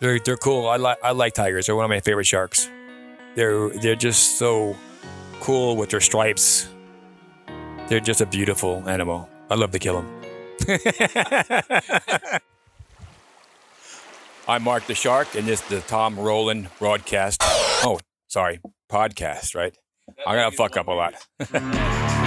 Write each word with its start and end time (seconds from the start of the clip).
They're 0.00 0.18
they're 0.20 0.36
cool. 0.36 0.68
I 0.68 0.76
like 0.76 0.98
I 1.02 1.10
like 1.10 1.34
tigers. 1.34 1.66
They're 1.66 1.76
one 1.76 1.84
of 1.84 1.90
my 1.90 2.00
favorite 2.00 2.26
sharks. 2.26 2.70
They're 3.34 3.70
they're 3.70 3.96
just 3.96 4.38
so 4.38 4.76
cool 5.40 5.76
with 5.76 5.90
their 5.90 6.00
stripes. 6.00 6.68
They're 7.88 8.00
just 8.00 8.20
a 8.20 8.26
beautiful 8.26 8.88
animal. 8.88 9.28
I 9.50 9.54
love 9.54 9.70
to 9.72 9.78
kill 9.78 10.02
them. 10.02 10.14
I'm 14.48 14.62
Mark 14.62 14.86
the 14.86 14.94
Shark, 14.94 15.34
and 15.34 15.46
this 15.46 15.60
is 15.62 15.68
the 15.68 15.80
Tom 15.80 16.18
Rowland 16.18 16.68
broadcast. 16.78 17.42
Oh, 17.42 17.98
sorry, 18.28 18.60
podcast, 18.90 19.54
right? 19.54 19.76
I'm 20.26 20.36
gonna 20.36 20.52
fuck 20.52 20.76
up 20.76 20.88
a 20.88 20.92
lot. 20.92 21.14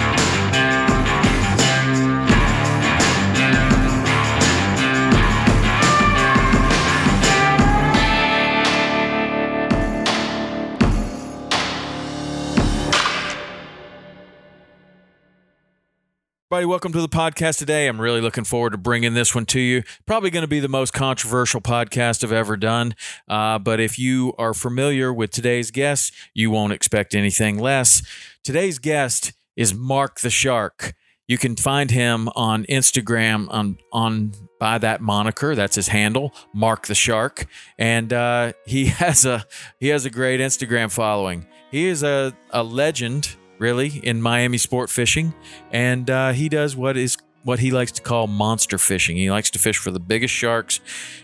Everybody, 16.52 16.66
welcome 16.66 16.92
to 16.92 17.00
the 17.00 17.08
podcast 17.08 17.56
today. 17.56 17.88
I'm 17.88 17.98
really 17.98 18.20
looking 18.20 18.44
forward 18.44 18.72
to 18.72 18.76
bringing 18.76 19.14
this 19.14 19.34
one 19.34 19.46
to 19.46 19.58
you. 19.58 19.82
Probably 20.04 20.28
going 20.28 20.42
to 20.42 20.46
be 20.46 20.60
the 20.60 20.68
most 20.68 20.92
controversial 20.92 21.62
podcast 21.62 22.22
I've 22.22 22.30
ever 22.30 22.58
done. 22.58 22.94
Uh, 23.26 23.58
but 23.58 23.80
if 23.80 23.98
you 23.98 24.34
are 24.36 24.52
familiar 24.52 25.14
with 25.14 25.30
today's 25.30 25.70
guest, 25.70 26.12
you 26.34 26.50
won't 26.50 26.74
expect 26.74 27.14
anything 27.14 27.58
less. 27.58 28.02
Today's 28.44 28.78
guest 28.78 29.32
is 29.56 29.72
Mark 29.72 30.20
the 30.20 30.28
Shark. 30.28 30.92
You 31.26 31.38
can 31.38 31.56
find 31.56 31.90
him 31.90 32.28
on 32.36 32.64
Instagram 32.64 33.46
on 33.48 33.78
on 33.90 34.32
by 34.60 34.76
that 34.76 35.00
moniker. 35.00 35.54
That's 35.54 35.76
his 35.76 35.88
handle, 35.88 36.34
Mark 36.52 36.86
the 36.86 36.94
Shark, 36.94 37.46
and 37.78 38.12
uh, 38.12 38.52
he 38.66 38.84
has 39.00 39.24
a 39.24 39.46
he 39.80 39.88
has 39.88 40.04
a 40.04 40.10
great 40.10 40.38
Instagram 40.38 40.92
following. 40.92 41.46
He 41.70 41.86
is 41.86 42.02
a, 42.02 42.36
a 42.50 42.62
legend 42.62 43.36
really 43.62 44.00
in 44.02 44.20
Miami 44.20 44.58
sport 44.58 44.90
fishing, 44.90 45.32
and 45.70 46.10
uh, 46.10 46.32
he 46.32 46.50
does 46.50 46.76
what 46.76 46.96
is 46.98 47.16
what 47.44 47.58
he 47.58 47.70
likes 47.70 47.92
to 47.92 48.02
call 48.02 48.26
monster 48.26 48.78
fishing. 48.78 49.16
He 49.16 49.30
likes 49.30 49.50
to 49.50 49.58
fish 49.58 49.78
for 49.78 49.90
the 49.90 50.00
biggest 50.00 50.34
sharks, 50.34 50.80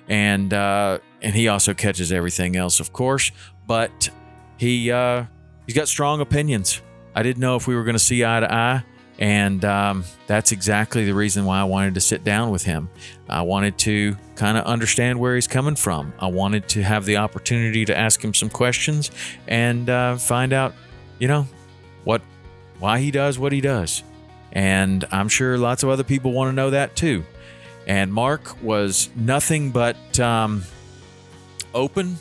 and 0.09 0.55
uh, 0.55 0.99
and 1.21 1.35
he 1.35 1.49
also 1.49 1.75
catches 1.75 2.13
everything 2.13 2.57
else, 2.57 2.81
of 2.81 2.93
course. 2.93 3.33
But 3.67 4.09
he 4.57 4.91
uh, 4.91 5.25
he's 5.67 5.77
got 5.77 5.89
strong 5.89 6.21
opinions. 6.21 6.81
I 7.15 7.23
didn't 7.23 7.41
know 7.41 7.57
if 7.57 7.67
we 7.67 7.75
were 7.75 7.85
going 7.85 7.97
to 7.97 8.05
see 8.05 8.25
eye 8.25 8.41
to 8.41 8.53
eye. 8.53 8.85
And 9.21 9.65
um, 9.65 10.05
that's 10.29 10.53
exactly 10.53 11.05
the 11.05 11.13
reason 11.13 11.45
why 11.45 11.61
I 11.61 11.65
wanted 11.65 11.95
to 11.95 12.01
sit 12.01 12.23
down 12.23 12.51
with 12.51 12.63
him. 12.63 12.89
I 13.29 13.43
wanted 13.43 13.77
to 13.79 14.17
kind 14.37 14.57
of 14.57 14.65
understand 14.65 15.19
where 15.19 15.35
he's 15.35 15.49
coming 15.49 15.75
from. 15.75 16.13
I 16.21 16.29
wanted 16.29 16.69
to 16.69 16.83
have 16.85 17.05
the 17.05 17.17
opportunity 17.17 17.85
to 17.87 17.99
ask 17.99 18.23
him 18.23 18.33
some 18.33 18.49
questions 18.49 19.11
and 19.49 19.91
uh, 19.91 20.19
find 20.19 20.53
out, 20.53 20.73
you 21.19 21.27
know, 21.27 21.49
what 22.09 22.23
why 22.79 23.01
he 23.01 23.11
does 23.11 23.39
what 23.39 23.53
he 23.53 23.61
does. 23.61 24.03
And 24.51 25.05
I'm 25.13 25.29
sure 25.29 25.59
lots 25.59 25.83
of 25.83 25.91
other 25.91 26.05
people 26.05 26.33
want 26.33 26.49
to 26.49 26.55
know 26.55 26.71
that 26.71 26.97
too. 26.97 27.23
And 27.87 28.11
Mark 28.11 28.63
was 28.63 29.11
nothing 29.15 29.73
but 29.73 30.19
um, 30.19 30.63
open 31.75 32.17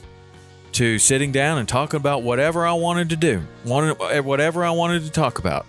to 0.74 1.00
sitting 1.00 1.32
down 1.32 1.58
and 1.58 1.70
talking 1.70 1.98
about 1.98 2.22
whatever 2.22 2.68
I 2.68 2.74
wanted 2.74 3.10
to 3.12 3.16
do, 3.16 3.42
wanted 3.64 4.26
whatever 4.26 4.66
I 4.66 4.72
wanted 4.72 5.04
to 5.04 5.10
talk 5.10 5.40
about. 5.40 5.66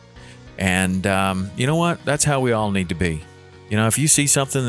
And 0.59 1.07
um, 1.07 1.53
you 1.57 1.69
know 1.69 1.77
what? 1.77 2.05
That's 2.05 2.25
how 2.25 2.41
we 2.41 2.51
all 2.51 2.73
need 2.73 2.89
to 2.89 2.97
be. 2.97 3.23
You 3.71 3.77
know, 3.77 3.87
if 3.87 3.99
you 3.99 4.09
see 4.09 4.27
something 4.27 4.69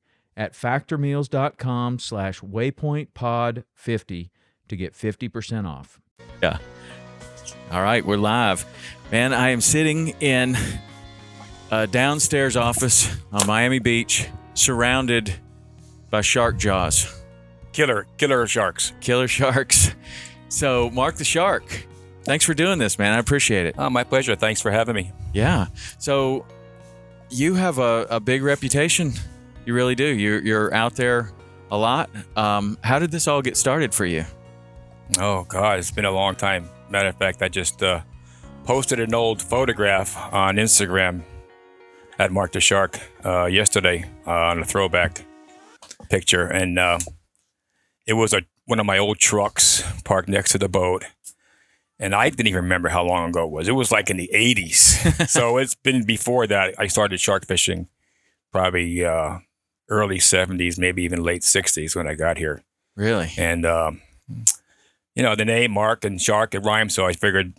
at 0.41 0.53
factormeals.com 0.53 1.99
slash 1.99 2.39
waypointpod50 2.41 4.29
to 4.67 4.75
get 4.75 4.93
50% 4.93 5.67
off. 5.67 6.01
Yeah. 6.41 6.57
All 7.71 7.83
right, 7.83 8.03
we're 8.03 8.17
live. 8.17 8.65
Man, 9.11 9.33
I 9.33 9.49
am 9.49 9.61
sitting 9.61 10.15
in 10.19 10.57
a 11.69 11.85
downstairs 11.85 12.57
office 12.57 13.15
on 13.31 13.45
Miami 13.45 13.77
Beach, 13.77 14.29
surrounded 14.55 15.31
by 16.09 16.21
shark 16.21 16.57
jaws, 16.57 17.21
Killer, 17.71 18.07
killer 18.17 18.47
sharks. 18.47 18.93
killer 18.99 19.27
sharks. 19.27 19.93
So, 20.49 20.89
Mark 20.89 21.17
the 21.17 21.23
Shark, 21.23 21.85
thanks 22.23 22.45
for 22.45 22.55
doing 22.55 22.79
this, 22.79 22.97
man. 22.97 23.13
I 23.13 23.19
appreciate 23.19 23.67
it. 23.67 23.75
Oh, 23.77 23.91
my 23.91 24.03
pleasure. 24.03 24.35
Thanks 24.35 24.59
for 24.59 24.71
having 24.71 24.95
me. 24.95 25.11
Yeah. 25.33 25.67
So, 25.99 26.47
you 27.29 27.53
have 27.53 27.77
a, 27.77 28.07
a 28.09 28.19
big 28.19 28.41
reputation. 28.41 29.13
You 29.65 29.73
really 29.73 29.95
do. 29.95 30.05
You're, 30.05 30.39
you're 30.39 30.73
out 30.73 30.95
there 30.95 31.31
a 31.69 31.77
lot. 31.77 32.09
Um, 32.35 32.77
how 32.83 32.99
did 32.99 33.11
this 33.11 33.27
all 33.27 33.41
get 33.41 33.57
started 33.57 33.93
for 33.93 34.05
you? 34.05 34.25
Oh 35.19 35.43
God, 35.43 35.79
it's 35.79 35.91
been 35.91 36.05
a 36.05 36.11
long 36.11 36.35
time. 36.35 36.69
Matter 36.89 37.09
of 37.09 37.15
fact, 37.15 37.41
I 37.41 37.49
just 37.49 37.83
uh, 37.83 38.01
posted 38.63 38.99
an 38.99 39.13
old 39.13 39.41
photograph 39.41 40.17
on 40.33 40.55
Instagram 40.55 41.21
at 42.17 42.31
Mark 42.31 42.51
the 42.51 42.61
Shark 42.61 42.99
uh, 43.25 43.45
yesterday 43.45 44.05
uh, 44.25 44.31
on 44.31 44.59
a 44.59 44.65
throwback 44.65 45.25
picture, 46.09 46.45
and 46.45 46.79
uh, 46.79 46.99
it 48.05 48.13
was 48.13 48.33
a 48.33 48.41
one 48.65 48.79
of 48.79 48.85
my 48.85 48.97
old 48.97 49.19
trucks 49.19 49.83
parked 50.05 50.29
next 50.29 50.51
to 50.51 50.57
the 50.57 50.69
boat. 50.69 51.03
And 51.99 52.15
I 52.15 52.29
didn't 52.29 52.47
even 52.47 52.63
remember 52.63 52.89
how 52.89 53.03
long 53.03 53.29
ago 53.29 53.43
it 53.43 53.51
was. 53.51 53.67
It 53.67 53.73
was 53.73 53.91
like 53.91 54.09
in 54.09 54.17
the 54.17 54.29
80s. 54.33 55.27
so 55.29 55.57
it's 55.57 55.75
been 55.75 56.03
before 56.03 56.47
that 56.47 56.73
I 56.79 56.87
started 56.87 57.19
shark 57.19 57.45
fishing, 57.45 57.89
probably 58.51 59.05
uh, 59.05 59.37
early 59.91 60.17
70s, 60.17 60.79
maybe 60.79 61.03
even 61.03 61.21
late 61.21 61.43
60s 61.43 61.95
when 61.95 62.07
I 62.07 62.15
got 62.15 62.37
here. 62.37 62.63
Really? 62.95 63.31
And 63.37 63.65
um, 63.65 64.01
you 65.15 65.21
know, 65.21 65.35
the 65.35 65.45
name 65.45 65.71
Mark 65.71 66.03
and 66.03 66.19
Shark 66.19 66.55
it 66.55 66.59
rhymes, 66.59 66.95
so 66.95 67.05
I 67.05 67.13
figured 67.13 67.53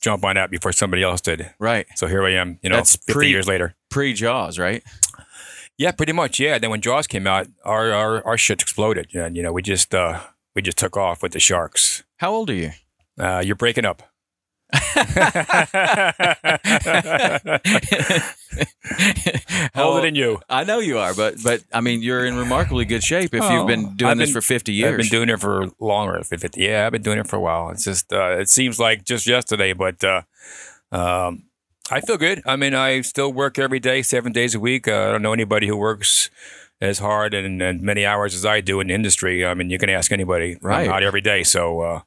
jump 0.00 0.24
on 0.24 0.34
that 0.34 0.50
before 0.50 0.72
somebody 0.72 1.02
else 1.02 1.20
did. 1.20 1.52
Right. 1.58 1.86
So 1.94 2.06
here 2.06 2.24
I 2.24 2.32
am, 2.32 2.58
you 2.62 2.68
know, 2.70 2.76
That's 2.76 2.96
50 2.96 3.12
pre- 3.12 3.28
years 3.30 3.48
later. 3.48 3.74
Pre 3.90 4.12
Jaws, 4.12 4.58
right? 4.58 4.82
Yeah, 5.78 5.92
pretty 5.92 6.12
much. 6.12 6.38
Yeah. 6.40 6.58
Then 6.58 6.70
when 6.70 6.80
Jaws 6.80 7.06
came 7.06 7.26
out, 7.26 7.46
our 7.64 7.92
our, 7.92 8.26
our 8.26 8.38
shit 8.38 8.60
exploded. 8.62 9.08
Yeah, 9.10 9.28
you 9.28 9.42
know, 9.42 9.52
we 9.52 9.62
just 9.62 9.94
uh, 9.94 10.20
we 10.54 10.62
just 10.62 10.78
took 10.78 10.96
off 10.96 11.22
with 11.22 11.32
the 11.32 11.40
sharks. 11.40 12.02
How 12.18 12.32
old 12.32 12.50
are 12.50 12.54
you? 12.54 12.70
Uh, 13.18 13.42
you're 13.44 13.56
breaking 13.56 13.84
up. 13.84 14.02
Older 19.76 20.02
than 20.02 20.14
you. 20.14 20.40
I 20.48 20.64
know 20.64 20.78
you 20.80 20.98
are, 20.98 21.14
but 21.14 21.36
but 21.42 21.62
I 21.72 21.80
mean, 21.80 22.02
you're 22.02 22.24
in 22.26 22.36
remarkably 22.36 22.84
good 22.84 23.02
shape 23.04 23.34
if 23.34 23.42
Oh, 23.42 23.52
you've 23.52 23.66
been 23.66 23.96
doing 23.96 24.12
I've 24.12 24.18
this 24.18 24.30
been- 24.30 24.40
for 24.42 24.46
50 24.46 24.72
years. 24.72 24.92
I've 24.92 24.98
been 24.98 25.08
doing 25.08 25.28
it 25.28 25.40
for 25.40 25.66
longer. 25.80 26.14
than 26.14 26.24
50. 26.24 26.60
Yeah, 26.62 26.86
I've 26.86 26.92
been 26.92 27.02
doing 27.02 27.18
it 27.18 27.28
for 27.28 27.36
a 27.36 27.40
while. 27.40 27.70
It's 27.70 27.84
just, 27.84 28.12
uh, 28.12 28.38
it 28.38 28.48
seems 28.48 28.78
like 28.78 29.04
just 29.04 29.26
yesterday, 29.26 29.72
but 29.72 30.02
uh, 30.04 30.22
um, 30.92 31.44
I 31.90 32.00
feel 32.00 32.16
good. 32.16 32.42
I 32.46 32.56
mean, 32.56 32.74
I 32.74 33.00
still 33.02 33.32
work 33.32 33.58
every 33.58 33.80
day, 33.80 34.02
seven 34.02 34.32
days 34.32 34.54
a 34.54 34.60
week. 34.60 34.88
Uh, 34.88 35.08
I 35.08 35.12
don't 35.12 35.22
know 35.22 35.32
anybody 35.32 35.66
who 35.68 35.76
works 35.76 36.30
as 36.80 36.98
hard 36.98 37.32
and, 37.34 37.62
and 37.62 37.80
many 37.80 38.04
hours 38.04 38.34
as 38.34 38.44
I 38.44 38.60
do 38.60 38.80
in 38.80 38.88
the 38.88 38.94
industry. 38.94 39.46
I 39.46 39.54
mean, 39.54 39.70
you 39.70 39.78
can 39.78 39.88
ask 39.90 40.12
anybody. 40.12 40.52
I'm 40.62 40.66
Right. 40.66 40.88
out 40.88 41.02
every 41.02 41.20
day. 41.22 41.42
So 41.42 41.80
uh, 41.80 42.00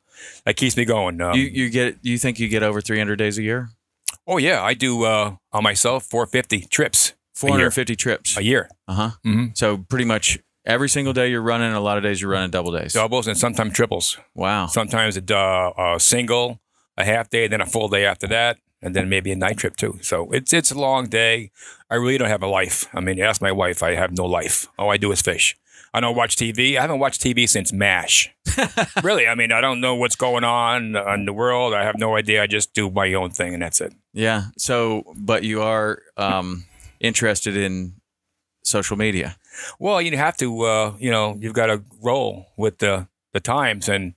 that 0.45 0.55
keeps 0.55 0.75
me 0.77 0.85
going. 0.85 1.19
Um, 1.21 1.35
you 1.35 1.43
you 1.45 1.69
get 1.69 1.97
you 2.01 2.17
think 2.17 2.39
you 2.39 2.47
get 2.47 2.63
over 2.63 2.81
300 2.81 3.15
days 3.17 3.37
a 3.37 3.43
year? 3.43 3.69
oh, 4.27 4.37
yeah. 4.37 4.61
I 4.63 4.75
do 4.75 5.05
uh, 5.05 5.35
on 5.51 5.63
myself 5.63 6.03
450 6.05 6.67
trips 6.69 7.13
450 7.33 7.95
trips. 7.95 8.37
a 8.37 8.43
year. 8.43 8.69
Uh 8.87 8.93
huh. 8.93 9.11
Mhm. 9.25 9.57
So 9.57 9.77
pretty 9.89 10.05
much 10.05 10.37
every 10.65 10.89
single 10.89 11.13
day 11.13 11.29
you're 11.31 11.41
running. 11.41 11.71
A 11.73 11.79
lot 11.79 11.97
of 11.97 12.03
days 12.03 12.21
you're 12.21 12.31
running 12.31 12.51
double 12.51 12.71
days. 12.71 12.93
Doubles 12.93 13.27
and 13.27 13.37
sometimes 13.37 13.73
triples. 13.73 14.17
Wow. 14.35 14.67
sometimes 14.67 15.17
a, 15.17 15.35
uh, 15.35 15.95
a 15.95 15.99
single, 15.99 16.59
a 16.97 17.05
half 17.05 17.29
day, 17.29 17.47
then 17.47 17.61
a 17.61 17.65
full 17.65 17.87
day 17.87 18.05
after 18.05 18.27
that, 18.27 18.59
and 18.81 18.93
then 18.95 19.09
maybe 19.09 19.31
a 19.31 19.35
night 19.35 19.57
trip 19.57 19.75
too. 19.77 19.97
So 20.01 20.29
it's 20.31 20.53
it's 20.53 20.69
a 20.71 20.77
long 20.79 21.07
day. 21.07 21.51
I 21.89 21.95
really 21.95 22.17
don't 22.17 22.29
have 22.29 22.43
a 22.43 22.47
life. 22.47 22.87
I 22.93 22.99
mean, 22.99 23.19
ask 23.19 23.41
my 23.41 23.51
wife. 23.51 23.81
I 23.81 23.95
have 23.95 24.11
no 24.15 24.25
life. 24.25 24.67
All 24.77 24.91
I 24.91 24.97
do 24.97 25.11
is 25.11 25.21
fish. 25.21 25.55
I 25.93 25.99
don't 25.99 26.15
watch 26.15 26.35
TV. 26.35 26.77
I 26.77 26.81
haven't 26.81 26.99
watched 26.99 27.21
TV 27.21 27.47
since 27.47 27.73
MASH. 27.73 28.29
really, 29.03 29.27
I 29.27 29.35
mean, 29.35 29.51
I 29.51 29.61
don't 29.61 29.81
know 29.81 29.95
what's 29.95 30.15
going 30.15 30.43
on 30.43 30.95
in 30.95 31.25
the 31.25 31.33
world. 31.33 31.73
I 31.73 31.83
have 31.83 31.97
no 31.97 32.15
idea. 32.15 32.43
I 32.43 32.47
just 32.47 32.73
do 32.73 32.89
my 32.89 33.13
own 33.13 33.31
thing, 33.31 33.53
and 33.53 33.63
that's 33.63 33.81
it. 33.81 33.93
Yeah. 34.13 34.45
So, 34.57 35.03
but 35.15 35.43
you 35.43 35.61
are 35.61 36.01
um, 36.17 36.65
interested 36.99 37.57
in 37.57 37.95
social 38.63 38.97
media. 38.97 39.35
Well, 39.79 40.01
you 40.01 40.15
have 40.17 40.37
to, 40.37 40.61
uh, 40.61 40.95
you 40.99 41.11
know, 41.11 41.37
you've 41.39 41.53
got 41.53 41.67
to 41.67 41.83
roll 42.01 42.47
with 42.57 42.79
the 42.79 43.07
the 43.33 43.39
times, 43.39 43.89
and 43.89 44.13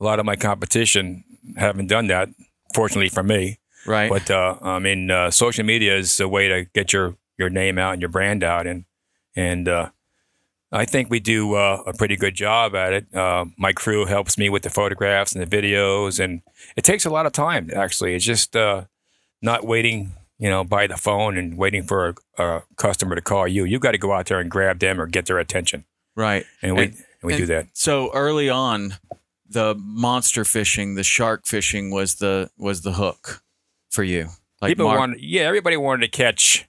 a 0.00 0.04
lot 0.04 0.18
of 0.18 0.26
my 0.26 0.36
competition 0.36 1.24
haven't 1.56 1.88
done 1.88 2.08
that. 2.08 2.28
Fortunately 2.74 3.08
for 3.08 3.22
me, 3.22 3.58
Right. 3.86 4.10
But 4.10 4.30
uh, 4.30 4.56
I 4.62 4.78
mean, 4.78 5.10
uh, 5.10 5.30
social 5.30 5.64
media 5.64 5.96
is 5.96 6.20
a 6.20 6.28
way 6.28 6.48
to 6.48 6.64
get 6.72 6.92
your 6.92 7.16
your 7.38 7.50
name 7.50 7.78
out 7.78 7.92
and 7.92 8.02
your 8.02 8.08
brand 8.08 8.44
out, 8.44 8.66
and 8.66 8.84
and 9.34 9.68
uh, 9.68 9.90
I 10.72 10.84
think 10.86 11.10
we 11.10 11.20
do 11.20 11.54
uh, 11.54 11.82
a 11.86 11.92
pretty 11.92 12.16
good 12.16 12.34
job 12.34 12.74
at 12.74 12.92
it. 12.94 13.14
Uh, 13.14 13.44
my 13.58 13.72
crew 13.72 14.06
helps 14.06 14.38
me 14.38 14.48
with 14.48 14.62
the 14.62 14.70
photographs 14.70 15.34
and 15.34 15.46
the 15.46 15.56
videos, 15.62 16.18
and 16.18 16.40
it 16.76 16.84
takes 16.84 17.04
a 17.04 17.10
lot 17.10 17.26
of 17.26 17.32
time. 17.32 17.70
Actually, 17.74 18.14
it's 18.14 18.24
just 18.24 18.56
uh, 18.56 18.84
not 19.42 19.66
waiting, 19.66 20.12
you 20.38 20.48
know, 20.48 20.64
by 20.64 20.86
the 20.86 20.96
phone 20.96 21.36
and 21.36 21.58
waiting 21.58 21.82
for 21.82 22.14
a, 22.38 22.42
a 22.42 22.62
customer 22.76 23.14
to 23.14 23.20
call 23.20 23.46
you. 23.46 23.64
You 23.64 23.78
got 23.78 23.92
to 23.92 23.98
go 23.98 24.12
out 24.12 24.26
there 24.26 24.40
and 24.40 24.50
grab 24.50 24.78
them 24.78 24.98
or 25.00 25.06
get 25.06 25.26
their 25.26 25.38
attention, 25.38 25.84
right. 26.16 26.46
and 26.62 26.76
we 26.76 26.82
And- 26.84 26.94
and 26.94 27.28
we 27.28 27.34
and 27.34 27.40
do 27.42 27.46
that. 27.54 27.66
So 27.74 28.10
early 28.14 28.48
on, 28.50 28.94
the 29.48 29.76
monster 29.78 30.44
fishing, 30.44 30.96
the 30.96 31.04
shark 31.04 31.46
fishing 31.46 31.90
was 31.92 32.16
the 32.16 32.50
was 32.58 32.80
the 32.82 32.94
hook 32.94 33.42
for 33.90 34.02
you. 34.02 34.30
Like 34.60 34.70
People 34.70 34.86
Mark- 34.86 34.98
wanted, 34.98 35.20
yeah, 35.20 35.42
everybody 35.42 35.76
wanted 35.76 36.10
to 36.10 36.16
catch, 36.16 36.66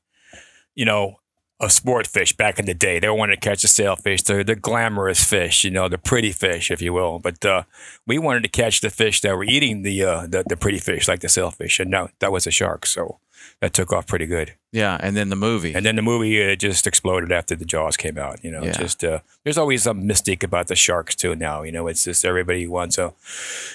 you 0.76 0.86
know, 0.86 1.16
a 1.64 1.70
sport 1.70 2.08
fish 2.08 2.34
back 2.34 2.60
in 2.60 2.66
the 2.66 2.74
day. 2.74 3.00
They 3.00 3.10
wanted 3.10 3.42
to 3.42 3.50
catch 3.50 3.62
the 3.62 3.68
sailfish, 3.68 4.22
the, 4.24 4.44
the 4.44 4.56
glamorous 4.56 5.24
fish, 5.24 5.64
you 5.64 5.72
know, 5.72 5.88
the 5.88 5.98
pretty 5.98 6.32
fish, 6.32 6.70
if 6.70 6.82
you 6.82 6.94
will. 6.94 7.20
But 7.20 7.46
uh, 7.46 7.64
we 8.06 8.20
wanted 8.20 8.44
to 8.44 8.50
catch 8.50 8.82
the 8.82 8.90
fish 8.90 9.22
that 9.22 9.36
were 9.36 9.44
eating 9.44 9.82
the, 9.84 10.04
uh, 10.04 10.28
the 10.28 10.44
the 10.48 10.58
pretty 10.58 10.80
fish, 10.80 11.08
like 11.08 11.22
the 11.22 11.30
sailfish. 11.30 11.80
And 11.80 11.90
no, 11.90 12.10
that 12.20 12.32
was 12.32 12.46
a 12.46 12.52
shark. 12.52 12.86
So 12.86 13.20
that 13.60 13.74
took 13.74 13.92
off 13.94 14.08
pretty 14.08 14.26
good. 14.26 14.54
yeah, 14.72 14.98
and 15.00 15.16
then 15.16 15.30
the 15.30 15.36
movie. 15.36 15.74
And 15.74 15.86
then 15.86 15.96
the 15.96 16.02
movie 16.02 16.52
uh, 16.52 16.56
just 16.56 16.88
exploded 16.88 17.32
after 17.32 17.56
the 17.56 17.64
Jaws 17.66 17.96
came 17.96 18.18
out. 18.18 18.44
You 18.44 18.52
know, 18.52 18.64
Yeah. 18.64 18.72
just 18.74 19.04
uh, 19.04 19.20
there's 19.44 19.58
always 19.58 19.84
some 19.84 20.04
mystique 20.04 20.44
about 20.44 20.68
the 20.68 20.76
sharks 20.76 21.16
too. 21.16 21.36
Now, 21.36 21.62
you 21.64 21.72
know, 21.72 21.88
it's 21.88 22.04
just 22.04 22.26
everybody 22.26 22.66
wants 22.68 22.96
to 22.98 23.14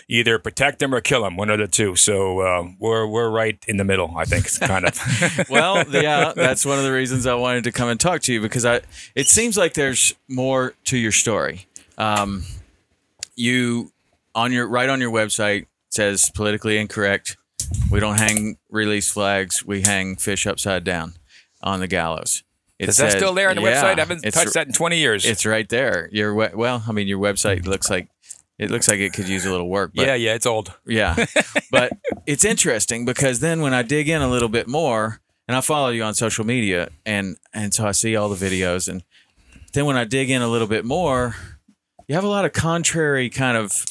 either 0.09 0.39
protect 0.39 0.81
them 0.81 0.95
or 0.95 1.01
kill 1.01 1.23
them, 1.23 1.37
one 1.37 1.51
of 1.51 1.59
the 1.59 1.69
two. 1.69 1.95
So 1.97 2.41
uh, 2.41 2.69
we're 2.79 3.07
we're 3.07 3.31
right 3.31 3.59
in 3.69 3.77
the 3.77 3.85
middle. 3.85 4.13
I 4.17 4.25
think, 4.25 4.47
kind 4.61 4.85
of. 4.87 5.49
well, 5.49 5.85
yeah, 5.91 6.33
that's 6.35 6.67
one 6.67 6.79
of 6.79 6.85
the 6.85 6.93
reasons 6.93 7.27
I 7.27 7.35
wanted 7.35 7.65
to 7.65 7.73
come 7.73 7.89
and 7.89 7.99
talk 7.99 8.21
to 8.23 8.33
you 8.33 8.41
because 8.43 8.65
I. 8.67 8.81
It 9.15 9.29
seems 9.29 9.57
like 9.57 9.75
there's 9.75 10.15
more 10.29 10.75
to 10.87 10.99
your 10.99 11.13
story. 11.13 11.67
Um, 11.97 12.45
you 13.37 13.93
on 14.35 14.53
your 14.53 14.67
right 14.69 14.89
on 14.89 15.01
your 15.01 15.11
website 15.11 15.67
says 15.91 16.31
politically 16.35 16.77
incorrect. 16.77 17.38
We 17.91 18.01
don't 18.01 18.19
hang 18.19 18.59
release 18.71 19.11
flags. 19.11 19.65
We 19.65 19.83
hang 19.83 20.17
fish 20.17 20.47
upside 20.47 20.85
down 20.85 21.15
on 21.63 21.81
the 21.81 21.87
gallows. 21.87 22.43
It 22.79 22.89
Is 22.89 22.97
that 22.99 23.13
still 23.13 23.35
there 23.35 23.51
on 23.51 23.57
the 23.57 23.63
Yeah, 23.63 23.83
website? 23.83 23.97
I 23.97 24.01
haven't 24.01 24.19
it's- 24.25 24.35
touched 24.35 24.55
that 24.55 24.67
in 24.69 24.73
20 24.73 24.99
years. 24.99 25.25
It's 25.25 25.45
right 25.45 25.69
there. 25.69 26.09
Your 26.13 26.35
we- 26.35 26.55
well, 26.55 26.85
I 26.87 26.93
mean, 26.93 27.09
your 27.09 27.19
website 27.19 27.67
looks 27.67 27.91
like 27.91 28.09
it 28.59 28.71
looks 28.71 28.89
like 28.89 28.99
it 28.99 29.13
could 29.13 29.29
use 29.29 29.45
a 29.45 29.51
little 29.51 29.69
work. 29.69 29.93
But 29.95 30.07
yeah, 30.07 30.15
yeah, 30.15 30.35
it's 30.35 30.47
old. 30.47 30.73
yeah. 30.87 31.27
but 31.71 31.93
it's 32.27 32.45
interesting 32.45 33.05
because 33.05 33.41
then 33.41 33.61
when 33.63 33.73
I 33.75 33.83
dig 33.83 34.09
in 34.09 34.21
a 34.21 34.29
little 34.29 34.49
bit 34.49 34.67
more, 34.67 35.21
and 35.47 35.57
I 35.57 35.61
follow 35.61 35.89
you 35.91 36.03
on 36.03 36.15
social 36.15 36.45
media, 36.45 36.89
and 37.07 37.37
and 37.53 37.73
so 37.75 37.87
I 37.87 37.93
see 37.93 38.15
all 38.17 38.29
the 38.29 38.37
videos, 38.37 38.89
and 38.89 39.03
then 39.73 39.85
when 39.87 39.97
I 39.97 40.05
dig 40.05 40.29
in 40.31 40.43
a 40.43 40.49
little 40.49 40.67
bit 40.69 40.85
more, 40.85 41.35
you 42.07 42.15
have 42.15 42.25
a 42.25 42.29
lot 42.29 42.45
of 42.45 42.53
contrary 42.53 43.29
kind 43.31 43.57
of 43.57 43.85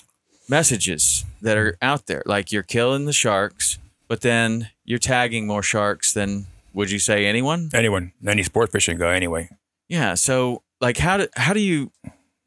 messages 0.49 1.25
that 1.41 1.57
are 1.57 1.77
out 1.81 2.07
there. 2.07 2.23
Like 2.25 2.51
you're 2.51 2.63
killing 2.63 3.05
the 3.05 3.13
sharks, 3.13 3.77
but 4.07 4.21
then 4.21 4.69
you're 4.85 4.99
tagging 4.99 5.47
more 5.47 5.63
sharks 5.63 6.13
than 6.13 6.47
would 6.73 6.91
you 6.91 6.99
say 6.99 7.25
anyone? 7.25 7.69
Anyone, 7.73 8.13
any 8.25 8.43
sport 8.43 8.71
fishing 8.71 8.97
guy, 8.97 9.15
anyway. 9.15 9.49
Yeah. 9.89 10.13
So 10.13 10.63
like 10.81 10.97
how 10.97 11.17
do 11.17 11.27
how 11.35 11.53
do 11.53 11.59
you 11.59 11.91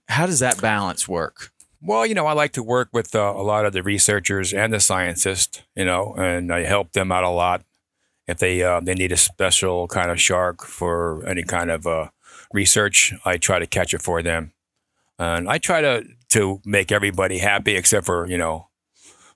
how 0.09 0.27
does 0.27 0.39
that 0.41 0.61
balance 0.61 1.09
work? 1.09 1.53
Well, 1.83 2.05
you 2.05 2.15
know, 2.15 2.27
I 2.27 2.33
like 2.33 2.53
to 2.53 2.63
work 2.63 2.91
with 2.93 3.15
uh, 3.15 3.33
a 3.35 3.43
lot 3.43 3.65
of 3.65 3.73
the 3.73 3.83
researchers 3.83 4.53
and 4.53 4.73
the 4.73 4.81
scientists, 4.81 5.63
you 5.75 5.85
know, 5.85 6.15
and 6.19 6.53
I 6.53 6.65
help 6.65 6.93
them 6.93 7.11
out 7.11 7.25
a 7.25 7.31
lot. 7.31 7.63
If 8.27 8.39
they 8.39 8.63
uh, 8.63 8.81
they 8.81 8.95
need 8.95 9.13
a 9.13 9.17
special 9.17 9.89
kind 9.89 10.11
of 10.11 10.21
shark 10.21 10.65
for 10.65 11.27
any 11.27 11.43
kind 11.43 11.71
of 11.71 11.87
uh, 11.87 12.11
research, 12.53 13.15
I 13.25 13.39
try 13.39 13.59
to 13.59 13.67
catch 13.67 13.95
it 13.95 14.03
for 14.03 14.23
them, 14.23 14.53
and 15.19 15.49
I 15.49 15.59
try 15.59 15.81
to 15.81 16.05
to 16.31 16.61
make 16.65 16.91
everybody 16.93 17.39
happy 17.39 17.77
except 17.77 18.07
for 18.07 18.27
you 18.27 18.39
know 18.39 18.69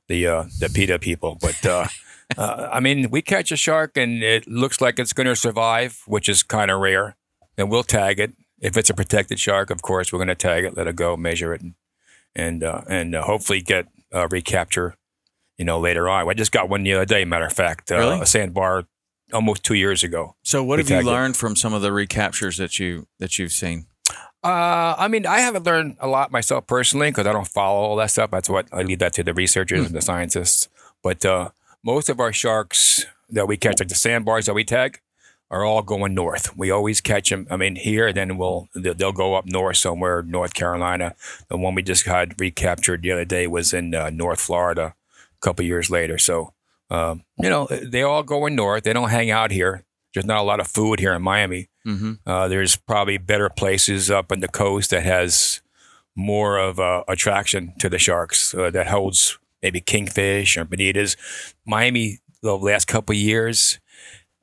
the 0.08 0.26
uh, 0.26 0.44
the 0.60 0.68
PETA 0.68 0.98
people. 0.98 1.38
But 1.40 1.64
uh, 1.66 1.86
uh, 2.38 2.68
I 2.72 2.80
mean, 2.80 3.10
we 3.10 3.22
catch 3.22 3.52
a 3.52 3.56
shark 3.56 3.96
and 3.96 4.22
it 4.22 4.48
looks 4.48 4.80
like 4.80 4.98
it's 4.98 5.12
going 5.12 5.26
to 5.26 5.36
survive, 5.36 6.02
which 6.06 6.28
is 6.28 6.42
kind 6.42 6.70
of 6.70 6.80
rare. 6.80 7.16
Then 7.56 7.68
we'll 7.68 7.84
tag 7.84 8.18
it. 8.18 8.32
If 8.60 8.76
it's 8.76 8.90
a 8.90 8.94
protected 8.94 9.38
shark, 9.38 9.70
of 9.70 9.82
course, 9.82 10.12
we're 10.12 10.18
going 10.18 10.28
to 10.28 10.34
tag 10.34 10.64
it, 10.64 10.76
let 10.76 10.86
it 10.86 10.96
go, 10.96 11.16
measure 11.16 11.52
it, 11.54 11.60
and 11.60 11.74
and 12.34 12.64
uh, 12.64 12.82
and 12.88 13.14
uh, 13.14 13.22
hopefully 13.22 13.60
get 13.60 13.86
uh, 14.12 14.28
recapture. 14.30 14.96
You 15.56 15.64
know, 15.64 15.78
later 15.78 16.08
on. 16.08 16.28
I 16.28 16.34
just 16.34 16.50
got 16.50 16.68
one 16.68 16.82
the 16.82 16.94
other 16.94 17.04
day. 17.04 17.24
Matter 17.24 17.46
of 17.46 17.52
fact, 17.52 17.92
uh, 17.92 17.98
Really? 17.98 18.20
a 18.20 18.26
sandbar 18.26 18.86
almost 19.32 19.62
two 19.62 19.74
years 19.74 20.02
ago. 20.02 20.34
So 20.42 20.64
what 20.64 20.80
have 20.80 20.90
you 20.90 20.96
tagged 20.96 21.06
it. 21.06 21.10
learned 21.10 21.36
from 21.36 21.54
some 21.54 21.72
of 21.72 21.80
the 21.80 21.92
recaptures 21.92 22.56
that 22.56 22.80
you 22.80 23.06
that 23.20 23.38
you've 23.38 23.52
seen? 23.52 23.86
Uh, 24.44 24.94
I 24.98 25.08
mean, 25.08 25.24
I 25.24 25.38
haven't 25.38 25.64
learned 25.64 25.96
a 26.00 26.06
lot 26.06 26.30
myself 26.30 26.66
personally 26.66 27.10
because 27.10 27.26
I 27.26 27.32
don't 27.32 27.48
follow 27.48 27.80
all 27.80 27.96
that 27.96 28.10
stuff. 28.10 28.30
That's 28.30 28.50
what 28.50 28.68
I 28.72 28.82
leave 28.82 28.98
that 28.98 29.14
to 29.14 29.22
the 29.22 29.32
researchers 29.32 29.86
and 29.86 29.94
the 29.94 30.02
scientists. 30.02 30.68
But 31.02 31.24
uh, 31.24 31.50
most 31.82 32.10
of 32.10 32.20
our 32.20 32.32
sharks 32.32 33.06
that 33.30 33.48
we 33.48 33.56
catch, 33.56 33.80
like 33.80 33.88
the 33.88 33.94
sandbars 33.94 34.44
that 34.44 34.54
we 34.54 34.62
tag, 34.64 35.00
are 35.50 35.64
all 35.64 35.82
going 35.82 36.14
north. 36.14 36.56
We 36.56 36.70
always 36.70 37.00
catch 37.00 37.30
them. 37.30 37.46
I 37.50 37.56
mean, 37.56 37.76
here, 37.76 38.12
then 38.12 38.36
we'll 38.36 38.68
they'll 38.74 38.94
they'll 38.94 39.12
go 39.12 39.34
up 39.34 39.46
north 39.46 39.78
somewhere, 39.78 40.22
North 40.22 40.52
Carolina. 40.52 41.14
The 41.48 41.56
one 41.56 41.74
we 41.74 41.82
just 41.82 42.04
had 42.04 42.38
recaptured 42.38 43.02
the 43.02 43.12
other 43.12 43.24
day 43.24 43.46
was 43.46 43.72
in 43.72 43.94
uh, 43.94 44.10
North 44.10 44.40
Florida, 44.40 44.94
a 44.94 45.40
couple 45.40 45.64
years 45.64 45.90
later. 45.90 46.18
So, 46.18 46.52
um, 46.90 47.24
you 47.38 47.48
know, 47.48 47.66
they 47.66 48.02
all 48.02 48.22
going 48.22 48.56
north. 48.56 48.84
They 48.84 48.92
don't 48.92 49.10
hang 49.10 49.30
out 49.30 49.50
here. 49.52 49.84
There's 50.14 50.26
not 50.26 50.40
a 50.40 50.44
lot 50.44 50.60
of 50.60 50.68
food 50.68 51.00
here 51.00 51.12
in 51.12 51.22
Miami. 51.22 51.68
Mm-hmm. 51.86 52.12
Uh, 52.26 52.48
there's 52.48 52.76
probably 52.76 53.18
better 53.18 53.50
places 53.50 54.10
up 54.10 54.30
on 54.32 54.40
the 54.40 54.48
coast 54.48 54.90
that 54.90 55.02
has 55.02 55.60
more 56.16 56.56
of 56.56 56.78
a 56.78 57.02
attraction 57.08 57.74
to 57.80 57.88
the 57.88 57.98
sharks 57.98 58.54
uh, 58.54 58.70
that 58.70 58.86
holds 58.86 59.38
maybe 59.62 59.80
kingfish 59.80 60.56
or 60.56 60.64
bonitas. 60.64 61.16
Miami, 61.66 62.20
the 62.42 62.56
last 62.56 62.86
couple 62.86 63.12
of 63.12 63.18
years, 63.18 63.80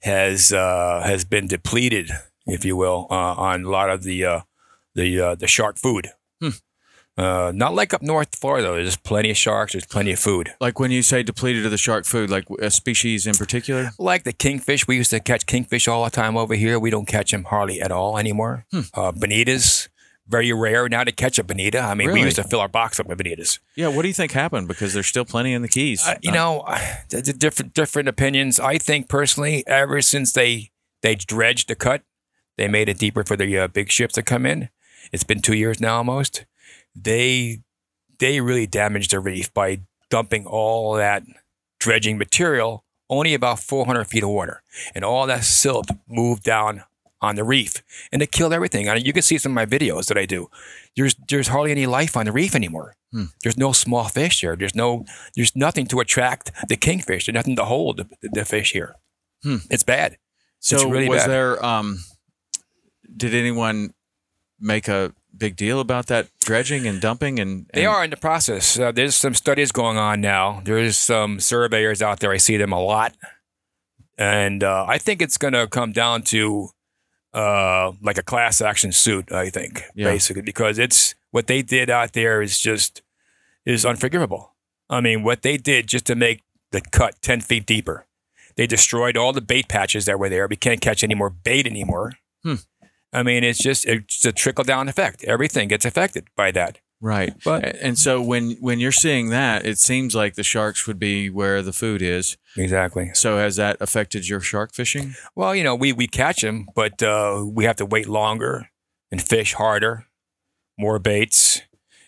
has 0.02 0.52
uh, 0.52 1.02
has 1.06 1.24
been 1.24 1.48
depleted, 1.48 2.12
if 2.46 2.66
you 2.66 2.76
will, 2.76 3.08
uh, 3.10 3.36
on 3.36 3.64
a 3.64 3.70
lot 3.70 3.90
of 3.90 4.04
the 4.04 4.26
uh, 4.26 4.42
the 4.96 5.20
uh, 5.20 5.36
the 5.36 5.48
shark 5.48 5.78
food. 5.78 6.10
Uh, 7.18 7.52
not 7.54 7.74
like 7.76 7.94
up 7.94 8.02
north 8.02 8.36
Florida. 8.36 8.68
There's 8.74 8.96
plenty 8.96 9.30
of 9.32 9.38
sharks. 9.38 9.74
There's 9.74 9.86
plenty 9.86 10.12
of 10.14 10.20
food. 10.20 10.54
Like 10.62 10.80
when 10.80 10.92
you 10.92 11.04
say 11.04 11.24
depleted 11.24 11.66
of 11.66 11.72
the 11.72 11.78
shark 11.78 12.06
food, 12.06 12.30
like 12.30 12.46
a 12.60 12.72
species 12.72 13.28
in 13.28 13.36
particular? 13.36 13.92
Like 14.00 14.24
the 14.24 14.34
kingfish, 14.34 14.88
we 14.88 14.96
used 14.96 15.10
to 15.12 15.20
catch 15.20 15.46
kingfish 15.46 15.88
all 15.88 16.04
the 16.06 16.10
time 16.10 16.38
over 16.38 16.56
here. 16.56 16.80
We 16.80 16.90
don't 16.90 17.06
catch 17.08 17.32
them 17.32 17.44
hardly 17.44 17.82
at 17.82 17.92
all 17.92 18.18
anymore. 18.18 18.66
Hmm. 18.72 18.80
Uh, 18.94 19.12
bonitas, 19.12 19.90
very 20.28 20.54
rare 20.54 20.88
now 20.88 21.04
to 21.04 21.12
catch 21.12 21.38
a 21.38 21.44
bonita. 21.44 21.80
I 21.80 21.94
mean, 21.94 22.08
Really? 22.08 22.22
we 22.22 22.26
used 22.26 22.38
to 22.38 22.46
fill 22.46 22.62
our 22.62 22.70
box 22.70 23.00
up 23.00 23.08
with 23.08 23.18
bonitas. 23.20 23.60
Yeah. 23.76 23.90
What 23.90 24.04
do 24.04 24.08
you 24.08 24.14
think 24.14 24.32
happened? 24.32 24.70
Because 24.70 24.94
there's 24.94 25.08
still 25.08 25.26
plenty 25.26 25.54
in 25.54 25.62
the 25.62 25.68
Keys. 25.68 26.08
Uh, 26.08 26.16
you 26.22 26.32
know, 26.32 26.66
different 27.10 27.74
different 27.74 28.08
opinions. 28.08 28.58
I 28.60 28.78
think 28.78 29.10
personally, 29.10 29.66
ever 29.68 30.02
since 30.02 30.32
they 30.32 30.72
they 31.02 31.16
dredged 31.16 31.68
the 31.68 31.76
cut, 31.76 32.04
they 32.58 32.70
made 32.70 32.88
it 32.88 32.98
deeper 32.98 33.24
for 33.26 33.36
the 33.36 33.58
uh, 33.60 33.68
big 33.68 33.92
ships 33.92 34.14
to 34.14 34.24
come 34.24 34.46
in. 34.46 34.70
It's 35.12 35.26
been 35.26 35.42
two 35.42 35.56
years 35.56 35.82
now 35.82 35.98
almost. 35.98 36.46
They 36.96 37.60
they 38.20 38.40
really 38.42 38.68
damaged 38.68 39.12
the 39.12 39.20
reef 39.20 39.54
by 39.54 39.82
dumping 40.10 40.46
all 40.46 40.94
that 40.94 41.24
dredging 41.80 42.18
material 42.18 42.84
only 43.10 43.34
about 43.34 43.60
400 43.60 44.06
feet 44.06 44.24
of 44.24 44.30
water, 44.30 44.64
and 44.96 45.04
all 45.04 45.28
that 45.28 45.44
silt 45.44 45.88
moved 46.08 46.44
down 46.44 46.84
on 47.22 47.36
the 47.36 47.44
reef, 47.44 47.84
and 48.12 48.22
it 48.22 48.32
killed 48.32 48.54
everything. 48.54 48.90
I 48.90 48.96
mean, 48.96 49.06
you 49.06 49.14
can 49.14 49.22
see 49.22 49.38
some 49.38 49.52
of 49.52 49.56
my 49.56 49.66
videos 49.66 50.08
that 50.08 50.18
I 50.18 50.26
do. 50.26 50.50
There's 50.96 51.16
there's 51.28 51.50
hardly 51.50 51.72
any 51.72 51.86
life 51.86 52.16
on 52.18 52.26
the 52.26 52.32
reef 52.32 52.56
anymore. 52.56 52.96
There's 53.44 53.58
no 53.58 53.74
small 53.74 54.06
fish 54.06 54.42
there. 54.42 54.56
There's 54.56 54.74
no 54.74 55.06
there's 55.36 55.56
nothing 55.56 55.86
to 55.88 56.00
attract 56.00 56.52
the 56.70 56.78
kingfish. 56.78 57.26
There's 57.26 57.34
nothing 57.34 57.58
to 57.58 57.66
hold 57.66 57.98
the, 57.98 58.30
the 58.32 58.46
fish 58.46 58.72
here. 58.72 58.96
Hmm. 59.44 59.58
It's 59.70 59.84
bad. 59.84 60.18
so 60.60 60.78
it's 60.78 60.86
really 60.86 61.10
was 61.10 61.24
bad. 61.24 61.30
there? 61.30 61.66
Um, 61.66 62.00
did 63.16 63.36
anyone 63.36 63.94
make 64.60 64.88
a 64.88 65.14
big 65.42 65.56
deal 65.56 65.80
about 65.82 66.06
that 66.08 66.28
dredging 66.40 66.88
and 66.88 67.02
dumping? 67.02 67.40
And, 67.40 67.66
They 67.74 67.86
are 67.86 68.04
in 68.06 68.10
the 68.12 68.18
process. 68.18 68.78
Uh, 68.80 68.92
there's 68.94 69.16
some 69.16 69.34
studies 69.34 69.72
going 69.72 69.98
on 69.98 70.22
now. 70.22 70.62
There's 70.64 70.98
some 70.98 71.40
surveyors 71.40 72.02
out 72.02 72.20
there. 72.22 72.32
I 72.32 72.38
see 72.38 72.58
them 72.58 72.72
a 72.72 72.80
lot, 72.80 73.14
and 74.18 74.64
uh, 74.64 74.86
I 74.88 74.98
think 74.98 75.22
it's 75.22 75.38
going 75.38 75.54
to 75.54 75.68
come 75.68 75.92
down 75.92 76.22
to 76.34 76.70
uh, 77.34 77.92
like 78.02 78.18
a 78.18 78.24
class 78.24 78.62
action 78.62 78.92
suit. 78.92 79.32
I 79.32 79.50
think 79.50 79.84
Yeah. 79.96 80.10
basically 80.12 80.42
because 80.44 80.78
it's 80.80 81.16
what 81.32 81.48
they 81.48 81.62
did 81.62 81.90
out 81.90 82.14
there 82.14 82.42
is 82.42 82.60
just 82.60 83.02
is 83.66 83.86
unforgivable. 83.86 84.54
I 84.90 85.02
mean, 85.02 85.24
what 85.24 85.42
they 85.42 85.58
did 85.58 85.88
just 85.88 86.06
to 86.08 86.16
make 86.16 86.42
the 86.72 86.82
cut 86.82 87.22
ten 87.22 87.42
feet 87.42 87.66
deeper. 87.66 88.06
They 88.58 88.68
destroyed 88.68 89.16
all 89.18 89.32
the 89.34 89.42
bait 89.42 89.68
patches 89.70 90.06
that 90.06 90.20
were 90.20 90.30
there. 90.30 90.48
We 90.48 90.58
can't 90.58 90.82
catch 90.82 91.04
any 91.04 91.16
more 91.16 91.30
bait 91.30 91.66
anymore. 91.66 92.14
Hmm. 92.44 92.56
I 93.14 93.24
mean, 93.24 93.44
it's 93.44 93.60
just 93.60 93.86
it's 93.86 94.26
a 94.26 94.32
trickle 94.32 94.64
down 94.64 94.88
effect. 94.90 95.24
Everything 95.26 95.68
gets 95.68 95.86
affected 95.86 96.28
by 96.36 96.52
that. 96.52 96.80
Right. 97.02 97.34
But- 97.44 97.76
and 97.82 97.98
so 97.98 98.22
when 98.22 98.52
when 98.62 98.80
you're 98.80 98.92
seeing 98.92 99.30
that, 99.30 99.66
it 99.66 99.80
seems 99.80 100.14
like 100.16 100.36
the 100.36 100.44
sharks 100.44 100.86
would 100.88 101.00
be 101.00 101.30
where 101.30 101.62
the 101.62 101.74
food 101.74 102.02
is. 102.02 102.38
Exactly. 102.56 103.10
So 103.14 103.38
has 103.38 103.56
that 103.56 103.78
affected 103.82 104.30
your 104.30 104.40
shark 104.40 104.74
fishing? 104.74 105.16
Well, 105.36 105.56
you 105.56 105.64
know, 105.64 105.76
we 105.76 105.94
we 105.94 106.08
catch 106.08 106.42
them, 106.42 106.68
but 106.76 107.02
uh, 107.02 107.44
we 107.46 107.66
have 107.66 107.78
to 107.78 107.86
wait 107.86 108.08
longer 108.08 108.70
and 109.12 109.22
fish 109.22 109.54
harder, 109.54 110.06
more 110.78 111.00
baits. 111.00 111.62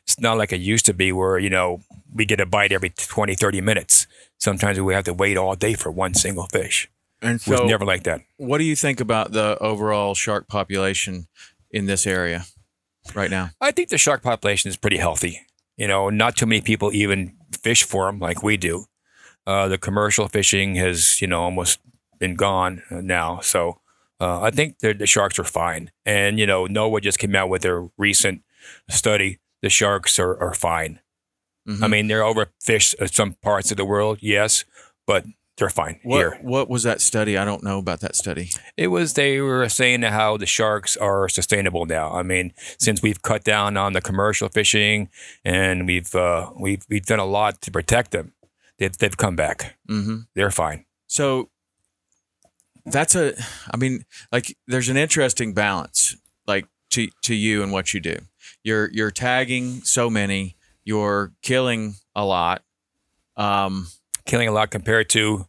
It's 0.06 0.20
not 0.20 0.38
like 0.38 0.52
it 0.54 0.60
used 0.62 0.86
to 0.88 0.94
be 0.94 1.12
where, 1.12 1.40
you 1.40 1.50
know, 1.50 1.80
we 2.14 2.26
get 2.26 2.42
a 2.42 2.46
bite 2.46 2.72
every 2.74 2.90
20, 2.90 3.36
30 3.36 3.62
minutes. 3.62 4.06
Sometimes 4.38 4.80
we 4.80 4.94
have 4.94 5.06
to 5.06 5.14
wait 5.14 5.38
all 5.38 5.56
day 5.56 5.74
for 5.76 5.90
one 5.92 6.14
single 6.14 6.46
fish. 6.52 6.90
And 7.24 7.42
It 7.42 7.48
was 7.48 7.62
never 7.70 7.86
like 7.86 8.04
that. 8.04 8.22
what 8.38 8.58
do 8.58 8.64
you 8.66 8.76
think 8.76 9.00
about 9.00 9.32
the 9.32 9.58
overall 9.60 10.14
shark 10.16 10.48
population 10.48 11.28
in 11.72 11.86
this 11.86 12.06
area 12.06 12.46
right 13.16 13.32
now? 13.32 13.50
I 13.62 13.72
think 13.72 13.90
the 13.90 13.98
shark 13.98 14.22
population 14.22 14.70
is 14.70 14.78
pretty 14.78 14.98
healthy. 14.98 15.42
You 15.78 15.88
know, 15.88 16.10
not 16.10 16.36
too 16.36 16.46
many 16.46 16.62
people 16.62 16.92
even 16.94 17.36
fish 17.64 17.84
for 17.84 18.06
them 18.06 18.20
like 18.20 18.44
we 18.44 18.58
do. 18.58 18.86
Uh, 19.48 19.68
the 19.68 19.78
commercial 19.78 20.28
fishing 20.28 20.76
has, 20.76 21.22
you 21.22 21.28
know, 21.28 21.42
almost 21.42 21.80
been 22.20 22.36
gone 22.36 22.84
now. 22.92 23.40
So 23.42 23.80
uh, 24.22 24.42
I 24.42 24.52
think 24.52 24.80
the, 24.80 24.94
the 24.94 25.08
sharks 25.08 25.40
are 25.40 25.44
fine. 25.44 25.92
And, 26.06 26.38
you 26.40 26.46
know, 26.46 26.66
NOAA 26.68 27.02
just 27.02 27.20
came 27.20 27.36
out 27.36 27.50
with 27.50 27.62
their 27.64 27.88
recent 27.98 28.44
study. 28.90 29.40
The 29.62 29.70
sharks 29.70 30.20
are, 30.20 30.38
are 30.40 30.54
fine. 30.54 31.00
Mhm. 31.68 31.84
I 31.84 31.88
mean, 31.88 32.08
they're 32.08 32.22
overfished 32.22 32.96
in 32.96 33.08
some 33.08 33.34
parts 33.42 33.72
of 33.72 33.78
the 33.78 33.86
world, 33.86 34.20
yes, 34.22 34.66
but 35.08 35.26
they're 35.58 35.70
fine 35.70 36.00
what 36.04 36.18
here. 36.18 36.40
what 36.42 36.68
was 36.70 36.84
that 36.84 37.00
study? 37.02 37.38
I 37.38 37.46
don't 37.46 37.64
know 37.64 37.78
about 37.78 38.00
that 38.00 38.16
study. 38.16 38.50
It 38.76 38.88
was 38.88 39.14
they 39.14 39.40
were 39.40 39.70
saying 39.70 40.02
how 40.02 40.38
the 40.38 40.46
sharks 40.48 40.98
are 40.98 41.30
sustainable 41.30 41.86
now. 41.86 42.12
I 42.14 42.24
mean, 42.24 42.54
since 42.80 43.02
we've 43.04 43.22
cut 43.22 43.44
down 43.44 43.78
on 43.78 43.94
the 43.94 44.02
commercial 44.02 44.50
fishing 44.50 45.10
and 45.46 45.86
we've 45.86 46.14
uh, 46.16 46.52
we've 46.60 46.84
we've 46.90 47.06
done 47.06 47.20
a 47.20 47.26
lot 47.26 47.62
to 47.62 47.72
protect 47.72 48.12
them, 48.12 48.34
they've 48.80 48.98
they've 48.98 49.16
come 49.18 49.36
back. 49.36 49.78
hmm 49.88 50.22
They're 50.34 50.52
fine. 50.52 50.86
So 51.08 51.50
that's 52.86 53.16
a, 53.16 53.34
I 53.72 53.78
mean, 53.78 54.06
like 54.32 54.58
there's 54.68 54.90
an 54.90 54.98
interesting 54.98 55.54
balance, 55.54 56.18
like 56.48 56.66
to 56.92 57.08
to 57.24 57.36
you 57.36 57.64
and 57.64 57.72
what 57.72 57.94
you 57.94 58.00
do. 58.00 58.18
You're 58.64 58.90
you're 58.92 59.12
tagging 59.12 59.82
so 59.84 60.10
many, 60.10 60.56
you're 60.84 61.32
killing 61.42 61.96
a 62.16 62.26
lot, 62.26 62.64
um, 63.38 63.88
Killing 64.26 64.48
a 64.48 64.52
lot 64.52 64.72
compared 64.72 65.10
to 65.12 65.48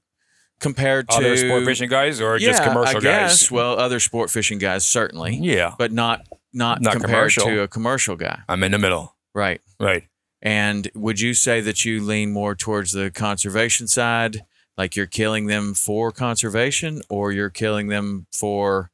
compared 0.60 1.08
to 1.10 1.16
other 1.16 1.36
sport 1.36 1.64
fishing 1.64 1.88
guys 1.88 2.20
or 2.20 2.38
just 2.38 2.62
commercial 2.62 2.98
I 2.98 3.00
guess. 3.00 3.42
guys. 3.42 3.50
Well, 3.50 3.78
other 3.78 4.00
sport 4.00 4.30
fishing 4.30 4.58
guys 4.58 4.84
certainly, 4.84 5.36
Yeah, 5.36 5.74
but 5.78 5.92
not 5.92 6.26
not, 6.52 6.80
Not 6.80 6.92
compared 6.92 7.10
commercial. 7.32 7.44
to 7.46 7.60
a 7.62 7.68
commercial 7.68 8.16
guy, 8.16 8.40
I'm 8.48 8.62
in 8.62 8.72
the 8.72 8.78
middle. 8.78 9.16
right? 9.34 9.60
Right. 9.80 10.04
And 10.40 10.88
would 10.94 11.18
you 11.20 11.34
say 11.34 11.60
that 11.62 11.84
you 11.84 12.00
lean 12.02 12.32
more 12.32 12.54
towards 12.54 12.92
the 12.92 13.10
conservation 13.10 13.88
side? 13.88 14.44
Like 14.78 14.94
you're 14.96 15.06
killing 15.06 15.46
them 15.46 15.74
for 15.74 16.12
conservation 16.12 17.00
or 17.08 17.32
you're 17.32 17.50
killing 17.50 17.88
them 17.88 18.26
for 18.32 18.90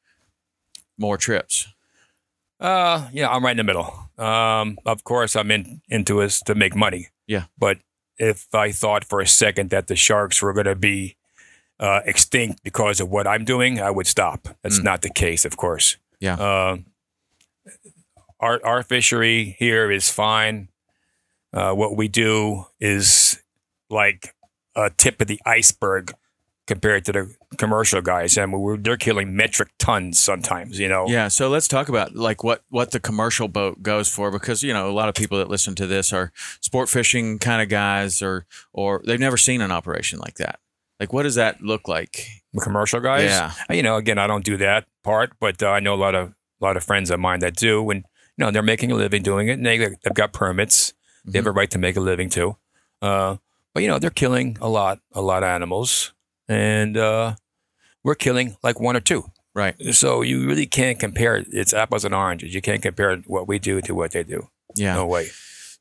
more 0.98 1.16
trips? 1.16 1.68
Uh, 2.58 3.08
yeah, 3.12 3.28
I'm 3.30 3.44
right 3.44 3.52
in 3.52 3.56
the 3.58 3.64
middle. 3.64 4.10
Um, 4.18 4.78
of 4.84 5.02
course, 5.04 5.34
I'm 5.36 5.50
in 5.50 5.80
into 5.88 6.20
this 6.20 6.40
to 6.42 6.54
make 6.54 6.74
money. 6.76 7.08
Yeah. 7.26 7.44
But 7.58 7.78
if 8.20 8.46
I 8.54 8.70
thought 8.70 9.04
for 9.04 9.20
a 9.20 9.26
second 9.26 9.70
that 9.70 9.86
the 9.88 9.96
sharks 9.96 10.40
were 10.42 10.52
going 10.52 10.66
to 10.66 10.76
be 10.76 11.16
uh, 11.80 12.00
extinct 12.04 12.62
because 12.62 13.00
of 13.00 13.08
what 13.08 13.26
I'm 13.26 13.44
doing, 13.44 13.80
I 13.80 13.90
would 13.90 14.06
stop. 14.06 14.48
That's 14.62 14.78
Mm. 14.78 14.84
not 14.84 15.00
the 15.02 15.10
case, 15.10 15.44
of 15.46 15.56
course. 15.56 15.96
Yeah. 16.20 16.34
Um, 16.34 16.84
our 18.38 18.60
our 18.64 18.82
fishery 18.82 19.56
here 19.58 19.90
is 19.90 20.10
fine. 20.10 20.68
Uh, 21.52 21.72
what 21.72 21.96
we 21.96 22.06
do 22.08 22.66
is 22.78 23.40
like 23.88 24.34
a 24.76 24.90
tip 24.90 25.20
of 25.20 25.26
the 25.26 25.40
iceberg 25.44 26.12
compared 26.70 27.04
to 27.06 27.12
the 27.12 27.34
commercial 27.58 28.00
guys. 28.00 28.38
I 28.38 28.46
mean, 28.46 28.60
we're, 28.60 28.76
they're 28.76 28.96
killing 28.96 29.34
metric 29.34 29.70
tons 29.78 30.20
sometimes. 30.20 30.78
You 30.78 30.88
know. 30.88 31.04
Yeah, 31.08 31.26
so 31.28 31.48
let's 31.48 31.66
talk 31.66 31.88
about 31.88 32.14
like 32.14 32.44
what 32.44 32.62
what 32.68 32.92
the 32.92 33.00
commercial 33.00 33.48
boat 33.48 33.82
goes 33.82 34.08
for 34.08 34.30
because 34.30 34.62
you 34.62 34.72
know 34.72 34.88
a 34.88 34.96
lot 35.00 35.08
of 35.08 35.14
people 35.16 35.38
that 35.38 35.48
listen 35.48 35.74
to 35.74 35.86
this 35.86 36.12
are 36.12 36.30
sport 36.60 36.88
fishing 36.88 37.38
kind 37.38 37.60
of 37.60 37.68
guys 37.68 38.22
or 38.22 38.46
or 38.72 39.02
they've 39.04 39.20
never 39.28 39.36
seen 39.36 39.60
an 39.60 39.72
operation 39.72 40.18
like 40.20 40.36
that. 40.36 40.60
Like 41.00 41.12
what 41.12 41.24
does 41.24 41.34
that 41.34 41.60
look 41.60 41.88
like? 41.88 42.26
commercial 42.60 43.00
guys. 43.00 43.24
Yeah. 43.30 43.52
Uh, 43.68 43.74
You 43.74 43.82
know, 43.82 43.96
again, 43.96 44.18
I 44.18 44.26
don't 44.26 44.44
do 44.44 44.56
that 44.58 44.86
part, 45.02 45.32
but 45.40 45.62
uh, 45.62 45.68
I 45.70 45.80
know 45.80 45.94
a 45.94 46.02
lot 46.06 46.14
of 46.14 46.28
a 46.60 46.64
lot 46.64 46.76
of 46.76 46.84
friends 46.84 47.10
of 47.10 47.18
mine 47.18 47.40
that 47.40 47.56
do, 47.56 47.90
and 47.90 48.04
you 48.36 48.44
know, 48.44 48.50
they're 48.52 48.62
making 48.62 48.92
a 48.92 48.94
living 48.94 49.22
doing 49.22 49.48
it, 49.48 49.54
and 49.54 49.66
they, 49.66 49.78
they've 49.78 50.14
got 50.14 50.32
permits. 50.32 50.94
They 51.24 51.38
have 51.38 51.46
a 51.46 51.52
right 51.52 51.70
to 51.70 51.78
make 51.78 51.96
a 51.96 52.00
living 52.00 52.30
too. 52.30 52.56
Uh, 53.02 53.36
but 53.72 53.82
you 53.82 53.88
know, 53.88 53.98
they're 53.98 54.10
killing 54.10 54.56
a 54.60 54.68
lot, 54.68 55.00
a 55.12 55.20
lot 55.20 55.42
of 55.42 55.48
animals, 55.48 56.12
and 56.50 56.96
uh, 56.96 57.34
we're 58.04 58.14
killing 58.16 58.56
like 58.62 58.80
one 58.80 58.96
or 58.96 59.00
two. 59.00 59.24
Right. 59.54 59.74
So 59.92 60.22
you 60.22 60.46
really 60.46 60.66
can't 60.66 60.98
compare. 60.98 61.44
It's 61.50 61.72
apples 61.74 62.04
and 62.04 62.14
oranges. 62.14 62.54
You 62.54 62.60
can't 62.60 62.82
compare 62.82 63.16
what 63.26 63.48
we 63.48 63.58
do 63.58 63.80
to 63.82 63.94
what 63.94 64.12
they 64.12 64.22
do. 64.22 64.48
Yeah. 64.76 64.94
No 64.94 65.06
way. 65.06 65.28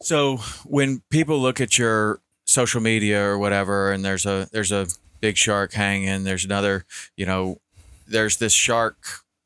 So 0.02 0.38
when 0.66 1.02
people 1.10 1.40
look 1.40 1.62
at 1.62 1.78
your 1.78 2.22
social 2.46 2.82
media 2.82 3.22
or 3.24 3.38
whatever, 3.38 3.92
and 3.92 4.04
there's 4.04 4.26
a 4.26 4.48
there's 4.52 4.72
a 4.72 4.88
big 5.22 5.38
shark 5.38 5.74
hanging, 5.74 6.24
there's 6.24 6.46
another, 6.46 6.86
you 7.16 7.26
know, 7.26 7.60
there's 8.08 8.38
this 8.38 8.54
shark 8.54 8.98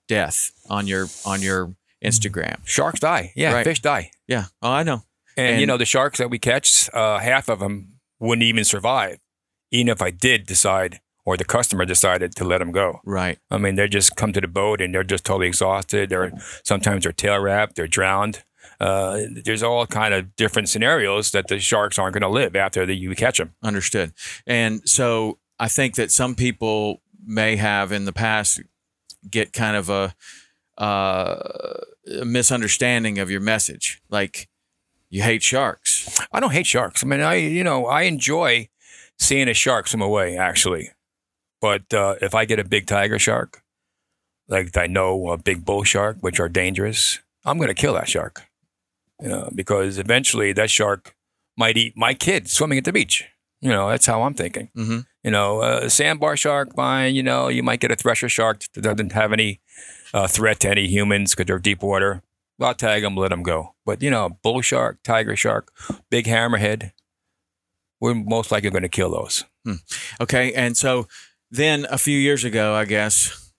death 0.08 0.52
on 0.70 0.88
your 0.88 1.08
on 1.26 1.42
your 1.42 1.76
Instagram. 2.04 2.60
Sharks 2.66 3.00
die. 3.02 3.34
Yeah, 3.36 3.54
Right. 3.54 3.64
fish 3.66 3.82
die. 3.82 4.12
Yeah. 4.28 4.46
Oh, 4.62 4.72
I 4.72 4.84
know. 4.84 5.04
And, 5.36 5.60
you 5.60 5.66
know, 5.68 5.78
the 5.78 5.86
sharks 5.86 6.20
that 6.20 6.30
we 6.30 6.38
catch, 6.40 6.90
uh, 6.94 7.18
half 7.20 7.50
of 7.50 7.60
them 7.60 7.94
wouldn't 8.20 8.44
even 8.44 8.64
survive, 8.64 9.18
even 9.72 9.90
if 9.90 10.02
I 10.02 10.12
did 10.12 10.46
decide 10.46 11.02
or 11.26 11.38
the 11.38 11.46
customer 11.46 11.86
decided 11.86 12.36
to 12.36 12.44
let 12.44 12.60
them 12.60 12.72
go. 12.72 13.00
Right. 13.06 13.40
I 13.50 13.58
mean, 13.58 13.76
they 13.76 13.88
just 13.88 14.16
come 14.16 14.34
to 14.34 14.42
the 14.42 14.48
boat 14.48 14.82
and 14.82 14.94
they're 14.94 15.04
just 15.04 15.26
totally 15.26 15.48
exhausted. 15.48 16.10
They're 16.10 16.32
sometimes 16.64 17.04
they're 17.04 17.14
tail 17.14 17.40
wrapped, 17.40 17.76
they're 17.76 17.88
drowned. 17.88 18.44
Uh, 18.80 19.22
there's 19.46 19.64
all 19.64 19.86
kind 19.86 20.14
of 20.14 20.36
different 20.36 20.70
scenarios 20.70 21.32
that 21.32 21.48
the 21.48 21.60
sharks 21.60 22.00
aren't 22.00 22.14
going 22.14 22.22
to 22.22 22.28
live 22.28 22.56
after 22.56 22.86
the, 22.86 22.96
you 22.96 23.14
catch 23.16 23.38
them. 23.38 23.54
Understood. 23.62 24.14
And 24.48 24.88
so 24.88 25.40
I 25.60 25.68
think 25.68 25.96
that 25.96 26.12
some 26.12 26.36
people 26.36 27.02
may 27.26 27.56
have 27.56 27.92
in 27.92 28.06
the 28.06 28.14
past 28.14 28.62
get 29.30 29.54
kind 29.54 29.78
of 29.78 29.90
a, 29.90 30.14
uh, 30.78 31.36
a 32.20 32.26
misunderstanding 32.26 33.20
of 33.20 33.30
your 33.30 33.40
message. 33.40 34.02
Like 34.10 34.50
you 35.14 35.22
hate 35.22 35.44
sharks. 35.44 36.20
I 36.32 36.40
don't 36.40 36.52
hate 36.52 36.66
sharks. 36.66 37.04
I 37.04 37.08
mean, 37.08 37.22
I 37.22 37.36
you 37.36 37.64
know 37.64 37.86
I 37.86 38.02
enjoy 38.04 38.70
seeing 39.20 39.48
a 39.48 39.54
shark 39.54 39.88
swim 39.88 40.02
away 40.02 40.36
actually, 40.36 40.90
but 41.64 41.94
uh, 41.94 42.16
if 42.20 42.36
I 42.36 42.44
get 42.44 42.60
a 42.60 42.66
big 42.66 42.88
tiger 42.88 43.18
shark, 43.18 43.64
like 44.50 44.76
I 44.76 44.86
know 44.86 45.30
a 45.30 45.38
big 45.38 45.64
bull 45.64 45.86
shark, 45.86 46.18
which 46.20 46.38
are 46.38 46.50
dangerous, 46.50 47.20
I'm 47.46 47.56
going 47.56 47.70
to 47.70 47.74
kill 47.74 47.94
that 47.94 48.10
shark. 48.10 48.42
You 49.22 49.30
know, 49.30 49.50
because 49.56 49.98
eventually 49.98 50.52
that 50.52 50.70
shark 50.70 51.16
might 51.56 51.78
eat 51.78 51.94
my 51.96 52.16
kid 52.16 52.50
swimming 52.50 52.80
at 52.80 52.84
the 52.84 52.92
beach. 52.92 53.24
You 53.62 53.70
know, 53.70 53.88
that's 53.88 54.06
how 54.06 54.24
I'm 54.24 54.34
thinking. 54.34 54.72
Mm-hmm. 54.76 55.00
You 55.24 55.32
know, 55.32 55.62
a 55.62 55.90
sandbar 55.90 56.36
shark, 56.36 56.76
fine. 56.76 57.16
You 57.16 57.24
know, 57.24 57.48
you 57.48 57.64
might 57.64 57.80
get 57.80 57.92
a 57.92 57.96
thresher 57.96 58.28
shark 58.28 58.66
that 58.74 58.82
doesn't 58.82 59.14
have 59.14 59.32
any 59.32 59.62
uh, 60.14 60.28
threat 60.28 60.60
to 60.62 60.70
any 60.70 60.88
humans 60.88 61.32
because 61.34 61.46
they're 61.46 61.60
deep 61.60 61.82
water. 61.82 62.24
I'll 62.60 62.74
tag 62.74 63.04
them, 63.04 63.16
let 63.16 63.30
them 63.30 63.42
go. 63.42 63.74
But 63.86 64.02
you 64.02 64.10
know, 64.10 64.38
bull 64.44 64.60
shark, 64.60 65.00
tiger 65.02 65.38
shark, 65.38 65.72
big 66.10 66.26
hammerhead, 66.26 66.92
we're 68.02 68.16
most 68.16 68.52
likely 68.52 68.70
going 68.70 68.84
to 68.84 68.90
kill 68.90 69.12
those. 69.12 69.46
Okay, 70.20 70.52
and 70.54 70.76
so 70.76 71.08
then 71.54 71.86
a 71.92 72.00
few 72.00 72.18
years 72.18 72.44
ago, 72.44 72.74
I 72.74 72.86
guess 72.86 73.52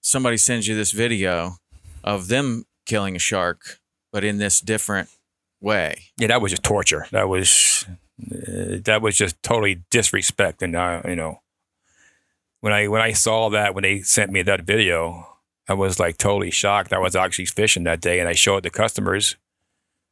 somebody 0.00 0.36
sends 0.36 0.66
you 0.66 0.74
this 0.74 0.90
video 0.90 1.58
of 2.02 2.26
them 2.26 2.64
killing 2.86 3.14
a 3.14 3.20
shark, 3.20 3.78
but 4.12 4.24
in 4.24 4.38
this 4.38 4.60
different 4.60 5.08
way. 5.60 6.06
Yeah, 6.18 6.26
that 6.26 6.42
was 6.42 6.50
just 6.50 6.64
torture. 6.64 7.06
That 7.12 7.28
was 7.28 7.86
uh, 8.20 8.82
that 8.84 9.00
was 9.00 9.16
just 9.16 9.40
totally 9.44 9.82
disrespect. 9.92 10.60
And 10.60 10.74
uh, 10.74 11.02
you 11.04 11.14
know, 11.14 11.40
when 12.62 12.72
I 12.72 12.88
when 12.88 13.00
I 13.00 13.12
saw 13.12 13.48
that 13.50 13.76
when 13.76 13.82
they 13.82 14.00
sent 14.00 14.32
me 14.32 14.42
that 14.42 14.62
video, 14.62 15.28
I 15.68 15.74
was 15.74 16.00
like 16.00 16.18
totally 16.18 16.50
shocked. 16.50 16.92
I 16.92 16.98
was 16.98 17.14
actually 17.14 17.46
fishing 17.46 17.84
that 17.84 18.00
day, 18.00 18.18
and 18.18 18.28
I 18.28 18.32
showed 18.32 18.64
the 18.64 18.70
customers 18.70 19.36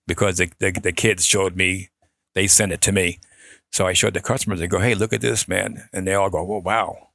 because 0.06 0.36
the 0.36 0.52
the, 0.60 0.70
the 0.70 0.92
kids 0.92 1.26
showed 1.26 1.56
me. 1.56 1.90
They 2.36 2.46
sent 2.46 2.72
it 2.72 2.80
to 2.82 2.92
me, 2.92 3.18
so 3.72 3.86
I 3.86 3.92
showed 3.92 4.14
the 4.14 4.20
customers. 4.20 4.60
They 4.60 4.68
go, 4.68 4.78
"Hey, 4.78 4.94
look 4.94 5.12
at 5.12 5.20
this, 5.20 5.48
man!" 5.48 5.88
And 5.92 6.06
they 6.06 6.14
all 6.14 6.30
go, 6.30 6.38
"Oh, 6.38 6.58
wow!" 6.58 7.10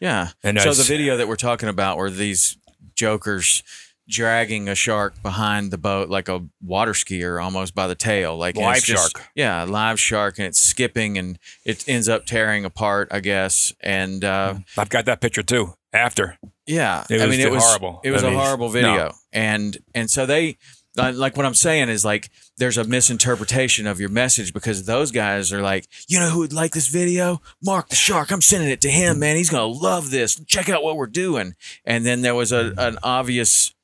Yeah. 0.00 0.30
And 0.42 0.60
so 0.60 0.70
I 0.70 0.74
the 0.74 0.82
video 0.82 1.16
that 1.16 1.28
we're 1.28 1.36
talking 1.36 1.68
about 1.68 1.96
were 1.98 2.10
these 2.10 2.56
jokers 2.94 3.62
dragging 4.06 4.68
a 4.68 4.74
shark 4.74 5.20
behind 5.22 5.70
the 5.70 5.78
boat 5.78 6.10
like 6.10 6.28
a 6.28 6.44
water 6.62 6.92
skier 6.92 7.42
almost 7.42 7.74
by 7.74 7.86
the 7.86 7.94
tail 7.94 8.36
like 8.36 8.54
Live 8.54 8.82
just- 8.82 9.16
shark. 9.16 9.26
yeah 9.34 9.64
live 9.64 9.98
shark 9.98 10.38
and 10.38 10.46
it's 10.46 10.60
skipping 10.60 11.16
and 11.16 11.38
it 11.64 11.88
ends 11.88 12.06
up 12.06 12.26
tearing 12.26 12.66
apart 12.66 13.08
i 13.10 13.20
guess 13.20 13.72
and 13.80 14.22
uh 14.22 14.56
I've 14.76 14.90
got 14.90 15.06
that 15.06 15.22
picture 15.22 15.42
too. 15.42 15.72
After 15.94 16.36
yeah 16.66 17.04
It 17.08 17.22
i 17.22 17.26
mean 17.26 17.40
it 17.40 17.50
was 17.50 17.64
horrible. 17.64 18.00
it 18.04 18.10
was 18.10 18.22
I 18.22 18.26
a 18.26 18.30
mean, 18.30 18.40
horrible 18.40 18.66
no. 18.66 18.72
video 18.72 19.12
and 19.32 19.78
and 19.94 20.10
so 20.10 20.26
they 20.26 20.58
like 20.96 21.36
what 21.36 21.44
i'm 21.46 21.54
saying 21.54 21.88
is 21.88 22.04
like 22.04 22.30
there's 22.58 22.78
a 22.78 22.84
misinterpretation 22.84 23.86
of 23.86 23.98
your 24.00 24.08
message 24.08 24.52
because 24.52 24.84
those 24.86 25.10
guys 25.10 25.52
are 25.52 25.62
like 25.62 25.86
you 26.08 26.18
know 26.18 26.28
who 26.28 26.38
would 26.40 26.52
like 26.52 26.72
this 26.72 26.88
video 26.88 27.40
mark 27.62 27.88
the 27.88 27.96
shark 27.96 28.30
i'm 28.30 28.40
sending 28.40 28.68
it 28.70 28.80
to 28.80 28.90
him 28.90 29.18
man 29.18 29.36
he's 29.36 29.50
gonna 29.50 29.66
love 29.66 30.10
this 30.10 30.40
check 30.46 30.68
out 30.68 30.82
what 30.82 30.96
we're 30.96 31.06
doing 31.06 31.54
and 31.84 32.06
then 32.06 32.22
there 32.22 32.34
was 32.34 32.52
a 32.52 32.72
an 32.78 32.98
obvious 33.02 33.74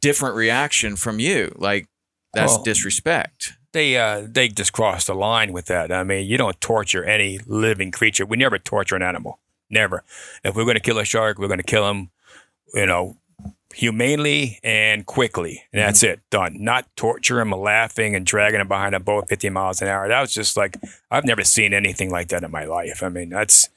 different 0.00 0.36
reaction 0.36 0.96
from 0.96 1.18
you 1.18 1.54
like 1.56 1.86
that's 2.34 2.52
Well, 2.52 2.62
disrespect 2.62 3.54
they 3.72 3.96
uh, 3.96 4.26
they 4.28 4.48
just 4.48 4.72
crossed 4.72 5.06
the 5.06 5.14
line 5.14 5.50
with 5.50 5.64
that. 5.66 5.90
I 5.90 6.04
mean, 6.04 6.26
you 6.26 6.36
don't 6.36 6.60
torture 6.60 7.02
any 7.04 7.38
living 7.46 7.90
creature. 7.90 8.26
We 8.26 8.36
never 8.36 8.58
torture 8.58 8.96
an 8.96 9.02
animal. 9.02 9.38
Never. 9.70 10.04
If 10.44 10.54
we're 10.54 10.64
going 10.64 10.74
to 10.74 10.80
kill 10.80 10.98
a 10.98 11.06
shark, 11.06 11.38
we're 11.38 11.48
going 11.48 11.56
to 11.56 11.64
kill 11.64 11.88
him, 11.88 12.10
you 12.74 12.84
know, 12.84 13.16
humanely 13.74 14.60
and 14.62 15.06
quickly, 15.06 15.62
and 15.72 15.82
that's 15.82 16.02
mm-hmm. 16.02 16.14
it. 16.14 16.20
Done. 16.30 16.56
Not 16.60 16.86
torture 16.96 17.40
him, 17.40 17.50
laughing 17.50 18.14
and 18.14 18.24
dragging 18.24 18.60
him 18.60 18.68
behind 18.68 18.94
a 18.94 19.00
boat 19.00 19.28
50 19.28 19.50
miles 19.50 19.82
an 19.82 19.88
hour. 19.88 20.08
That 20.08 20.20
was 20.20 20.32
just 20.32 20.56
like 20.56 20.76
I've 21.10 21.24
never 21.24 21.44
seen 21.44 21.74
anything 21.74 22.10
like 22.10 22.28
that 22.28 22.44
in 22.44 22.50
my 22.50 22.64
life. 22.64 23.02
I 23.02 23.08
mean, 23.08 23.30
that's 23.30 23.68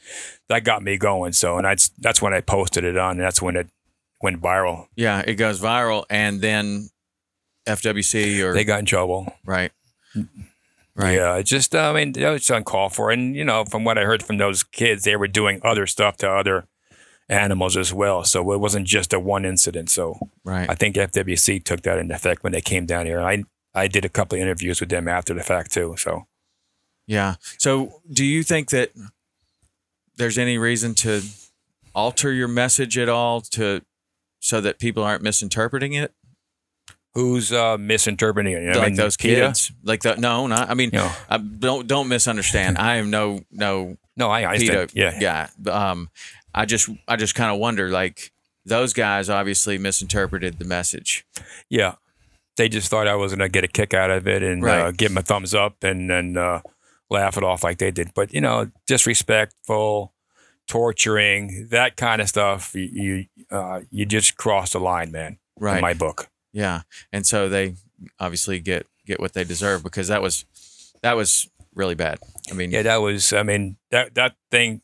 that 0.50 0.64
got 0.64 0.84
me 0.84 0.98
going. 0.98 1.34
So, 1.34 1.58
and 1.58 1.66
that's 1.66 1.90
that's 2.00 2.22
when 2.22 2.34
I 2.34 2.42
posted 2.42 2.84
it 2.84 2.98
on. 2.98 3.12
And 3.12 3.22
that's 3.22 3.42
when 3.42 3.56
it 3.56 3.68
went 4.22 4.42
viral. 4.42 4.88
yeah 4.96 5.24
it 5.26 5.36
goes 5.36 5.60
viral 5.62 6.04
and 6.10 6.42
then 6.42 6.90
fwc 7.68 8.44
or 8.44 8.54
They 8.54 8.64
got 8.64 8.80
in 8.80 8.86
trouble. 8.86 9.34
right 9.46 9.72
mm-hmm. 10.16 10.42
right 10.96 11.16
Yeah, 11.16 11.42
just 11.42 11.76
I 11.76 11.94
mean 11.94 12.14
that 12.14 12.32
was 12.32 12.50
uncalled 12.50 12.94
for, 12.94 13.12
and 13.12 13.36
you 13.36 13.44
know 13.44 13.66
from 13.66 13.84
what 13.84 13.98
I 13.98 14.04
heard 14.04 14.24
from 14.24 14.38
those 14.38 14.64
kids, 14.64 15.04
they 15.04 15.16
were 15.16 15.28
doing 15.28 15.60
other 15.64 15.86
stuff 15.86 16.18
to 16.18 16.30
other 16.30 16.68
animals 17.30 17.76
as 17.76 17.94
well. 17.94 18.24
So 18.24 18.52
it 18.52 18.60
wasn't 18.60 18.88
just 18.88 19.14
a 19.14 19.20
one 19.20 19.46
incident. 19.46 19.90
So 19.90 20.18
right 20.44 20.70
I 20.70 20.76
think 20.76 20.96
FWC 20.96 21.64
took 21.64 21.82
that 21.82 21.98
into 21.98 22.14
effect 22.16 22.44
when 22.44 22.54
they 22.54 22.62
came 22.62 22.86
down 22.86 23.06
here. 23.06 23.22
I 23.22 23.44
I 23.74 23.88
did 23.88 24.06
a 24.06 24.10
couple 24.10 24.38
of 24.38 24.42
interviews 24.42 24.80
with 24.80 24.90
them 24.90 25.08
after 25.08 25.34
the 25.34 25.44
fact 25.44 25.74
too. 25.74 25.96
So 25.98 26.28
Yeah. 27.08 27.36
So, 27.58 28.02
do 28.12 28.24
you 28.26 28.42
think 28.44 28.70
that 28.70 28.92
there's 30.18 30.38
any 30.38 30.58
reason 30.58 30.94
to 30.96 31.22
alter 31.94 32.32
your 32.32 32.48
message 32.48 32.98
at 32.98 33.10
all 33.10 33.42
to 33.42 33.82
so 34.40 34.62
that 34.62 34.80
people 34.80 35.04
aren't 35.04 35.24
misinterpreting 35.24 35.94
it? 35.94 36.14
who's 37.16 37.54
uh, 37.54 37.78
misinterpreting 37.78 38.54
it? 38.54 38.76
I 38.76 38.78
like 38.78 38.88
mean, 38.88 38.96
those 38.96 39.16
PETA? 39.18 39.48
kids, 39.48 39.72
like 39.84 40.04
the 40.04 40.16
no, 40.18 40.48
not. 40.48 40.70
I 40.70 40.74
mean, 40.74 40.90
You 40.92 41.00
know, 41.00 41.12
I 41.30 41.38
don't 41.38 41.88
don't 41.88 42.08
misunderstand. 42.10 42.78
I 42.78 42.98
am 42.98 43.10
no 43.10 43.40
no 43.52 43.98
no, 44.18 44.30
I 44.30 44.46
understand. 44.46 44.92
PETA 44.94 45.18
Yeah, 45.20 45.48
guy. 45.64 45.72
Um, 45.72 46.10
I 46.54 46.66
just 46.66 46.90
I 47.08 47.16
just 47.16 47.36
kind 47.36 47.52
of 47.52 47.60
wonder 47.60 47.90
like 47.90 48.32
those 48.66 48.94
guys 48.94 49.30
obviously 49.30 49.78
misinterpreted 49.78 50.58
the 50.60 50.66
message. 50.66 51.26
yeah. 51.70 51.96
They 52.58 52.70
just 52.70 52.90
thought 52.90 53.06
I 53.06 53.16
was 53.16 53.34
going 53.34 53.40
to 53.40 53.50
get 53.50 53.66
a 53.66 53.68
kick 53.68 53.94
out 53.94 54.10
of 54.10 54.30
it 54.30 54.42
and 54.42 54.64
uh, 54.66 54.92
give 54.92 55.10
them 55.10 55.18
a 55.18 55.22
thumbs 55.22 55.54
up 55.54 55.84
and 55.84 56.10
then 56.10 56.38
uh, 56.38 56.62
laugh 57.10 57.36
it 57.36 57.44
off 57.44 57.66
like 57.66 57.80
they 57.80 57.92
did. 57.92 58.14
But 58.14 58.34
you 58.34 58.40
know, 58.40 58.72
disrespectful, 58.88 60.14
torturing, 60.66 61.68
that 61.72 61.98
kind 61.98 62.22
of 62.22 62.30
stuff. 62.30 62.74
You 62.74 62.84
you, 62.84 63.26
uh, 63.52 63.82
you 63.92 64.06
just 64.06 64.38
cross 64.38 64.72
the 64.72 64.80
line, 64.80 65.12
man. 65.12 65.38
Right. 65.60 65.76
In 65.76 65.82
my 65.82 65.94
book. 65.94 66.30
Yeah, 66.54 66.84
and 67.12 67.26
so 67.26 67.50
they 67.50 67.76
obviously 68.22 68.60
get 68.60 68.88
get 69.06 69.20
what 69.20 69.34
they 69.34 69.44
deserve 69.44 69.84
because 69.84 70.08
that 70.08 70.22
was 70.22 70.46
that 71.02 71.18
was 71.18 71.50
really 71.76 71.96
bad. 71.96 72.20
I 72.50 72.54
mean, 72.54 72.72
Yeah, 72.72 72.82
that 72.84 72.98
was. 72.98 73.32
I 73.34 73.44
mean, 73.44 73.78
that 73.92 74.16
that 74.16 74.36
thing 74.52 74.82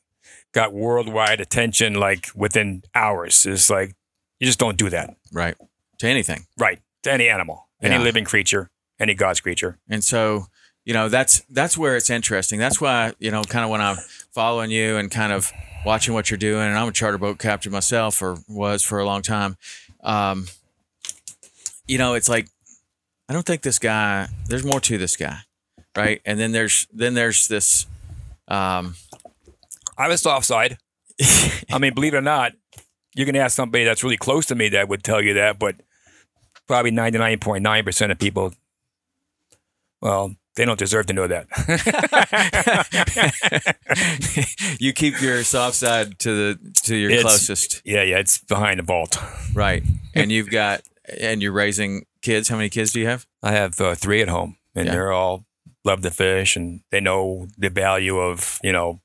got 0.54 0.74
worldwide 0.74 1.40
attention 1.42 1.94
like 1.96 2.28
within 2.36 2.84
hours. 2.94 3.46
It's 3.46 3.70
like 3.70 3.96
you 4.40 4.46
just 4.48 4.60
don't 4.60 4.78
do 4.78 4.90
that, 4.90 5.16
right 5.32 5.56
to 6.00 6.08
anything. 6.08 6.46
right? 6.58 6.80
To 7.04 7.12
any 7.12 7.30
animal, 7.30 7.68
any 7.82 7.96
Yeah. 7.96 8.02
living 8.02 8.26
creature, 8.26 8.70
any 9.00 9.14
God's 9.14 9.40
creature. 9.40 9.78
And 9.90 10.04
so, 10.04 10.48
you 10.86 10.94
know, 10.94 11.10
that's 11.10 11.42
that's 11.50 11.78
where 11.78 11.96
it's 11.96 12.10
interesting. 12.10 12.60
That's 12.60 12.82
why, 12.82 13.14
you 13.20 13.32
know, 13.32 13.44
kind 13.44 13.64
of 13.64 13.72
when 13.72 13.82
I'm 13.82 13.98
following 14.34 14.72
you 14.72 14.98
and 14.98 15.10
kind 15.10 15.32
of 15.32 15.52
watching 15.86 16.14
what 16.14 16.30
you're 16.30 16.38
doing, 16.38 16.68
and 16.68 16.78
I'm 16.78 16.88
a 16.90 16.92
charter 16.92 17.18
boat 17.18 17.40
captain 17.40 17.72
myself, 17.72 18.22
or 18.22 18.38
was 18.48 18.84
for 18.84 19.00
a 19.00 19.06
long 19.06 19.22
time. 19.22 19.58
Um, 20.04 20.48
you 21.88 21.98
know, 21.98 22.14
it's 22.16 22.30
like 22.30 22.48
I 23.30 23.34
don't 23.34 23.46
think 23.46 23.62
this 23.62 23.80
guy. 23.80 24.28
There's 24.48 24.64
more 24.66 24.80
to 24.82 24.98
this 24.98 25.16
guy, 25.16 25.40
right? 25.96 26.22
And 26.26 26.40
then 26.40 26.52
there's 26.52 26.88
then 26.94 27.14
there's 27.14 27.48
this. 27.48 27.86
Um, 28.48 28.96
I 29.98 30.08
was 30.08 30.22
soft 30.22 30.46
side. 30.46 30.78
I 31.72 31.78
mean, 31.80 31.94
believe 31.94 32.14
it 32.14 32.18
or 32.18 32.22
not, 32.22 32.54
you 33.16 33.26
can 33.26 33.36
ask 33.36 33.56
somebody 33.56 33.84
that's 33.84 34.04
really 34.04 34.18
close 34.18 34.46
to 34.48 34.56
me 34.56 34.70
that 34.70 34.88
would 34.90 35.04
tell 35.04 35.22
you 35.22 35.34
that, 35.36 35.60
but 35.60 35.76
probably 36.68 36.92
ninety 36.92 37.18
nine 37.18 37.40
point 37.40 37.64
nine 37.64 37.84
percent 37.84 38.12
of 38.12 38.18
people, 38.20 38.54
well, 40.02 40.36
they 40.56 40.66
don't 40.66 40.80
deserve 40.80 41.06
to 41.08 41.14
know 41.14 41.28
that. 41.28 41.48
you 44.80 44.94
keep 44.94 45.22
your 45.22 45.44
soft 45.44 45.76
side 45.76 46.18
to 46.20 46.34
the 46.56 46.72
to 46.84 46.96
your 46.96 47.12
It's- 47.12 47.24
closest, 47.24 47.82
yeah, 47.86 48.04
yeah, 48.04 48.18
it's 48.18 48.40
behind 48.40 48.80
the 48.80 48.84
vault. 48.84 49.18
right? 49.54 49.84
And 50.16 50.32
you've 50.32 50.50
got 50.50 50.82
and 51.20 51.42
you're 51.42 51.52
raising 51.52 52.06
kids. 52.22 52.50
How 52.50 52.58
many 52.58 52.70
kids 52.70 52.94
do 52.94 53.00
you 53.00 53.08
have? 53.08 53.26
I 53.44 53.52
have 53.52 53.80
uh, 53.82 53.96
three 53.96 54.22
at 54.22 54.28
home, 54.30 54.58
and 54.76 54.86
Yeah. 54.88 54.92
they're 54.94 55.12
all 55.12 55.46
love 55.84 56.02
to 56.02 56.12
fish, 56.12 56.56
and 56.56 56.82
they 56.92 57.00
know 57.00 57.48
the 57.58 57.70
value 57.70 58.18
of 58.18 58.60
you 58.64 58.72
know 58.72 59.02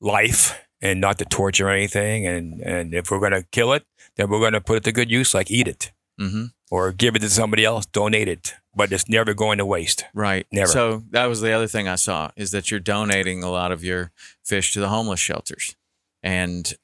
life 0.00 0.58
and 0.80 1.00
not 1.00 1.18
to 1.18 1.24
torture 1.24 1.68
anything. 1.68 2.26
And 2.26 2.60
and 2.60 2.94
if 2.94 3.10
we're 3.10 3.20
gonna 3.20 3.42
kill 3.52 3.72
it, 3.72 3.84
then 4.16 4.28
we're 4.30 4.40
gonna 4.40 4.60
put 4.60 4.78
it 4.78 4.84
to 4.84 4.92
good 4.92 5.10
use, 5.10 5.34
like 5.34 5.50
eat 5.50 5.68
it 5.68 5.92
Mm-hmm. 6.20 6.46
or 6.72 6.90
give 6.90 7.14
it 7.14 7.20
to 7.20 7.30
somebody 7.30 7.64
else, 7.64 7.86
donate 7.86 8.26
it. 8.26 8.54
But 8.74 8.90
it's 8.90 9.08
never 9.08 9.34
going 9.34 9.58
to 9.58 9.64
waste. 9.64 10.04
Right. 10.12 10.48
Never. 10.50 10.66
So 10.66 11.04
that 11.10 11.26
was 11.26 11.40
the 11.40 11.52
other 11.52 11.68
thing 11.68 11.86
I 11.86 11.94
saw 11.94 12.30
is 12.36 12.50
that 12.50 12.72
you're 12.72 12.80
donating 12.80 13.44
a 13.44 13.50
lot 13.50 13.70
of 13.70 13.84
your 13.84 14.10
fish 14.44 14.72
to 14.72 14.80
the 14.80 14.88
homeless 14.88 15.20
shelters. 15.20 15.76
And 16.22 16.74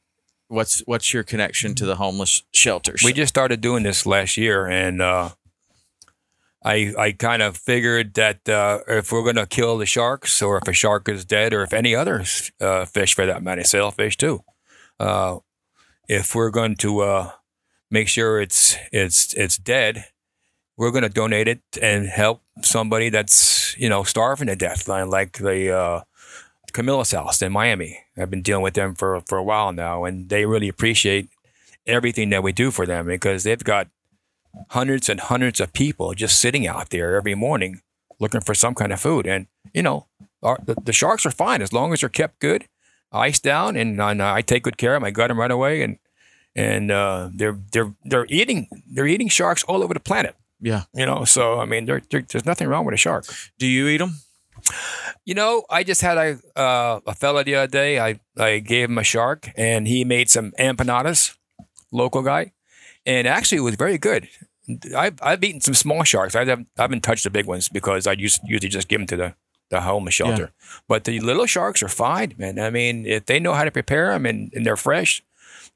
what's 0.47 0.81
what's 0.87 1.13
your 1.13 1.25
connection 1.25 1.75
to 1.77 1.85
the 1.85 1.97
homeless 1.97 2.45
shelters? 2.53 3.03
We 3.05 3.13
just 3.13 3.29
started 3.31 3.61
doing 3.61 3.83
this 3.83 4.07
last 4.07 4.37
year, 4.37 4.69
and 4.69 5.03
uh, 5.03 5.31
I 6.65 6.95
I 6.99 7.13
kind 7.13 7.43
of 7.43 7.57
figured 7.57 8.15
that 8.15 8.49
uh, 8.49 8.81
if 8.89 9.13
we're 9.13 9.23
going 9.23 9.37
to 9.37 9.47
kill 9.47 9.77
the 9.79 9.87
sharks, 9.87 10.41
or 10.41 10.57
if 10.59 10.67
a 10.67 10.73
shark 10.73 11.09
is 11.09 11.25
dead, 11.25 11.53
or 11.53 11.63
if 11.63 11.73
any 11.73 11.95
other 11.95 12.25
uh, 12.61 12.85
fish 12.87 13.15
for 13.15 13.27
that 13.27 13.43
matter, 13.43 13.65
sailfish 13.65 14.17
too, 14.17 14.43
uh, 14.99 15.39
if 16.09 16.35
we're 16.35 16.51
going 16.51 16.77
to 16.77 17.01
uh, 17.01 17.31
make 17.91 18.09
sure 18.09 18.41
it's 18.41 18.77
it's 18.93 19.35
it's 19.35 19.59
dead, 19.59 20.07
we're 20.77 20.91
going 20.91 21.03
to 21.03 21.09
donate 21.09 21.49
it 21.49 21.63
and 21.83 22.09
help 22.09 22.43
somebody 22.63 23.11
that's 23.11 23.77
you 23.79 23.89
know 23.89 24.03
starving 24.03 24.49
to 24.49 24.57
death, 24.57 24.89
like- 24.89 25.39
the 25.39 25.71
uh, 25.71 26.01
Camillus 26.73 27.13
House 27.13 27.43
in 27.43 27.53
Miami. 27.53 28.01
I've 28.17 28.31
been 28.31 28.43
dealing 28.43 28.63
with 28.63 28.75
them 28.75 28.95
for 28.95 29.21
for 29.27 29.39
a 29.39 29.45
while 29.45 29.73
now, 29.73 30.05
and 30.05 30.29
they 30.29 30.47
really 30.47 30.69
appreciate 30.69 31.29
everything 31.87 32.31
that 32.31 32.43
we 32.43 32.53
do 32.53 32.71
for 32.71 32.87
them 32.87 33.07
because 33.07 33.45
they've 33.45 33.63
got 33.63 33.89
hundreds 34.71 35.09
and 35.09 35.21
hundreds 35.21 35.61
of 35.61 35.73
people 35.73 36.15
just 36.15 36.41
sitting 36.41 36.67
out 36.67 36.91
there 36.91 37.17
every 37.17 37.35
morning 37.35 37.81
looking 38.21 38.41
for 38.41 38.55
some 38.55 38.75
kind 38.75 38.93
of 38.93 39.01
food. 39.01 39.27
And 39.27 39.47
you 39.73 39.83
know, 39.83 40.07
our, 40.43 40.59
the, 40.65 40.75
the 40.75 40.93
sharks 40.93 41.27
are 41.27 41.31
fine 41.31 41.63
as 41.63 41.73
long 41.73 41.93
as 41.93 42.01
they're 42.01 42.09
kept 42.09 42.39
good, 42.39 42.67
iced 43.13 43.43
down, 43.43 43.77
and, 43.77 44.01
and 44.01 44.23
I 44.23 44.41
take 44.43 44.63
good 44.63 44.79
care 44.79 44.95
of 44.95 45.01
them. 45.01 45.07
I 45.07 45.11
gut 45.11 45.29
them 45.29 45.41
right 45.41 45.51
away, 45.51 45.83
and 45.83 45.99
and 46.55 46.91
uh, 46.91 47.31
they're 47.35 47.59
they're 47.73 47.95
they're 48.05 48.27
eating 48.29 48.69
they're 48.87 49.07
eating 49.07 49.29
sharks 49.29 49.65
all 49.65 49.83
over 49.83 49.95
the 49.95 50.01
planet. 50.01 50.37
Yeah. 50.61 50.85
You 50.95 51.07
know, 51.07 51.25
so 51.25 51.61
I 51.61 51.67
mean, 51.67 51.85
there 51.85 52.03
there's 52.11 52.47
nothing 52.47 52.69
wrong 52.69 52.85
with 52.85 52.95
a 52.95 52.99
shark. 52.99 53.27
Do 53.59 53.67
you 53.67 53.89
eat 53.89 53.99
them? 53.99 54.21
You 55.25 55.35
know, 55.35 55.65
I 55.69 55.85
just 55.85 56.01
had 56.01 56.17
a 56.17 56.39
uh, 56.59 57.01
a 57.07 57.15
fella 57.15 57.45
the 57.45 57.57
other 57.57 57.67
day. 57.67 58.01
I 58.01 58.21
I 58.39 58.61
gave 58.61 58.89
him 58.89 58.99
a 58.99 59.05
shark, 59.05 59.51
and 59.57 59.87
he 59.87 60.05
made 60.05 60.31
some 60.31 60.53
empanadas. 60.59 61.37
Local 61.93 62.23
guy, 62.23 62.53
and 63.07 63.27
actually 63.27 63.59
it 63.59 63.63
was 63.63 63.77
very 63.77 63.99
good. 63.99 64.29
I've 64.97 65.19
I've 65.21 65.45
eaten 65.45 65.61
some 65.61 65.75
small 65.75 66.05
sharks. 66.05 66.35
I 66.35 66.41
haven't 66.41 66.69
I 66.79 66.83
haven't 66.83 67.03
touched 67.03 67.25
the 67.25 67.31
big 67.31 67.47
ones 67.47 67.69
because 67.69 68.07
I 68.07 68.13
used 68.13 68.41
usually 68.45 68.71
just 68.71 68.89
give 68.89 69.01
them 69.01 69.07
to 69.09 69.17
the 69.17 69.35
the 69.71 69.81
homeless 69.81 70.15
shelter. 70.15 70.53
But 70.89 71.05
the 71.05 71.21
little 71.21 71.47
sharks 71.47 71.83
are 71.83 71.89
fine, 71.89 72.35
man. 72.39 72.59
I 72.59 72.71
mean, 72.71 73.07
if 73.07 73.27
they 73.27 73.41
know 73.41 73.55
how 73.55 73.65
to 73.65 73.71
prepare 73.71 74.13
them 74.13 74.27
and, 74.27 74.53
and 74.55 74.65
they're 74.65 74.77
fresh, 74.77 75.23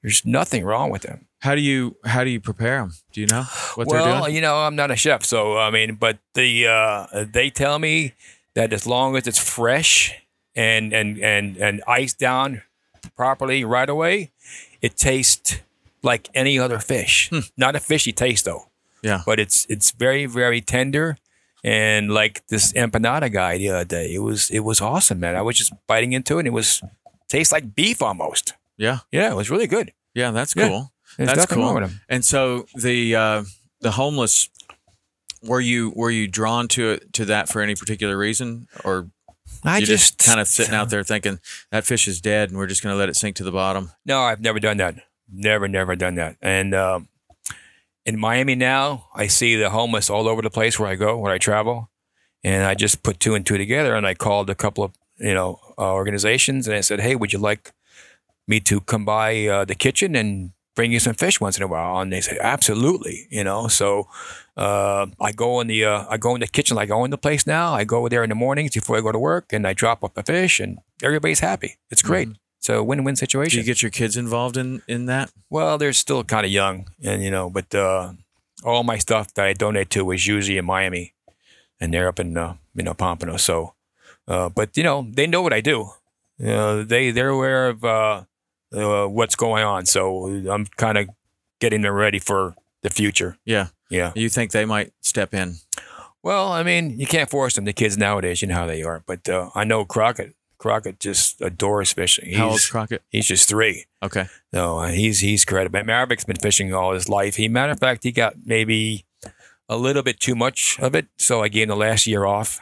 there's 0.03 0.25
nothing 0.25 0.65
wrong 0.65 0.91
with 0.91 1.03
them. 1.03 1.27
How 1.41 1.55
do 1.55 1.61
you 1.61 1.97
how 2.05 2.25
do 2.25 2.31
you 2.31 2.41
prepare 2.41 2.79
them? 2.79 2.93
Do 3.13 3.21
you 3.21 3.27
know 3.27 3.43
what 3.75 3.87
well, 3.87 3.97
they're 4.05 4.13
doing? 4.13 4.21
Well, 4.23 4.31
you 4.31 4.41
know, 4.41 4.57
I'm 4.57 4.77
not 4.77 4.91
a 4.91 4.97
chef, 4.97 5.25
so 5.25 5.59
I 5.59 5.71
mean, 5.71 5.95
but 5.95 6.19
the 6.35 6.67
uh, 6.67 7.25
they 7.33 7.51
tell 7.51 7.79
me 7.79 8.15
that 8.55 8.73
as 8.73 8.87
long 8.87 9.17
as 9.17 9.27
it's 9.27 9.39
fresh 9.39 10.15
and 10.57 10.93
and 10.93 11.19
and 11.19 11.57
and 11.57 11.83
iced 11.87 12.19
down 12.19 12.63
properly 13.17 13.65
right 13.65 13.89
away, 13.89 14.33
it 14.81 14.97
tastes 14.97 15.61
like 16.03 16.29
any 16.35 16.59
other 16.59 16.79
fish. 16.79 17.31
Not 17.57 17.77
a 17.77 17.81
fishy 17.81 18.13
taste 18.13 18.45
though, 18.45 18.71
Yeah. 19.03 19.23
but 19.27 19.39
it's 19.41 19.67
it's 19.69 19.91
very 19.93 20.27
very 20.27 20.61
tender. 20.61 21.17
And 21.65 22.13
like 22.13 22.47
this 22.49 22.73
empanada 22.75 23.33
guy 23.33 23.59
the 23.59 23.71
other 23.71 23.85
day, 23.85 24.15
it 24.15 24.21
was 24.21 24.49
it 24.51 24.61
was 24.61 24.81
awesome, 24.81 25.19
man. 25.21 25.35
I 25.37 25.43
was 25.43 25.57
just 25.59 25.73
biting 25.89 26.13
into 26.13 26.37
it, 26.37 26.41
and 26.41 26.47
it 26.49 26.53
was 26.53 26.83
tastes 27.29 27.53
like 27.53 27.75
beef 27.75 28.01
almost. 28.01 28.55
Yeah. 28.77 28.99
Yeah, 29.11 29.31
it 29.33 29.35
was 29.37 29.51
really 29.51 29.67
good. 29.67 29.93
Yeah, 30.15 30.31
that's 30.31 30.55
cool. 30.55 30.93
There's 31.17 31.33
That's 31.35 31.47
cool. 31.47 31.65
wrong 31.65 31.75
with 31.75 31.85
'em. 31.91 32.01
And 32.09 32.25
so 32.25 32.67
the 32.77 33.17
uh, 33.17 33.43
the 33.81 33.91
homeless 33.93 34.49
were 35.43 35.61
you 35.61 35.91
were 35.97 36.11
you 36.13 36.29
drawn 36.29 36.69
to 36.69 36.91
it 36.91 37.13
to 37.15 37.25
that 37.25 37.49
for 37.49 37.61
any 37.61 37.75
particular 37.75 38.17
reason 38.17 38.69
or 38.85 39.11
I 39.65 39.79
you 39.79 39.87
just, 39.87 40.19
kind 40.19 40.39
of 40.41 40.47
sitting 40.47 40.75
out 40.75 40.91
there 40.91 41.03
thinking 41.03 41.41
that 41.73 41.85
fish 41.85 42.07
is 42.07 42.21
dead 42.21 42.51
and 42.51 42.59
we're 42.59 42.67
just 42.69 42.83
going 42.83 42.93
to 42.95 42.99
let 42.99 43.09
it 43.09 43.17
sink 43.17 43.35
to 43.37 43.45
the 43.45 43.51
bottom? 43.53 43.91
No, 44.07 44.21
I've 44.21 44.41
never 44.41 44.61
done 44.61 44.77
that. 44.77 44.95
Never, 45.31 45.69
never 45.69 45.95
done 45.95 46.15
that. 46.17 46.37
And 46.41 46.75
um, 46.75 47.09
in 48.05 48.19
Miami 48.19 48.55
now, 48.55 49.09
I 49.15 49.27
see 49.27 49.57
the 49.57 49.71
homeless 49.71 50.09
all 50.09 50.29
over 50.29 50.41
the 50.41 50.51
place 50.51 50.79
where 50.79 50.89
I 50.89 50.95
go, 50.95 51.19
where 51.19 51.33
I 51.33 51.39
travel, 51.39 51.91
and 52.43 52.65
I 52.65 52.75
just 52.75 53.03
put 53.03 53.21
two 53.21 53.35
and 53.35 53.45
two 53.45 53.59
together. 53.59 53.95
And 53.95 54.07
I 54.07 54.15
called 54.15 54.49
a 54.49 54.55
couple 54.55 54.83
of 54.85 54.93
you 55.19 55.35
know 55.35 55.61
uh, 55.77 55.93
organizations, 55.93 56.67
and 56.67 56.77
I 56.77 56.81
said, 56.81 57.01
"Hey, 57.01 57.15
would 57.15 57.33
you 57.33 57.39
like 57.39 57.73
me 58.47 58.61
to 58.61 58.81
come 58.81 59.05
by 59.05 59.47
uh, 59.47 59.65
the 59.67 59.75
kitchen 59.75 60.17
and 60.17 60.53
bring 60.75 60.93
you 60.93 61.01
some 61.01 61.15
fish 61.15 61.41
once 61.41 61.59
in 61.59 61.63
a 61.63 61.67
while?" 61.67 62.01
And 62.01 62.11
they 62.11 62.23
said, 62.23 62.39
"Absolutely." 62.41 63.27
You 63.31 63.45
know, 63.45 63.69
so 63.69 64.09
uh, 64.57 65.07
I 65.21 65.33
go 65.33 65.61
in 65.61 65.67
the 65.67 65.85
uh, 65.85 66.07
I 66.09 66.17
go 66.17 66.35
in 66.35 66.41
the 66.41 66.47
kitchen 66.47 66.77
like 66.77 66.91
I 66.91 66.95
own 66.95 67.11
the 67.11 67.19
place 67.19 67.47
now. 67.47 67.75
I 67.75 67.85
go 67.85 68.09
there 68.09 68.23
in 68.23 68.31
the 68.31 68.35
mornings 68.35 68.73
before 68.73 68.97
I 68.97 69.03
go 69.03 69.13
to 69.13 69.19
work, 69.19 69.53
and 69.53 69.67
I 69.67 69.75
drop 69.75 70.03
off 70.03 70.15
the 70.15 70.23
fish, 70.23 70.61
and 70.61 70.79
everybody's 71.03 71.41
happy. 71.41 71.77
It's 71.91 72.03
great. 72.03 72.29
It's 72.29 72.39
a 72.67 72.83
win-win 72.83 73.17
situation. 73.17 73.57
Do 73.57 73.61
you 73.61 73.67
get 73.67 73.83
your 73.83 73.91
kids 73.91 74.17
involved 74.17 74.57
in 74.57 74.83
in 74.89 75.07
that? 75.07 75.31
Well, 75.51 75.79
they're 75.79 75.93
still 75.93 76.25
kind 76.25 76.45
of 76.45 76.53
young, 76.53 76.89
and 77.03 77.23
you 77.23 77.31
know, 77.31 77.51
but 77.51 77.75
uh, 77.75 78.13
all 78.65 78.85
my 78.85 78.99
stuff 78.99 79.33
that 79.35 79.47
I 79.47 79.53
donate 79.53 79.91
to 79.91 80.11
is 80.11 80.27
usually 80.27 80.59
in 80.59 80.65
Miami, 80.65 81.15
and 81.81 81.93
they're 81.93 82.09
up 82.09 82.21
in 82.21 82.37
uh, 82.37 82.55
you 82.75 82.83
know 82.83 82.95
Pompano. 82.95 83.37
So, 83.37 83.75
uh, 84.27 84.49
but 84.49 84.77
you 84.77 84.83
know, 84.83 85.07
they 85.11 85.27
know 85.27 85.43
what 85.43 85.53
I 85.53 85.61
do. 85.61 85.91
You 86.39 86.47
know, 86.47 86.83
they 86.85 87.11
they're 87.11 87.31
aware 87.31 87.69
of 87.69 87.85
uh, 87.85 88.23
uh, 88.73 89.07
what's 89.07 89.37
going 89.37 89.65
on. 89.65 89.87
So 89.87 90.27
I'm 90.27 90.67
kind 90.77 90.99
of 90.99 91.09
getting 91.61 91.83
them 91.83 91.95
ready 91.95 92.19
for 92.19 92.55
the 92.83 92.91
future. 92.91 93.37
Yeah. 93.45 93.69
Yeah. 93.91 94.13
You 94.15 94.29
think 94.29 94.53
they 94.53 94.65
might 94.65 94.93
step 95.01 95.35
in? 95.35 95.57
Well, 96.23 96.53
I 96.53 96.63
mean, 96.63 96.99
you 96.99 97.07
can't 97.07 97.31
force 97.31 97.55
them. 97.55 97.65
The 97.65 97.73
kids 97.73 97.97
nowadays, 97.97 98.43
you 98.43 98.49
know 98.49 98.55
how 98.55 98.67
they 98.67 98.83
are. 98.83 99.03
But 99.07 99.29
uh, 99.29 99.51
I 99.55 99.65
know 99.65 99.85
Crockett. 99.85 100.35
Crockett 100.59 100.99
just 101.01 101.41
adores 101.41 101.93
fishing. 101.93 102.35
How 102.35 102.51
old's 102.51 102.67
Crockett? 102.69 103.03
he's 103.11 103.27
just 103.29 103.49
three. 103.49 103.87
Okay. 104.03 104.27
No, 104.53 104.79
uh, 104.81 104.89
he's 104.89 105.21
he's 105.21 105.45
credible. 105.45 105.83
Maverick's 105.85 106.25
been 106.25 106.37
fishing 106.37 106.75
all 106.75 106.93
his 106.95 107.09
life. 107.09 107.37
He 107.37 107.49
matter 107.49 107.73
of 107.73 107.79
fact, 107.79 108.03
he 108.05 108.13
got 108.13 108.35
maybe 108.45 109.05
a 109.69 109.77
little 109.77 110.03
bit 110.03 110.19
too 110.21 110.35
much 110.35 110.79
of 110.81 110.95
it, 110.95 111.07
so 111.19 111.43
I 111.43 111.49
gave 111.49 111.65
him 111.65 111.69
the 111.71 111.77
last 111.77 112.07
year 112.07 112.25
off. 112.25 112.61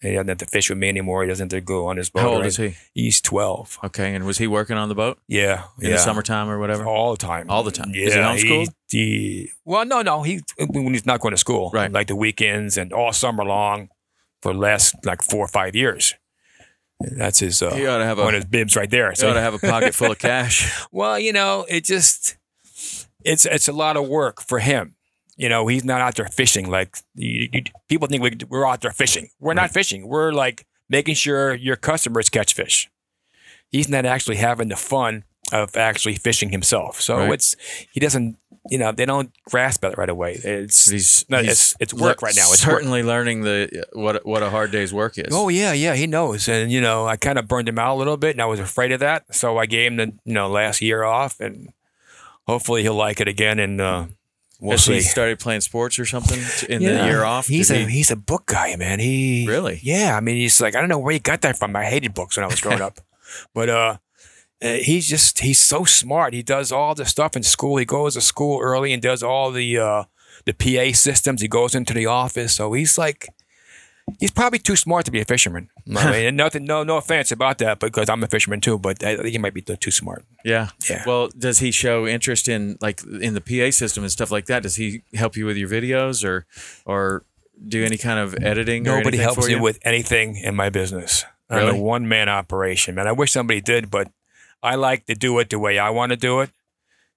He 0.00 0.12
doesn't 0.12 0.28
have 0.28 0.38
to 0.38 0.46
fish 0.46 0.68
with 0.70 0.78
me 0.78 0.88
anymore. 0.88 1.22
He 1.24 1.28
doesn't 1.28 1.50
have 1.52 1.60
to 1.60 1.64
go 1.64 1.86
on 1.88 1.96
his 1.96 2.08
boat. 2.08 2.20
How 2.20 2.28
old 2.34 2.46
is 2.46 2.56
he? 2.56 2.76
He's 2.94 3.20
twelve. 3.20 3.78
Okay. 3.82 4.14
And 4.14 4.24
was 4.26 4.38
he 4.38 4.46
working 4.46 4.76
on 4.76 4.88
the 4.88 4.94
boat 4.94 5.18
Yeah, 5.26 5.64
in 5.80 5.86
yeah. 5.88 5.96
the 5.96 5.98
summertime 5.98 6.48
or 6.48 6.58
whatever? 6.60 6.86
all 6.86 7.10
the 7.10 7.16
time. 7.18 7.50
All 7.50 7.64
the 7.64 7.72
time. 7.72 7.90
Yeah, 7.92 8.06
Is 8.06 8.14
he 8.14 8.20
homeschooled? 8.20 8.68
He, 8.90 8.98
he- 8.98 9.50
well, 9.64 9.84
no, 9.84 10.02
no. 10.02 10.22
He 10.22 10.40
when 10.58 10.92
he's 10.94 11.04
not 11.06 11.20
going 11.20 11.32
to 11.32 11.38
school, 11.38 11.70
Right. 11.74 11.90
Like 11.90 12.06
the 12.06 12.14
weekends 12.14 12.76
and 12.76 12.92
all 12.92 13.12
summer 13.12 13.44
long 13.44 13.88
for 14.40 14.52
the 14.52 14.58
last 14.60 14.94
like 15.04 15.20
four 15.22 15.44
or 15.44 15.48
five 15.48 15.74
years. 15.74 16.14
That's 17.00 17.38
his. 17.38 17.62
Uh, 17.62 17.74
He 17.74 17.86
ought 17.86 17.98
to 17.98 18.04
have 18.04 18.18
a- 18.18 18.24
one 18.24 18.34
of 18.34 18.42
his 18.42 18.50
bibs 18.50 18.74
right 18.76 18.90
there. 18.90 19.14
So. 19.14 19.26
He 19.26 19.30
ought 19.30 19.34
to 19.34 19.40
have 19.40 19.54
a 19.54 19.58
pocket 19.58 19.94
full 19.94 20.10
of 20.10 20.18
cash. 20.18 20.72
Well, 20.92 21.18
you 21.18 21.32
know, 21.32 21.64
it 21.68 21.84
just 21.84 22.36
it's 23.24 23.46
it's 23.46 23.68
a 23.68 23.72
lot 23.72 23.96
of 23.96 24.08
work 24.08 24.40
for 24.40 24.58
him. 24.58 24.94
You 25.36 25.48
know, 25.48 25.68
he's 25.68 25.84
not 25.84 26.00
out 26.00 26.16
there 26.16 26.26
fishing 26.26 26.68
like 26.68 26.98
you, 27.14 27.48
you, 27.52 27.62
people 27.88 28.08
think 28.08 28.22
we, 28.22 28.36
we're 28.48 28.66
out 28.66 28.80
there 28.80 28.90
fishing. 28.90 29.28
We're 29.38 29.54
not 29.54 29.70
fishing. 29.70 30.08
We're 30.08 30.32
like 30.32 30.66
making 30.88 31.14
sure 31.14 31.54
your 31.54 31.76
customers 31.76 32.28
catch 32.28 32.54
fish. 32.54 32.90
He's 33.70 33.88
not 33.88 34.04
actually 34.04 34.36
having 34.36 34.68
the 34.68 34.76
fun 34.76 35.24
of 35.52 35.76
actually 35.76 36.16
fishing 36.16 36.50
himself. 36.50 37.00
So 37.00 37.18
Right. 37.18 37.32
it's 37.34 37.54
he 37.92 38.00
doesn't. 38.00 38.36
You 38.70 38.78
know, 38.78 38.92
they 38.92 39.06
don't 39.06 39.32
grasp 39.48 39.84
it 39.84 39.96
right 39.96 40.08
away. 40.08 40.32
It's 40.42 40.88
He's, 40.90 41.24
no, 41.28 41.38
he's 41.38 41.50
it's 41.50 41.76
it's 41.80 41.94
work 41.94 42.20
le- 42.22 42.26
right 42.26 42.36
now. 42.36 42.42
It's 42.52 42.66
work. 42.66 42.76
certainly 42.78 43.02
learning 43.02 43.42
the 43.42 43.84
what 43.92 44.24
what 44.26 44.42
a 44.42 44.50
hard 44.50 44.70
day's 44.70 44.92
work 44.92 45.18
is. 45.18 45.28
Oh 45.32 45.48
yeah, 45.48 45.72
yeah, 45.72 45.94
he 45.94 46.06
knows, 46.06 46.48
and 46.48 46.70
you 46.70 46.80
know, 46.80 47.06
I 47.06 47.16
kind 47.16 47.38
of 47.38 47.48
burned 47.48 47.68
him 47.68 47.78
out 47.78 47.94
a 47.94 47.98
little 47.98 48.16
bit, 48.16 48.32
and 48.36 48.42
I 48.42 48.46
was 48.46 48.60
afraid 48.60 48.92
of 48.92 49.00
that, 49.00 49.34
so 49.34 49.58
I 49.58 49.66
gave 49.66 49.90
him 49.92 49.96
the 49.96 50.06
you 50.24 50.34
know 50.34 50.48
last 50.48 50.80
year 50.82 51.02
off, 51.04 51.40
and 51.40 51.72
hopefully 52.46 52.82
he'll 52.82 52.94
like 52.94 53.20
it 53.20 53.28
again, 53.28 53.58
and 53.58 53.80
uh, 53.80 54.06
we'll 54.60 54.72
Has 54.72 54.84
see. 54.84 54.94
he 54.94 55.00
started 55.00 55.38
playing 55.38 55.60
sports 55.62 55.98
or 55.98 56.04
something 56.04 56.38
in 56.68 56.82
the 56.82 57.04
year 57.06 57.24
off? 57.24 57.46
He's 57.46 57.68
Did 57.68 57.76
a 57.82 57.84
he- 57.90 57.96
he's 57.98 58.10
a 58.10 58.16
book 58.16 58.46
guy, 58.46 58.74
man. 58.76 58.98
He 59.00 59.46
Really? 59.48 59.80
yeah. 59.82 60.16
I 60.16 60.20
mean, 60.20 60.36
he's 60.36 60.60
like 60.60 60.74
I 60.76 60.80
don't 60.80 60.88
know 60.88 60.98
where 60.98 61.12
he 61.12 61.18
got 61.18 61.40
that 61.42 61.58
from. 61.58 61.74
I 61.76 61.84
hated 61.84 62.14
books 62.14 62.36
when 62.36 62.44
I 62.44 62.48
was 62.48 62.60
growing 62.60 62.80
up, 62.88 63.00
but 63.54 63.68
uh, 63.68 63.96
uh, 64.62 64.74
he's 64.74 65.08
just 65.08 65.40
he's 65.40 65.58
so 65.60 65.84
smart. 65.84 66.34
He 66.34 66.42
does 66.42 66.72
all 66.72 66.94
the 66.94 67.04
stuff 67.04 67.36
in 67.36 67.42
school. 67.42 67.76
He 67.76 67.84
goes 67.84 68.14
to 68.14 68.20
school 68.20 68.60
early 68.60 68.92
and 68.92 69.00
does 69.02 69.22
all 69.22 69.50
the 69.52 69.78
uh, 69.78 70.04
the 70.46 70.52
PA 70.52 70.94
systems. 70.96 71.40
He 71.40 71.48
goes 71.48 71.74
into 71.74 71.94
the 71.94 72.06
office, 72.06 72.54
so 72.54 72.72
he's 72.72 72.98
like. 72.98 73.28
He's 74.18 74.30
probably 74.30 74.58
too 74.58 74.74
smart 74.74 75.04
to 75.04 75.10
be 75.10 75.20
a 75.20 75.24
fisherman. 75.26 75.68
I 75.94 76.10
mean, 76.10 76.24
and 76.28 76.36
nothing, 76.38 76.64
no, 76.64 76.82
no 76.82 76.96
offense 76.96 77.30
about 77.30 77.58
that, 77.58 77.78
because 77.78 78.08
I'm 78.08 78.22
a 78.22 78.26
fisherman 78.26 78.62
too. 78.62 78.78
But 78.78 79.04
I 79.04 79.16
think 79.16 79.28
he 79.28 79.36
might 79.36 79.52
be 79.52 79.60
too 79.60 79.90
smart. 79.90 80.24
yeah. 80.42 80.70
Yeah. 80.88 81.02
Well, 81.06 81.28
does 81.36 81.58
he 81.58 81.70
show 81.70 82.06
interest 82.06 82.48
in 82.48 82.78
like 82.80 83.02
in 83.04 83.34
the 83.34 83.42
PA 83.42 83.70
system 83.70 84.04
and 84.04 84.10
stuff 84.10 84.30
like 84.30 84.46
that? 84.46 84.62
Does 84.62 84.76
he 84.76 85.02
help 85.12 85.36
you 85.36 85.44
with 85.44 85.58
your 85.58 85.68
videos 85.68 86.24
or 86.24 86.46
or 86.86 87.26
do 87.68 87.84
any 87.84 87.98
kind 87.98 88.18
of 88.18 88.34
editing? 88.42 88.82
Nobody 88.82 89.18
helps 89.18 89.46
you? 89.46 89.60
with 89.60 89.78
anything 89.82 90.36
in 90.36 90.54
my 90.54 90.70
business. 90.70 91.26
I'm 91.50 91.68
a 91.68 91.78
one 91.78 92.08
man 92.08 92.30
operation, 92.30 92.94
man. 92.94 93.06
I 93.06 93.12
wish 93.12 93.32
somebody 93.32 93.60
did, 93.60 93.90
but 93.90 94.10
I 94.62 94.74
like 94.74 95.06
to 95.06 95.14
do 95.14 95.38
it 95.38 95.50
the 95.50 95.58
way 95.58 95.78
I 95.78 95.90
want 95.90 96.10
to 96.10 96.16
do 96.16 96.40
it. 96.40 96.50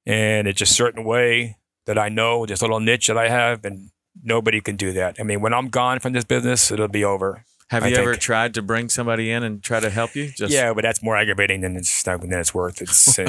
And 0.06 0.48
it's 0.48 0.62
a 0.62 0.66
certain 0.66 1.04
way 1.04 1.58
that 1.86 1.98
I 1.98 2.10
know, 2.10 2.46
this 2.46 2.62
little 2.62 2.80
niche 2.80 3.08
that 3.08 3.18
I 3.18 3.30
have, 3.30 3.66
and 3.66 3.90
nobody 4.24 4.62
can 4.62 4.76
do 4.76 4.94
that. 4.94 5.18
I 5.20 5.24
mean, 5.24 5.42
when 5.42 5.54
I'm 5.54 5.70
gone 5.70 6.00
from 6.00 6.14
this 6.14 6.24
business, 6.24 6.72
it'll 6.72 6.88
be 6.88 7.04
over. 7.04 7.44
Have 7.70 7.84
I 7.84 7.88
you 7.88 7.96
ever 7.96 8.16
tried 8.16 8.54
to 8.56 8.62
bring 8.62 8.90
somebody 8.90 9.32
in 9.32 9.44
and 9.44 9.64
try 9.64 9.80
to 9.80 9.90
help 9.90 10.14
you? 10.14 10.30
Just 10.36 10.52
yeah, 10.52 10.74
but 10.74 10.82
that's 10.82 11.02
more 11.02 11.16
aggravating 11.16 11.62
than 11.62 11.78
it's 11.78 12.04
than 12.04 12.34
it's 12.34 12.54
worth. 12.54 12.82
It's 12.82 13.18
uh, 13.20 13.24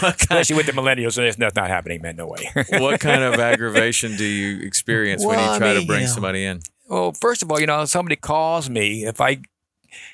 What 0.00 0.16
especially 0.20 0.56
with 0.56 0.66
the 0.66 0.72
millennials, 0.72 1.16
and 1.16 1.26
it's 1.26 1.38
not, 1.38 1.56
not 1.56 1.68
happening, 1.68 2.02
man. 2.02 2.16
No 2.16 2.26
way. 2.26 2.50
what 2.68 3.00
kind 3.00 3.22
of 3.22 3.40
aggravation 3.40 4.16
do 4.16 4.24
you 4.24 4.60
experience 4.66 5.24
when 5.24 5.38
Well, 5.38 5.46
you 5.46 5.52
I 5.52 5.58
try 5.58 5.72
to 5.72 5.86
bring 5.86 6.00
you 6.02 6.06
know, 6.06 6.12
somebody 6.12 6.44
in? 6.44 6.60
Well, 6.86 7.12
first 7.12 7.42
of 7.42 7.50
all, 7.50 7.58
you 7.58 7.66
know, 7.66 7.86
somebody 7.86 8.16
calls 8.16 8.68
me 8.68 9.06
if 9.06 9.22
I 9.22 9.38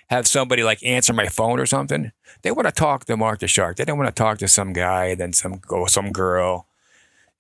have 0.09 0.27
somebody 0.27 0.63
like 0.63 0.83
answer 0.85 1.13
my 1.13 1.27
phone 1.29 1.61
or 1.61 1.67
something. 1.67 2.13
They 2.43 2.51
want 2.51 2.67
to 2.69 2.73
talk 2.73 3.05
to 3.07 3.17
Mark 3.17 3.41
the 3.41 3.49
Shark. 3.49 3.77
They 3.77 3.85
don't 3.85 3.99
want 3.99 4.15
to 4.15 4.23
talk 4.23 4.39
to 4.39 4.49
some 4.49 4.73
guy, 4.73 5.15
then 5.15 5.33
some 5.33 5.61
go 5.67 5.87
some 5.87 6.13
girl. 6.13 6.67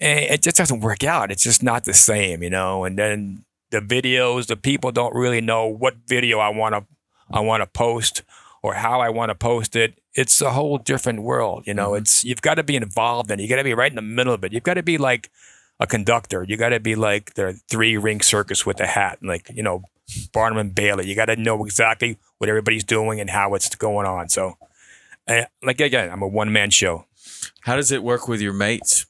and 0.00 0.18
it 0.20 0.42
just 0.42 0.56
doesn't 0.56 0.80
work 0.80 1.04
out. 1.04 1.30
It's 1.30 1.42
just 1.44 1.62
not 1.62 1.84
the 1.84 1.94
same, 1.94 2.42
you 2.42 2.50
know. 2.50 2.84
And 2.84 2.98
then 2.98 3.44
the 3.70 3.80
videos, 3.80 4.46
the 4.46 4.56
people 4.56 4.92
don't 4.92 5.14
really 5.14 5.40
know 5.40 5.66
what 5.66 5.94
video 6.06 6.38
I 6.38 6.48
want 6.48 6.74
to 6.74 6.84
I 7.30 7.40
want 7.40 7.62
to 7.62 7.66
post 7.66 8.22
or 8.62 8.74
how 8.74 9.00
I 9.00 9.08
want 9.10 9.30
to 9.30 9.34
post 9.34 9.76
it. 9.76 9.98
It's 10.14 10.40
a 10.42 10.50
whole 10.50 10.78
different 10.78 11.22
world, 11.22 11.64
you 11.66 11.74
know. 11.74 11.90
Mhm. 11.90 12.00
It's 12.00 12.24
you've 12.24 12.42
got 12.42 12.54
to 12.54 12.62
be 12.64 12.76
involved 12.76 13.30
in 13.30 13.38
it. 13.38 13.42
You 13.42 13.48
got 13.48 13.56
to 13.56 13.64
be 13.64 13.74
right 13.74 13.92
in 13.92 13.96
the 13.96 14.02
middle 14.02 14.34
of 14.34 14.42
it. 14.44 14.52
You've 14.52 14.64
got 14.64 14.74
to 14.74 14.82
be 14.82 14.98
like 14.98 15.30
a 15.78 15.86
conductor. 15.86 16.44
You 16.46 16.56
got 16.56 16.70
to 16.70 16.80
be 16.80 16.94
like 16.94 17.34
the 17.34 17.60
three 17.68 17.96
ring 17.96 18.20
circus 18.20 18.66
with 18.66 18.80
a 18.80 18.86
hat, 18.86 19.18
and 19.20 19.28
like 19.28 19.50
you 19.54 19.62
know 19.62 19.82
Barnum 20.32 20.58
and 20.58 20.74
Bailey. 20.74 21.08
You 21.08 21.14
got 21.14 21.26
to 21.26 21.36
know 21.36 21.64
exactly 21.64 22.18
what 22.38 22.48
everybody's 22.48 22.84
doing 22.84 23.20
and 23.20 23.30
how 23.30 23.54
it's 23.54 23.74
going 23.74 24.06
on. 24.06 24.28
So, 24.28 24.56
uh, 25.26 25.44
like 25.62 25.80
again, 25.80 26.10
I'm 26.10 26.22
a 26.22 26.28
one 26.28 26.52
man 26.52 26.70
show. 26.70 27.06
How 27.62 27.76
does 27.76 27.90
it 27.92 28.02
work 28.02 28.28
with 28.28 28.40
your 28.40 28.52
mates? 28.52 29.06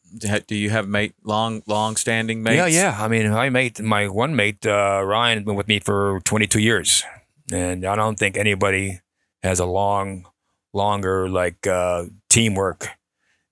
Do 0.46 0.56
you 0.56 0.70
have 0.70 0.88
mate 0.88 1.14
long 1.24 1.62
long 1.66 1.96
standing 1.96 2.42
mates? 2.42 2.56
Yeah, 2.56 2.66
yeah. 2.66 2.96
I 2.98 3.08
mean, 3.08 3.30
my 3.30 3.48
mate, 3.48 3.80
my 3.80 4.08
one 4.08 4.34
mate, 4.34 4.66
uh, 4.66 5.02
Ryan, 5.04 5.38
has 5.38 5.44
been 5.44 5.54
with 5.54 5.68
me 5.68 5.78
for 5.78 6.20
22 6.24 6.58
years, 6.60 7.04
and 7.52 7.84
I 7.84 7.94
don't 7.94 8.18
think 8.18 8.36
anybody 8.36 9.00
has 9.42 9.60
a 9.60 9.66
long, 9.66 10.26
longer 10.72 11.28
like 11.28 11.66
uh, 11.66 12.06
teamwork 12.28 12.88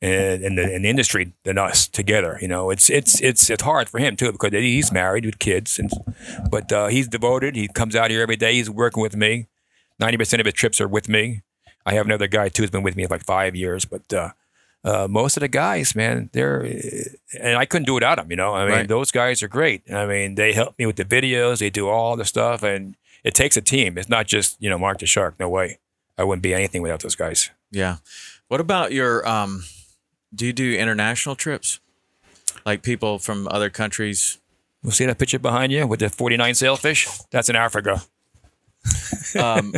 in, 0.01 0.43
in 0.45 0.55
the 0.57 0.75
in 0.75 0.83
the 0.83 0.89
industry 0.89 1.33
than 1.45 1.59
us 1.59 1.89
together. 1.89 2.39
You 2.41 2.49
know, 2.49 2.71
it's 2.71 2.89
it's 2.91 3.21
it's 3.21 3.51
it's 3.51 3.63
hard 3.63 3.89
for 3.89 3.99
him 3.99 4.17
too 4.17 4.31
because 4.33 4.53
he's 4.53 4.93
married 4.93 5.25
with 5.27 5.39
kids, 5.39 5.79
and 5.79 5.91
but 6.51 6.73
uh, 6.73 6.87
he's 6.89 7.09
devoted. 7.09 7.57
He 7.57 7.69
comes 7.69 7.97
out 7.97 8.11
here 8.11 8.23
every 8.23 8.37
day. 8.37 8.55
He's 8.55 8.71
working 8.71 9.03
with 9.03 9.17
me. 9.17 9.47
Ninety 9.99 10.17
percent 10.17 10.41
of 10.41 10.47
his 10.47 10.55
trips 10.55 10.81
are 10.81 10.89
with 10.89 11.09
me. 11.09 11.43
I 11.85 11.95
have 11.95 12.07
another 12.07 12.27
guy 12.29 12.49
too 12.49 12.63
who's 12.63 12.71
been 12.71 12.83
with 12.83 12.97
me 12.97 13.05
for 13.05 13.15
like 13.15 13.25
five 13.25 13.55
years, 13.57 13.85
but. 13.85 14.13
Uh, 14.13 14.31
uh, 14.85 15.09
most 15.11 15.37
of 15.37 15.41
the 15.41 15.49
guys, 15.49 15.97
man, 15.97 16.31
they're 16.33 16.61
and 17.41 17.59
I 17.59 17.65
couldn't 17.67 17.87
do 17.87 17.93
it 17.93 17.97
without 17.97 18.15
them. 18.17 18.31
You 18.31 18.37
know, 18.37 18.55
I 18.55 18.65
mean, 18.65 18.73
Right. 18.73 18.89
those 18.89 19.11
guys 19.11 19.43
are 19.43 19.49
great. 19.49 19.83
I 19.93 20.07
mean, 20.07 20.37
they 20.37 20.53
help 20.53 20.79
me 20.79 20.87
with 20.87 20.95
the 20.95 21.05
videos. 21.05 21.59
They 21.59 21.69
do 21.69 21.89
all 21.89 22.17
the 22.17 22.25
stuff, 22.25 22.63
and 22.63 22.95
it 23.25 23.35
takes 23.35 23.57
a 23.57 23.61
team. 23.61 23.99
It's 23.99 24.09
not 24.09 24.29
just 24.29 24.57
you 24.63 24.71
know 24.71 24.79
Mark 24.79 25.01
the 25.01 25.07
Shark. 25.07 25.35
No 25.41 25.49
way, 25.49 25.79
I 26.17 26.23
wouldn't 26.23 26.45
be 26.45 26.55
anything 26.55 26.81
without 26.81 27.01
those 27.01 27.17
guys. 27.17 27.51
Yeah. 27.73 27.97
What 28.47 28.61
about 28.61 28.93
your 28.93 29.27
um 29.29 29.65
do 30.35 30.47
you 30.47 30.53
do 30.53 30.77
international 30.77 31.35
trips? 31.37 31.81
Like 32.67 32.83
people 32.83 33.19
from 33.19 33.49
other 33.51 33.71
countries? 33.71 34.38
You 34.83 34.91
see 34.91 35.07
that 35.07 35.19
picture 35.19 35.38
behind 35.38 35.73
you 35.73 35.87
with 35.87 36.01
the 36.01 36.09
49 36.09 36.55
sailfish? 36.55 37.09
That's 37.31 37.49
in 37.49 37.57
Africa. 37.57 38.03
Um 39.38 39.73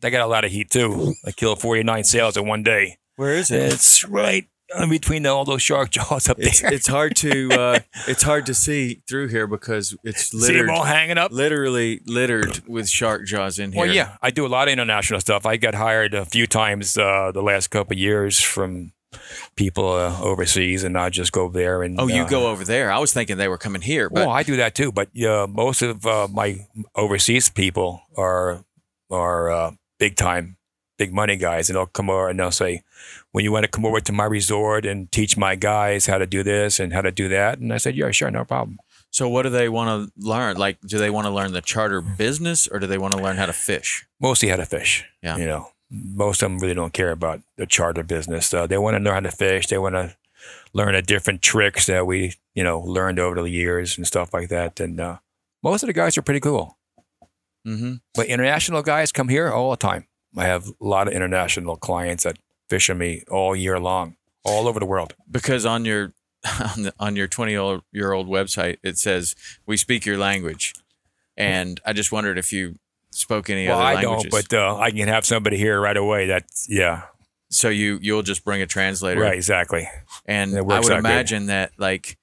They 0.00 0.10
got 0.10 0.22
a 0.22 0.26
lot 0.26 0.44
of 0.44 0.50
heat 0.52 0.70
too. 0.70 1.14
I 1.26 1.32
killed 1.32 1.60
49 1.60 2.04
sails 2.04 2.36
in 2.36 2.46
one 2.46 2.62
day. 2.62 2.98
where 3.16 3.34
is 3.34 3.50
it? 3.50 3.72
It's 3.72 4.04
right 4.04 4.46
in 4.80 4.88
between 4.88 5.26
all 5.26 5.44
those 5.44 5.60
shark 5.62 5.90
jaws 5.90 6.28
up 6.28 6.36
there. 6.38 6.72
it's 6.72 6.86
hard 6.86 7.16
to 7.16 7.50
uh 7.64 7.78
it's 8.06 8.22
hard 8.22 8.46
to 8.46 8.54
see 8.54 9.02
through 9.08 9.28
here 9.28 9.46
because 9.48 9.96
it's 10.04 10.30
See 10.30 10.54
them 10.56 10.70
all 10.70 10.84
hanging 10.84 11.18
up. 11.18 11.32
literally 11.32 12.00
littered 12.06 12.62
with 12.68 12.88
shark 12.88 13.26
jaws 13.26 13.58
in 13.58 13.72
here. 13.72 13.80
Well, 13.84 13.92
yeah, 13.92 14.16
I 14.22 14.30
do 14.30 14.46
a 14.46 14.48
lot 14.56 14.68
of 14.68 14.72
international 14.72 15.20
stuff. 15.20 15.44
I 15.44 15.56
got 15.56 15.74
hired 15.74 16.14
a 16.14 16.24
few 16.24 16.46
times 16.46 16.96
uh, 16.96 17.32
the 17.34 17.42
last 17.42 17.68
couple 17.68 17.94
of 17.94 17.98
years 17.98 18.40
from 18.40 18.92
people 19.56 19.92
uh, 19.92 20.20
overseas, 20.20 20.84
and 20.84 20.96
I 20.98 21.10
just 21.10 21.32
go 21.32 21.48
there 21.48 21.82
and. 21.82 22.00
Oh, 22.00 22.06
you 22.06 22.22
uh, 22.22 22.28
go 22.28 22.48
over 22.48 22.64
there. 22.64 22.90
I 22.90 22.98
was 22.98 23.12
thinking 23.12 23.36
they 23.36 23.48
were 23.48 23.58
coming 23.58 23.82
here, 23.82 24.08
but 24.08 24.26
Well, 24.26 24.30
I 24.30 24.42
do 24.42 24.56
that 24.56 24.74
too, 24.74 24.92
but 24.92 25.08
uh, 25.20 25.46
most 25.48 25.82
of 25.82 26.06
uh, 26.06 26.28
my 26.30 26.66
overseas 26.94 27.48
people 27.48 28.02
are 28.16 28.64
are 29.10 29.50
uh, 29.50 29.70
big 29.98 30.16
time, 30.16 30.56
big 30.98 31.12
money 31.12 31.36
guys, 31.36 31.68
and 31.68 31.76
they'll 31.76 31.86
come 31.86 32.10
over 32.10 32.28
and 32.28 32.38
they'll 32.38 32.50
say, 32.50 32.82
"When 33.32 33.44
you 33.44 33.52
want 33.52 33.64
to 33.64 33.70
come 33.70 33.84
over 33.84 34.00
to 34.00 34.12
my 34.12 34.24
resort 34.24 34.86
and 34.86 35.10
teach 35.10 35.36
my 35.36 35.56
guys 35.56 36.06
how 36.06 36.18
to 36.18 36.26
do 36.26 36.42
this 36.42 36.80
and 36.80 36.92
how 36.92 37.02
to 37.02 37.10
do 37.10 37.28
that," 37.28 37.58
and 37.58 37.72
I 37.72 37.78
said, 37.78 37.96
"Yeah, 37.96 38.10
sure, 38.10 38.30
no 38.30 38.44
problem." 38.44 38.78
so 39.10 39.28
what 39.28 39.42
do 39.42 39.50
they 39.50 39.68
want 39.68 39.88
to 40.06 40.12
learn? 40.16 40.56
Like 40.56 40.80
do 40.80 40.98
they 40.98 41.10
want 41.10 41.26
to 41.26 41.30
learn 41.30 41.52
the 41.52 41.60
charter 41.60 42.00
business 42.00 42.68
or 42.68 42.78
do 42.78 42.86
they 42.86 42.98
want 42.98 43.12
to 43.14 43.20
learn 43.20 43.36
how 43.36 43.46
to 43.46 43.52
fish? 43.52 44.06
Mostly 44.20 44.48
how 44.48 44.56
to 44.56 44.66
fish. 44.66 45.04
Yeah. 45.22 45.36
you 45.36 45.46
know, 45.46 45.68
most 45.90 46.42
of 46.42 46.50
them 46.50 46.58
really 46.58 46.74
don't 46.74 46.92
care 46.92 47.10
about 47.10 47.40
the 47.56 47.66
charter 47.66 48.02
business. 48.02 48.52
Uh, 48.54 48.66
they 48.66 48.78
want 48.78 48.96
to 48.96 49.02
learn 49.02 49.24
how 49.24 49.30
to 49.30 49.36
fish. 49.36 49.66
They 49.66 49.78
want 49.78 49.94
to 49.96 50.16
learn 50.72 50.94
the 50.94 51.02
different 51.02 51.42
tricks 51.42 51.86
that 51.86 52.06
we, 52.06 52.34
you 52.54 52.62
know, 52.64 52.80
learned 52.80 53.18
over 53.18 53.42
the 53.42 53.50
years 53.50 53.96
and 53.98 54.06
stuff 54.06 54.32
like 54.32 54.48
that. 54.50 54.78
And 54.80 55.00
uh, 55.00 55.18
most 55.62 55.82
of 55.82 55.88
the 55.88 55.92
guys 55.92 56.16
are 56.16 56.22
pretty 56.22 56.40
cool. 56.40 56.78
Mhm. 57.66 58.00
But 58.14 58.26
international 58.26 58.82
guys 58.82 59.12
come 59.12 59.28
here 59.28 59.50
all 59.50 59.70
the 59.70 59.76
time. 59.76 60.06
I 60.36 60.44
have 60.44 60.68
a 60.68 60.72
lot 60.80 61.08
of 61.08 61.12
international 61.14 61.76
clients 61.76 62.24
that 62.24 62.38
fish 62.68 62.88
with 62.88 62.98
me 62.98 63.22
all 63.30 63.54
year 63.56 63.78
long, 63.80 64.16
all 64.44 64.68
over 64.68 64.78
the 64.80 64.86
world. 64.86 65.14
because 65.30 65.66
on 65.66 65.84
your 65.84 66.12
on, 66.76 66.82
the, 66.84 66.94
on 66.98 67.16
your 67.16 67.26
20 67.28 67.52
year 67.92 68.12
old 68.12 68.26
website 68.26 68.78
it 68.82 68.96
says 68.96 69.34
we 69.66 69.76
speak 69.76 70.06
your 70.06 70.16
language 70.16 70.72
and 71.36 71.82
i 71.84 71.92
just 71.92 72.10
wondered 72.12 72.38
if 72.38 72.50
you 72.50 72.76
spoke 73.10 73.50
any 73.50 73.68
other. 73.68 73.78
well, 73.78 73.86
other 73.86 73.98
I 73.98 74.02
languages 74.02 74.32
don't, 74.32 74.48
but 74.50 74.56
uh, 74.56 74.76
I 74.76 74.90
can 74.90 75.08
have 75.08 75.24
somebody 75.24 75.56
here 75.56 75.80
right 75.80 75.96
away. 75.96 76.26
That's 76.26 76.66
yeah, 76.68 77.02
so 77.50 77.68
you 77.68 77.98
you'll 78.00 78.22
just 78.22 78.44
bring 78.44 78.62
a 78.62 78.66
translator 78.66 79.20
right, 79.20 79.34
exactly. 79.34 79.88
and 80.24 80.56
i 80.56 80.60
would 80.60 80.74
out 80.76 80.84
good. 80.84 80.98
imagine 80.98 81.46
that 81.46 81.72
like 81.78 82.16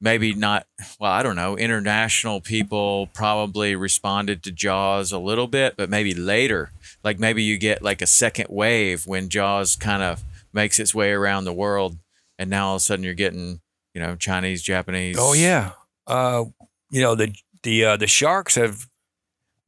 maybe 0.00 0.34
not 0.34 0.66
well 1.00 1.10
i 1.10 1.22
don't 1.22 1.36
know 1.36 1.56
international 1.56 2.40
people 2.40 3.08
probably 3.14 3.74
responded 3.74 4.42
to 4.42 4.52
jaws 4.52 5.10
a 5.10 5.18
little 5.18 5.46
bit 5.46 5.74
but 5.76 5.88
maybe 5.88 6.14
later 6.14 6.70
like 7.02 7.18
maybe 7.18 7.42
you 7.42 7.56
get 7.56 7.82
like 7.82 8.02
a 8.02 8.06
second 8.06 8.46
wave 8.50 9.06
when 9.06 9.30
jaws 9.30 9.74
kind 9.74 10.02
of 10.02 10.22
makes 10.52 10.78
its 10.78 10.94
way 10.94 11.10
around 11.10 11.44
the 11.44 11.52
world 11.52 11.96
and 12.38 12.50
now 12.50 12.68
all 12.68 12.74
of 12.74 12.80
a 12.80 12.80
sudden 12.80 13.02
you're 13.02 13.14
getting 13.14 13.60
you 13.94 14.00
know 14.00 14.14
chinese 14.14 14.62
japanese 14.62 15.16
Oh 15.18 15.32
yeah. 15.32 15.70
Uh, 16.06 16.44
you 16.90 17.00
know 17.00 17.14
the 17.14 17.34
the 17.62 17.84
uh, 17.84 17.96
the 17.96 18.06
sharks 18.06 18.54
have 18.54 18.86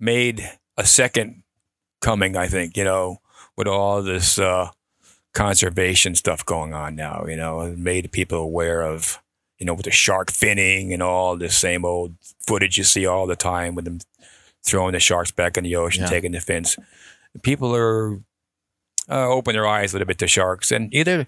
made 0.01 0.49
a 0.77 0.85
second 0.87 1.43
coming. 2.01 2.37
I 2.37 2.47
think 2.49 2.77
you 2.77 2.85
know 2.85 3.21
with 3.57 3.67
all 3.69 4.03
this 4.03 4.39
uh, 4.39 4.71
conservation 5.35 6.15
stuff 6.15 6.45
going 6.45 6.73
on 6.75 6.95
now. 6.97 7.25
You 7.27 7.37
know, 7.37 7.61
it 7.63 7.79
made 7.79 8.11
people 8.13 8.39
aware 8.39 8.83
of 8.83 9.19
you 9.59 9.67
know 9.67 9.75
with 9.75 9.85
the 9.85 9.91
shark 9.91 10.31
finning 10.33 10.93
and 10.93 11.03
all 11.03 11.37
the 11.37 11.49
same 11.51 11.85
old 11.85 12.15
footage 12.47 12.79
you 12.79 12.85
see 12.85 13.07
all 13.07 13.27
the 13.27 13.37
time 13.37 13.75
with 13.75 13.85
them 13.85 13.99
throwing 14.65 14.93
the 14.93 15.01
sharks 15.01 15.31
back 15.31 15.57
in 15.57 15.65
the 15.65 15.77
ocean, 15.77 16.03
Yeah. 16.03 16.09
taking 16.11 16.33
the 16.33 16.41
fins. 16.41 16.77
People 17.43 17.75
are 17.75 18.21
uh, 19.11 19.29
open 19.29 19.55
their 19.55 19.67
eyes 19.67 19.93
a 19.93 19.97
little 19.97 20.07
bit 20.07 20.19
to 20.19 20.27
sharks, 20.29 20.71
and 20.73 20.93
either 20.95 21.27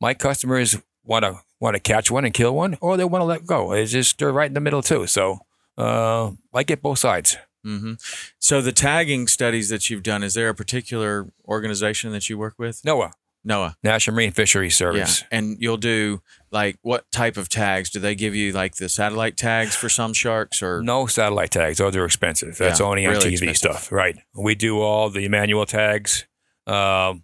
my 0.00 0.14
customers 0.14 0.76
want 1.04 1.24
to 1.24 1.40
want 1.60 1.74
to 1.74 1.80
catch 1.80 2.10
one 2.10 2.24
and 2.24 2.34
kill 2.34 2.54
one, 2.54 2.76
or 2.80 2.96
they 2.96 3.04
want 3.04 3.22
to 3.22 3.26
let 3.26 3.46
go. 3.46 3.72
It's 3.72 3.92
just 3.92 4.18
they're 4.18 4.32
right 4.32 4.48
in 4.48 4.54
the 4.54 4.60
middle 4.60 4.82
too. 4.82 5.06
So 5.06 5.40
uh, 5.78 6.32
I 6.54 6.62
get 6.64 6.82
both 6.82 6.98
sides. 6.98 7.36
Hmm 7.64 7.94
So 8.38 8.60
the 8.60 8.72
tagging 8.72 9.26
studies 9.28 9.68
that 9.68 9.88
you've 9.90 10.02
done, 10.02 10.22
is 10.22 10.34
there 10.34 10.48
a 10.48 10.54
particular 10.54 11.28
organization 11.46 12.12
that 12.12 12.28
you 12.28 12.36
work 12.38 12.54
with? 12.58 12.82
NOAA, 12.82 13.12
NOAA. 13.46 13.74
National 13.82 14.14
Marine 14.16 14.32
Fisheries 14.32 14.76
Service. 14.76 15.20
Yeah. 15.22 15.38
And 15.38 15.56
you'll 15.60 15.76
do 15.76 16.22
like 16.50 16.76
what 16.82 17.10
type 17.10 17.36
of 17.36 17.48
tags? 17.48 17.90
Do 17.90 18.00
they 18.00 18.14
give 18.14 18.34
you 18.34 18.52
like 18.52 18.76
the 18.76 18.88
satellite 18.88 19.36
tags 19.36 19.74
for 19.76 19.88
some 19.88 20.12
sharks 20.12 20.62
or 20.62 20.82
No 20.82 21.06
satellite 21.06 21.50
tags; 21.50 21.78
those 21.78 21.94
are 21.96 22.04
expensive. 22.04 22.56
That's 22.58 22.80
Yeah, 22.80 22.86
only 22.86 23.06
on 23.06 23.12
really 23.12 23.30
TV 23.30 23.32
expensive. 23.50 23.56
stuff, 23.56 23.92
right? 23.92 24.16
We 24.34 24.54
do 24.54 24.80
all 24.80 25.08
the 25.10 25.28
manual 25.28 25.66
tags, 25.66 26.26
um, 26.66 27.22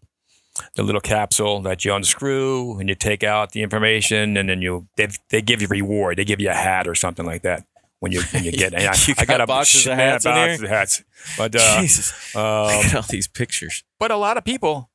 the 0.75 0.83
little 0.83 1.01
capsule 1.01 1.61
that 1.63 1.85
you 1.85 1.95
unscrew 1.95 2.79
and 2.81 2.89
you 2.89 2.95
take 2.97 3.23
out 3.23 3.53
the 3.53 3.63
information, 3.63 4.37
and 4.37 4.49
then 4.49 4.61
you 4.63 4.89
they, 4.97 5.09
they 5.31 5.43
give 5.43 5.63
you 5.63 5.69
reward. 5.69 6.19
They 6.19 6.25
give 6.25 6.41
you 6.41 6.51
a 6.51 6.55
hat 6.55 6.87
or 6.89 6.95
something 6.95 7.27
like 7.27 7.43
that 7.43 7.65
when 8.01 8.13
you 8.13 8.23
when 8.33 8.45
you 8.45 8.53
get. 8.53 8.75
And 8.75 8.83
I, 8.89 8.95
You 9.07 9.15
I 9.19 9.25
got 9.25 9.41
a 9.41 9.47
boxes 9.47 9.87
of 9.87 9.91
yeah, 9.99 10.13
hats 10.13 10.25
in 10.27 10.33
boxes 10.33 10.61
here? 10.61 10.65
of 10.67 10.71
hats. 10.71 11.03
But 11.37 11.55
uh, 11.57 11.81
Jesus. 11.81 12.37
um, 12.37 12.43
Look 12.77 12.85
at 12.87 12.95
all 12.97 13.03
these 13.03 13.27
pictures. 13.29 13.85
but 13.99 14.11
a 14.11 14.17
lot 14.17 14.37
of 14.37 14.45
people 14.45 14.91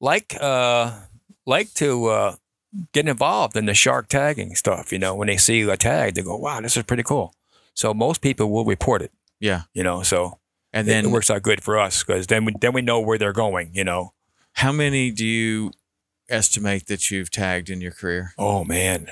like 0.00 0.36
uh 0.40 0.92
like 1.46 1.72
to 1.74 2.06
uh 2.06 2.36
get 2.92 3.08
involved 3.08 3.56
in 3.56 3.64
the 3.66 3.72
shark 3.74 4.08
tagging 4.08 4.54
stuff 4.54 4.92
you 4.92 4.98
know 4.98 5.14
when 5.14 5.26
they 5.28 5.36
see 5.38 5.62
a 5.62 5.76
tag 5.76 6.14
they 6.14 6.22
go 6.22 6.36
wow 6.36 6.60
this 6.60 6.76
is 6.76 6.82
pretty 6.82 7.02
cool 7.02 7.32
so 7.72 7.94
most 7.94 8.20
people 8.20 8.50
will 8.50 8.64
report 8.66 9.00
it 9.00 9.10
Yeah. 9.40 9.62
you 9.72 9.82
know 9.82 10.02
so 10.02 10.38
And 10.74 10.86
it- 10.86 10.90
then 10.90 11.04
it, 11.06 11.10
works 11.10 11.30
out 11.30 11.42
good 11.42 11.62
for 11.62 11.78
us 11.78 12.02
because 12.04 12.26
then 12.26 12.44
we 12.44 12.52
then 12.60 12.72
we 12.74 12.82
know 12.82 13.00
where 13.00 13.16
they're 13.16 13.32
going 13.32 13.70
you 13.72 13.84
know 13.84 14.12
how 14.52 14.72
many 14.72 15.10
do 15.10 15.24
you 15.24 15.70
estimate 16.28 16.86
that 16.86 17.10
you've 17.10 17.30
tagged 17.30 17.70
in 17.70 17.80
your 17.80 17.92
career? 17.92 18.32
oh 18.36 18.62
man 18.64 19.06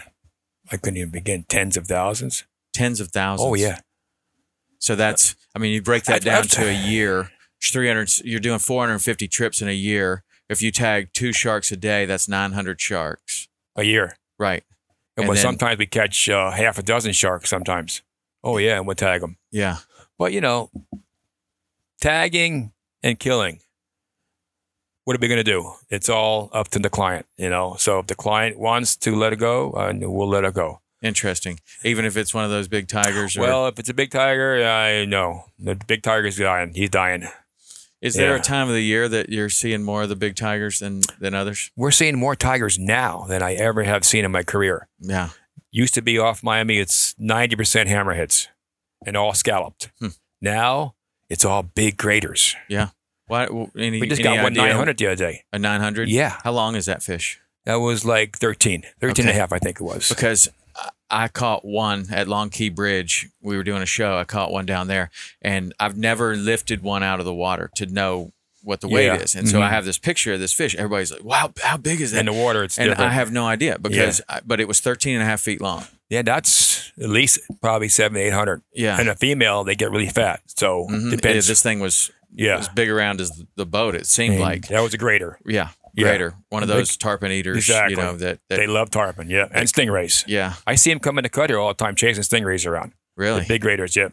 i 0.70 0.76
couldn't 0.76 0.98
even 0.98 1.10
begin 1.10 1.44
tens 1.48 1.78
of 1.78 1.86
thousands 1.86 2.44
Tens 2.74 3.00
of 3.00 3.08
thousands. 3.12 3.48
oh 3.48 3.54
yeah 3.54 3.78
So 4.78 4.94
that's 4.96 5.34
I 5.54 5.58
mean 5.58 5.72
you 5.72 5.80
break 5.80 6.04
that 6.04 6.16
I've- 6.16 6.24
down 6.24 6.38
I've- 6.40 6.48
to 6.48 6.68
a 6.68 6.72
year. 6.74 7.30
300 7.62 8.20
you're 8.26 8.40
doing 8.40 8.58
450 8.58 9.26
trips 9.28 9.62
in 9.62 9.68
a 9.68 9.72
year. 9.72 10.22
If 10.50 10.60
you 10.60 10.70
tag 10.70 11.08
two 11.14 11.32
sharks 11.32 11.72
a 11.72 11.76
day, 11.78 12.04
that's 12.04 12.28
900 12.28 12.78
sharks. 12.80 13.48
a 13.76 13.82
year 13.84 14.16
Right. 14.38 14.62
and 15.16 15.22
And 15.24 15.28
well, 15.28 15.34
then- 15.36 15.42
sometimes 15.42 15.78
we 15.78 15.86
catch 15.86 16.28
uh, 16.28 16.50
half 16.50 16.76
a 16.78 16.82
dozen 16.82 17.12
sharks 17.12 17.48
sometimes 17.48 18.02
oh 18.42 18.58
yeah 18.58 18.76
and 18.76 18.86
we'll 18.86 18.96
tag 18.96 19.20
them 19.22 19.36
Yeah. 19.50 19.78
But 20.18 20.32
you 20.32 20.40
know, 20.40 20.70
tagging 22.00 22.72
and 23.02 23.18
killing. 23.18 23.60
what 25.04 25.16
are 25.16 25.20
we 25.20 25.28
going 25.28 25.38
to 25.38 25.44
do? 25.44 25.72
It's 25.90 26.08
all 26.08 26.48
up 26.52 26.68
to 26.68 26.78
the 26.78 26.88
client, 26.88 27.26
you 27.36 27.50
know. 27.50 27.76
So 27.78 27.98
if 27.98 28.06
the 28.06 28.14
client 28.14 28.58
wants 28.58 28.96
to 28.98 29.14
let 29.14 29.32
it 29.34 29.38
go, 29.38 29.72
uh, 29.72 29.92
we'll 29.94 30.28
let 30.28 30.44
it 30.44 30.54
go. 30.54 30.80
Interesting. 31.04 31.60
Even 31.84 32.06
if 32.06 32.16
it's 32.16 32.32
one 32.32 32.44
of 32.44 32.50
those 32.50 32.66
big 32.66 32.88
tigers. 32.88 33.36
Or, 33.36 33.42
Well, 33.42 33.66
if 33.68 33.78
it's 33.78 33.90
a 33.90 33.94
big 33.94 34.10
tiger, 34.10 34.64
I 34.64 35.04
know 35.04 35.44
the 35.58 35.74
big 35.74 36.02
tiger's 36.02 36.38
dying. 36.38 36.72
He's 36.74 36.88
dying. 36.88 37.28
is 38.00 38.14
there 38.14 38.34
a 38.34 38.40
time 38.40 38.68
of 38.68 38.74
the 38.74 38.82
year 38.82 39.06
that 39.08 39.28
you're 39.28 39.50
seeing 39.50 39.82
more 39.82 40.02
of 40.04 40.08
the 40.08 40.16
big 40.16 40.34
tigers 40.34 40.78
than 40.78 41.02
than 41.20 41.34
others? 41.34 41.70
We're 41.76 41.90
seeing 41.90 42.16
more 42.18 42.34
tigers 42.34 42.78
now 42.78 43.26
than 43.28 43.42
I 43.42 43.52
ever 43.52 43.82
have 43.84 44.04
seen 44.04 44.24
in 44.24 44.32
my 44.32 44.42
career. 44.42 44.88
Yeah. 44.98 45.28
Used 45.70 45.92
to 45.94 46.02
be 46.02 46.18
off 46.18 46.42
Miami, 46.42 46.78
it's 46.78 47.14
90% 47.20 47.86
hammerheads 47.88 48.46
and 49.04 49.16
all 49.16 49.34
scalloped. 49.34 49.90
Hmm. 50.00 50.08
Now 50.40 50.94
it's 51.28 51.44
all 51.44 51.62
big 51.62 51.98
graders. 51.98 52.56
Yeah. 52.68 52.88
Why? 53.26 53.46
Any, 53.76 54.00
We 54.00 54.08
just 54.08 54.22
got 54.22 54.42
one 54.42 54.54
900 54.54 54.96
the 54.98 55.06
other 55.08 55.16
day. 55.16 55.44
A 55.52 55.58
900? 55.58 56.08
Yeah. 56.08 56.38
How 56.44 56.52
long 56.52 56.76
is 56.76 56.86
that 56.86 57.02
fish? 57.02 57.40
That 57.64 57.76
was 57.76 58.04
like 58.04 58.38
13, 58.38 58.84
13 59.00 59.26
and 59.26 59.34
a 59.34 59.38
half, 59.38 59.52
I 59.52 59.58
think 59.58 59.80
it 59.80 59.84
was. 59.84 60.08
Because 60.10 60.48
I- 61.10 61.28
caught 61.28 61.64
one 61.64 62.06
at 62.10 62.28
Long 62.28 62.50
Key 62.50 62.68
Bridge. 62.70 63.28
We 63.40 63.56
were 63.56 63.62
doing 63.64 63.82
a 63.82 63.86
show. 63.86 64.16
I 64.16 64.24
caught 64.24 64.50
one 64.52 64.66
down 64.66 64.88
there, 64.88 65.10
and 65.42 65.72
I've 65.78 65.96
never 65.96 66.36
lifted 66.36 66.82
one 66.82 67.02
out 67.02 67.18
of 67.20 67.26
the 67.26 67.34
water 67.34 67.70
to 67.76 67.86
know 67.86 68.32
what 68.62 68.80
the 68.80 68.88
weight 68.88 69.06
Yeah. 69.06 69.16
is. 69.16 69.34
And 69.34 69.46
so 69.46 69.60
I 69.60 69.66
Mhm. 69.68 69.70
have 69.72 69.84
this 69.84 69.98
picture 69.98 70.32
of 70.32 70.40
this 70.40 70.54
fish. 70.54 70.74
Everybody's 70.74 71.12
like, 71.12 71.22
"Wow, 71.22 71.52
how 71.62 71.76
big 71.76 72.00
is 72.00 72.12
that?" 72.12 72.20
In 72.20 72.26
the 72.26 72.32
water, 72.32 72.64
it's 72.64 72.78
and 72.78 72.88
different. 72.88 73.10
I 73.10 73.14
have 73.14 73.30
no 73.30 73.46
idea 73.46 73.78
because, 73.78 74.22
I, 74.28 74.40
but 74.46 74.58
it 74.58 74.66
was 74.66 74.80
13 74.80 75.14
and 75.14 75.22
a 75.22 75.26
half 75.26 75.42
feet 75.42 75.60
long. 75.60 75.84
yeah, 76.08 76.22
that's 76.22 76.90
at 76.98 77.10
least 77.10 77.40
probably 77.60 77.88
seven, 77.90 78.16
800. 78.16 78.62
Yeah. 78.72 78.98
And 78.98 79.08
a 79.10 79.14
female, 79.16 79.64
they 79.64 79.74
get 79.74 79.90
really 79.90 80.08
fat. 80.08 80.40
So 80.46 80.86
Mhm. 80.90 81.10
depends. 81.10 81.46
Yeah, 81.46 81.50
this 81.52 81.62
thing 81.62 81.80
was 81.80 82.10
yeah. 82.34 82.56
as 82.58 82.68
big 82.70 82.88
around 82.88 83.20
as 83.20 83.42
the 83.56 83.66
boat. 83.66 83.94
It 83.94 84.06
seemed 84.06 84.34
And 84.36 84.42
like, 84.42 84.68
that 84.68 84.80
was 84.80 84.94
a 84.94 84.98
grader. 84.98 85.38
yeah, 85.44 85.68
Yeah. 85.96 86.08
greater. 86.08 86.34
One 86.48 86.62
of 86.62 86.68
those 86.68 86.96
tarpon 86.96 87.30
eaters, 87.32 87.56
Exactly. 87.56 87.96
you 87.96 88.02
know, 88.02 88.16
that, 88.16 88.40
that 88.48 88.56
They 88.56 88.66
love 88.66 88.90
tarpon, 88.90 89.30
yeah. 89.30 89.48
And 89.52 89.68
stingrays. 89.68 90.24
yeah, 90.26 90.54
I 90.66 90.74
see 90.74 90.90
them 90.90 90.98
coming 91.00 91.22
to 91.22 91.28
cut 91.28 91.50
here 91.50 91.58
all 91.58 91.68
the 91.68 91.74
time 91.74 91.94
chasing 91.94 92.22
stingrays 92.24 92.66
around. 92.66 92.92
really. 93.16 93.42
The 93.42 93.46
big 93.48 93.62
graders, 93.62 93.94
yeah. 93.96 94.08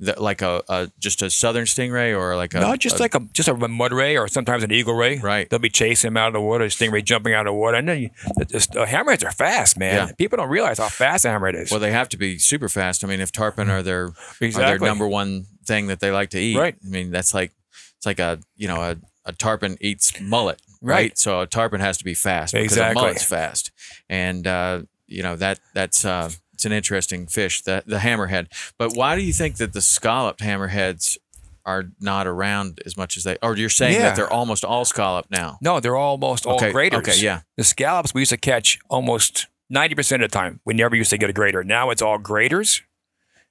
The- 0.00 0.20
like 0.20 0.42
a, 0.42 0.62
a 0.68 0.90
just 0.98 1.22
a 1.22 1.30
southern 1.30 1.64
stingray 1.64 2.18
or 2.18 2.34
like 2.34 2.54
a 2.54 2.60
no, 2.60 2.74
just 2.76 2.96
a- 2.98 3.02
like 3.02 3.14
a 3.14 3.20
just 3.32 3.48
a 3.48 3.54
mud 3.54 3.92
ray 3.92 4.16
or 4.16 4.26
sometimes 4.26 4.64
an 4.64 4.72
eagle 4.72 4.94
ray. 4.94 5.18
Right. 5.20 5.48
They'll 5.48 5.60
be 5.60 5.70
chasing 5.70 6.08
them 6.08 6.16
out 6.16 6.26
of 6.28 6.32
the 6.32 6.40
water, 6.40 6.64
stingray 6.66 7.04
jumping 7.04 7.34
out 7.34 7.46
of 7.46 7.52
the 7.52 7.58
water. 7.58 7.76
And 7.76 7.88
then 7.88 8.00
you, 8.00 8.10
the 8.36 8.86
hammerheads 8.88 9.24
are 9.24 9.30
fast, 9.30 9.78
man. 9.78 10.08
Yeah. 10.08 10.14
People 10.18 10.38
don't 10.38 10.48
realize 10.48 10.78
how 10.78 10.88
fast 10.88 11.24
a 11.24 11.28
hammerhead 11.28 11.54
is. 11.54 11.70
well, 11.70 11.78
they 11.78 11.92
have 11.92 12.08
to 12.08 12.16
be 12.16 12.36
super 12.38 12.68
fast. 12.68 13.04
I 13.04 13.06
mean, 13.06 13.20
if 13.20 13.30
tarpon 13.30 13.70
are 13.70 13.82
their 13.82 14.06
are 14.40 14.50
their 14.50 14.78
number 14.80 15.06
one 15.06 15.44
thing 15.66 15.86
that 15.86 16.00
they 16.00 16.10
like 16.10 16.30
to 16.30 16.38
eat, 16.40 16.56
Right. 16.56 16.74
I 16.84 16.88
mean, 16.88 17.12
that's 17.12 17.32
like 17.32 17.52
it's 17.98 18.06
like 18.06 18.18
a 18.18 18.40
you 18.56 18.66
know 18.66 18.80
a, 18.82 18.96
a 19.24 19.32
tarpon 19.32 19.76
eats 19.80 20.20
mullet, 20.20 20.60
right? 20.82 20.94
Right. 20.94 21.18
So 21.18 21.40
a 21.40 21.46
tarpon 21.46 21.80
has 21.80 21.98
to 21.98 22.04
be 22.04 22.14
fast 22.14 22.54
because 22.54 22.76
a 22.76 22.92
mullet's 22.94 23.24
fast, 23.24 23.70
and 24.08 24.46
uh, 24.46 24.82
you 25.06 25.22
know 25.22 25.36
that 25.36 25.60
that's 25.74 26.04
uh, 26.04 26.30
it's 26.52 26.64
an 26.64 26.72
interesting 26.72 27.26
fish, 27.26 27.62
the 27.62 27.82
the 27.86 27.98
hammerhead. 27.98 28.46
But 28.78 28.94
why 28.94 29.16
do 29.16 29.22
you 29.22 29.32
think 29.32 29.56
that 29.56 29.72
the 29.72 29.80
scalloped 29.82 30.40
hammerheads 30.40 31.18
are 31.64 31.84
not 32.00 32.26
around 32.26 32.80
as 32.84 32.96
much 32.96 33.16
as 33.16 33.22
they? 33.24 33.36
Or 33.42 33.56
you're 33.56 33.68
saying 33.68 33.94
Yeah. 33.94 34.02
that 34.08 34.16
they're 34.16 34.32
almost 34.32 34.64
all 34.64 34.84
scallop 34.84 35.26
now? 35.30 35.58
No, 35.62 35.78
they're 35.78 35.96
almost 35.96 36.44
all 36.44 36.56
okay, 36.56 36.72
graders. 36.72 36.98
okay, 37.08 37.16
yeah, 37.18 37.42
The 37.56 37.62
scallops 37.62 38.12
we 38.12 38.22
used 38.22 38.30
to 38.30 38.36
catch 38.36 38.80
almost 38.90 39.46
90% 39.72 40.16
of 40.16 40.20
the 40.22 40.28
time. 40.28 40.58
We 40.64 40.74
never 40.74 40.96
used 40.96 41.10
to 41.10 41.18
get 41.18 41.30
a 41.30 41.32
grader. 41.32 41.62
Now 41.62 41.90
it's 41.90 42.02
all 42.02 42.18
graders 42.18 42.82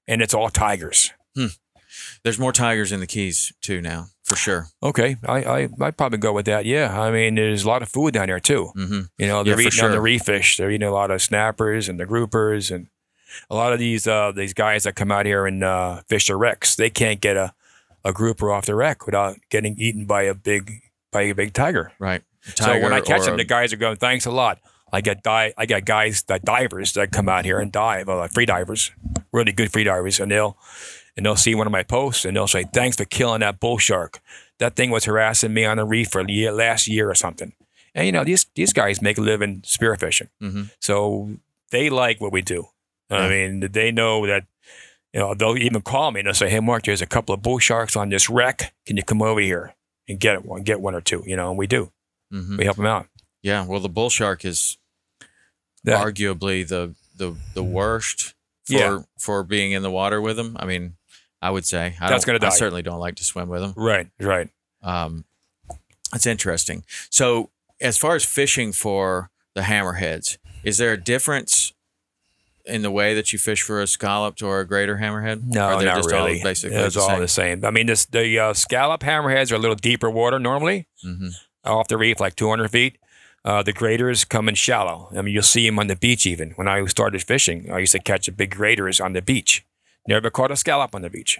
and 0.09 0.21
it's 0.21 0.33
all 0.33 0.49
tigers. 0.49 1.13
there's 2.23 2.37
more 2.37 2.51
tigers 2.51 2.91
in 2.91 2.99
the 2.99 3.07
Keys 3.07 3.53
too 3.61 3.79
now, 3.81 4.07
for 4.31 4.35
sure. 4.37 4.67
Okay, 4.81 5.17
I, 5.27 5.43
I 5.43 5.69
I'd 5.81 5.97
probably 5.97 6.17
go 6.17 6.31
with 6.33 6.45
that. 6.45 6.65
Yeah, 6.65 6.99
I 6.99 7.11
mean, 7.11 7.35
there's 7.35 7.63
a 7.63 7.67
lot 7.67 7.81
of 7.81 7.89
food 7.89 8.13
down 8.13 8.27
there 8.27 8.39
too. 8.39 8.67
hmm 8.73 9.01
You 9.17 9.27
know, 9.27 9.43
they're 9.43 9.59
Yeah, 9.59 9.67
eating 9.67 9.83
on 9.83 9.91
the 9.91 9.95
sure. 9.97 10.01
reef 10.01 10.21
fish. 10.23 10.57
They're 10.57 10.71
eating 10.71 10.87
a 10.87 10.91
lot 10.91 11.11
of 11.11 11.21
snappers 11.21 11.89
and 11.89 11.99
the 11.99 12.05
groupers 12.05 12.73
and 12.73 12.87
a 13.49 13.55
lot 13.55 13.73
of 13.73 13.79
these 13.79 14.07
uh, 14.07 14.31
these 14.31 14.53
guys 14.53 14.83
that 14.83 14.95
come 14.95 15.11
out 15.11 15.25
here 15.25 15.45
and 15.45 15.63
uh, 15.63 16.01
fish 16.07 16.27
the 16.27 16.35
wrecks. 16.35 16.75
They 16.75 16.89
can't 16.89 17.19
get 17.21 17.35
a, 17.37 17.53
a 18.05 18.11
grouper 18.13 18.51
off 18.51 18.65
the 18.65 18.75
wreck 18.75 19.05
without 19.05 19.37
getting 19.49 19.75
eaten 19.77 20.05
by 20.05 20.23
a 20.23 20.33
big 20.33 20.81
by 21.11 21.23
a 21.23 21.35
big 21.35 21.53
tiger. 21.53 21.91
Right. 21.99 22.21
A 22.47 22.63
so 22.63 22.79
when 22.79 22.93
I 22.93 23.01
catch 23.01 23.25
them, 23.25 23.35
a- 23.35 23.37
the 23.37 23.43
guys 23.45 23.71
are 23.73 23.77
going, 23.77 23.97
"Thanks 23.97 24.25
a 24.25 24.31
lot." 24.31 24.59
I 24.93 24.99
get 24.99 25.23
di- 25.23 25.53
I 25.57 25.65
got 25.65 25.85
guys 25.85 26.23
that 26.23 26.43
divers 26.43 26.91
that 26.93 27.11
come 27.11 27.29
out 27.29 27.45
here 27.45 27.59
and 27.59 27.71
dive, 27.71 28.09
uh, 28.09 28.27
free 28.27 28.45
divers, 28.45 28.91
really 29.31 29.53
good 29.53 29.71
free 29.71 29.85
divers, 29.85 30.19
and 30.19 30.29
they'll 30.29 30.57
and 31.17 31.25
they'll 31.25 31.35
see 31.35 31.55
one 31.55 31.67
of 31.67 31.71
my 31.71 31.83
posts 31.83 32.25
and 32.25 32.35
they'll 32.35 32.47
say, 32.47 32.63
"Thanks 32.73 32.97
for 32.97 33.05
killing 33.05 33.41
that 33.41 33.59
bull 33.59 33.77
shark. 33.77 34.19
That 34.59 34.75
thing 34.75 34.91
was 34.91 35.05
harassing 35.05 35.53
me 35.53 35.65
on 35.65 35.77
the 35.77 35.85
reef 35.85 36.09
for 36.09 36.21
year, 36.27 36.51
last 36.51 36.87
year 36.87 37.09
or 37.09 37.15
something." 37.15 37.53
And 37.93 38.05
you 38.05 38.11
know 38.11 38.23
these 38.23 38.45
these 38.55 38.73
guys 38.73 39.01
make 39.01 39.17
a 39.17 39.21
living 39.21 39.61
spearfishing, 39.61 40.29
Mhm. 40.41 40.71
so 40.79 41.31
they 41.71 41.89
like 41.89 42.21
what 42.21 42.31
we 42.31 42.41
do. 42.41 42.67
I 43.09 43.27
mean, 43.27 43.59
they 43.71 43.91
know 43.91 44.25
that. 44.27 44.45
You 45.13 45.19
know, 45.19 45.33
they'll 45.33 45.57
even 45.57 45.81
call 45.81 46.11
me 46.11 46.21
and 46.21 46.27
they'll 46.27 46.33
say, 46.33 46.49
"Hey, 46.49 46.61
Mark, 46.61 46.83
there's 46.83 47.01
a 47.01 47.05
couple 47.05 47.35
of 47.35 47.41
bull 47.41 47.59
sharks 47.59 47.97
on 47.97 48.07
this 48.07 48.29
wreck. 48.29 48.73
Can 48.85 48.95
you 48.95 49.03
come 49.03 49.21
over 49.21 49.41
here 49.41 49.75
and 50.07 50.17
get 50.21 50.45
one, 50.45 50.63
get 50.63 50.79
one 50.79 50.95
or 50.95 51.01
two? 51.01 51.21
You 51.27 51.35
know, 51.35 51.49
and 51.49 51.57
we 51.57 51.67
do. 51.67 51.91
Mhm. 52.33 52.57
We 52.57 52.63
help 52.63 52.77
them 52.77 52.85
out. 52.85 53.07
Yeah, 53.41 53.65
well, 53.65 53.81
the 53.81 53.89
bull 53.89 54.09
shark 54.09 54.45
is 54.45 54.77
That- 55.83 56.01
arguably 56.01 56.65
the 56.65 56.95
the 57.17 57.35
the 57.53 57.63
worst 57.63 58.35
for 58.63 58.73
Yeah. 58.73 58.99
for 59.19 59.43
being 59.43 59.73
in 59.73 59.81
the 59.83 59.91
water 59.91 60.21
with 60.21 60.37
them. 60.37 60.55
I 60.57 60.65
mean, 60.65 60.95
I 61.41 61.49
would 61.49 61.65
say 61.65 61.95
I 61.99 62.09
That's 62.09 62.25
gonna 62.25 62.39
die. 62.39 62.47
I 62.47 62.51
certainly 62.51 62.81
don't 62.81 62.99
like 62.99 63.15
to 63.15 63.23
swim 63.23 63.49
with 63.49 63.61
them. 63.61 63.73
Right, 63.75 64.07
right. 64.19 64.49
Um, 64.83 65.25
that's 66.11 66.25
interesting. 66.27 66.83
So, 67.09 67.49
as 67.79 67.97
far 67.97 68.15
as 68.15 68.23
fishing 68.25 68.71
for 68.73 69.29
the 69.55 69.61
hammerheads, 69.61 70.37
is 70.63 70.77
there 70.77 70.93
a 70.93 70.97
difference 71.01 71.73
in 72.65 72.83
the 72.83 72.91
way 72.91 73.15
that 73.15 73.33
you 73.33 73.39
fish 73.39 73.63
for 73.63 73.81
a 73.81 73.87
scalloped 73.87 74.43
or 74.43 74.59
a 74.59 74.67
greater 74.67 74.97
hammerhead? 74.97 75.43
No, 75.43 75.79
not 75.79 75.95
just 75.97 76.11
all 76.13 76.25
really. 76.27 76.43
basically 76.43 76.77
it's 76.77 76.95
the 76.95 77.01
all 77.01 77.19
the 77.19 77.27
same. 77.27 77.65
I 77.65 77.71
mean, 77.71 77.87
this, 77.87 78.05
the 78.05 78.37
uh, 78.39 78.53
scallop 78.53 79.01
hammerheads 79.01 79.51
are 79.51 79.55
a 79.55 79.59
little 79.59 79.75
deeper 79.75 80.09
water 80.11 80.37
normally, 80.39 80.87
Mhm. 81.03 81.31
off 81.65 81.87
the 81.87 81.97
reef, 81.97 82.19
like 82.19 82.35
200 82.35 82.69
feet. 82.69 82.97
Uh, 83.43 83.63
the 83.63 83.73
graders 83.73 84.23
come 84.23 84.47
in 84.47 84.53
shallow. 84.53 85.09
I 85.17 85.23
mean, 85.23 85.33
you'll 85.33 85.41
see 85.41 85.65
them 85.65 85.79
on 85.79 85.87
the 85.87 85.95
beach 85.95 86.27
even. 86.27 86.51
When 86.51 86.67
I 86.67 86.85
started 86.85 87.23
fishing, 87.23 87.71
I 87.71 87.79
used 87.79 87.93
to 87.93 87.99
catch 87.99 88.27
the 88.27 88.31
big 88.31 88.51
graders 88.51 88.99
on 89.01 89.13
the 89.13 89.21
beach. 89.23 89.65
Never 90.07 90.29
caught 90.29 90.51
a 90.51 90.55
scallop 90.55 90.95
on 90.95 91.01
the 91.01 91.09
beach. 91.09 91.37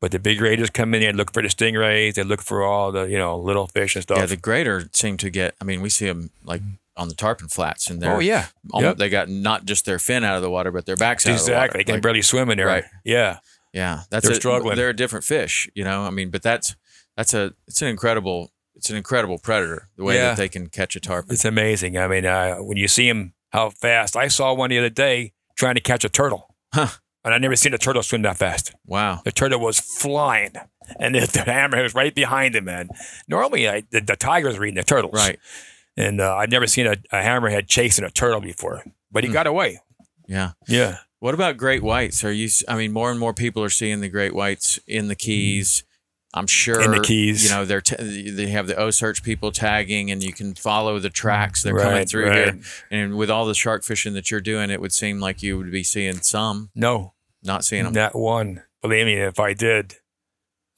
But 0.00 0.12
the 0.12 0.18
big 0.18 0.38
graders 0.38 0.70
come 0.70 0.94
in 0.94 1.00
there 1.00 1.08
and 1.10 1.18
look 1.18 1.32
for 1.32 1.42
the 1.42 1.48
stingrays. 1.48 2.14
They 2.14 2.22
look 2.22 2.40
for 2.40 2.62
all 2.62 2.92
the, 2.92 3.02
you 3.04 3.18
know, 3.18 3.36
little 3.36 3.66
fish 3.66 3.96
and 3.96 4.02
stuff. 4.04 4.18
Yeah, 4.18 4.26
the 4.26 4.36
greater 4.36 4.88
seem 4.92 5.16
to 5.18 5.28
get. 5.30 5.54
I 5.60 5.64
mean, 5.64 5.82
we 5.82 5.88
see 5.90 6.06
them 6.06 6.30
like 6.44 6.62
on 6.96 7.08
the 7.08 7.14
tarpon 7.14 7.48
flats, 7.48 7.90
and 7.90 8.00
they're 8.00 8.14
oh, 8.14 8.20
yeah. 8.20 8.46
almo- 8.72 8.88
Yep. 8.88 8.96
they 8.98 9.08
got 9.08 9.28
not 9.28 9.64
just 9.64 9.84
their 9.86 9.98
fin 9.98 10.22
out 10.24 10.36
of 10.36 10.42
the 10.42 10.50
water, 10.50 10.70
but 10.70 10.86
their 10.86 10.96
backs 10.96 11.26
out 11.26 11.32
of 11.40 11.44
the 11.44 11.52
water. 11.52 11.64
Exactly. 11.64 11.78
They 11.80 11.84
can 11.84 11.94
Like, 11.96 12.02
barely 12.02 12.22
swim 12.22 12.48
in 12.50 12.58
there. 12.58 12.66
Right. 12.66 12.84
Yeah. 13.04 13.38
Yeah, 13.72 14.02
that's 14.10 14.24
They're 14.24 14.32
a, 14.32 14.36
struggling. 14.36 14.76
They're 14.76 14.88
a 14.88 14.96
different 14.96 15.24
fish, 15.24 15.68
you 15.74 15.84
know. 15.84 16.04
I 16.04 16.10
mean, 16.10 16.30
but 16.30 16.42
that's 16.42 16.74
that's 17.16 17.34
a 17.34 17.52
it's 17.66 17.82
an 17.82 17.88
incredible 17.88 18.50
it's 18.74 18.88
an 18.88 18.96
incredible 18.96 19.38
predator 19.38 19.88
the 19.96 20.04
way 20.04 20.14
Yeah. 20.14 20.28
that 20.30 20.36
they 20.38 20.48
can 20.48 20.68
catch 20.68 20.96
a 20.96 21.00
tarpon. 21.00 21.32
It's 21.32 21.44
amazing. 21.44 21.98
I 21.98 22.08
mean, 22.08 22.24
uh, 22.24 22.56
when 22.56 22.76
you 22.78 22.88
see 22.88 23.06
them, 23.08 23.34
how 23.50 23.68
fast. 23.70 24.16
I 24.16 24.28
saw 24.28 24.54
one 24.54 24.70
the 24.70 24.78
other 24.78 24.88
day 24.88 25.32
trying 25.56 25.74
to 25.74 25.80
catch 25.82 26.02
a 26.04 26.08
turtle. 26.08 26.54
Huh. 26.72 26.88
And 27.28 27.34
I 27.34 27.38
never 27.38 27.56
seen 27.56 27.74
a 27.74 27.78
turtle 27.78 28.02
swim 28.02 28.22
that 28.22 28.38
fast. 28.38 28.72
Wow. 28.86 29.20
The 29.22 29.32
turtle 29.32 29.60
was 29.60 29.78
flying, 29.78 30.52
and 30.98 31.14
the, 31.14 31.20
the 31.20 31.40
hammerhead 31.40 31.82
was 31.82 31.94
right 31.94 32.14
behind 32.14 32.56
him. 32.56 32.64
Man, 32.64 32.88
normally 33.28 33.68
I, 33.68 33.82
the, 33.90 34.00
the 34.00 34.16
tigers 34.16 34.56
are 34.56 34.64
eating 34.64 34.76
the 34.76 34.82
turtles, 34.82 35.12
Right. 35.12 35.38
And 35.94 36.22
uh, 36.22 36.34
I've 36.36 36.50
never 36.50 36.66
seen 36.66 36.86
a, 36.86 36.92
a 37.12 37.16
hammerhead 37.22 37.68
chasing 37.68 38.04
a 38.06 38.10
turtle 38.10 38.40
before, 38.40 38.82
but 39.12 39.24
he 39.24 39.28
Hmm. 39.28 39.34
got 39.34 39.46
away. 39.46 39.80
Yeah. 40.26 40.52
Yeah, 40.66 40.96
What 41.18 41.34
about 41.34 41.58
great 41.58 41.82
whites? 41.82 42.24
Are 42.24 42.32
you? 42.32 42.48
I 42.66 42.76
mean, 42.76 42.92
more 42.92 43.10
and 43.10 43.20
more 43.20 43.34
people 43.34 43.62
are 43.62 43.68
seeing 43.68 44.00
the 44.00 44.08
great 44.08 44.34
whites 44.34 44.78
in 44.86 45.08
the 45.08 45.14
Keys. 45.14 45.84
I'm 46.34 46.46
sure 46.46 46.80
In 46.82 46.90
the 46.90 47.00
Keys. 47.00 47.42
You 47.44 47.50
know, 47.50 47.64
they're 47.64 47.80
t- 47.80 48.30
they 48.30 48.48
have 48.48 48.66
the 48.66 48.74
OCEARCH 48.74 49.22
people 49.22 49.50
tagging, 49.50 50.10
and 50.10 50.22
you 50.22 50.32
can 50.34 50.54
follow 50.54 50.98
the 50.98 51.08
tracks 51.10 51.62
they're 51.62 51.76
coming 51.78 52.06
through 52.06 52.28
right. 52.28 52.54
here. 52.54 52.60
And 52.90 53.16
with 53.16 53.30
all 53.30 53.46
the 53.46 53.54
shark 53.54 53.82
fishing 53.82 54.12
that 54.12 54.30
you're 54.30 54.42
doing, 54.42 54.70
it 54.70 54.80
would 54.80 54.92
seem 54.92 55.20
like 55.20 55.42
you 55.42 55.56
would 55.56 55.72
be 55.72 55.82
seeing 55.82 56.20
some, 56.20 56.68
no, 56.74 57.14
not 57.42 57.64
seeing 57.64 57.84
them. 57.84 57.92
not 57.92 58.14
one. 58.14 58.62
Believe 58.82 59.06
me, 59.06 59.14
if 59.14 59.40
I 59.40 59.54
did, 59.54 59.94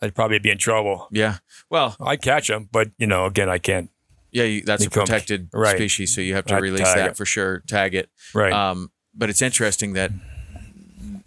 I'd 0.00 0.14
probably 0.14 0.38
be 0.38 0.50
in 0.50 0.58
trouble. 0.58 1.08
Yeah. 1.10 1.38
Well, 1.68 1.96
I'd 2.00 2.22
catch 2.22 2.48
them, 2.48 2.68
but 2.72 2.90
you 2.98 3.06
know, 3.06 3.26
again, 3.26 3.48
I 3.48 3.58
can't. 3.58 3.90
yeah, 4.32 4.44
you, 4.44 4.62
that's 4.62 4.84
a 4.86 4.90
protected 4.90 5.48
right. 5.54 5.76
species, 5.76 6.14
so 6.14 6.20
you 6.20 6.34
have 6.34 6.46
to 6.46 6.54
I'd 6.54 6.62
release 6.62 6.92
that 6.94 7.10
it. 7.10 7.16
for 7.16 7.24
sure. 7.26 7.60
Tag 7.66 7.94
it. 7.94 8.08
Right. 8.34 8.52
Um, 8.52 8.90
but 9.14 9.28
it's 9.28 9.42
interesting 9.42 9.92
that 9.94 10.10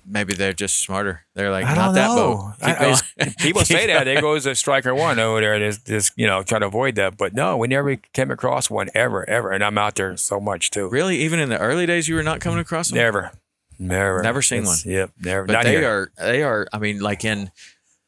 maybe 0.05 0.33
they're 0.33 0.53
just 0.53 0.77
smarter. 0.77 1.21
They're 1.33 1.51
like, 1.51 1.65
I 1.65 1.75
not 1.75 1.85
don't 1.85 1.93
that 1.95 2.07
know. 2.07 2.15
boat. 2.15 2.53
I- 2.61 2.99
I 3.19 3.33
people 3.39 3.61
say 3.63 3.87
that 3.93 4.05
there 4.05 4.21
goes 4.21 4.45
a 4.45 4.55
striker 4.55 4.93
one 4.95 5.19
over 5.19 5.39
there. 5.41 5.59
Just, 5.59 5.85
just 5.87 6.11
you 6.15 6.27
know, 6.27 6.43
try 6.43 6.59
to 6.59 6.65
avoid 6.67 6.95
that. 6.95 7.17
But 7.17 7.33
no, 7.33 7.57
we 7.57 7.67
never 7.67 7.95
came 7.95 8.31
across 8.31 8.69
one 8.69 8.89
ever, 8.95 9.27
ever. 9.29 9.51
And 9.51 9.63
I'm 9.63 9.77
out 9.77 9.95
there 9.95 10.15
so 10.17 10.39
much 10.39 10.71
too. 10.71 10.89
really, 10.89 11.17
even 11.19 11.39
in 11.39 11.49
the 11.49 11.59
early 11.59 11.85
days, 11.85 12.07
you 12.07 12.15
were 12.15 12.23
not 12.23 12.39
coming 12.39 12.59
across 12.59 12.89
them. 12.89 12.97
Never, 12.97 13.31
never, 13.87 14.21
Never 14.23 14.41
seen 14.41 14.65
one. 14.65 14.77
Yep, 14.85 15.11
never. 15.21 15.45
but 15.45 15.63
they 15.63 15.71
here. 15.77 15.89
are. 15.89 16.11
They 16.17 16.43
are. 16.43 16.67
I 16.73 16.79
mean, 16.79 16.99
like 16.99 17.23
in 17.25 17.51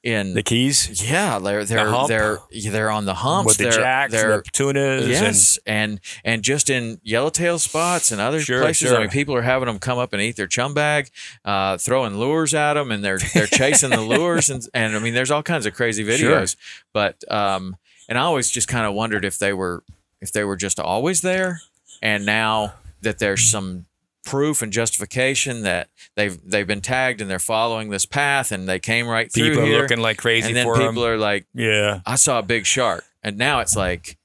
in 0.03 0.36
The 0.36 0.43
keys 0.43 1.01
yeah, 1.09 1.39
they're 1.39 1.65
they're 1.65 1.89
hump. 1.89 2.07
they're 2.09 2.38
they're 2.69 2.91
on 2.91 3.05
the 3.05 3.15
humps. 3.15 3.47
with 3.47 3.57
the 3.57 3.63
they're, 3.63 3.71
jacks, 3.73 4.11
they're 4.13 4.34
and 4.34 4.43
the 4.45 4.49
tunas, 4.51 5.07
yes, 5.07 5.59
and 5.65 5.99
and 6.23 6.43
just 6.43 6.69
in 6.69 6.99
yellowtail 7.03 7.57
spots 7.57 8.11
and 8.11 8.21
other 8.21 8.39
Sure, 8.39 8.61
places. 8.61 8.91
I 8.91 8.99
mean, 8.99 9.09
people 9.09 9.34
are 9.36 9.41
having 9.41 9.65
them 9.65 9.80
come 9.80 9.97
up 9.97 10.13
and 10.13 10.21
eat 10.21 10.36
their 10.36 10.45
chum 10.45 10.76
bag, 10.76 11.09
uh, 11.43 11.78
throwing 11.78 12.17
lures 12.19 12.53
at 12.53 12.76
them, 12.76 12.91
and 12.91 13.03
they're 13.03 13.17
they're 13.34 13.47
chasing 13.47 13.89
the 13.89 14.01
lures, 14.01 14.49
and 14.51 14.61
and 14.76 14.95
I 14.95 14.99
mean, 14.99 15.15
there's 15.15 15.32
all 15.32 15.41
kinds 15.43 15.65
of 15.65 15.73
crazy 15.73 16.03
Sure. 16.15 16.38
videos. 16.39 16.55
But 16.93 17.23
um, 17.32 17.76
and 18.07 18.19
I 18.19 18.21
always 18.21 18.51
just 18.51 18.67
kind 18.67 18.86
of 18.86 18.93
wondered 18.93 19.26
if 19.26 19.39
they 19.39 19.53
were 19.53 19.84
if 20.21 20.32
they 20.32 20.43
were 20.43 20.55
just 20.55 20.80
always 20.80 21.21
there, 21.21 21.61
and 22.03 22.28
now 22.28 22.76
that 23.01 23.17
there's 23.17 23.49
some 23.49 23.86
proof 24.26 24.61
and 24.61 24.73
justification 24.73 25.61
that 25.61 25.89
they've 26.15 26.38
they've 26.43 26.67
been 26.67 26.82
tagged 26.82 27.21
and 27.21 27.30
they're 27.30 27.39
following 27.39 27.89
this 27.91 28.05
path 28.05 28.51
and 28.51 28.67
they 28.67 28.80
came 28.80 29.07
right 29.07 29.32
through 29.32 29.49
people 29.49 29.63
are 29.63 29.67
here, 29.67 29.82
looking 29.82 29.99
like 29.99 30.17
crazy 30.17 30.47
and 30.47 30.55
then 30.57 30.65
people 30.67 31.03
them. 31.03 31.11
are 31.13 31.17
like. 31.17 31.45
yeah. 31.53 32.01
I 32.05 32.15
saw 32.15 32.39
a 32.39 32.43
big 32.43 32.65
shark, 32.65 33.05
and 33.23 33.38
now 33.38 33.59
it's 33.61 33.76
like 33.76 34.17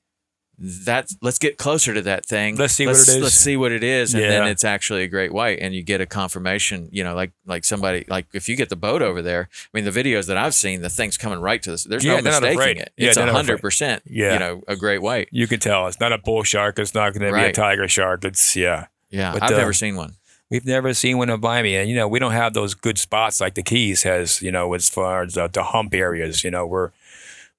that's 0.62 1.16
let's 1.22 1.38
get 1.38 1.56
closer 1.56 1.94
to 1.94 2.02
that 2.02 2.26
thing. 2.26 2.56
Let's 2.56 2.74
see 2.74 2.86
what 2.86 2.96
it 2.96 3.08
is. 3.08 3.18
Let's 3.18 3.34
see 3.34 3.56
what 3.56 3.72
it 3.72 3.82
is, 3.82 4.12
and 4.12 4.22
then 4.22 4.46
it's 4.46 4.62
actually 4.62 5.04
a 5.04 5.08
great 5.08 5.32
white, 5.32 5.58
and 5.60 5.74
you 5.74 5.82
get 5.82 6.02
a 6.02 6.06
confirmation. 6.06 6.90
You 6.92 7.02
know, 7.02 7.14
like 7.14 7.32
like 7.46 7.64
somebody 7.64 8.04
like 8.08 8.26
if 8.34 8.46
you 8.46 8.56
get 8.56 8.68
the 8.68 8.76
boat 8.76 9.00
over 9.00 9.22
there. 9.22 9.48
I 9.52 9.68
mean, 9.72 9.90
the 9.90 9.90
videos 9.90 10.26
that 10.26 10.36
I've 10.36 10.54
seen, 10.54 10.82
the 10.82 10.90
thing's 10.90 11.16
coming 11.16 11.40
right 11.40 11.62
to 11.62 11.70
this. 11.70 11.84
There's 11.84 12.04
Yeah, 12.04 12.20
no 12.20 12.40
mistaking 12.40 12.82
it. 12.82 12.92
Yeah, 12.98 13.06
It's 13.08 13.16
they're 13.16 13.24
not 13.24 13.34
hundred 13.34 13.54
afraid. 13.54 13.62
percent. 13.62 14.02
Yeah. 14.04 14.34
you 14.34 14.38
know, 14.38 14.62
a 14.68 14.76
great 14.76 15.00
white. 15.00 15.28
You 15.30 15.46
can 15.46 15.60
tell 15.60 15.86
it's 15.86 15.98
not 16.00 16.12
a 16.12 16.18
bull 16.18 16.42
shark. 16.42 16.78
It's 16.78 16.94
not 16.94 17.14
going 17.14 17.32
to 17.32 17.34
be 17.38 17.42
a 17.42 17.52
tiger 17.52 17.88
shark. 17.88 18.24
It's 18.26 18.54
yeah. 18.54 18.88
Yeah, 19.10 19.32
But, 19.32 19.42
I've 19.42 19.52
uh, 19.52 19.56
never 19.58 19.72
seen 19.72 19.96
one. 19.96 20.14
We've 20.50 20.66
never 20.66 20.92
seen 20.94 21.18
one 21.18 21.30
of 21.30 21.40
Miami, 21.40 21.76
and 21.76 21.88
you 21.88 21.94
know 21.96 22.08
we 22.08 22.18
don't 22.18 22.32
have 22.32 22.54
those 22.54 22.74
good 22.74 22.98
spots 22.98 23.40
like 23.40 23.54
the 23.54 23.62
Keys 23.62 24.02
has. 24.02 24.42
You 24.42 24.50
know, 24.50 24.74
as 24.74 24.88
far 24.88 25.22
as 25.22 25.36
uh, 25.38 25.46
the 25.48 25.62
hump 25.62 25.94
areas. 25.94 26.42
You 26.42 26.50
know, 26.50 26.66
we're 26.66 26.90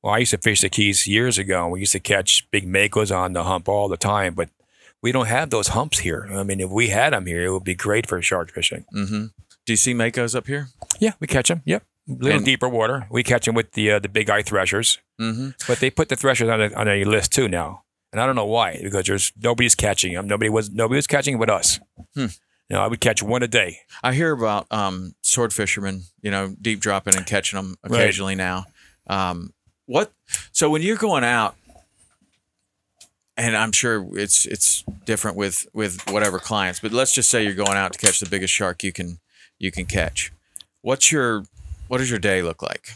well. 0.02 0.14
I 0.14 0.18
used 0.20 0.32
to 0.32 0.38
fish 0.38 0.60
the 0.62 0.70
Keys 0.70 1.08
years 1.08 1.38
ago, 1.38 1.64
and 1.64 1.72
we 1.72 1.80
used 1.82 1.94
to 1.94 2.00
catch 2.02 2.46
big 2.52 2.68
makos 2.68 3.16
on 3.16 3.32
the 3.34 3.44
hump 3.46 3.70
all 3.70 3.88
the 3.88 3.96
time. 3.98 4.34
But 4.34 4.50
we 5.02 5.12
don't 5.14 5.28
have 5.28 5.50
those 5.52 5.70
humps 5.70 6.00
here. 6.00 6.28
I 6.34 6.44
mean, 6.44 6.60
if 6.60 6.70
we 6.70 6.90
had 6.90 7.14
them 7.14 7.26
here, 7.28 7.44
it 7.46 7.52
would 7.52 7.64
be 7.64 7.76
great 7.76 8.08
for 8.10 8.22
shark 8.22 8.52
fishing. 8.52 8.84
hmm 8.92 9.26
Do 9.66 9.74
you 9.74 9.78
see 9.78 9.94
makos 9.94 10.36
up 10.36 10.48
here? 10.48 10.68
Yeah, 11.00 11.14
we 11.22 11.28
catch 11.28 11.48
them. 11.48 11.62
Yep, 11.66 11.84
a 12.10 12.12
little 12.12 12.38
And- 12.38 12.46
deeper 12.46 12.68
water. 12.70 13.08
We 13.10 13.24
catch 13.24 13.46
them 13.46 13.56
with 13.56 13.72
the 13.72 13.92
uh, 13.92 14.00
the 14.00 14.10
big 14.10 14.30
eye 14.30 14.44
threshers, 14.44 15.00
Mm-hmm. 15.20 15.50
but 15.68 15.80
they 15.80 15.90
put 15.92 16.10
the 16.10 16.16
threshers 16.18 16.50
on 16.50 16.62
a, 16.62 16.74
on 16.74 16.88
a 16.90 17.04
list 17.06 17.32
too 17.32 17.48
now, 17.48 17.81
and 18.12 18.22
I 18.22 18.26
don't 18.26 18.36
know 18.36 18.46
why 18.46 18.80
because 18.82 19.06
there's 19.06 19.32
nobody's 19.42 19.76
catching 19.76 20.14
them. 20.14 20.28
Nobody 20.28 20.50
was 20.50 20.70
nobody 20.72 20.98
was 20.98 21.08
catching 21.08 21.38
but 21.40 21.50
us. 21.50 21.80
Hmm. 22.16 22.28
You 22.70 22.78
know, 22.78 22.82
I 22.82 22.88
would 22.88 23.02
catch 23.02 23.22
one 23.22 23.44
a 23.44 23.48
day. 23.50 23.80
I 24.02 24.14
hear 24.14 24.32
about 24.32 24.66
um, 24.72 25.14
sword 25.22 25.52
fishermen, 25.54 26.04
you 26.22 26.32
know, 26.32 26.56
deep 26.62 26.80
dropping 26.80 27.18
and 27.18 27.26
catching 27.26 27.58
them 27.58 27.76
Right. 27.84 28.00
occasionally 28.02 28.36
now. 28.36 28.64
Um, 29.08 29.54
what? 29.88 30.14
So 30.54 30.70
when 30.70 30.82
you're 30.82 30.96
going 30.96 31.26
out, 31.26 31.56
and 33.38 33.58
I'm 33.58 33.72
sure 33.72 34.08
it's 34.18 34.46
it's 34.46 34.84
different 35.06 35.36
with 35.38 35.68
with 35.74 36.02
whatever 36.12 36.40
clients, 36.40 36.80
but 36.80 36.92
let's 36.94 37.14
just 37.14 37.30
say 37.30 37.44
you're 37.44 37.54
going 37.54 37.78
out 37.78 37.92
to 37.94 38.00
catch 38.00 38.20
the 38.20 38.30
biggest 38.30 38.54
shark 38.54 38.84
you 38.84 38.94
can 38.94 39.20
you 39.60 39.72
can 39.72 39.86
catch. 39.86 40.32
What's 40.82 41.12
your 41.12 41.44
what 41.88 41.98
does 41.98 42.10
your 42.10 42.20
day 42.20 42.42
look 42.42 42.62
like? 42.62 42.92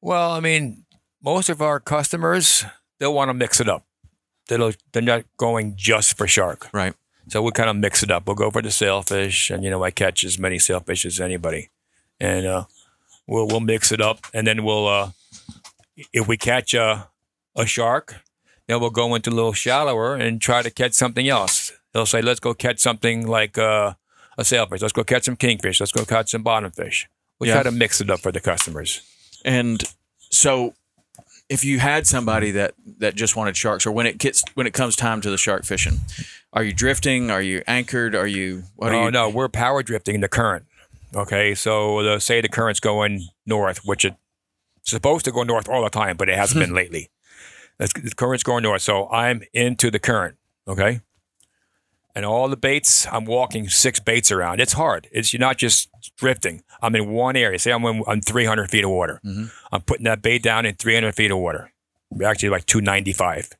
Well, 0.00 0.32
I 0.32 0.40
mean, 0.40 0.84
most 1.22 1.48
of 1.48 1.62
our 1.62 1.78
customers 1.80 2.64
they'll 3.04 3.12
want 3.14 3.28
to 3.28 3.34
mix 3.34 3.60
it 3.60 3.68
up. 3.68 3.84
They'll 4.48 4.72
they're 4.92 5.02
not 5.02 5.24
going 5.36 5.74
just 5.76 6.16
for 6.16 6.26
shark, 6.26 6.68
Right. 6.72 6.94
so 7.28 7.42
we'll 7.42 7.52
kind 7.52 7.68
of 7.68 7.76
mix 7.76 8.02
it 8.02 8.10
up. 8.10 8.26
We'll 8.26 8.34
go 8.36 8.50
for 8.50 8.62
the 8.62 8.70
sailfish, 8.70 9.50
and 9.50 9.62
you 9.62 9.68
know 9.70 9.84
I 9.84 9.90
catch 9.90 10.24
as 10.24 10.38
many 10.38 10.58
sailfish 10.58 11.04
as 11.04 11.20
anybody, 11.20 11.68
and 12.18 12.46
uh, 12.46 12.64
we'll 13.26 13.46
we'll 13.46 13.60
mix 13.60 13.92
it 13.92 14.00
up, 14.00 14.26
and 14.32 14.46
then 14.46 14.64
we'll 14.64 14.88
uh, 14.88 15.10
if 16.12 16.26
we 16.28 16.36
catch 16.36 16.74
a 16.74 17.08
a 17.56 17.66
shark, 17.66 18.16
then 18.66 18.80
we'll 18.80 18.90
go 18.90 19.14
into 19.14 19.30
a 19.30 19.36
little 19.40 19.52
shallower 19.52 20.14
and 20.14 20.40
try 20.40 20.62
to 20.62 20.70
catch 20.70 20.92
something 20.94 21.28
else. 21.28 21.72
They'll 21.92 22.06
say, 22.06 22.20
let's 22.22 22.40
go 22.40 22.52
catch 22.54 22.80
something 22.80 23.26
like 23.28 23.56
uh, 23.56 23.94
a 24.36 24.44
sailfish. 24.44 24.80
Let's 24.82 24.92
go 24.92 25.04
catch 25.04 25.24
some 25.24 25.36
kingfish. 25.36 25.78
Let's 25.78 25.92
go 25.92 26.04
catch 26.04 26.30
some 26.30 26.42
bottom 26.42 26.72
fish. 26.72 27.06
We 27.38 27.46
Yeah. 27.48 27.54
try 27.54 27.62
to 27.62 27.70
mix 27.70 28.00
it 28.00 28.10
up 28.10 28.20
for 28.20 28.32
the 28.32 28.40
customers. 28.40 29.00
And 29.44 29.84
so, 30.30 30.74
if 31.48 31.64
you 31.64 31.78
had 31.78 32.06
somebody 32.06 32.50
that 32.52 32.74
that 32.98 33.14
just 33.14 33.36
wanted 33.36 33.56
sharks, 33.56 33.86
or 33.86 33.92
when 33.92 34.06
it 34.06 34.18
gets 34.18 34.42
when 34.54 34.66
it 34.66 34.72
comes 34.72 34.96
time 34.96 35.20
to 35.20 35.30
the 35.30 35.38
shark 35.38 35.64
fishing, 35.64 36.00
are 36.52 36.62
you 36.64 36.72
drifting? 36.72 37.30
Are 37.30 37.42
you 37.42 37.62
anchored? 37.66 38.14
Are 38.14 38.26
you? 38.26 38.64
What 38.76 38.92
are 38.92 38.94
oh 38.94 39.04
you? 39.06 39.10
no, 39.10 39.28
we're 39.28 39.48
power 39.48 39.82
drifting 39.82 40.16
in 40.16 40.20
the 40.20 40.28
current. 40.28 40.66
Okay, 41.14 41.54
so 41.54 42.02
the, 42.02 42.18
say 42.18 42.40
the 42.40 42.48
current's 42.48 42.80
going 42.80 43.28
north, 43.46 43.84
which 43.84 44.04
it's 44.04 44.16
supposed 44.84 45.24
to 45.26 45.32
go 45.32 45.44
north 45.44 45.68
all 45.68 45.84
the 45.84 45.90
time, 45.90 46.16
but 46.16 46.28
it 46.28 46.34
hasn't 46.34 46.60
been 46.60 46.74
lately. 46.74 47.10
That's, 47.78 47.92
the 47.92 48.14
current's 48.14 48.42
going 48.42 48.62
north, 48.62 48.82
so 48.82 49.08
I'm 49.10 49.42
into 49.52 49.90
the 49.90 49.98
current. 49.98 50.36
Okay, 50.66 51.00
and 52.14 52.24
all 52.24 52.48
the 52.48 52.56
baits, 52.56 53.06
I'm 53.10 53.24
walking 53.24 53.68
six 53.68 54.00
baits 54.00 54.32
around. 54.32 54.60
It's 54.60 54.74
hard. 54.74 55.08
It's 55.12 55.32
you're 55.32 55.40
not 55.40 55.58
just 55.58 55.88
drifting. 56.16 56.62
I'm 56.82 56.94
in 56.96 57.10
one 57.10 57.36
area. 57.36 57.58
Say 57.58 57.72
I'm 57.72 57.84
in, 57.84 58.00
on 58.06 58.20
300 58.20 58.70
feet 58.70 58.84
of 58.84 58.90
water. 58.90 59.20
Mhm. 59.24 59.50
I'm 59.72 59.80
putting 59.82 60.04
that 60.04 60.22
bait 60.22 60.42
down 60.42 60.66
in 60.66 60.74
300 60.74 61.14
feet 61.14 61.30
of 61.30 61.38
water. 61.38 61.70
Actually, 62.24 62.50
like 62.50 62.66
295. 62.66 63.50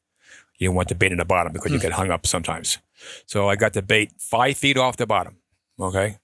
You 0.59 0.69
don't 0.69 0.77
want 0.77 0.89
the 0.89 0.95
bait 0.95 1.11
in 1.13 1.19
the 1.19 1.25
bottom 1.25 1.53
because 1.53 1.73
you 1.73 1.79
get 1.81 1.93
hung 1.93 2.11
up 2.11 2.27
sometimes. 2.27 2.79
So 3.27 3.49
I 3.49 3.57
got 3.57 3.73
the 3.73 3.83
bait 3.83 4.13
five 4.19 4.57
feet 4.57 4.77
off 4.79 4.97
the 4.97 5.07
bottom. 5.07 5.39
Okay. 5.81 6.19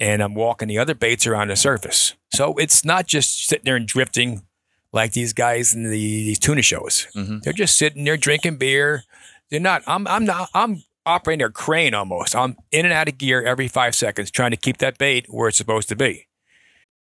And 0.00 0.20
I'm 0.22 0.34
walking 0.34 0.68
the 0.68 0.78
other 0.78 0.94
baits 0.94 1.26
around 1.26 1.48
the 1.48 1.56
surface. 1.56 2.14
So 2.34 2.54
it's 2.58 2.84
not 2.84 3.06
just 3.06 3.46
sitting 3.46 3.64
there 3.64 3.76
and 3.76 3.86
drifting 3.86 4.42
like 4.92 5.12
these 5.12 5.32
guys 5.32 5.72
in 5.74 5.84
the, 5.84 5.90
these 5.90 6.38
tuna 6.40 6.62
shows. 6.62 7.06
Mhm. 7.14 7.42
They're 7.42 7.52
just 7.52 7.76
sitting 7.78 8.04
there 8.04 8.16
drinking 8.16 8.56
beer. 8.56 9.04
They're 9.50 9.60
not, 9.60 9.82
I'm, 9.86 10.06
I'm 10.08 10.24
not, 10.24 10.48
I'm 10.54 10.82
operating 11.06 11.44
a 11.44 11.50
crane 11.50 11.94
almost. 11.94 12.34
I'm 12.34 12.56
in 12.70 12.84
and 12.84 12.92
out 12.92 13.08
of 13.08 13.18
gear 13.18 13.42
every 13.42 13.68
five 13.68 13.94
seconds 13.94 14.30
trying 14.30 14.50
to 14.52 14.56
keep 14.56 14.78
that 14.78 14.98
bait 14.98 15.26
where 15.28 15.48
it's 15.48 15.58
supposed 15.58 15.88
to 15.90 15.96
be. 15.96 16.28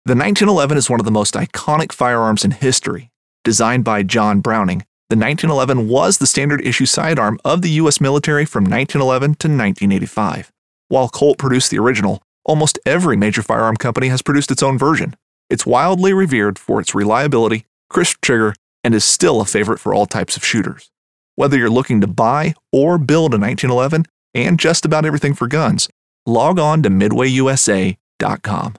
The 0.06 0.16
1911 0.16 0.78
is 0.78 0.90
one 0.90 1.00
of 1.00 1.06
the 1.06 1.12
most 1.12 1.34
iconic 1.34 1.92
firearms 1.92 2.46
in 2.46 2.52
history. 2.52 3.12
Designed 3.44 3.84
by 3.84 4.04
John 4.04 4.40
Browning, 4.40 4.86
the 5.10 5.16
1911 5.16 5.88
was 5.88 6.18
the 6.18 6.28
standard 6.28 6.66
issue 6.66 6.86
sidearm 6.86 7.40
of 7.44 7.62
the 7.62 7.72
U.S. 7.72 8.00
military 8.00 8.46
from 8.46 8.64
1911 8.64 9.36
to 9.36 9.48
1985. 9.48 10.52
While 10.88 11.10
Colt 11.10 11.38
produced 11.38 11.72
the 11.72 11.80
original, 11.80 12.22
almost 12.46 12.80
every 12.86 13.18
major 13.18 13.42
firearm 13.42 13.76
company 13.76 14.08
has 14.08 14.22
produced 14.22 14.52
its 14.52 14.64
own 14.64 14.78
version. 14.78 15.16
It's 15.50 15.66
wildly 15.66 16.14
revered 16.14 16.60
for 16.60 16.80
its 16.80 16.94
reliability, 16.94 17.66
crisp 17.90 18.22
trigger, 18.22 18.54
and 18.84 18.94
is 18.94 19.04
still 19.04 19.42
a 19.42 19.46
favorite 19.46 19.80
for 19.80 19.94
all 19.94 20.06
types 20.06 20.38
of 20.38 20.46
shooters. 20.46 20.90
Whether 21.40 21.58
you're 21.58 21.70
looking 21.70 22.02
to 22.02 22.08
buy 22.08 22.54
or 22.74 22.98
build 22.98 23.34
a 23.34 23.40
1911 23.40 24.04
and 24.34 24.60
just 24.60 24.84
about 24.84 25.06
everything 25.06 25.34
for 25.34 25.48
guns, 25.48 25.88
log 26.26 26.60
on 26.60 26.84
to 26.84 26.90
midwayusa.com. 26.90 28.76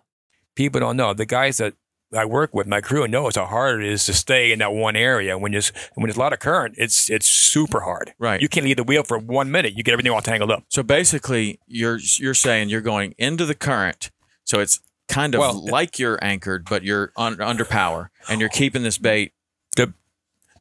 People 0.55 0.81
don't 0.81 0.99
know. 0.99 1.15
The 1.15 1.25
guys 1.25 1.57
that 1.57 1.73
I 2.15 2.27
work 2.27 2.53
with, 2.53 2.67
my 2.67 2.83
crew, 2.83 3.09
knows 3.09 3.37
how 3.37 3.47
hard 3.47 3.83
it 3.83 3.91
is 3.91 4.05
to 4.05 4.13
stay 4.13 4.53
in 4.53 4.59
that 4.59 4.75
one 4.75 4.95
area. 4.95 5.39
When 5.39 5.53
there's 5.53 5.73
when 5.95 6.07
there's 6.07 6.19
a 6.19 6.21
lot 6.21 6.35
of 6.35 6.41
current, 6.41 6.75
it's 6.77 7.09
it's 7.09 7.27
super 7.27 7.81
hard. 7.81 8.13
Right. 8.19 8.43
You 8.43 8.49
can't 8.51 8.67
leave 8.67 8.77
the 8.77 8.85
wheel 8.85 9.05
for 9.05 9.19
one 9.19 9.51
minute. 9.51 9.73
You 9.75 9.83
get 9.83 9.93
everything 9.93 10.13
all 10.13 10.21
tangled 10.21 10.51
up. 10.51 10.65
So 10.69 10.83
basically, 10.83 11.61
you're 11.67 11.99
you're 12.19 12.35
saying 12.35 12.69
you're 12.69 12.83
going 12.83 13.15
into 13.17 13.47
the 13.47 13.55
current, 13.55 14.11
so 14.45 14.61
it's 14.61 14.81
kind 15.09 15.35
of 15.35 15.39
Well, 15.39 15.65
like 15.65 15.99
you're 15.99 16.23
anchored, 16.23 16.67
but 16.69 16.83
you're 16.83 17.11
un, 17.17 17.41
under 17.41 17.65
power, 17.65 18.11
and 18.29 18.39
you're 18.39 18.51
keeping 18.51 18.83
this 18.83 18.99
bait. 18.99 19.33
The 19.77 19.95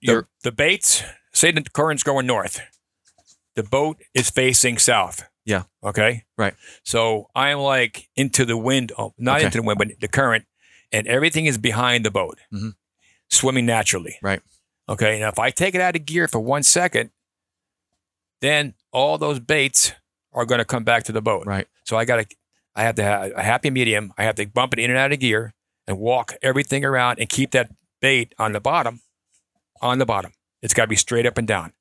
the, 0.02 0.28
the 0.44 0.54
baits, 0.54 1.04
say 1.34 1.52
the 1.52 1.62
current's 1.64 2.04
going 2.04 2.26
north. 2.26 2.62
The 3.56 3.64
boat 3.64 4.02
is 4.14 4.30
facing 4.30 4.78
south. 4.78 5.24
Yeah. 5.46 5.64
Okay. 5.84 6.26
Right. 6.38 6.54
So 6.84 7.30
I'm 7.36 7.60
like 7.60 8.08
into 8.16 8.46
the 8.46 8.58
wind, 8.58 8.92
oh, 8.98 9.14
not 9.18 9.38
Okay. 9.38 9.46
into 9.46 9.58
the 9.60 9.64
wind, 9.64 9.78
but 9.80 9.88
the 10.00 10.08
current, 10.08 10.46
and 10.92 11.08
everything 11.08 11.46
is 11.46 11.58
behind 11.58 12.06
the 12.06 12.12
boat, 12.12 12.38
Mhm. 12.54 12.76
swimming 13.30 13.66
naturally. 13.66 14.18
Right. 14.22 14.42
Okay. 14.88 15.20
Now, 15.20 15.30
if 15.30 15.40
I 15.40 15.50
take 15.50 15.76
it 15.76 15.82
out 15.82 15.96
of 15.96 16.06
gear 16.06 16.28
for 16.28 16.40
one 16.40 16.64
second, 16.64 17.12
then 18.42 18.74
all 18.92 19.18
those 19.18 19.40
baits 19.40 19.94
are 20.34 20.46
going 20.46 20.60
to 20.60 20.66
come 20.66 20.84
back 20.84 21.04
to 21.06 21.12
the 21.12 21.22
boat. 21.22 21.46
right. 21.48 21.68
So 21.84 21.98
I 21.98 22.06
got 22.06 22.18
to, 22.18 22.36
I 22.76 22.84
have 22.84 22.96
to 22.96 23.04
have 23.04 23.32
a 23.36 23.44
happy 23.44 23.70
medium. 23.72 24.14
I 24.18 24.24
have 24.24 24.36
to 24.36 24.46
bump 24.46 24.74
it 24.74 24.80
in 24.80 24.90
and 24.92 24.98
out 25.00 25.12
of 25.12 25.20
gear 25.20 25.54
and 25.88 25.98
walk 25.98 26.34
everything 26.42 26.86
around 26.86 27.20
and 27.20 27.28
keep 27.28 27.52
that 27.52 27.72
bait 28.00 28.34
on 28.38 28.54
the 28.54 28.60
bottom, 28.62 29.02
on 29.82 29.98
the 29.98 30.06
bottom. 30.06 30.34
It's 30.62 30.74
got 30.74 30.84
to 30.84 30.88
be 30.88 30.96
straight 30.96 31.26
up 31.26 31.38
and 31.38 31.48
down. 31.48 31.74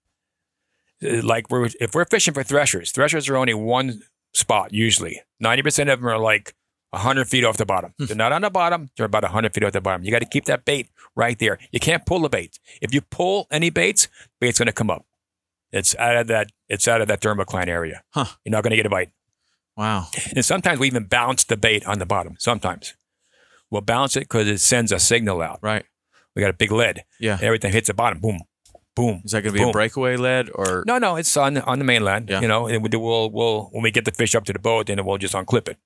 Uh, 1.02 1.22
Like 1.22 1.50
we're, 1.50 1.68
if 1.80 1.94
we're 1.94 2.04
fishing 2.04 2.34
for 2.34 2.42
threshers, 2.42 2.92
threshers 2.92 3.28
are 3.28 3.36
only 3.36 3.54
one 3.54 4.02
spot 4.32 4.72
usually. 4.72 5.20
90% 5.42 5.92
of 5.92 6.00
them 6.00 6.06
are 6.08 6.18
like 6.18 6.54
100 6.90 7.28
feet 7.28 7.44
off 7.44 7.56
the 7.56 7.66
bottom. 7.66 7.92
They're 7.98 8.16
not 8.16 8.32
on 8.32 8.42
the 8.42 8.50
bottom. 8.50 8.90
They're 8.96 9.06
about 9.06 9.22
100 9.24 9.52
feet 9.52 9.64
off 9.64 9.72
the 9.72 9.80
bottom. 9.80 10.04
You 10.04 10.10
got 10.10 10.20
to 10.20 10.26
keep 10.28 10.46
that 10.46 10.64
bait 10.64 10.88
right 11.16 11.38
there. 11.38 11.58
You 11.72 11.80
can't 11.80 12.06
pull 12.06 12.20
the 12.20 12.28
bait. 12.28 12.58
If 12.80 12.94
you 12.94 13.00
pull 13.02 13.46
any 13.50 13.70
baits, 13.70 14.08
bait's 14.40 14.58
going 14.58 14.66
to 14.66 14.72
come 14.72 14.90
up. 14.90 15.04
It's 15.70 15.94
out 15.96 16.16
of 16.16 16.26
that. 16.28 16.50
It's 16.68 16.88
out 16.88 17.00
of 17.02 17.08
that 17.08 17.20
thermocline 17.20 17.68
area. 17.68 18.02
Huh. 18.10 18.24
You're 18.44 18.52
not 18.52 18.62
going 18.62 18.70
to 18.70 18.76
get 18.76 18.86
a 18.86 18.90
bite. 18.90 19.10
Wow. 19.76 20.06
And 20.34 20.44
sometimes 20.44 20.78
we 20.80 20.86
even 20.86 21.04
bounce 21.04 21.44
the 21.44 21.56
bait 21.56 21.86
on 21.86 21.98
the 21.98 22.06
bottom. 22.06 22.36
Sometimes 22.38 22.94
We'll 23.70 23.82
bounce 23.82 24.16
it 24.16 24.20
because 24.20 24.48
it 24.48 24.58
sends 24.58 24.92
a 24.92 24.98
signal 24.98 25.42
out. 25.42 25.58
Right. 25.60 25.84
We 26.34 26.40
got 26.40 26.48
a 26.48 26.54
big 26.54 26.72
lead. 26.72 27.04
Yeah. 27.20 27.34
And 27.34 27.42
everything 27.42 27.70
hits 27.70 27.88
the 27.88 27.94
bottom. 27.94 28.18
Boom, 28.18 28.40
boom. 28.98 29.22
Is 29.24 29.32
that 29.32 29.42
going 29.42 29.54
to 29.54 29.58
be 29.58 29.68
a 29.68 29.72
breakaway 29.72 30.16
lead 30.16 30.50
or? 30.54 30.84
No, 30.86 30.98
no, 30.98 31.16
it's 31.16 31.36
on 31.36 31.58
on 31.58 31.78
the 31.78 31.84
mainline. 31.84 32.28
Yeah. 32.28 32.40
You 32.42 32.48
know, 32.48 32.66
and 32.66 32.82
we 32.82 32.88
do- 32.88 33.00
we'll 33.00 33.30
we'll 33.30 33.68
when 33.72 33.82
we 33.82 33.90
get 33.90 34.04
the 34.04 34.12
fish 34.12 34.34
up 34.34 34.44
to 34.46 34.52
the 34.52 34.58
boat, 34.58 34.86
then 34.86 35.04
we'll 35.04 35.18
just 35.18 35.34
unclip 35.34 35.68
it. 35.68 35.78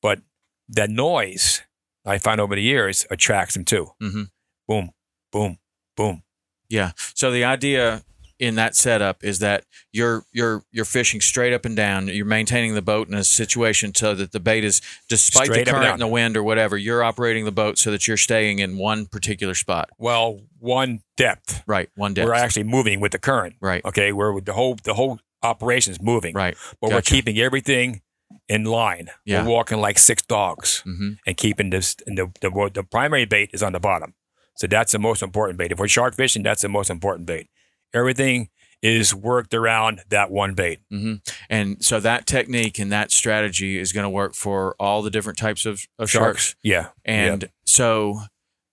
But 0.00 0.20
that 0.68 0.90
noise 0.90 1.62
I 2.04 2.18
found 2.18 2.40
over 2.40 2.54
the 2.54 2.62
years 2.62 3.06
attracts 3.10 3.54
them 3.54 3.64
too. 3.64 3.84
Mhm. 4.00 4.30
Boom, 4.68 4.90
boom, 5.32 5.58
boom. 5.96 6.22
Yeah. 6.68 6.92
So 7.14 7.30
the 7.30 7.44
idea 7.44 8.02
in 8.42 8.56
that 8.56 8.74
setup 8.74 9.22
is 9.22 9.38
that 9.38 9.64
you're 9.92 10.24
you're 10.32 10.64
you're 10.72 10.84
fishing 10.84 11.20
straight 11.20 11.52
up 11.52 11.64
and 11.64 11.76
down. 11.76 12.08
You're 12.08 12.26
maintaining 12.26 12.74
the 12.74 12.82
boat 12.82 13.06
in 13.08 13.14
a 13.14 13.22
situation 13.22 13.94
so 13.94 14.16
that 14.16 14.32
the 14.32 14.40
bait 14.40 14.64
is, 14.64 14.82
despite 15.08 15.46
Straight 15.46 15.64
the 15.64 15.70
current 15.70 15.92
and 15.92 16.00
the 16.00 16.08
wind 16.08 16.36
or 16.36 16.42
whatever, 16.42 16.76
you're 16.76 17.04
operating 17.04 17.44
the 17.44 17.52
boat 17.52 17.78
so 17.78 17.92
that 17.92 18.08
you're 18.08 18.16
staying 18.16 18.58
in 18.58 18.78
one 18.78 19.06
particular 19.06 19.54
spot. 19.54 19.90
Well, 19.96 20.40
one 20.58 21.02
depth. 21.16 21.62
Right. 21.68 21.88
One 21.94 22.14
depth. 22.14 22.26
We're 22.26 22.34
actually 22.34 22.64
moving 22.64 22.98
with 22.98 23.12
the 23.12 23.20
current. 23.20 23.54
Right. 23.60 23.84
Okay, 23.84 24.12
where 24.12 24.40
the 24.40 24.54
whole 24.54 24.76
the 24.82 24.94
whole 24.94 25.20
operation 25.44 25.92
is 25.92 26.02
moving. 26.02 26.34
Right. 26.34 26.56
But 26.80 26.90
we're 26.90 27.00
keeping 27.02 27.38
everything 27.38 28.02
in 28.48 28.64
line. 28.64 29.08
Yeah. 29.24 29.44
We're 29.44 29.50
walking 29.52 29.78
like 29.78 29.98
six 29.98 30.20
dogs 30.22 30.82
Mm-hmm. 30.84 31.10
and 31.28 31.36
keeping 31.36 31.70
this. 31.70 31.94
And 32.08 32.18
the, 32.18 32.32
the 32.40 32.70
the 32.74 32.82
primary 32.82 33.24
bait 33.24 33.50
is 33.52 33.62
on 33.62 33.72
the 33.72 33.80
bottom, 33.80 34.14
so 34.56 34.66
that's 34.66 34.90
the 34.90 34.98
most 34.98 35.22
important 35.22 35.58
bait. 35.58 35.70
If 35.70 35.78
we're 35.78 35.86
shark 35.86 36.16
fishing, 36.16 36.42
that's 36.42 36.62
the 36.62 36.68
most 36.68 36.90
important 36.90 37.26
bait. 37.26 37.46
Everything 37.94 38.48
is 38.82 39.14
worked 39.14 39.54
around 39.54 40.02
that 40.08 40.30
one 40.30 40.54
bait. 40.54 40.80
hmm 40.90 41.14
And 41.48 41.82
so 41.84 42.00
that 42.00 42.26
technique 42.26 42.78
and 42.80 42.90
that 42.90 43.12
strategy 43.12 43.78
is 43.78 43.92
going 43.92 44.04
to 44.04 44.10
work 44.10 44.34
for 44.34 44.74
all 44.80 45.02
the 45.02 45.10
different 45.10 45.38
types 45.38 45.64
of, 45.66 45.86
of 45.98 46.10
sharks. 46.10 46.56
Yeah. 46.62 46.88
And 47.04 47.48
so 47.64 48.22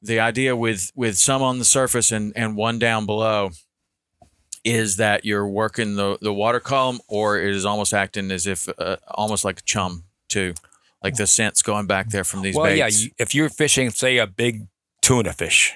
the 0.01 0.20
idea 0.20 0.55
with 0.55 0.91
with 0.95 1.17
some 1.17 1.41
on 1.41 1.59
the 1.59 1.65
surface 1.65 2.11
and 2.11 2.34
and 2.36 2.55
one 2.55 2.80
down 2.80 3.05
below 3.05 3.51
is 4.63 4.97
that 4.97 5.26
you're 5.26 5.47
working 5.47 5.95
the 5.95 6.17
the 6.22 6.34
water 6.34 6.59
column 6.59 6.99
or 7.07 7.39
it 7.39 7.53
is 7.53 7.65
almost 7.65 7.93
acting 7.93 8.32
as 8.32 8.47
if 8.47 8.67
uh, 8.78 8.97
almost 9.09 9.45
like 9.45 9.59
a 9.59 9.63
chum 9.63 10.05
too. 10.28 10.53
Like 11.03 11.15
the 11.15 11.28
scents 11.28 11.61
going 11.61 11.86
back 11.86 12.09
there 12.09 12.26
from 12.26 12.41
these 12.41 12.55
baits. 12.55 12.61
well, 12.61 12.76
yeah. 12.76 12.86
baits. 12.86 13.05
You, 13.05 13.11
if 13.17 13.34
you're 13.34 13.47
fishing, 13.49 13.89
say, 13.89 14.17
a 14.17 14.28
big 14.28 14.67
tuna 15.01 15.32
fish, 15.32 15.74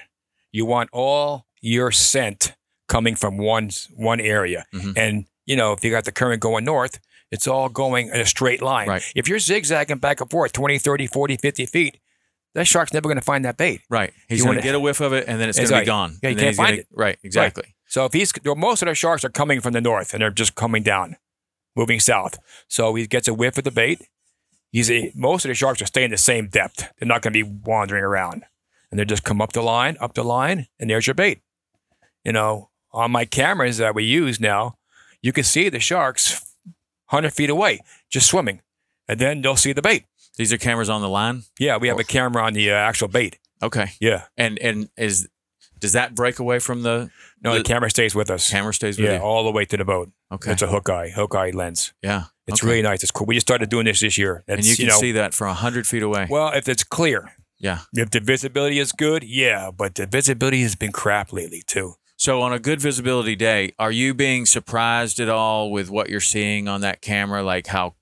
you 0.52 0.66
want 0.66 0.90
all 0.92 1.46
your 1.62 1.90
scent 1.90 2.54
coming 2.88 3.14
from 3.14 3.38
one 3.38 3.70
one 3.96 4.20
area. 4.20 4.64
Mhm. 4.74 4.96
And 4.96 5.24
you 5.46 5.56
know, 5.56 5.72
if 5.72 5.84
you 5.84 5.90
got 5.90 6.04
the 6.04 6.12
current 6.12 6.40
going 6.40 6.64
north, 6.64 7.00
it's 7.30 7.46
all 7.46 7.68
going 7.68 8.08
in 8.08 8.20
a 8.20 8.26
straight 8.26 8.62
line. 8.62 8.88
Right. 8.88 9.02
If 9.14 9.28
you're 9.28 9.38
zigzagging 9.38 9.98
back 9.98 10.20
and 10.20 10.30
forth 10.30 10.52
20, 10.52 10.78
30, 10.78 11.06
40, 11.06 11.36
50 11.36 11.66
feet, 11.66 11.98
that 12.54 12.66
shark's 12.66 12.92
never 12.92 13.08
going 13.08 13.18
to 13.18 13.24
find 13.24 13.44
that 13.44 13.56
bait. 13.56 13.80
right. 13.90 14.12
He's 14.28 14.38
You 14.38 14.44
going 14.46 14.56
to 14.56 14.62
get 14.62 14.74
a 14.74 14.80
whiff 14.80 15.00
of 15.00 15.12
it 15.12 15.26
and 15.26 15.40
then 15.40 15.48
it's 15.48 15.58
going 15.58 15.70
to 15.70 15.80
be 15.80 15.84
gone. 15.86 16.18
Yeah, 16.22 16.30
you 16.30 16.36
can't 16.36 16.48
he's 16.48 16.56
gonna- 16.56 16.68
find 16.68 16.78
it. 16.80 16.86
Right. 16.92 17.18
Exactly. 17.22 17.74
So 17.86 18.04
if 18.06 18.12
he's 18.12 18.32
most 18.44 18.82
of 18.82 18.86
the 18.88 18.94
sharks 18.94 19.24
are 19.24 19.28
coming 19.30 19.60
from 19.60 19.72
the 19.72 19.80
north 19.80 20.14
and 20.14 20.22
they're 20.22 20.30
just 20.30 20.54
coming 20.54 20.82
down, 20.82 21.16
moving 21.76 22.00
south. 22.00 22.38
So 22.68 22.94
he 22.94 23.06
gets 23.06 23.28
a 23.28 23.34
whiff 23.34 23.58
of 23.58 23.64
the 23.64 23.70
bait. 23.70 24.00
He's 24.70 24.90
a, 24.90 25.12
most 25.14 25.44
of 25.44 25.48
the 25.50 25.54
sharks 25.54 25.82
are 25.82 25.86
staying 25.86 26.10
the 26.10 26.16
same 26.16 26.48
depth. 26.48 26.88
They're 26.98 27.06
not 27.08 27.22
going 27.22 27.32
to 27.34 27.44
be 27.44 27.60
wandering 27.64 28.02
around, 28.02 28.44
and 28.90 28.98
they 28.98 29.04
just 29.04 29.22
come 29.24 29.40
up 29.40 29.52
the 29.52 29.62
line, 29.62 29.96
up 30.00 30.14
the 30.14 30.24
line, 30.24 30.66
and 30.80 30.88
there's 30.90 31.06
your 31.06 31.14
bait. 31.14 31.40
You 32.24 32.32
know, 32.32 32.70
on 32.94 33.10
my 33.10 33.24
cameras 33.26 33.76
that 33.78 33.94
we 33.94 34.04
use 34.04 34.40
now, 34.40 34.76
you 35.22 35.32
can 35.32 35.44
see 35.44 35.68
the 35.68 35.80
sharks 35.80 36.40
hundred 37.06 37.32
feet 37.32 37.50
away, 37.50 37.80
just 38.10 38.26
swimming, 38.28 38.60
and 39.08 39.18
then 39.20 39.42
they'll 39.42 39.56
see 39.56 39.72
the 39.72 39.82
bait. 39.82 40.04
These 40.36 40.52
are 40.52 40.58
cameras 40.58 40.88
on 40.88 41.00
the 41.02 41.08
line. 41.08 41.42
Yeah, 41.58 41.76
we 41.76 41.88
have 41.88 41.98
a 41.98 42.04
camera 42.04 42.42
on 42.44 42.54
the 42.54 42.70
uh, 42.70 42.74
actual 42.74 43.08
bait. 43.08 43.38
Okay. 43.62 43.92
Yeah, 44.00 44.24
And 44.36 44.58
and 44.58 44.88
is 44.96 45.28
does 45.78 45.92
that 45.92 46.14
break 46.14 46.38
away 46.38 46.58
from 46.60 46.82
the 46.82 47.10
no, 47.42 47.52
the, 47.52 47.58
The- 47.58 47.64
camera 47.64 47.90
stays 47.90 48.14
with 48.14 48.30
us. 48.30 48.50
camera 48.50 48.72
stays 48.74 48.98
with 48.98 49.06
Yeah, 49.06 49.16
you? 49.18 49.22
all 49.22 49.44
the 49.44 49.50
way 49.52 49.64
to 49.66 49.76
the 49.76 49.84
boat. 49.84 50.10
Okay. 50.32 50.52
It's 50.52 50.62
a 50.62 50.66
hook 50.66 50.88
eye, 50.88 51.10
hook 51.10 51.34
eye 51.34 51.50
lens. 51.50 51.92
yeah. 52.02 52.24
It's 52.46 52.60
Okay. 52.60 52.68
really 52.68 52.82
nice. 52.82 53.02
It's 53.02 53.10
cool. 53.12 53.26
We 53.26 53.34
just 53.36 53.46
started 53.46 53.70
doing 53.70 53.86
this 53.86 54.00
this 54.00 54.18
year. 54.18 54.44
and 54.48 54.62
you 54.64 54.76
can 54.76 54.86
know, 54.88 54.98
see 54.98 55.12
that 55.12 55.32
from 55.34 55.54
hundred 55.54 55.86
feet 55.86 56.02
away. 56.02 56.26
Well, 56.28 56.52
if 56.52 56.68
it's 56.68 56.84
clear, 56.84 57.32
yeah. 57.58 57.78
if 57.94 58.10
the 58.10 58.20
visibility 58.20 58.78
is 58.78 58.92
good, 58.92 59.22
yeah. 59.24 59.70
But 59.70 59.94
the 59.94 60.06
visibility 60.06 60.60
has 60.62 60.74
been 60.76 60.92
crap 60.92 61.32
lately 61.32 61.62
too. 61.66 61.94
So 62.24 62.40
on 62.40 62.54
a 62.54 62.58
good 62.58 62.80
visibility 62.80 63.36
day, 63.36 63.74
are 63.78 63.92
you 63.92 64.14
being 64.14 64.46
surprised 64.46 65.20
at 65.20 65.28
all 65.28 65.70
with 65.70 65.90
what 65.90 66.08
you're 66.08 66.20
seeing 66.20 66.68
on 66.68 66.80
that 66.80 67.02
camera, 67.02 67.42
like 67.42 67.66
how 67.66 67.96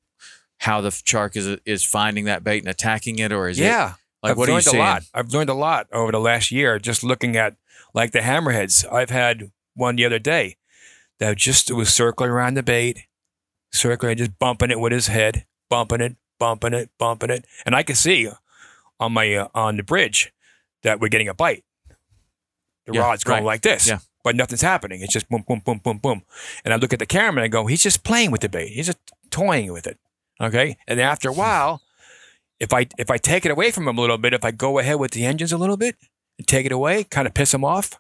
how 0.59 0.81
the 0.81 0.93
shark 0.93 1.35
is 1.35 1.59
is 1.67 1.85
finding 1.85 2.27
that 2.27 2.45
bait 2.45 2.61
and 2.61 2.69
attacking 2.69 3.19
it, 3.19 3.33
or 3.33 3.49
is 3.49 3.59
it 3.59 3.65
yeah, 3.65 3.95
like 4.23 4.31
I've 4.31 4.37
what 4.37 4.49
are 4.49 4.53
you 4.53 4.59
learned 4.59 4.67
a 4.69 4.79
lot. 4.79 5.03
I've 5.13 5.33
learned 5.35 5.51
a 5.51 5.55
lot 5.55 5.89
over 5.93 6.13
the 6.13 6.21
last 6.21 6.53
year 6.53 6.79
just 6.79 7.03
looking 7.03 7.37
at 7.37 7.57
like 7.95 8.13
the 8.13 8.21
hammerheads. 8.21 8.85
I've 8.93 9.11
had 9.11 9.51
one 9.75 9.97
the 9.97 10.05
other 10.05 10.21
day 10.21 10.57
that 11.19 11.37
just 11.37 11.73
was 11.73 11.93
circling 11.93 12.31
around 12.31 12.55
the 12.55 12.63
bait, 12.63 13.09
circling, 13.73 14.19
just 14.19 14.39
bumping 14.39 14.71
it 14.71 14.79
with 14.79 14.93
his 14.93 15.09
head, 15.09 15.47
bumping 15.69 16.01
it, 16.01 16.15
bumping 16.39 16.75
it, 16.75 16.91
bumping 16.97 17.31
it, 17.31 17.45
and 17.67 17.75
I 17.75 17.83
could 17.83 17.97
see 17.97 18.31
on 19.01 19.15
my 19.15 19.35
uh, 19.35 19.49
on 19.53 19.79
the 19.79 19.83
bridge 19.83 20.33
that 20.85 21.01
we're 21.01 21.09
getting 21.09 21.27
a 21.27 21.35
bite. 21.35 21.65
The 22.87 22.93
Yeah, 22.93 23.01
rod's 23.01 23.25
going 23.25 23.39
right. 23.39 23.47
like 23.47 23.63
this. 23.63 23.89
Yeah. 23.89 23.99
But 24.25 24.37
nothing's 24.37 24.63
happening. 24.63 25.01
It's 25.03 25.13
just 25.13 25.29
boom, 25.29 25.45
boom, 25.47 25.61
boom, 25.65 25.79
boom, 25.79 25.99
boom. 25.99 26.23
And 26.65 26.73
I 26.73 26.77
look 26.77 26.93
at 26.93 26.99
the 27.01 27.07
camera 27.07 27.43
and 27.43 27.45
I 27.45 27.49
go, 27.49 27.67
he's 27.67 27.83
just 27.83 28.05
playing 28.05 28.31
with 28.31 28.41
the 28.43 28.49
bait. 28.49 28.69
He's 28.69 28.87
just 28.87 28.99
toying 29.31 29.73
with 29.73 29.87
it. 29.87 29.99
Okay. 30.41 30.77
And 30.87 31.01
after 31.01 31.29
a 31.29 31.33
while, 31.33 31.83
if 32.61 32.73
I 32.73 32.87
if 32.99 33.11
I 33.11 33.19
take 33.19 33.45
it 33.45 33.51
away 33.51 33.71
from 33.73 33.89
him 33.89 33.99
a 33.99 34.01
little 34.01 34.19
bit, 34.19 34.33
if 34.35 34.45
I 34.45 34.51
go 34.53 34.79
ahead 34.79 34.99
with 35.01 35.11
the 35.13 35.25
engines 35.25 35.53
a 35.53 35.59
little 35.59 35.77
bit 35.77 35.97
and 36.39 36.47
take 36.47 36.67
it 36.67 36.73
away, 36.73 37.05
kind 37.05 37.27
of 37.27 37.35
piss 37.35 37.53
him 37.53 37.65
off, 37.65 37.99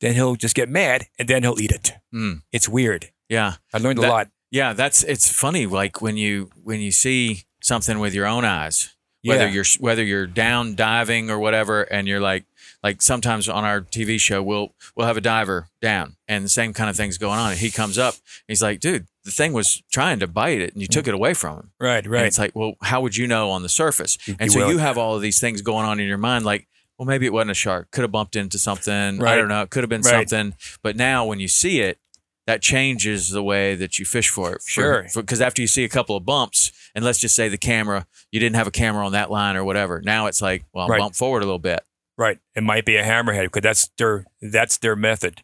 then 0.00 0.14
he'll 0.14 0.36
just 0.36 0.54
get 0.54 0.68
mad 0.70 1.06
and 1.18 1.28
then 1.28 1.42
he'll 1.42 1.60
eat 1.60 1.70
it. 1.72 1.92
Mm, 2.14 2.42
It's 2.52 2.68
weird. 2.68 3.10
yeah, 3.28 3.54
I 3.74 3.78
learned 3.78 3.98
That- 3.98 4.08
a 4.08 4.10
lot. 4.10 4.28
yeah. 4.50 4.72
That's 4.72 5.02
it's 5.04 5.30
funny. 5.30 5.66
Like 5.66 6.00
when 6.00 6.16
you 6.16 6.50
when 6.62 6.80
you 6.80 6.92
see 6.92 7.44
something 7.60 7.98
with 7.98 8.14
your 8.14 8.26
own 8.26 8.44
eyes, 8.46 8.94
whether 9.22 9.46
Yeah. 9.46 9.52
you're 9.52 9.64
whether 9.80 10.02
you're 10.02 10.26
down 10.26 10.74
diving 10.74 11.28
or 11.30 11.38
whatever, 11.38 11.82
and 11.82 12.08
you're 12.08 12.20
like 12.20 12.44
like 12.82 13.02
sometimes 13.02 13.48
on 13.48 13.64
our 13.64 13.80
TV 13.80 14.20
show 14.20 14.42
we'll 14.42 14.74
we'll 14.96 15.06
have 15.06 15.16
a 15.16 15.20
diver 15.20 15.68
down 15.82 16.16
and 16.28 16.44
the 16.44 16.48
same 16.48 16.72
kind 16.72 16.88
of 16.88 16.96
things 16.96 17.18
going 17.18 17.38
on, 17.38 17.50
and 17.50 17.58
he 17.60 17.70
comes 17.70 17.98
up, 17.98 18.14
he's 18.46 18.62
like, 18.62 18.80
dude, 18.80 19.06
the 19.24 19.30
thing 19.30 19.52
was 19.52 19.82
trying 19.90 20.18
to 20.20 20.26
bite 20.26 20.60
it, 20.60 20.72
and 20.72 20.80
you 20.82 20.88
took 20.88 21.06
it 21.08 21.14
away 21.14 21.34
from 21.34 21.56
him. 21.56 21.70
Right, 21.80 22.04
And 22.04 22.12
right. 22.12 22.26
it's 22.26 22.38
like, 22.38 22.54
well, 22.54 22.74
how 22.82 23.00
would 23.00 23.16
you 23.16 23.26
know 23.26 23.50
on 23.50 23.62
the 23.62 23.68
surface? 23.68 24.16
You- 24.26 24.36
and 24.38 24.46
you 24.52 24.60
so 24.60 24.66
will. 24.66 24.72
you 24.72 24.78
have 24.78 24.96
all 24.98 25.16
of 25.16 25.22
these 25.22 25.40
things 25.40 25.60
going 25.62 25.84
on 25.86 25.98
in 26.00 26.06
your 26.06 26.18
mind, 26.18 26.44
like, 26.44 26.68
well, 26.98 27.06
maybe 27.06 27.26
it 27.26 27.32
wasn't 27.32 27.52
a 27.52 27.54
shark. 27.54 27.90
Could 27.92 28.02
have 28.02 28.10
bumped 28.12 28.34
into 28.36 28.58
something. 28.58 28.92
I 28.92 29.16
Right. 29.18 29.36
don't 29.36 29.48
know. 29.48 29.62
It 29.62 29.70
could 29.70 29.82
have 29.84 29.88
been 29.90 30.00
Right. 30.02 30.28
something. 30.28 30.54
But 30.82 30.96
now 30.96 31.24
when 31.24 31.38
you 31.40 31.46
see 31.46 31.80
it, 31.80 31.98
that 32.46 32.60
changes 32.62 33.30
the 33.30 33.42
way 33.42 33.74
that 33.76 33.98
you 34.00 34.04
fish 34.04 34.30
for 34.30 34.54
it. 34.54 34.62
Sure. 34.66 35.06
Because 35.14 35.40
after 35.40 35.60
you 35.62 35.68
see 35.68 35.84
a 35.84 35.88
couple 35.88 36.16
of 36.16 36.24
bumps, 36.24 36.72
and 36.94 37.04
let's 37.04 37.18
just 37.20 37.36
say 37.36 37.48
the 37.48 37.58
camera, 37.58 38.06
you 38.32 38.40
didn't 38.40 38.56
have 38.56 38.66
a 38.66 38.70
camera 38.72 39.04
on 39.06 39.12
that 39.12 39.30
line 39.30 39.54
or 39.54 39.62
whatever. 39.64 40.00
Now 40.02 40.26
it's 40.26 40.40
like, 40.42 40.64
well, 40.72 40.88
Right. 40.88 40.98
bump 40.98 41.14
forward 41.14 41.42
a 41.42 41.44
little 41.46 41.58
bit. 41.58 41.80
Right. 42.18 42.38
It 42.56 42.64
might 42.64 42.84
be 42.84 42.96
a 42.96 43.04
hammerhead 43.04 43.44
because 43.44 43.62
that's 43.62 43.88
their 43.96 44.26
that's 44.42 44.76
their 44.78 44.96
method. 44.96 45.42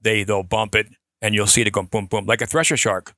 They 0.00 0.24
they'll 0.24 0.42
bump 0.42 0.74
it 0.74 0.88
and 1.20 1.34
you'll 1.34 1.46
see 1.46 1.60
it 1.62 1.70
go 1.70 1.82
boom 1.82 2.06
boom 2.06 2.24
like 2.24 2.40
a 2.40 2.46
thresher 2.46 2.76
shark. 2.78 3.14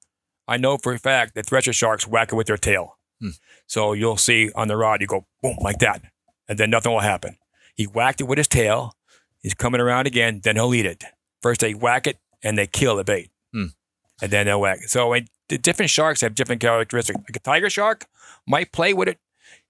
I 0.49 0.57
know 0.57 0.77
for 0.77 0.93
a 0.93 0.99
fact 0.99 1.35
that 1.37 1.47
thresher 1.47 1.73
sharks 1.73 2.07
whack 2.07 2.33
it 2.33 2.35
with 2.37 2.49
their 2.49 2.57
tail. 2.57 2.99
Hmm. 3.21 3.31
So 3.67 3.93
you'll 3.93 4.17
see 4.17 4.51
on 4.57 4.69
the 4.69 4.77
rod 4.77 5.01
you 5.01 5.07
go 5.07 5.27
boom 5.43 5.57
like 5.61 5.79
that, 5.79 6.03
and 6.49 6.59
then 6.59 6.71
nothing 6.71 6.93
will 6.93 7.01
happen. 7.01 7.37
He 7.77 7.85
whacked 7.87 8.21
it 8.21 8.25
with 8.25 8.39
his 8.39 8.49
tail. 8.49 8.93
He's 9.41 9.55
coming 9.55 9.81
around 9.81 10.07
again. 10.07 10.41
Then 10.43 10.57
he'll 10.57 10.75
eat 10.75 10.87
it. 10.87 11.05
First 11.43 11.61
they 11.61 11.75
whack 11.75 12.07
it 12.09 12.19
and 12.43 12.59
they 12.59 12.67
kill 12.67 12.97
the 12.97 13.05
bait, 13.05 13.31
Hmm. 13.53 13.67
and 14.21 14.31
then 14.33 14.47
they'll 14.47 14.61
whack. 14.61 14.81
It. 14.83 14.91
So 14.91 15.15
the 15.49 15.59
different 15.59 15.91
sharks 15.91 16.23
have 16.23 16.35
different 16.35 16.61
characteristics. 16.61 17.17
Like 17.19 17.37
a 17.37 17.41
tiger 17.41 17.71
shark 17.71 18.07
might 18.49 18.73
play 18.73 18.93
with 18.93 19.07
it 19.09 19.19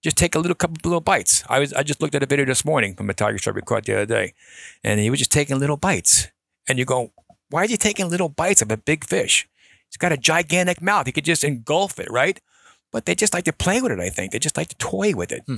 just 0.03 0.16
take 0.16 0.34
a 0.34 0.38
little 0.38 0.55
couple 0.55 0.76
little 0.84 1.01
bites. 1.01 1.42
I 1.49 1.59
was 1.59 1.72
I 1.72 1.82
just 1.82 2.01
looked 2.01 2.14
at 2.14 2.22
a 2.22 2.26
video 2.26 2.44
this 2.44 2.64
morning 2.64 2.94
from 2.94 3.11
a 3.11 3.14
tiger 3.14 3.38
shark 3.38 3.57
we 3.57 3.62
caught 3.62 3.84
the 3.84 3.94
other 3.94 4.07
day, 4.07 4.34
and 4.84 5.01
he 5.01 5.11
was 5.11 5.18
just 5.18 5.32
taking 5.32 5.59
little 5.59 5.76
bites. 5.76 6.28
And 6.68 6.78
you 6.78 6.84
go, 6.84 7.12
why 7.51 7.64
is 7.64 7.70
he 7.70 7.76
taking 7.76 8.09
little 8.09 8.28
bites 8.28 8.61
of 8.62 8.70
a 8.72 8.76
big 8.76 9.05
fish? 9.05 9.49
He's 9.88 9.97
got 9.97 10.12
a 10.12 10.16
gigantic 10.16 10.82
mouth. 10.82 11.07
He 11.07 11.12
could 11.12 11.24
just 11.24 11.44
engulf 11.44 11.99
it, 12.01 12.11
right? 12.11 12.40
But 12.92 13.07
they 13.07 13.14
just 13.14 13.32
like 13.34 13.44
to 13.44 13.53
play 13.53 13.80
with 13.80 13.92
it. 13.92 14.01
I 14.01 14.09
think 14.11 14.32
they 14.32 14.38
just 14.38 14.57
like 14.57 14.68
to 14.68 14.76
toy 14.76 15.14
with 15.14 15.30
it. 15.32 15.42
Hmm. 15.47 15.57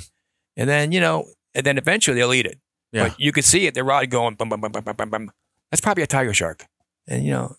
And 0.57 0.69
then 0.69 0.93
you 0.93 1.01
know, 1.01 1.27
and 1.55 1.65
then 1.65 1.79
eventually 1.79 2.17
they'll 2.17 2.33
eat 2.35 2.47
it. 2.47 2.59
Yeah. 2.93 3.09
But 3.09 3.21
you 3.21 3.33
can 3.33 3.43
see 3.43 3.67
it. 3.67 3.75
The 3.75 3.85
rod 3.85 4.09
going 4.11 4.35
bum 4.35 4.49
bum 4.49 4.61
bum 4.61 4.73
bum 4.73 4.83
bum 4.85 4.97
bum 4.97 5.11
bum. 5.11 5.31
That's 5.71 5.81
probably 5.81 6.03
a 6.03 6.07
tiger 6.07 6.33
shark. 6.35 6.67
And 7.07 7.25
you 7.25 7.33
know, 7.33 7.57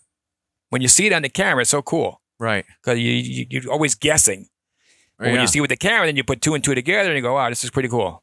when 0.70 0.82
you 0.82 0.88
see 0.88 1.06
it 1.06 1.12
on 1.12 1.22
the 1.22 1.28
camera, 1.28 1.62
it's 1.62 1.70
so 1.70 1.82
cool 1.82 2.20
Right. 2.38 2.64
because 2.82 2.98
you, 2.98 3.10
you 3.12 3.46
you're 3.50 3.70
always 3.72 3.94
guessing. 3.94 4.48
But 5.20 5.32
when 5.32 5.40
you 5.40 5.46
see 5.46 5.60
with 5.60 5.70
the 5.70 5.76
camera, 5.76 6.06
then 6.06 6.16
you 6.16 6.24
put 6.24 6.40
two 6.40 6.54
and 6.54 6.64
two 6.64 6.74
together 6.74 7.10
and 7.10 7.16
you 7.16 7.22
go, 7.22 7.34
wow, 7.34 7.48
this 7.50 7.62
is 7.62 7.70
pretty 7.70 7.88
cool. 7.90 8.22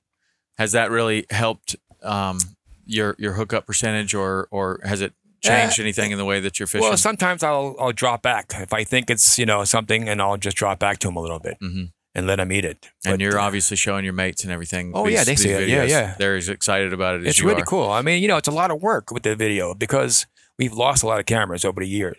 Has 0.57 0.71
that 0.73 0.89
really 0.91 1.25
helped 1.29 1.75
um, 2.03 2.39
your 2.85 3.15
your 3.19 3.33
hookup 3.33 3.65
percentage, 3.67 4.13
or 4.15 4.47
or 4.51 4.79
has 4.83 5.01
it 5.01 5.13
changed 5.43 5.79
anything 5.79 6.09
in 6.11 6.17
the 6.17 6.25
way 6.25 6.39
that 6.39 6.59
you're 6.59 6.65
fishing? 6.67 6.87
Well, 6.87 6.97
sometimes 6.97 7.43
I'll 7.43 7.75
I'll 7.79 7.91
drop 7.93 8.23
back 8.23 8.51
if 8.57 8.73
I 8.73 8.83
think 8.83 9.09
it's 9.11 9.37
you 9.37 9.45
know 9.45 9.63
something, 9.63 10.09
and 10.09 10.21
I'll 10.21 10.37
just 10.37 10.57
drop 10.57 10.79
back 10.79 10.97
to 10.99 11.07
him 11.07 11.15
a 11.15 11.21
little 11.21 11.39
bit. 11.39 11.57
Mhm. 11.61 11.91
and 12.15 12.25
let 12.25 12.37
them 12.37 12.51
eat 12.51 12.65
it. 12.65 12.89
And 13.05 13.13
But, 13.13 13.19
you're 13.19 13.37
uh, 13.37 13.43
obviously 13.43 13.77
showing 13.77 14.03
your 14.03 14.13
mates 14.13 14.43
and 14.43 14.51
everything. 14.51 14.91
Oh, 14.95 15.07
yeah, 15.07 15.23
they 15.23 15.35
see 15.35 15.49
it. 15.51 15.69
Yeah, 15.69 15.85
videos. 15.85 15.89
yeah. 15.89 16.15
They're 16.17 16.35
as 16.35 16.49
excited 16.49 16.91
about 16.91 17.13
it 17.13 17.21
as 17.21 17.27
it's 17.27 17.43
really 17.43 17.61
are. 17.61 17.65
cool. 17.65 17.91
I 17.91 18.01
mean, 18.01 18.23
you 18.23 18.27
know, 18.27 18.37
it's 18.37 18.47
a 18.47 18.51
lot 18.51 18.71
of 18.71 18.81
work 18.81 19.11
with 19.11 19.21
the 19.21 19.35
video 19.35 19.75
because 19.75 20.25
we've 20.57 20.73
lost 20.73 21.03
a 21.03 21.05
lot 21.07 21.19
of 21.19 21.27
cameras 21.27 21.63
over 21.63 21.79
the 21.79 21.87
years, 21.87 22.17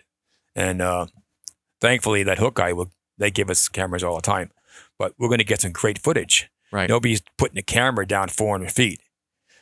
and 0.55 0.81
uh, 0.81 1.07
thankfully 1.81 2.23
that 2.23 2.37
hook 2.37 2.55
guy 2.55 2.71
will 2.71 2.91
they 3.17 3.29
give 3.29 3.49
us 3.49 3.67
cameras 3.67 4.01
all 4.01 4.15
the 4.15 4.21
time. 4.21 4.51
But 4.99 5.13
we're 5.17 5.29
going 5.29 5.39
to 5.39 5.45
get 5.45 5.61
some 5.61 5.71
great 5.71 5.97
footage. 5.97 6.49
Right. 6.71 6.89
Nobody's 6.89 7.23
putting 7.37 7.57
a 7.57 7.63
camera 7.63 8.05
down 8.05 8.27
400 8.27 8.71
feet, 8.71 9.01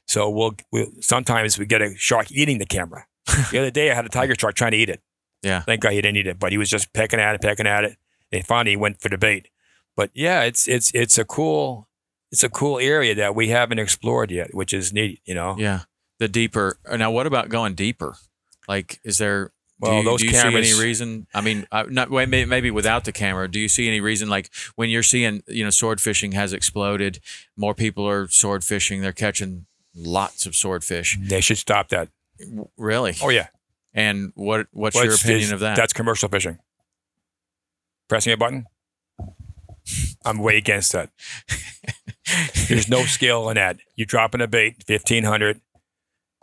so 0.05 0.29
we'll, 0.29 0.55
we'll 0.73 0.87
sometimes 0.99 1.57
we 1.57 1.65
get 1.65 1.81
a 1.81 1.95
shark 1.95 2.31
eating 2.31 2.57
the 2.57 2.65
camera. 2.65 3.05
the 3.51 3.59
other 3.59 3.71
day 3.71 3.91
I 3.91 3.93
had 3.93 4.05
a 4.05 4.09
tiger 4.09 4.35
shark 4.37 4.55
trying 4.55 4.71
to 4.71 4.77
eat 4.77 4.89
it. 4.89 5.01
Yeah. 5.43 5.61
Thank 5.61 5.81
God 5.81 5.93
he 5.93 6.01
didn't 6.01 6.17
eat 6.17 6.27
it, 6.27 6.39
but 6.39 6.51
he 6.51 6.57
was 6.57 6.69
just 6.69 6.91
pecking 6.91 7.19
at 7.19 7.35
it, 7.35 7.41
pecking 7.41 7.67
at 7.67 7.85
it. 7.85 7.97
And 8.31 8.45
finally 8.45 8.71
he 8.71 8.75
went 8.75 8.99
for 8.99 9.07
the 9.07 9.17
bait. 9.17 9.49
But 9.95 10.11
yeah, 10.13 10.43
it's 10.43 10.67
it's 10.67 10.91
it's 10.93 11.17
a 11.17 11.25
cool 11.25 11.87
it's 12.31 12.43
a 12.43 12.49
cool 12.49 12.79
area 12.79 13.15
that 13.15 13.35
we 13.35 13.49
haven't 13.49 13.79
explored 13.79 14.31
yet, 14.31 14.53
which 14.53 14.73
is 14.73 14.93
neat, 14.93 15.21
you 15.25 15.33
know. 15.33 15.55
Yeah. 15.57 15.81
The 16.19 16.27
deeper. 16.27 16.77
Now, 16.91 17.11
what 17.11 17.27
about 17.27 17.49
going 17.49 17.75
deeper? 17.75 18.15
Like, 18.67 18.99
is 19.03 19.17
there? 19.17 19.51
Well, 19.79 19.91
do 19.91 19.97
you, 19.97 20.03
those 20.03 20.19
do 20.21 20.25
you 20.27 20.31
cameras- 20.31 20.69
see 20.69 20.75
any 20.75 20.83
reason? 20.83 21.27
I 21.33 21.41
mean, 21.41 21.67
uh, 21.71 21.83
not 21.89 22.09
maybe 22.09 22.71
without 22.71 23.05
the 23.05 23.11
camera. 23.11 23.47
Do 23.47 23.59
you 23.59 23.69
see 23.69 23.87
any 23.87 24.01
reason? 24.01 24.27
Like 24.27 24.49
when 24.75 24.89
you're 24.89 25.03
seeing, 25.03 25.43
you 25.47 25.63
know, 25.63 25.69
sword 25.69 26.01
fishing 26.01 26.31
has 26.31 26.51
exploded. 26.53 27.19
More 27.55 27.75
people 27.75 28.07
are 28.07 28.27
sword 28.27 28.63
fishing. 28.63 29.01
They're 29.01 29.11
catching 29.13 29.65
lots 29.95 30.45
of 30.45 30.55
swordfish. 30.55 31.17
They 31.21 31.41
should 31.41 31.57
stop 31.57 31.89
that. 31.89 32.09
Really? 32.77 33.15
Oh 33.21 33.29
yeah. 33.29 33.47
And 33.93 34.31
what 34.35 34.67
what's 34.71 34.95
Well, 34.95 35.05
your 35.05 35.13
opinion 35.15 35.53
of 35.53 35.59
that? 35.61 35.75
That's 35.75 35.93
commercial 35.93 36.29
fishing. 36.29 36.57
Pressing 38.07 38.33
a 38.33 38.37
button. 38.37 38.65
I'm 40.25 40.39
way 40.39 40.57
against 40.57 40.91
that. 40.93 41.09
There's 42.67 42.89
no 42.89 43.03
skill 43.03 43.49
in 43.49 43.55
that. 43.55 43.77
You're 43.95 44.05
dropping 44.05 44.41
a 44.41 44.47
bait, 44.47 44.83
fifteen 44.85 45.23
hundred. 45.23 45.61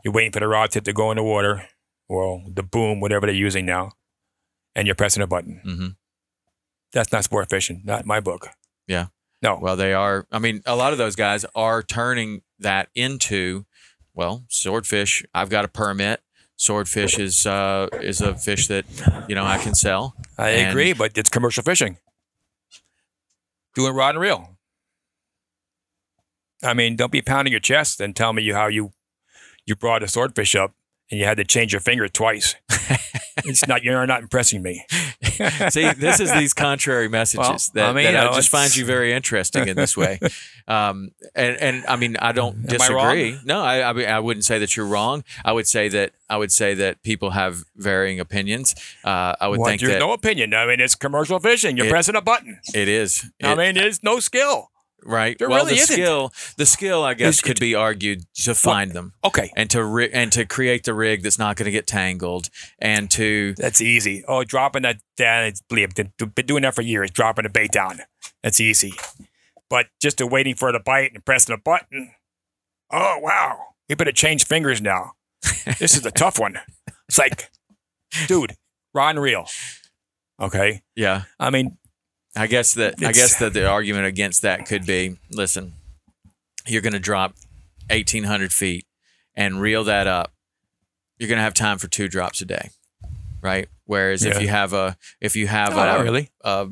You're 0.05 0.15
waiting 0.15 0.33
for 0.33 0.41
the 0.41 0.49
rod 0.49 0.71
tip 0.71 0.85
to 0.85 0.93
go 0.93 1.11
in 1.11 1.17
the 1.17 1.23
water, 1.23 1.67
or 2.09 2.43
the 2.49 2.63
boom, 2.63 3.01
whatever 3.01 3.27
they're 3.27 3.35
using 3.35 3.65
now, 3.67 3.93
and 4.75 4.87
you're 4.87 4.95
pressing 4.95 5.23
a 5.23 5.27
button. 5.27 5.61
hmm 5.65 5.87
That's 6.93 7.13
not 7.13 7.25
sport 7.25 7.49
fishing. 7.51 7.83
Not 7.85 8.07
my 8.07 8.21
book. 8.21 8.49
Yeah. 8.87 9.07
No. 9.43 9.59
Well, 9.61 9.77
they 9.77 9.93
are. 9.95 10.27
I 10.33 10.39
mean, 10.39 10.63
a 10.67 10.77
lot 10.77 10.93
of 10.93 10.99
those 10.99 11.17
guys 11.17 11.45
are 11.55 11.83
turning 11.83 12.43
that 12.59 12.89
into, 12.95 13.65
well, 14.15 14.45
swordfish. 14.49 15.25
I've 15.35 15.51
got 15.51 15.65
a 15.65 15.69
permit. 15.69 16.21
Swordfish 16.57 17.19
is 17.19 17.47
uh, 17.47 17.89
is 18.01 18.21
a 18.21 18.35
fish 18.37 18.69
that 18.69 18.85
you 19.29 19.35
know 19.35 19.45
I 19.45 19.59
can 19.59 19.75
sell. 19.75 20.15
I 20.39 20.51
And- 20.51 20.71
agree, 20.71 20.93
but 20.93 21.19
it's 21.19 21.29
commercial 21.29 21.63
fishing. 21.65 21.99
Doing 23.75 23.93
rod 23.93 24.11
and 24.11 24.21
reel. 24.21 24.57
I 26.63 26.73
mean, 26.75 26.97
don't 26.97 27.11
be 27.13 27.21
pounding 27.23 27.51
your 27.53 27.61
chest 27.61 28.01
and 28.01 28.15
tell 28.15 28.33
me 28.33 28.43
you 28.43 28.55
how 28.55 28.69
you 28.69 28.93
you 29.67 29.75
brought 29.75 30.03
a 30.03 30.09
swordfish 30.09 30.55
up 30.55 30.75
and 31.11 31.21
you 31.21 31.27
had 31.27 31.37
to 31.37 31.45
change 31.45 31.73
your 31.73 31.81
finger 31.81 32.09
twice. 32.09 32.57
it's 33.45 33.67
not 33.67 33.83
you're 33.83 34.07
not 34.07 34.23
impressing 34.23 34.63
me. 34.63 34.85
See, 35.71 35.91
this 35.93 36.21
is 36.21 36.33
these 36.33 36.55
contrary 36.55 37.09
messages 37.09 37.71
Well, 37.75 37.87
that, 37.87 37.91
I 37.91 37.93
mean, 37.93 38.13
that 38.13 38.27
I 38.27 38.31
know, 38.31 38.37
just 38.37 38.49
find 38.49 38.75
you 38.75 38.85
very 38.85 39.13
interesting 39.13 39.69
in 39.69 39.77
this 39.77 39.97
way. 39.97 40.19
Um, 40.67 41.11
and 41.35 41.59
and 41.59 41.85
I 41.87 41.97
mean, 41.97 42.17
I 42.17 42.33
don't 42.33 42.57
Am 42.57 42.65
I 42.65 42.69
disagree. 42.69 43.39
No, 43.45 43.61
I, 43.61 43.81
I 43.81 44.03
I 44.05 44.19
wouldn't 44.19 44.47
say 44.47 44.59
that 44.61 44.75
you're 44.79 44.87
wrong. 44.87 45.23
I 45.45 45.53
would 45.53 45.67
say 45.67 45.89
that 45.89 46.13
I 46.31 46.39
would 46.39 46.51
say 46.51 46.73
that 46.73 47.03
people 47.03 47.33
have 47.33 47.65
varying 47.77 48.19
opinions. 48.19 48.75
Uh, 49.05 49.35
I 49.39 49.49
would 49.49 49.61
Well, 49.61 49.69
think 49.69 49.83
there's 49.83 49.93
that 49.93 49.99
no 49.99 50.15
opinion. 50.15 50.55
I 50.55 50.65
mean, 50.67 50.81
it's 50.81 50.95
commercial 50.95 51.39
fishing. 51.39 51.77
You're 51.77 51.85
It- 51.89 51.91
pressing 51.91 52.17
a 52.17 52.23
button. 52.23 52.61
it 52.75 52.89
is. 52.89 53.27
I 53.43 53.53
It- 53.53 53.59
mean, 53.59 53.75
there's 53.75 54.03
no 54.03 54.21
skill. 54.21 54.71
Right. 55.05 55.39
there 55.39 55.49
well, 55.49 55.65
really 55.65 55.77
the 55.77 55.83
isn't. 55.83 55.95
skill, 55.95 56.33
the 56.57 56.67
skill, 56.67 57.03
I 57.05 57.15
guess, 57.15 57.39
It's- 57.39 57.41
could 57.41 57.61
be 57.61 57.75
argued 57.75 58.25
to 58.43 58.55
find 58.55 58.93
them. 58.93 59.13
Okay. 59.25 59.51
and 59.57 59.71
to 59.71 59.85
ri- 59.85 60.11
and 60.13 60.31
to 60.33 60.45
create 60.45 60.85
the 60.85 60.95
rig 60.95 61.23
that's 61.23 61.39
not 61.39 61.57
going 61.57 61.67
to 61.67 61.71
get 61.71 61.87
tangled 61.87 62.49
and 62.79 63.11
to 63.13 63.55
That's 63.57 63.81
easy. 63.81 64.25
Oh, 64.27 64.45
dropping 64.45 64.83
that 64.83 64.99
down. 65.17 65.45
It's 65.45 65.61
believe 65.63 65.95
been 65.95 66.13
doing 66.47 66.63
that 66.63 66.75
for 66.75 66.83
years. 66.83 67.11
Dropping 67.11 67.47
a 67.47 67.51
bait 67.51 67.71
down. 67.73 68.01
That's 68.43 68.61
easy. 68.61 68.93
But 69.71 69.87
just 70.01 70.19
to 70.19 70.27
waiting 70.27 70.55
for 70.55 70.71
the 70.73 70.81
bite 70.81 71.13
and 71.15 71.25
pressing 71.25 71.55
a 71.55 71.59
button. 71.59 72.13
Oh 72.93 73.19
wow! 73.21 73.59
You 73.89 73.97
better 73.97 74.13
change 74.13 74.45
fingers 74.47 74.81
now. 74.81 75.13
This 75.79 75.97
is 75.97 76.05
a 76.07 76.11
tough 76.11 76.39
one. 76.39 76.59
It's 77.09 77.19
like, 77.19 77.51
dude, 78.27 78.57
rod 78.93 79.11
and 79.17 79.21
reel. 79.21 79.47
Okay. 80.41 80.83
yeah 80.95 81.23
I 81.41 81.51
mean, 81.51 81.79
i 82.37 82.47
guess 82.47 82.75
that 82.75 82.95
i 83.03 83.13
guess 83.13 83.39
that 83.39 83.53
the 83.53 83.67
argument 83.67 84.07
against 84.07 84.43
that 84.43 84.67
could 84.67 84.87
be 84.87 85.17
listen 85.31 85.75
you're 86.67 86.83
going 86.83 86.93
to 86.93 86.99
drop 86.99 87.35
1800 87.91 88.53
feet 88.53 88.87
and 89.35 89.61
reel 89.61 89.85
that 89.85 90.07
up 90.07 90.33
you're 91.19 91.29
going 91.29 91.39
to 91.39 91.43
have 91.43 91.55
time 91.55 91.79
for 91.79 91.89
two 91.89 92.09
drops 92.09 92.41
a 92.41 92.45
day 92.45 92.71
right 93.41 93.69
whereas 93.85 94.25
if 94.25 94.41
you 94.41 94.49
have 94.49 94.73
a 94.73 94.97
if 95.21 95.37
you 95.37 95.47
have 95.47 95.77
oh, 95.77 95.81
a, 95.81 96.03
really. 96.03 96.31
uh, 96.43 96.67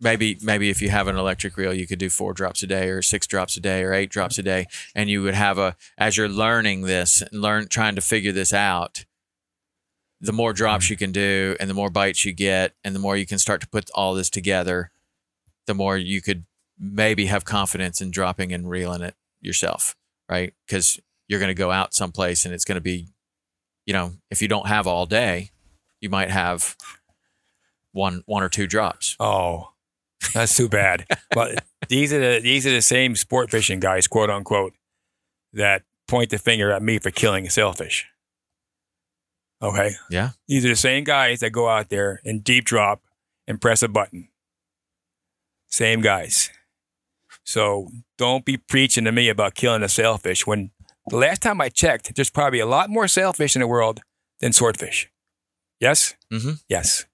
maybe 0.00 0.38
maybe 0.42 0.70
if 0.70 0.82
you 0.82 0.90
have 0.90 1.08
an 1.08 1.16
electric 1.16 1.56
reel, 1.56 1.72
you 1.72 1.86
could 1.86 1.98
do 1.98 2.10
four 2.10 2.32
drops 2.32 2.62
a 2.62 2.66
day, 2.66 2.88
or 2.88 3.02
six 3.02 3.26
drops 3.26 3.56
a 3.56 3.60
day, 3.60 3.82
or 3.82 3.92
eight 3.92 4.10
drops 4.10 4.38
a 4.38 4.42
day, 4.42 4.66
and 4.94 5.08
you 5.08 5.22
would 5.22 5.34
have 5.34 5.58
a 5.58 5.76
as 5.98 6.16
you're 6.16 6.28
learning 6.28 6.82
this 6.82 7.22
and 7.22 7.40
learn 7.40 7.68
trying 7.68 7.94
to 7.94 8.00
figure 8.00 8.32
this 8.32 8.52
out. 8.52 9.04
The 10.20 10.32
more 10.32 10.52
drops 10.52 10.86
mm-hmm. 10.86 10.92
you 10.92 10.96
can 10.96 11.12
do, 11.12 11.56
and 11.60 11.68
the 11.68 11.74
more 11.74 11.90
bites 11.90 12.24
you 12.24 12.32
get, 12.32 12.74
and 12.82 12.94
the 12.94 12.98
more 13.00 13.16
you 13.16 13.26
can 13.26 13.38
start 13.38 13.60
to 13.60 13.68
put 13.68 13.90
all 13.94 14.14
this 14.14 14.30
together, 14.30 14.90
the 15.66 15.74
more 15.74 15.96
you 15.96 16.22
could 16.22 16.44
maybe 16.78 17.26
have 17.26 17.44
confidence 17.44 18.00
in 18.00 18.10
dropping 18.10 18.52
and 18.52 18.68
reeling 18.68 19.02
it 19.02 19.14
yourself, 19.40 19.94
right? 20.28 20.54
Because 20.66 20.98
you're 21.28 21.40
going 21.40 21.48
to 21.48 21.54
go 21.54 21.70
out 21.70 21.94
someplace, 21.94 22.44
and 22.44 22.54
it's 22.54 22.64
going 22.64 22.76
to 22.76 22.82
be, 22.82 23.08
you 23.84 23.92
know, 23.92 24.12
if 24.30 24.40
you 24.40 24.48
don't 24.48 24.68
have 24.68 24.86
all 24.86 25.06
day, 25.06 25.50
you 26.00 26.08
might 26.08 26.30
have 26.30 26.76
one 27.92 28.22
one 28.26 28.42
or 28.42 28.48
two 28.48 28.66
drops. 28.66 29.16
Oh, 29.18 29.72
that's 30.34 30.56
too 30.56 30.68
bad. 30.68 31.06
but 31.30 31.64
these 31.88 32.12
are 32.12 32.20
the 32.20 32.40
these 32.40 32.66
are 32.66 32.70
the 32.70 32.82
same 32.82 33.16
sport 33.16 33.50
fishing 33.50 33.80
guys, 33.80 34.06
quote 34.06 34.30
unquote, 34.30 34.74
that 35.52 35.82
point 36.06 36.30
the 36.30 36.38
finger 36.38 36.70
at 36.70 36.82
me 36.82 36.98
for 36.98 37.10
killing 37.10 37.46
a 37.46 37.50
sailfish. 37.50 38.06
Okay. 39.62 39.92
Yeah. 40.10 40.30
These 40.48 40.64
are 40.64 40.68
the 40.68 40.76
same 40.76 41.04
guys 41.04 41.40
that 41.40 41.50
go 41.50 41.68
out 41.68 41.88
there 41.88 42.20
and 42.24 42.44
deep 42.44 42.64
drop 42.64 43.02
and 43.46 43.60
press 43.60 43.82
a 43.82 43.88
button. 43.88 44.28
Same 45.66 46.00
guys. 46.00 46.50
So 47.44 47.88
don't 48.18 48.44
be 48.44 48.56
preaching 48.56 49.04
to 49.04 49.12
me 49.12 49.28
about 49.28 49.54
killing 49.54 49.82
a 49.82 49.88
sailfish 49.88 50.46
when 50.46 50.70
the 51.08 51.16
last 51.16 51.42
time 51.42 51.60
I 51.60 51.68
checked, 51.68 52.14
there's 52.16 52.30
probably 52.30 52.58
a 52.58 52.66
lot 52.66 52.90
more 52.90 53.06
sailfish 53.06 53.54
in 53.54 53.60
the 53.60 53.66
world 53.66 54.00
than 54.40 54.52
swordfish. 54.52 55.08
Yes? 55.80 56.14
Mm-hmm. 56.32 56.52
Yes. 56.68 57.06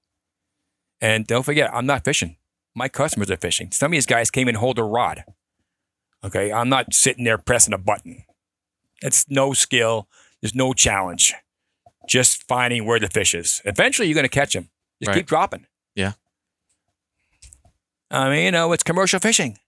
And 1.01 1.27
don't 1.27 1.43
forget, 1.43 1.73
I'm 1.75 1.87
not 1.87 2.05
fishing. 2.05 2.37
My 2.75 2.89
customers 2.89 3.31
are 3.31 3.37
fishing. 3.37 3.71
Some 3.71 3.93
of 3.93 3.93
these 3.93 4.07
guys 4.07 4.31
came 4.31 4.49
and 4.49 4.57
hold 4.57 4.79
a 4.79 4.85
rod. 4.85 5.25
Okay. 6.25 6.51
I'm 6.53 6.69
not 6.69 6.95
sitting 6.95 7.25
there 7.25 7.39
pressing 7.39 7.75
a 7.75 7.79
button. 7.79 8.25
It's 9.03 9.29
no 9.29 9.53
skill. 9.53 10.09
There's 10.41 10.55
no 10.55 10.73
challenge. 10.73 11.35
Just 12.09 12.43
finding 12.49 12.85
where 12.85 12.99
the 12.99 13.09
fish 13.09 13.35
is. 13.35 13.63
Eventually, 13.65 14.09
you're 14.09 14.15
going 14.15 14.25
to 14.25 14.29
catch 14.29 14.53
them. 14.55 14.71
Just 15.01 15.09
Right. 15.09 15.17
keep 15.19 15.27
dropping. 15.27 15.67
Yeah. 15.95 16.13
I 18.11 18.29
mean, 18.31 18.45
you 18.45 18.51
know, 18.51 18.73
it's 18.73 18.83
commercial 18.83 19.21
fishing. 19.21 19.59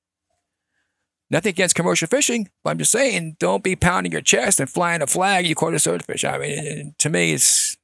Nothing 1.31 1.51
against 1.51 1.75
commercial 1.75 2.07
fishing, 2.07 2.51
but 2.63 2.71
I'm 2.71 2.79
just 2.79 2.93
saying, 2.93 3.37
don't 3.41 3.65
be 3.65 3.75
pounding 3.75 4.13
your 4.13 4.21
chest 4.21 4.61
and 4.61 4.69
flying 4.69 5.01
a 5.03 5.07
flag. 5.07 5.47
You 5.47 5.55
caught 5.55 5.75
a 5.75 5.79
swordfish. 5.79 6.25
I 6.25 6.39
mean, 6.39 6.95
to 6.99 7.09
me, 7.09 7.33
it's 7.33 7.77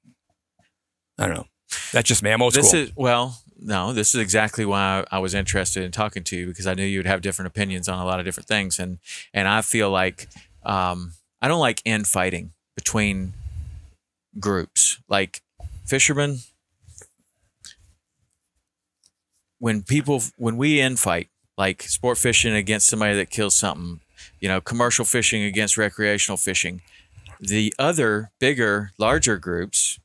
I 1.18 1.26
don't 1.26 1.34
know. 1.36 1.46
That's 1.92 2.06
just 2.08 2.22
me. 2.22 2.30
I'm 2.30 2.42
old 2.42 2.54
this 2.54 2.68
school. 2.70 2.80
is 2.82 2.92
well 2.96 3.38
no 3.62 3.92
this 3.92 4.14
is 4.14 4.20
exactly 4.22 4.64
why 4.64 5.04
i 5.12 5.18
was 5.18 5.34
interested 5.34 5.82
in 5.84 5.92
talking 5.92 6.24
to 6.24 6.34
you 6.34 6.46
because 6.46 6.66
i 6.66 6.72
knew 6.72 6.82
you 6.82 6.98
would 6.98 7.04
have 7.04 7.20
different 7.20 7.46
opinions 7.46 7.90
on 7.90 7.98
a 7.98 8.04
lot 8.06 8.18
of 8.18 8.24
different 8.24 8.46
things 8.48 8.78
and 8.78 8.98
and 9.34 9.46
i 9.46 9.60
feel 9.60 9.90
like 9.90 10.28
um 10.62 11.12
i 11.42 11.46
don't 11.46 11.60
like 11.60 11.82
infighting 11.84 12.52
between 12.74 13.34
groups 14.38 15.00
like 15.08 15.42
fishermen 15.86 16.38
when 19.58 19.82
people 19.82 20.22
when 20.36 20.56
we 20.56 20.76
infight 20.78 21.28
like 21.58 21.82
sport 21.82 22.16
fishing 22.18 22.54
against 22.54 22.88
somebody 22.88 23.14
that 23.16 23.30
kills 23.30 23.54
something 23.54 24.00
you 24.40 24.48
know 24.48 24.60
commercial 24.60 25.04
fishing 25.04 25.42
against 25.42 25.76
recreational 25.76 26.36
fishing 26.36 26.80
the 27.40 27.72
other 27.78 28.30
bigger 28.38 28.92
larger 28.98 29.36
groups 29.36 29.98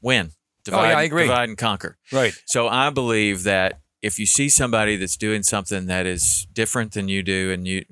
win 0.00 0.32
Oh, 0.70 0.82
yeah, 0.82 0.98
I 0.98 1.02
agree. 1.04 1.22
divide 1.22 1.48
and 1.48 1.56
conquer 1.56 1.96
right. 2.12 2.34
so 2.44 2.68
I 2.68 2.90
believe 2.90 3.44
that 3.44 3.80
if 4.02 4.18
you 4.18 4.26
see 4.26 4.50
somebody 4.50 4.96
that's 4.96 5.16
doing 5.16 5.42
something 5.42 5.86
that 5.86 6.04
is 6.04 6.46
different 6.52 6.92
than 6.92 7.08
you 7.08 7.22
do 7.22 7.50
and 7.52 7.66
you 7.66 7.84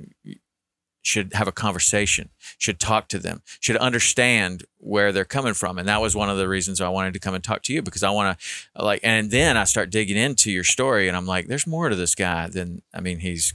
should 1.07 1.33
have 1.35 1.47
a 1.47 1.53
conversation, 1.53 2.31
should 2.59 2.81
talk 2.81 3.07
to 3.09 3.19
them, 3.19 3.41
should 3.61 3.77
understand 3.77 4.65
where 4.79 5.13
they're 5.13 5.25
coming 5.25 5.55
from. 5.55 5.79
And 5.79 5.89
that 5.89 6.01
was 6.01 6.17
one 6.17 6.29
of 6.29 6.37
the 6.37 6.49
reasons 6.49 6.81
I 6.81 6.89
wanted 6.89 7.13
to 7.13 7.21
come 7.21 7.35
and 7.35 7.45
talk 7.45 7.63
to 7.63 7.73
you 7.73 7.81
because 7.81 8.03
I 8.03 8.11
want 8.11 8.39
to 8.39 8.83
like 8.83 9.01
and 9.05 9.31
then 9.31 9.57
I 9.57 9.65
start 9.65 9.91
digging 9.91 10.17
into 10.17 10.51
your 10.51 10.65
story 10.65 11.07
and 11.07 11.17
I'm 11.17 11.27
like 11.27 11.47
there's 11.47 11.67
more 11.67 11.89
to 11.89 11.95
this 11.95 12.17
guy 12.17 12.49
than 12.49 12.83
I 12.93 13.01
mean 13.01 13.21
he's 13.21 13.55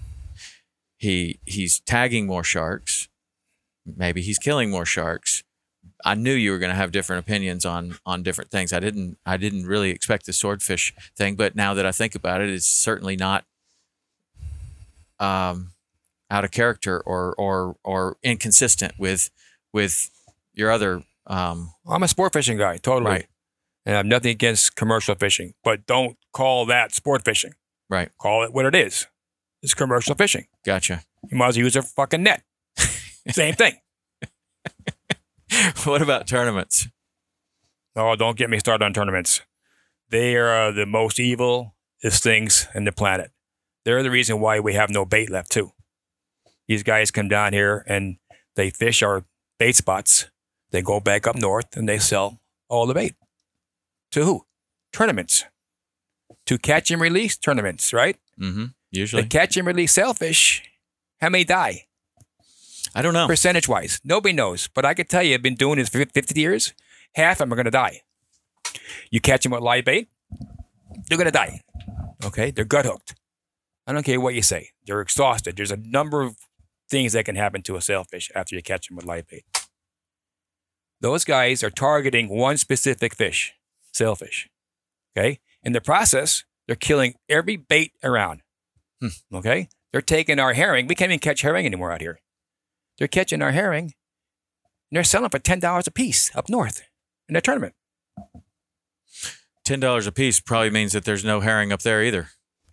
he 0.98 1.40
he's 1.46 1.82
tagging 1.82 2.26
more 2.26 2.44
sharks. 2.44 3.10
Maybe 3.86 4.22
he's 4.22 4.40
killing 4.40 4.70
more 4.70 4.86
sharks. 4.86 5.44
I 6.06 6.16
knew 6.16 6.34
you 6.34 6.52
were 6.52 6.58
going 6.58 6.72
to 6.72 6.76
have 6.76 6.94
different 6.94 7.26
opinions 7.26 7.66
on 7.66 7.98
on 8.06 8.24
different 8.24 8.50
things. 8.50 8.72
I 8.72 8.80
didn't 8.80 9.18
I 9.26 9.36
didn't 9.36 9.66
really 9.66 9.90
expect 9.90 10.26
the 10.26 10.34
swordfish 10.34 10.94
thing, 11.18 11.36
but 11.36 11.54
now 11.54 11.74
that 11.74 11.86
I 11.86 11.92
think 11.92 12.16
about 12.16 12.40
it, 12.40 12.50
it's 12.50 12.66
certainly 12.66 13.18
not 13.18 13.44
um, 15.20 15.74
out 16.32 16.46
of 16.46 16.50
character 16.52 17.00
or 17.00 17.36
or 17.38 17.76
or 17.84 18.18
inconsistent 18.24 18.94
with 18.98 19.30
with 19.74 20.10
your 20.54 20.72
other. 20.72 21.04
Um, 21.28 21.74
I'm 21.88 22.02
a 22.02 22.08
sport 22.08 22.34
fishing 22.34 22.58
guy, 22.58 22.78
totally. 22.78 23.12
Right. 23.12 23.28
And 23.86 23.96
I 23.96 23.98
have 23.98 24.06
nothing 24.06 24.32
against 24.32 24.76
commercial 24.76 25.16
fishing, 25.16 25.54
but 25.64 25.86
don't 25.86 26.18
call 26.34 26.66
that 26.68 26.94
sport 26.94 27.24
fishing. 27.26 27.54
right. 27.90 28.10
Call 28.20 28.44
it 28.44 28.54
what 28.54 28.66
it 28.66 28.76
is. 28.76 29.08
It's 29.62 29.74
commercial 29.74 30.16
fishing. 30.16 30.48
Gotcha. 30.66 31.04
You 31.30 31.38
might 31.38 31.50
as 31.50 31.58
well 31.58 31.66
use 31.66 31.76
a 31.76 31.84
fucking 31.84 32.24
net. 32.24 32.44
Same 33.30 33.54
thing. 33.54 33.76
what 35.84 36.02
about 36.02 36.28
tournaments? 36.28 36.88
Oh, 37.96 38.16
don't 38.16 38.38
get 38.38 38.50
me 38.50 38.58
started 38.60 38.86
on 38.86 38.94
tournaments. 38.94 39.42
They 40.10 40.36
are 40.36 40.72
the 40.72 40.86
most 40.86 41.20
evil 41.20 41.76
things 42.04 42.68
in 42.74 42.86
the 42.86 42.92
planet. 42.92 43.32
They're 43.86 44.04
the 44.04 44.12
reason 44.12 44.40
why 44.40 44.60
we 44.60 44.74
have 44.74 44.90
no 44.90 45.06
bait 45.06 45.30
left 45.30 45.52
too. 45.52 45.72
These 46.68 46.84
guys 46.84 47.12
come 47.12 47.28
down 47.28 47.54
here 47.54 47.84
and 47.88 48.18
they 48.56 48.70
fish 48.70 49.02
our 49.04 49.26
bait 49.60 49.76
spots. 49.76 50.30
They 50.72 50.82
go 50.82 51.00
back 51.00 51.28
up 51.28 51.36
north 51.36 51.76
and 51.76 51.88
they 51.88 52.00
sell 52.00 52.40
all 52.70 52.86
the 52.86 52.94
bait. 52.94 53.16
To 54.12 54.24
who? 54.24 54.46
Tournaments. 54.94 55.46
To 56.46 56.58
catch 56.58 56.92
and 56.92 57.02
release 57.02 57.38
tournaments, 57.38 57.94
right? 57.94 58.18
Mm-hmm. 58.40 58.66
The 58.92 59.00
Usually, 59.00 59.24
catch 59.26 59.56
and 59.58 59.66
release 59.66 59.94
sailfish, 59.94 60.64
how 61.22 61.30
many 61.30 61.44
die? 61.44 61.86
I 62.94 63.02
don't 63.02 63.14
know. 63.14 63.28
percentage 63.28 63.70
wise. 63.70 64.02
Nobody 64.04 64.34
knows, 64.34 64.68
but 64.68 64.86
I 64.86 64.94
can 64.94 65.08
tell 65.08 65.24
you, 65.24 65.34
I've 65.36 65.42
been 65.42 65.56
doing 65.56 65.78
this 65.78 65.88
for 65.90 66.04
50 66.06 66.40
years. 66.40 66.74
Half 67.16 67.36
of 67.36 67.38
them 67.40 67.54
are 67.54 67.56
going 67.56 67.66
to 67.66 67.72
die. 67.72 68.02
You 69.10 69.22
catch 69.22 69.44
them 69.44 69.52
with 69.54 69.62
live 69.62 69.86
bait, 69.86 70.10
they're 71.08 71.18
going 71.18 71.26
to 71.26 71.32
die. 71.32 71.62
Okay, 72.26 72.52
they're 72.52 72.66
gut 72.66 72.86
hooked. 72.86 73.16
I 73.88 73.94
don't 73.94 74.04
care 74.04 74.20
what 74.20 74.34
you 74.36 74.42
say. 74.42 74.70
They're 74.86 75.02
exhausted. 75.02 75.56
There's 75.58 75.72
a 75.72 75.78
number 75.78 76.22
of 76.22 76.36
things 76.92 77.14
that 77.14 77.26
can 77.26 77.36
happen 77.36 77.64
to 77.64 77.76
a 77.78 77.82
sailfish 77.82 78.30
after 78.36 78.56
you 78.56 78.62
catch 78.62 78.88
them 78.88 78.98
with 78.98 79.06
live 79.06 79.28
bait. 79.28 79.46
Those 81.00 81.24
guys 81.24 81.64
are 81.64 81.72
targeting 81.72 82.30
one 82.30 82.58
specific 82.58 83.16
fish, 83.16 83.54
sailfish. 83.92 84.50
Okay, 85.18 85.40
in 85.64 85.74
the 85.74 85.82
process, 85.82 86.44
they're 86.68 86.76
killing 86.76 87.16
every 87.28 87.56
bait 87.58 87.94
around. 88.04 88.42
Hmm. 89.02 89.08
Okay, 89.34 89.70
they're 89.92 90.02
taking 90.02 90.40
our 90.40 90.54
herring. 90.54 90.86
We 90.88 90.96
can't 90.96 91.10
even 91.10 91.20
catch 91.20 91.42
herring 91.42 91.66
anymore 91.66 91.92
out 91.92 92.02
here. 92.02 92.20
They're 93.00 93.08
catching 93.08 93.42
our 93.42 93.52
herring 93.52 93.94
and 94.92 94.98
they're 94.98 95.04
selling 95.04 95.30
for 95.30 95.40
ten 95.40 95.60
dollars 95.60 95.88
a 95.88 95.92
piece 95.92 96.30
up 96.36 96.50
north 96.50 96.84
in 97.28 97.36
a 97.36 97.42
tournament. 97.42 97.74
Ten 99.64 99.80
dollars 99.80 100.06
a 100.06 100.12
piece 100.12 100.40
probably 100.40 100.70
means 100.70 100.92
that 100.92 101.06
there's 101.06 101.26
no 101.26 101.40
herring 101.40 101.72
up 101.72 101.82
there 101.82 102.04
either. 102.04 102.30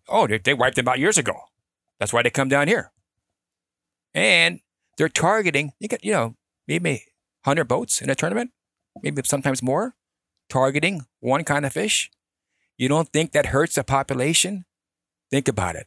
Oh, 0.08 0.26
they, 0.26 0.38
they 0.38 0.54
wiped 0.54 0.76
them 0.76 0.88
out 0.88 0.98
years 0.98 1.18
ago. 1.18 1.34
That's 1.98 2.12
why 2.12 2.22
they 2.22 2.30
come 2.30 2.48
down 2.48 2.68
here. 2.68 2.92
And 4.14 4.60
they're 4.96 5.08
targeting. 5.08 5.72
You 5.78 5.88
got 5.88 6.04
you 6.04 6.12
know 6.12 6.34
maybe 6.66 7.04
hundred 7.44 7.64
boats 7.64 8.00
in 8.00 8.10
a 8.10 8.14
tournament, 8.14 8.50
maybe 9.02 9.22
sometimes 9.24 9.62
more, 9.62 9.94
targeting 10.48 11.06
one 11.20 11.44
kind 11.44 11.64
of 11.64 11.72
fish. 11.72 12.10
You 12.76 12.88
don't 12.88 13.08
think 13.08 13.32
that 13.32 13.46
hurts 13.46 13.74
the 13.74 13.84
population? 13.84 14.64
Think 15.30 15.48
about 15.48 15.76
it. 15.76 15.86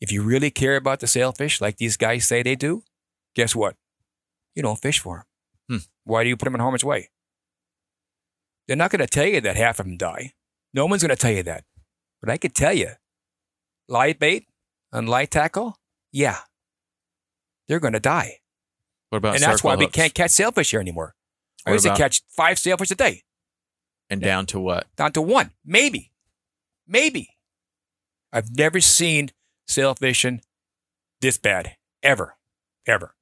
If 0.00 0.10
you 0.10 0.22
really 0.22 0.50
care 0.50 0.76
about 0.76 1.00
the 1.00 1.06
sailfish, 1.06 1.60
like 1.60 1.76
these 1.76 1.96
guys 1.96 2.26
say 2.26 2.42
they 2.42 2.56
do, 2.56 2.82
guess 3.34 3.54
what? 3.54 3.76
You 4.54 4.62
don't 4.62 4.80
fish 4.80 4.98
for 4.98 5.26
them. 5.68 5.78
Hmm. 5.78 5.84
Why 6.04 6.22
do 6.22 6.28
you 6.28 6.36
put 6.36 6.46
them 6.46 6.54
in 6.54 6.60
harm's 6.60 6.84
way? 6.84 7.10
They're 8.66 8.76
not 8.76 8.90
going 8.90 9.00
to 9.00 9.06
tell 9.06 9.26
you 9.26 9.40
that 9.40 9.56
half 9.56 9.80
of 9.80 9.86
them 9.86 9.96
die. 9.96 10.32
No 10.74 10.86
one's 10.86 11.02
going 11.02 11.10
to 11.10 11.16
tell 11.16 11.32
you 11.32 11.42
that. 11.44 11.64
But 12.20 12.30
I 12.30 12.36
could 12.36 12.54
tell 12.54 12.72
you, 12.72 12.90
light 13.88 14.18
bait 14.18 14.46
and 14.92 15.08
light 15.08 15.30
tackle, 15.30 15.76
yeah, 16.12 16.38
they're 17.68 17.80
going 17.80 17.92
to 17.94 18.00
die. 18.00 18.38
What 19.10 19.18
about 19.18 19.34
and 19.34 19.42
that's 19.42 19.62
why 19.62 19.76
we 19.76 19.86
can't 19.86 20.14
catch 20.14 20.30
sailfish 20.30 20.70
here 20.70 20.80
anymore. 20.80 21.14
I 21.66 21.70
What 21.70 21.74
used 21.74 21.86
to 21.86 21.94
catch 21.96 22.22
five 22.28 22.58
sailfish 22.58 22.90
a 22.90 22.94
day, 22.94 23.22
and 24.10 24.20
down 24.20 24.46
to 24.46 24.58
what? 24.60 24.86
down 24.96 25.12
to 25.12 25.22
one, 25.22 25.52
maybe, 25.64 26.10
maybe. 26.86 27.28
I've 28.32 28.56
never 28.56 28.80
seen 28.80 29.30
sailfishing 29.68 30.40
this 31.20 31.36
bad, 31.38 31.76
ever, 32.02 32.36
ever. 32.86 33.14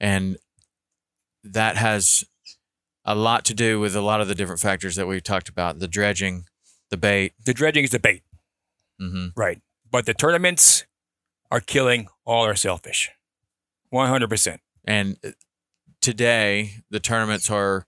and 0.00 0.38
that 1.44 1.76
has 1.76 2.24
a 3.04 3.14
lot 3.14 3.44
to 3.46 3.54
do 3.54 3.78
with 3.80 3.94
a 3.96 4.00
lot 4.00 4.20
of 4.20 4.28
the 4.28 4.34
different 4.34 4.60
factors 4.60 4.96
that 4.96 5.06
we've 5.06 5.22
talked 5.22 5.48
about 5.48 5.78
the 5.78 5.88
dredging 5.88 6.44
the 6.90 6.96
bait 6.96 7.32
The 7.44 7.54
dredging 7.54 7.84
is 7.84 7.90
the 7.90 7.98
bait, 7.98 8.22
hmm 8.98 9.28
right? 9.36 9.60
But 9.90 10.06
the 10.06 10.14
tournaments 10.14 10.84
are 11.50 11.60
killing 11.60 12.08
all 12.24 12.44
our 12.44 12.54
sailfish, 12.56 13.10
hundred 13.92 14.28
percent. 14.28 14.60
and 14.84 15.16
uh, 15.24 15.30
today 16.00 16.72
the 16.90 17.00
tournaments 17.00 17.50
are 17.50 17.86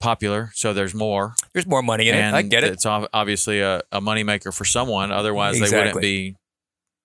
popular 0.00 0.50
so 0.54 0.72
there's 0.72 0.94
more 0.94 1.34
There's 1.52 1.66
more 1.66 1.82
money 1.82 2.08
in 2.08 2.14
and 2.14 2.36
it. 2.36 2.38
I 2.38 2.42
get 2.42 2.62
it. 2.62 2.72
it's 2.72 2.86
obviously 2.86 3.60
a, 3.60 3.82
a 3.90 4.00
moneymaker 4.00 4.54
for 4.54 4.64
someone 4.64 5.10
otherwise 5.10 5.58
they 5.58 5.76
wouldn't 5.76 6.00
be 6.00 6.36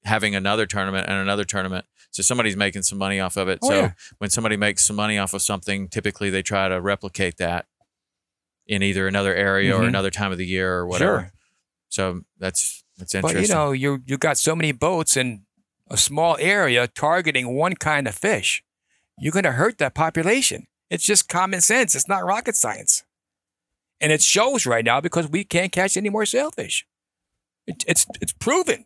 having 0.03 0.35
another 0.35 0.65
tournament 0.67 1.07
and 1.07 1.17
another 1.17 1.43
tournament 1.43 1.85
so 2.11 2.21
somebody's 2.21 2.55
making 2.57 2.83
some 2.83 2.99
money 2.99 3.19
off 3.19 3.35
of 3.37 3.47
it 3.47 3.57
Oh, 3.63 3.69
so 3.69 3.75
yeah. 3.79 3.91
when 4.19 4.29
somebody 4.29 4.57
makes 4.57 4.85
some 4.85 4.95
money 4.95 5.17
off 5.17 5.33
of 5.33 5.41
something 5.41 5.87
typically 5.87 6.29
they 6.29 6.43
try 6.43 6.67
to 6.67 6.79
replicate 6.81 7.37
that 7.37 7.65
in 8.67 8.83
either 8.83 9.07
another 9.07 9.33
area 9.33 9.75
or 9.75 9.79
Mhm. 9.81 9.87
another 9.87 10.11
time 10.11 10.31
of 10.31 10.37
the 10.37 10.45
year 10.45 10.73
or 10.75 10.85
whatever 10.85 11.19
Sure. 11.21 11.31
so 11.89 12.21
that's 12.37 12.83
that's 12.99 13.15
interesting. 13.15 13.41
But 13.41 13.47
you 13.47 13.53
know, 13.55 13.71
you 13.71 14.03
you 14.05 14.17
got 14.19 14.37
so 14.37 14.55
many 14.55 14.71
boats 14.71 15.17
in 15.17 15.45
a 15.89 15.97
small 15.97 16.37
area 16.39 16.87
targeting 16.87 17.55
one 17.55 17.75
kind 17.75 18.07
of 18.07 18.15
fish. 18.15 18.63
You're 19.19 19.31
going 19.33 19.43
to 19.43 19.51
hurt 19.51 19.77
that 19.77 19.93
population. 19.93 20.65
It's 20.89 21.05
just 21.05 21.29
common 21.29 21.61
sense. 21.61 21.95
It's 21.95 22.07
not 22.07 22.25
rocket 22.25 22.55
science, 22.55 23.03
and 24.01 24.11
it 24.11 24.21
shows 24.21 24.65
right 24.65 24.85
now 24.85 25.01
because 25.01 25.27
we 25.27 25.43
can't 25.43 25.71
catch 25.71 25.97
any 25.97 26.09
more 26.09 26.25
sailfish. 26.25 26.85
It, 27.65 27.83
it's 27.87 28.05
it's 28.21 28.33
proven. 28.33 28.85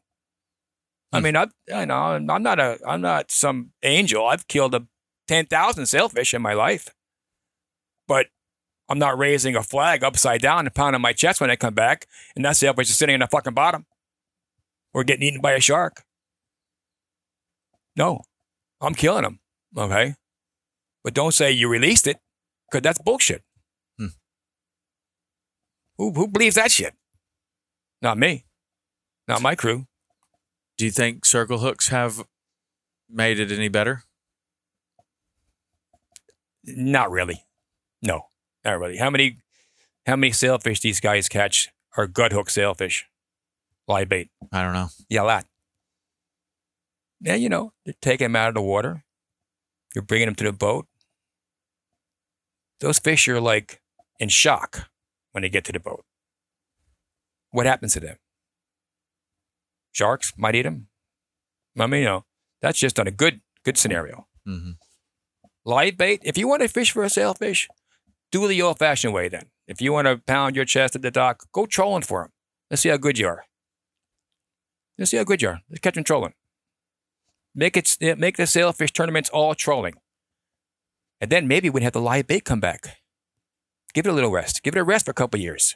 I 1.12 1.18
Hmm. 1.20 1.24
mean, 1.24 1.36
I 1.38 1.48
I 1.74 1.86
know 1.86 1.96
I'm 1.96 2.44
not 2.44 2.60
a 2.60 2.78
I'm 2.86 3.02
not 3.02 3.32
some 3.32 3.72
angel. 3.84 4.26
I've 4.28 4.48
killed 4.48 4.76
a 4.76 4.88
ten 5.28 5.46
thousand 5.46 5.86
sailfish 5.88 6.34
in 6.34 6.42
my 6.42 6.54
life, 6.54 6.90
but 8.08 8.28
I'm 8.90 9.00
not 9.00 9.18
raising 9.18 9.56
a 9.56 9.64
flag 9.64 10.04
upside 10.04 10.42
down 10.42 10.66
and 10.66 10.74
pounding 10.76 11.02
my 11.02 11.14
chest 11.14 11.42
when 11.42 11.50
I 11.50 11.56
come 11.58 11.74
back, 11.74 12.08
and 12.36 12.46
that 12.46 12.56
sailfish 12.56 12.90
is 12.90 12.98
sitting 12.98 13.16
in 13.16 13.20
the 13.22 13.28
fucking 13.28 13.54
bottom 13.54 13.86
or 14.94 15.04
getting 15.04 15.24
eaten 15.28 15.42
by 15.42 15.54
a 15.54 15.60
shark. 15.60 16.04
No, 17.98 18.22
I'm 18.80 18.94
killing 18.94 19.24
them. 19.24 19.40
Okay. 19.76 20.16
But 21.04 21.14
don't 21.14 21.34
say 21.34 21.52
you 21.52 21.68
released 21.68 22.06
it 22.08 22.18
because 22.70 22.84
that's 22.84 23.00
bullshit. 23.02 23.44
Hmm. 23.98 24.08
Who, 25.98 26.12
who 26.14 26.28
believes 26.28 26.56
that 26.56 26.72
shit? 26.72 26.94
Not 28.02 28.18
me. 28.18 28.46
Not 29.28 29.42
my 29.42 29.56
crew. 29.56 29.88
do 30.78 30.86
you 30.86 30.92
think 30.92 31.26
circle 31.26 31.58
hooks 31.58 31.90
have 31.90 32.24
made 33.10 33.40
it 33.40 33.52
any 33.52 33.68
better 33.68 34.04
Not 36.64 37.10
really. 37.12 37.44
No, 38.02 38.28
not 38.64 38.80
really. 38.80 38.98
How 38.98 39.10
many, 39.10 39.40
how 40.06 40.16
many 40.16 40.32
sailfish 40.32 40.82
these 40.82 41.00
guys 41.00 41.28
catch 41.30 41.70
are 41.98 42.08
gut 42.08 42.32
hook 42.32 42.50
sailfish? 42.50 43.06
Live 43.88 44.10
bait. 44.10 44.30
i 44.52 44.62
don't 44.62 44.74
know 44.74 44.90
Yeah, 45.10 45.24
a 45.24 45.24
lot. 45.24 45.46
Yeah, 47.20 47.36
you 47.36 47.50
know, 47.50 47.74
they're 47.86 47.96
taking 48.02 48.26
them 48.26 48.36
out 48.36 48.50
of 48.50 48.54
the 48.56 48.62
water. 48.62 49.04
You're 49.96 50.04
bringing 50.04 50.28
them 50.28 50.36
to 50.36 50.44
the 50.44 50.54
boat. 50.54 50.88
Those 52.80 53.00
fish 53.00 53.28
are 53.28 53.42
like 53.42 53.82
in 54.20 54.30
shock 54.30 54.90
when 55.32 55.42
they 55.42 55.50
get 55.50 55.64
to 55.66 55.72
the 55.72 55.80
boat. 55.80 56.06
What 57.52 57.66
happens 57.66 57.94
to 57.94 58.00
them? 58.00 58.18
Sharks 59.92 60.34
might 60.38 60.56
eat 60.56 60.64
them. 60.64 60.88
I 61.80 61.88
mean, 61.88 62.02
you 62.02 62.06
know, 62.06 62.26
that's 62.62 62.78
just 62.78 63.00
on 63.00 63.08
a 63.08 63.12
good, 63.12 63.42
good 63.64 63.78
scenario. 63.78 64.28
hmm 64.46 64.72
Live 65.66 65.98
bait, 65.98 66.22
if 66.24 66.38
you 66.38 66.48
want 66.48 66.62
to 66.62 66.70
fish 66.70 66.92
for 66.92 67.04
a 67.04 67.10
sailfish, 67.10 67.68
do 68.32 68.46
it 68.46 68.48
the 68.50 68.62
old 68.62 68.80
fashioned 68.80 69.14
way 69.14 69.28
then. 69.28 69.48
If 69.68 69.82
you 69.82 69.92
want 69.92 70.08
to 70.08 70.18
pound 70.18 70.56
your 70.56 70.64
chest 70.64 70.96
at 70.96 71.02
the 71.02 71.12
dock, 71.12 71.44
go 71.52 71.66
trolling 71.66 72.04
for 72.04 72.22
them. 72.24 72.32
Let's 72.70 72.84
see 72.84 72.90
how 72.90 72.96
good 72.98 73.18
you 73.18 73.28
are. 73.28 73.44
Let's 74.98 75.12
see 75.12 75.18
how 75.18 75.26
good 75.26 75.42
you 75.42 75.50
are. 75.50 75.62
Let's 75.70 75.82
catch 75.82 75.96
them 75.96 76.06
trolling. 76.06 76.34
Make 77.60 77.76
it 77.76 77.98
make 78.20 78.38
the 78.38 78.46
sailfish 78.46 78.94
tournaments 78.94 79.32
all 79.32 79.56
trolling, 79.56 79.96
and 81.20 81.32
then 81.32 81.48
maybe 81.48 81.72
we'd 81.72 81.82
have 81.82 81.94
the 81.94 82.00
live 82.00 82.28
bait 82.28 82.46
come 82.46 82.60
back. 82.60 82.98
Give 83.96 84.06
it 84.06 84.10
a 84.10 84.14
little 84.14 84.30
rest. 84.30 84.62
Give 84.62 84.76
it 84.76 84.80
a 84.80 84.84
rest 84.84 85.06
for 85.06 85.12
a 85.12 85.16
couple 85.16 85.40
years. 85.40 85.76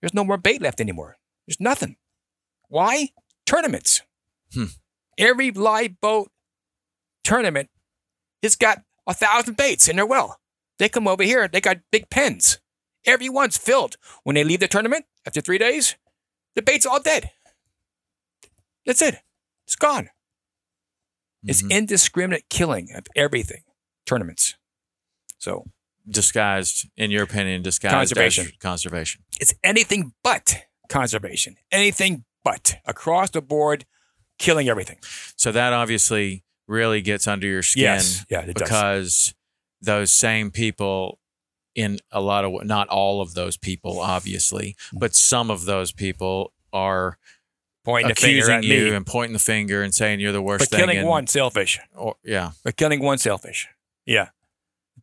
There's 0.00 0.14
no 0.14 0.24
more 0.24 0.38
bait 0.38 0.62
left 0.62 0.80
anymore. 0.80 1.18
There's 1.46 1.60
nothing. 1.60 1.96
Why? 2.68 3.10
Tournaments. 3.44 4.00
Hmm. 4.54 4.72
Every 5.18 5.50
live 5.50 6.00
boat 6.00 6.30
tournament 7.22 7.68
has 8.42 8.56
got 8.56 8.80
a 9.06 9.12
thousand 9.12 9.58
baits 9.58 9.88
in 9.88 9.96
their 9.96 10.06
well. 10.06 10.40
They 10.78 10.88
come 10.88 11.06
over 11.06 11.24
here, 11.24 11.46
they 11.46 11.60
got 11.60 11.78
big 11.92 12.08
pens. 12.08 12.58
Everyone's 13.04 13.58
filled. 13.58 13.96
When 14.24 14.32
they 14.32 14.44
leave 14.44 14.60
the 14.60 14.66
tournament 14.68 15.04
after 15.26 15.42
three 15.42 15.58
days, 15.58 15.96
the 16.54 16.62
bait's 16.62 16.86
all 16.86 17.00
dead. 17.00 17.32
That's 18.86 19.02
it. 19.02 19.16
It's 19.66 19.76
gone. 19.76 20.08
It's 21.46 21.62
Mhm. 21.62 21.70
indiscriminate 21.70 22.48
killing 22.48 22.92
of 22.94 23.06
everything. 23.14 23.62
Tournaments. 24.06 24.54
So 25.38 25.66
disguised, 26.08 26.88
in 26.96 27.10
your 27.10 27.24
opinion, 27.24 27.62
disguised 27.62 27.92
Conservation. 28.14 28.52
conservation. 28.60 29.24
it's 29.40 29.52
anything 29.64 30.12
but 30.22 30.64
conservation. 30.88 31.56
Anything 31.72 32.24
but 32.44 32.76
across 32.84 33.30
the 33.30 33.42
board, 33.42 33.84
killing 34.38 34.68
everything. 34.68 34.98
So 35.36 35.50
that 35.52 35.72
obviously 35.72 36.44
really 36.68 37.00
gets 37.00 37.26
under 37.26 37.46
your 37.46 37.62
skin 37.62 37.82
Yes. 37.82 38.24
Yeah, 38.30 38.40
it 38.42 38.54
does. 38.54 38.68
because 38.68 39.34
those 39.80 40.12
same 40.12 40.50
people 40.50 41.18
in 41.74 41.98
a 42.10 42.20
lot 42.20 42.44
of 42.44 42.64
not 42.64 42.88
all 42.88 43.20
of 43.20 43.34
those 43.34 43.56
people 43.58 44.00
obviously 44.00 44.74
but 44.94 45.14
some 45.14 45.50
of 45.50 45.66
those 45.66 45.92
people 45.92 46.52
are 46.72 47.18
Pointing 47.86 48.08
the 48.08 48.14
finger 48.16 48.36
accusing 48.38 48.54
at 48.56 48.64
you 48.64 48.84
me. 48.90 48.94
and 48.96 49.06
pointing 49.06 49.32
the 49.32 49.38
finger 49.38 49.82
and 49.82 49.94
saying 49.94 50.18
you're 50.20 50.32
the 50.32 50.42
worst 50.42 50.70
But 50.70 50.76
killing 50.76 50.98
in- 50.98 51.06
one 51.06 51.26
selfish. 51.28 51.78
or, 51.94 52.16
yeah 52.24 52.50
But 52.64 52.76
killing 52.76 53.00
one 53.00 53.16
sailfish. 53.18 53.68
Yeah. 54.04 54.30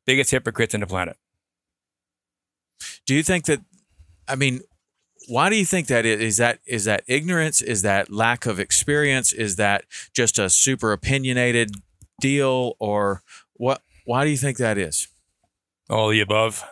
Biggest 0.06 0.30
hypocrites 0.32 0.76
on 0.76 0.82
the 0.82 0.88
planet. 0.88 1.16
do 3.06 3.16
you 3.16 3.24
think 3.24 3.46
that 3.46 3.62
i 4.28 4.36
mean 4.36 4.62
why 5.30 5.50
do 5.50 5.56
you 5.56 5.64
think 5.66 5.88
that 5.88 6.06
is? 6.06 6.20
Is 6.20 6.38
that 6.38 6.60
is 6.66 6.84
that 6.84 7.04
ignorance? 7.08 7.62
Is 7.62 7.82
that 7.84 8.12
lack 8.12 8.46
of 8.46 8.60
experience? 8.60 9.32
Is 9.32 9.56
that 9.56 9.86
just 10.14 10.38
a 10.38 10.50
super 10.50 10.92
opinionated 10.92 11.72
deal, 12.20 12.76
or 12.78 13.24
what? 13.54 13.82
Why 14.04 14.26
do 14.26 14.30
you 14.32 14.36
think 14.36 14.58
that 14.58 14.78
is? 14.78 15.08
All 15.90 16.10
the 16.10 16.20
above. 16.20 16.66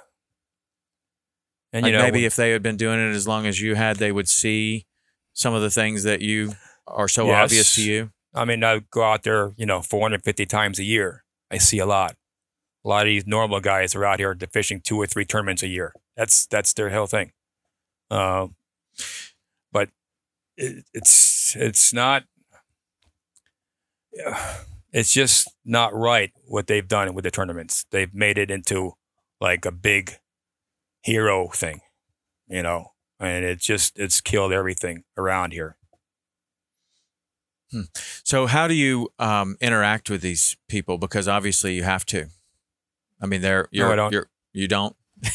And 1.72 1.84
Like 1.84 1.92
you 1.94 1.98
know, 1.98 2.04
maybe 2.04 2.26
if 2.26 2.36
they 2.36 2.52
had 2.52 2.62
been 2.62 2.76
doing 2.76 3.00
it 3.00 3.16
as 3.16 3.26
long 3.26 3.46
as 3.46 3.62
you 3.62 3.76
had, 3.76 3.96
they 3.98 4.12
would 4.12 4.28
see 4.28 4.86
some 5.34 5.54
of 5.54 5.62
the 5.62 5.70
things 5.70 6.04
that 6.04 6.22
you 6.22 6.54
are 6.88 7.08
so 7.08 7.28
Yes. 7.28 7.44
obvious 7.44 7.76
to 7.76 7.84
you. 7.84 8.12
I 8.34 8.46
mean, 8.46 8.64
I 8.64 8.80
go 8.92 9.04
out 9.04 9.24
there, 9.24 9.54
you 9.58 9.66
know, 9.66 9.82
450 9.82 10.46
times 10.46 10.80
a 10.80 10.84
year. 10.84 11.24
I 11.50 11.58
see 11.58 11.80
a 11.80 11.86
lot. 11.86 12.16
A 12.84 12.88
lot 12.88 13.02
of 13.02 13.08
these 13.08 13.28
normal 13.28 13.60
guys 13.60 13.94
are 13.96 14.06
out 14.06 14.20
here 14.20 14.36
fishing 14.52 14.82
two 14.82 14.98
or 15.00 15.06
three 15.06 15.26
tournaments 15.26 15.62
a 15.64 15.68
year. 15.68 15.94
That's 16.16 16.46
that's 16.48 16.74
their 16.74 16.90
whole 16.90 17.06
thing. 17.08 17.32
Uh, 18.10 18.48
but 19.72 19.90
it, 20.58 20.86
it's 20.94 21.56
it's 21.56 21.94
not. 21.94 22.24
It's 24.94 25.14
just 25.14 25.48
not 25.64 25.94
right 25.96 26.34
what 26.44 26.68
they've 26.68 26.86
done 26.86 27.14
with 27.14 27.24
the 27.24 27.32
tournaments. 27.32 27.86
They've 27.92 28.14
made 28.14 28.38
it 28.38 28.52
into 28.52 28.96
like 29.40 29.66
a 29.66 29.72
big 29.72 30.18
hero 31.02 31.48
thing, 31.48 31.80
you 32.50 32.62
know, 32.62 32.91
and 33.22 33.46
it 33.46 33.60
just 33.60 33.98
it's 34.00 34.20
killed 34.20 34.52
everything 34.52 35.04
around 35.16 35.54
here. 35.54 35.78
So 38.24 38.48
how 38.48 38.68
do 38.68 38.74
you 38.74 39.10
um, 39.18 39.56
interact 39.62 40.10
with 40.10 40.22
these 40.22 40.58
people? 40.68 40.98
Because 40.98 41.30
obviously 41.30 41.74
you 41.74 41.84
have 41.84 42.06
to. 42.08 42.28
I 43.22 43.28
mean, 43.28 43.42
they're 43.42 43.70
you're, 43.72 43.92
I 43.92 43.96
don't. 43.96 44.12
you're 44.12 44.30
you 44.52 44.68
don't. 44.68 44.96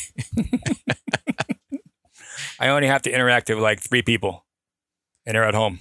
I 2.59 2.69
only 2.69 2.89
have 2.89 3.03
to 3.03 3.11
interact 3.11 3.49
with 3.49 3.59
like 3.59 3.81
three 3.81 4.03
people, 4.03 4.45
and 5.25 5.35
they're 5.35 5.45
at 5.45 5.55
home. 5.55 5.79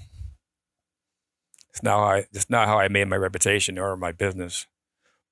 It's 1.71 1.83
not 1.83 1.97
how 1.99 2.05
I. 2.05 2.17
It's 2.31 2.49
not 2.49 2.67
how 2.67 2.79
I 2.79 2.87
made 2.87 3.07
my 3.07 3.17
reputation 3.17 3.77
or 3.77 3.97
my 3.97 4.13
business. 4.13 4.65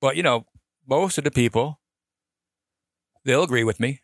But 0.00 0.16
you 0.16 0.22
know, 0.22 0.46
most 0.86 1.16
of 1.16 1.24
the 1.24 1.30
people, 1.30 1.80
they'll 3.24 3.44
agree 3.44 3.64
with 3.64 3.80
me. 3.80 4.02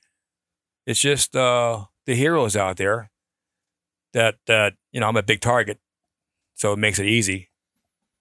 It's 0.87 1.01
just 1.01 1.37
uh, 1.37 1.85
the 2.11 2.17
heroes 2.17 2.57
out 2.57 2.77
there 2.77 3.09
that 4.15 4.35
that 4.49 4.75
you 4.91 4.99
know 4.99 5.07
I'm 5.07 5.17
a 5.17 5.23
big 5.23 5.41
target, 5.41 5.79
so 6.57 6.73
it 6.73 6.79
makes 6.79 6.99
it 6.99 7.07
easy. 7.07 7.51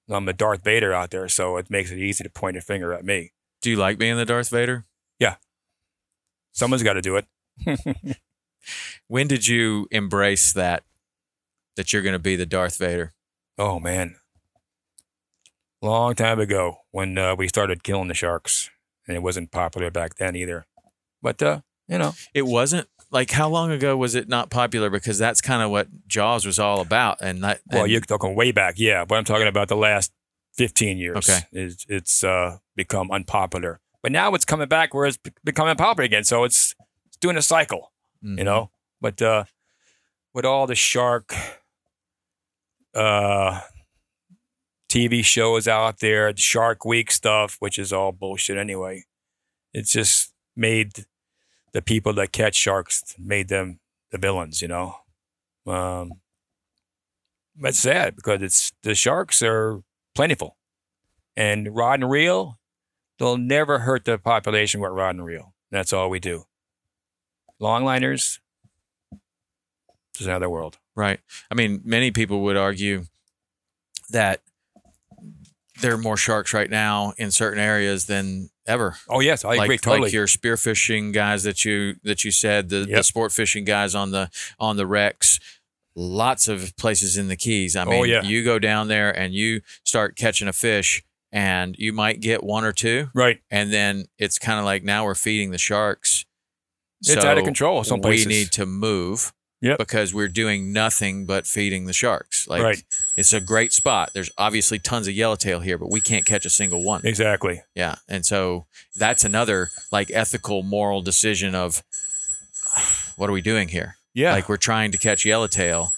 I'm 0.07 0.29
a 0.29 0.33
Darth 0.33 0.63
Vader 0.63 0.93
out 0.93 1.09
there, 1.09 1.27
so 1.27 1.57
it 1.57 1.71
makes 1.71 1.89
it 1.89 1.97
easy 1.97 2.23
to 2.23 2.29
point 2.29 2.55
a 2.55 2.61
finger 2.61 2.93
at 2.93 3.03
me. 3.03 3.31
Do 3.63 3.71
you 3.71 3.77
like 3.77 3.97
being 3.97 4.15
the 4.15 4.25
Darth 4.25 4.49
Vader? 4.49 4.85
Yeah, 5.17 5.37
someone's 6.51 6.83
got 6.83 6.93
to 6.93 7.01
do 7.01 7.17
it. 7.17 7.25
When 9.07 9.27
did 9.27 9.47
you 9.47 9.87
embrace 9.89 10.53
that? 10.53 10.83
That 11.75 11.91
you're 11.91 12.03
going 12.03 12.13
to 12.13 12.19
be 12.19 12.35
the 12.35 12.45
Darth 12.45 12.77
Vader? 12.77 13.13
Oh 13.57 13.79
man, 13.79 14.17
long 15.81 16.13
time 16.13 16.39
ago 16.39 16.81
when 16.91 17.17
uh, 17.17 17.35
we 17.35 17.47
started 17.47 17.83
killing 17.83 18.09
the 18.09 18.13
sharks, 18.13 18.69
and 19.07 19.17
it 19.17 19.23
wasn't 19.23 19.51
popular 19.51 19.89
back 19.89 20.15
then 20.15 20.35
either. 20.35 20.67
But 21.23 21.41
uh, 21.41 21.61
you 21.87 21.97
know, 21.97 22.13
It 22.35 22.45
wasn't 22.45 22.87
like 23.11 23.31
how 23.31 23.49
long 23.49 23.71
ago 23.71 23.95
was 23.97 24.15
it 24.15 24.27
not 24.29 24.49
popular? 24.49 24.89
Because 24.89 25.17
that's 25.17 25.41
kind 25.41 25.61
of 25.61 25.71
what 25.71 25.87
Jaws 26.07 26.45
was 26.45 26.59
all 26.59 26.79
about. 26.81 27.17
And 27.21 27.43
that, 27.43 27.61
well, 27.71 27.83
and- 27.83 27.91
you're 27.91 28.01
talking 28.01 28.35
way 28.35 28.51
back, 28.51 28.75
yeah. 28.77 29.05
But 29.05 29.15
I'm 29.17 29.23
talking 29.23 29.47
about 29.47 29.67
the 29.67 29.75
last 29.75 30.11
15 30.57 30.97
years. 30.97 31.17
Okay. 31.17 31.39
it's, 31.51 31.85
it's 31.89 32.23
uh, 32.23 32.57
become 32.75 33.09
unpopular, 33.11 33.79
but 34.03 34.11
now 34.11 34.33
it's 34.35 34.45
coming 34.45 34.67
back 34.67 34.93
where 34.93 35.05
it's 35.05 35.17
becoming 35.43 35.75
popular 35.75 36.05
again. 36.05 36.23
So 36.23 36.43
it's 36.43 36.75
it's 37.07 37.17
doing 37.17 37.37
a 37.37 37.41
cycle, 37.41 37.91
Mhm. 38.23 38.37
you 38.39 38.43
know. 38.43 38.69
But 39.01 39.21
uh, 39.21 39.45
with 40.33 40.45
all 40.45 40.67
the 40.67 40.75
shark 40.75 41.33
uh, 42.93 43.61
TV 44.89 45.23
shows 45.23 45.67
out 45.67 45.99
there, 45.99 46.33
the 46.33 46.41
Shark 46.41 46.83
Week 46.85 47.11
stuff, 47.11 47.57
which 47.59 47.77
is 47.77 47.93
all 47.93 48.11
bullshit 48.11 48.57
anyway. 48.57 49.05
It's 49.73 49.91
just 49.91 50.33
made 50.55 51.05
the 51.73 51.81
people 51.81 52.13
that 52.13 52.31
catch 52.31 52.55
sharks 52.55 53.15
made 53.17 53.47
them 53.49 53.79
the 54.11 54.17
villains, 54.17 54.61
you 54.61 54.67
know. 54.67 54.95
Um, 55.67 56.13
that's 57.59 57.79
sad 57.79 58.15
because 58.15 58.41
it's 58.41 58.71
the 58.83 58.95
sharks 58.95 59.41
are 59.41 59.81
plentiful, 60.15 60.57
and 61.35 61.75
rod 61.75 62.01
and 62.01 62.09
reel, 62.09 62.59
they'll 63.17 63.37
never 63.37 63.79
hurt 63.79 64.05
the 64.05 64.17
population 64.17 64.79
with 64.79 64.91
rod 64.91 65.15
and 65.15 65.25
reel. 65.25 65.53
That's 65.71 65.93
all 65.93 66.09
we 66.09 66.19
do. 66.19 66.45
Longliners, 67.61 68.39
it's 70.13 70.25
another 70.25 70.49
world. 70.49 70.77
Right. 70.95 71.19
I 71.51 71.55
mean, 71.55 71.81
many 71.83 72.11
people 72.11 72.41
would 72.41 72.57
argue 72.57 73.05
that 74.09 74.41
there 75.81 75.93
are 75.93 75.97
more 75.97 76.17
sharks 76.17 76.53
right 76.53 76.69
now 76.69 77.13
in 77.17 77.31
certain 77.31 77.59
areas 77.59 78.05
than 78.05 78.49
ever. 78.67 78.95
Oh 79.09 79.19
yes, 79.19 79.43
I 79.45 79.49
like, 79.55 79.61
agree 79.65 79.77
totally. 79.77 80.01
like 80.07 80.13
your 80.13 80.27
spearfishing 80.27 81.13
guys 81.13 81.43
that 81.43 81.63
you 81.65 81.95
that 82.03 82.23
you 82.23 82.31
said 82.31 82.69
the, 82.69 82.85
the 82.85 83.03
sport 83.03 83.31
fishing 83.31 83.63
guys 83.65 83.95
on 83.95 84.11
the 84.11 84.29
on 84.59 84.77
the 84.77 84.85
wrecks. 84.85 85.39
Lots 85.95 86.47
of 86.47 86.75
places 86.77 87.17
in 87.17 87.27
the 87.27 87.35
Keys. 87.35 87.75
I 87.75 87.83
Oh, 87.83 87.89
mean, 87.89 88.05
yeah. 88.05 88.21
you 88.23 88.43
go 88.43 88.57
down 88.59 88.87
there 88.87 89.09
and 89.17 89.33
you 89.33 89.61
start 89.83 90.15
catching 90.15 90.47
a 90.47 90.53
fish, 90.53 91.03
and 91.31 91.75
you 91.77 91.91
might 91.91 92.21
get 92.21 92.43
one 92.43 92.63
or 92.63 92.71
two, 92.71 93.09
right, 93.13 93.39
and 93.51 93.73
then 93.73 94.05
it's 94.17 94.39
kind 94.39 94.59
of 94.59 94.65
like 94.65 94.83
now 94.83 95.03
we're 95.03 95.15
feeding 95.15 95.51
the 95.51 95.57
sharks. 95.57 96.25
it's 97.01 97.15
out 97.17 97.37
of 97.37 97.43
control. 97.43 97.83
Some 97.83 98.01
places. 98.01 98.27
we 98.27 98.33
need 98.33 98.51
to 98.53 98.65
move 98.65 99.33
Yep. 99.61 99.77
because 99.77 100.13
we're 100.13 100.29
doing 100.29 100.71
nothing 100.71 101.25
but 101.25 101.45
feeding 101.45 101.85
the 101.85 101.91
sharks. 101.93 102.47
Like 102.47 102.61
Right. 102.63 102.83
It's 103.19 103.33
a 103.33 103.41
great 103.41 103.73
spot. 103.73 104.11
There's 104.13 104.31
obviously 104.37 104.79
tons 104.79 105.05
of 105.09 105.13
yellowtail 105.13 105.59
here, 105.59 105.77
but 105.77 105.91
we 105.91 105.99
can't 105.99 106.25
catch 106.25 106.45
a 106.45 106.49
single 106.49 106.83
one. 106.83 107.01
exactly. 107.03 107.61
Yeah. 107.75 107.95
And 108.07 108.25
so 108.25 108.65
that's 108.95 109.25
another 109.25 109.69
like 109.91 110.09
ethical, 110.13 110.63
moral 110.63 111.01
decision 111.01 111.53
of 111.53 111.83
what 113.17 113.29
are 113.29 113.33
we 113.33 113.41
doing 113.41 113.67
here? 113.67 113.95
Yeah, 114.13 114.31
Like 114.31 114.47
we're 114.47 114.57
trying 114.57 114.91
to 114.93 114.97
catch 114.97 115.25
yellowtail, 115.25 115.91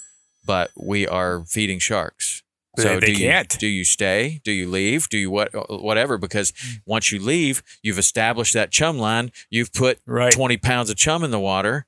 but 0.44 0.70
we 0.76 1.06
are 1.06 1.44
feeding 1.44 1.78
sharks. 1.78 2.42
So 2.78 2.98
they 2.98 3.06
do 3.06 3.12
you 3.12 3.28
can't. 3.28 3.58
do 3.58 3.66
you 3.68 3.84
stay? 3.84 4.40
Do 4.44 4.50
you 4.50 4.68
leave? 4.68 5.08
Do 5.08 5.18
you 5.18 5.30
what 5.30 5.50
whatever? 5.68 6.18
Because 6.18 6.52
once 6.86 7.12
you 7.12 7.20
leave, 7.20 7.62
you've 7.82 7.98
established 7.98 8.54
that 8.54 8.70
chum 8.70 8.98
line. 8.98 9.30
You've 9.50 9.72
put 9.72 10.00
right. 10.06 10.32
20 10.32 10.56
pounds 10.56 10.90
of 10.90 10.96
chum 10.96 11.22
in 11.22 11.30
the 11.30 11.38
water. 11.38 11.86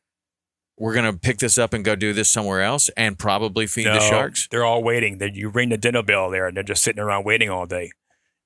We're 0.77 0.95
going 0.95 1.11
to 1.12 1.18
pick 1.18 1.39
this 1.39 1.57
up 1.57 1.72
and 1.72 1.85
go 1.85 1.95
do 1.95 2.12
this 2.12 2.29
somewhere 2.31 2.62
else 2.62 2.89
and 2.97 3.16
probably 3.18 3.66
feed 3.66 3.87
the 3.87 4.01
sharks. 4.01 4.49
They're 4.51 4.64
all 4.64 4.83
waiting. 4.83 5.18
They, 5.18 5.31
you 5.33 5.49
ring 5.49 5.68
the 5.68 5.77
dinner 5.77 6.03
bell 6.03 6.31
there, 6.31 6.47
and 6.49 6.57
they're 6.57 6.64
just 6.64 6.83
sitting 6.83 7.01
around 7.03 7.25
waiting 7.25 7.49
all 7.49 7.64
day. 7.66 7.93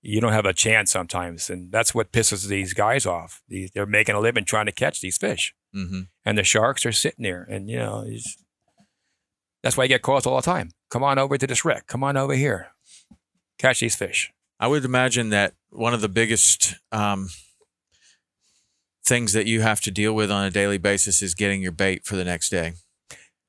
You 0.02 0.20
don't 0.20 0.32
have 0.32 0.44
a 0.46 0.52
chance 0.52 0.92
sometimes, 0.92 1.48
and 1.50 1.72
that's 1.72 1.94
what 1.94 2.12
pisses 2.12 2.46
these 2.46 2.74
guys 2.74 3.06
off. 3.06 3.42
These, 3.48 3.70
they're 3.72 3.86
making 3.86 4.14
a 4.14 4.20
living 4.20 4.44
trying 4.44 4.66
to 4.66 4.72
catch 4.72 5.00
these 5.00 5.16
fish, 5.18 5.54
hmm 5.72 6.02
and 6.24 6.36
the 6.38 6.44
sharks 6.44 6.84
are 6.86 6.92
sitting 6.92 7.22
there, 7.24 7.42
and 7.42 7.68
you 7.70 7.78
know, 7.78 8.04
that's 9.62 9.76
why 9.76 9.84
you 9.84 9.88
get 9.88 10.02
calls 10.02 10.26
all 10.26 10.36
the 10.36 10.42
time. 10.42 10.70
Come 10.90 11.02
on 11.02 11.18
over 11.18 11.36
to 11.38 11.46
this 11.46 11.64
wreck. 11.64 11.86
Come 11.86 12.04
on 12.04 12.16
over 12.16 12.34
here. 12.34 12.68
catch 13.58 13.80
these 13.80 13.96
fish. 13.96 14.30
I 14.60 14.66
would 14.68 14.84
imagine 14.84 15.30
that 15.30 15.54
one 15.70 15.94
of 15.94 16.00
the 16.00 16.08
biggest 16.08 16.74
um, 16.92 17.28
things 19.08 19.32
that 19.32 19.46
you 19.46 19.60
have 19.62 19.80
to 19.82 19.90
deal 19.90 20.12
with 20.12 20.30
on 20.30 20.44
a 20.44 20.50
daily 20.50 20.78
basis 20.78 21.22
is 21.22 21.34
getting 21.34 21.62
your 21.62 21.72
bait 21.72 22.04
for 22.04 22.16
the 22.16 22.24
next 22.24 22.50
day. 22.50 22.74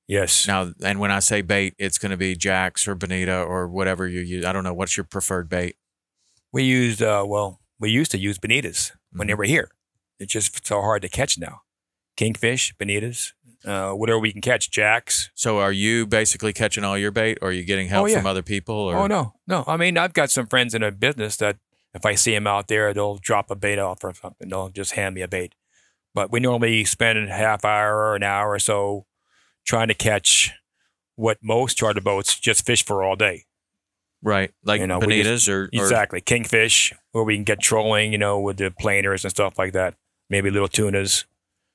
Yes. 0.07 0.47
Now, 0.47 0.71
and 0.83 0.99
when 0.99 1.11
I 1.11 1.19
say 1.19 1.41
bait, 1.41 1.75
it's 1.77 1.97
going 1.99 2.09
to 2.11 2.17
be 2.17 2.35
Jacks 2.35 2.87
or 2.87 2.95
Bonita 2.95 3.41
or 3.43 3.67
whatever 3.67 4.07
you 4.07 4.21
use. 4.21 4.43
I 4.43 4.51
don't 4.53 4.63
know 4.63 4.73
what's 4.73 4.97
your 4.97 5.03
preferred 5.03 5.49
bait. 5.49 5.75
We 6.51 6.63
used 6.63 7.01
uh, 7.01 7.23
well, 7.27 7.59
we 7.79 7.91
used 7.91 8.09
to 8.11 8.17
use 8.17 8.39
bonitas 8.39 8.91
when 9.11 9.27
they 9.27 9.33
Mhm. 9.33 9.37
were 9.37 9.43
here. 9.43 9.69
It's 10.19 10.33
just 10.33 10.65
so 10.65 10.81
hard 10.81 11.03
to 11.03 11.09
catch 11.09 11.37
now. 11.37 11.61
Kingfish, 12.17 12.73
bonitas, 12.77 13.33
uh, 13.63 13.91
whatever 13.91 14.19
we 14.19 14.31
can 14.33 14.41
catch, 14.41 14.69
jacks. 14.71 15.29
So, 15.35 15.59
are 15.59 15.71
you 15.71 16.05
basically 16.07 16.51
catching 16.53 16.83
all 16.83 16.97
your 16.97 17.11
bait, 17.11 17.37
or 17.41 17.49
are 17.49 17.51
you 17.53 17.63
getting 17.63 17.87
help 17.87 18.05
Oh, 18.05 18.07
yeah. 18.07 18.17
from 18.17 18.25
other 18.25 18.41
people? 18.41 18.75
Or 18.75 18.95
Oh 18.97 19.07
no, 19.07 19.35
no. 19.47 19.63
I 19.67 19.77
mean, 19.77 19.97
I've 19.97 20.13
got 20.13 20.31
some 20.31 20.47
friends 20.47 20.73
in 20.73 20.81
a 20.83 20.91
business 20.91 21.37
that 21.37 21.57
if 21.93 22.05
I 22.05 22.15
see 22.15 22.33
them 22.33 22.47
out 22.47 22.67
there, 22.67 22.93
they'll 22.93 23.17
drop 23.17 23.49
a 23.51 23.55
bait 23.55 23.79
off 23.79 24.03
or 24.03 24.13
something. 24.13 24.49
They'll 24.49 24.69
just 24.69 24.93
hand 24.93 25.15
me 25.15 25.21
a 25.21 25.27
bait. 25.27 25.55
But 26.13 26.31
we 26.31 26.39
normally 26.39 26.83
spend 26.85 27.17
a 27.19 27.31
half 27.31 27.63
hour 27.65 27.95
or 27.97 28.15
an 28.15 28.23
hour 28.23 28.51
or 28.51 28.59
so 28.59 29.05
trying 29.65 29.87
to 29.89 29.93
catch 29.93 30.51
what 31.15 31.37
most 31.41 31.77
charter 31.77 32.01
boats 32.01 32.39
just 32.39 32.65
fish 32.65 32.83
for 32.83 33.03
all 33.03 33.15
day. 33.15 33.45
right, 34.21 34.51
like 34.63 34.81
You 34.81 34.87
know, 34.87 34.99
bonitas 34.99 35.47
or, 35.47 35.63
or 35.65 35.69
Exactly, 35.73 36.21
kingfish, 36.21 36.93
where 37.11 37.23
we 37.23 37.35
can 37.35 37.43
get 37.43 37.59
trolling, 37.61 38.11
you 38.11 38.17
know, 38.17 38.39
with 38.39 38.57
the 38.57 38.71
planers 38.71 39.23
and 39.23 39.31
stuff 39.31 39.57
like 39.57 39.73
that. 39.73 39.95
Maybe 40.29 40.49
little 40.49 40.67
tunas. 40.67 41.25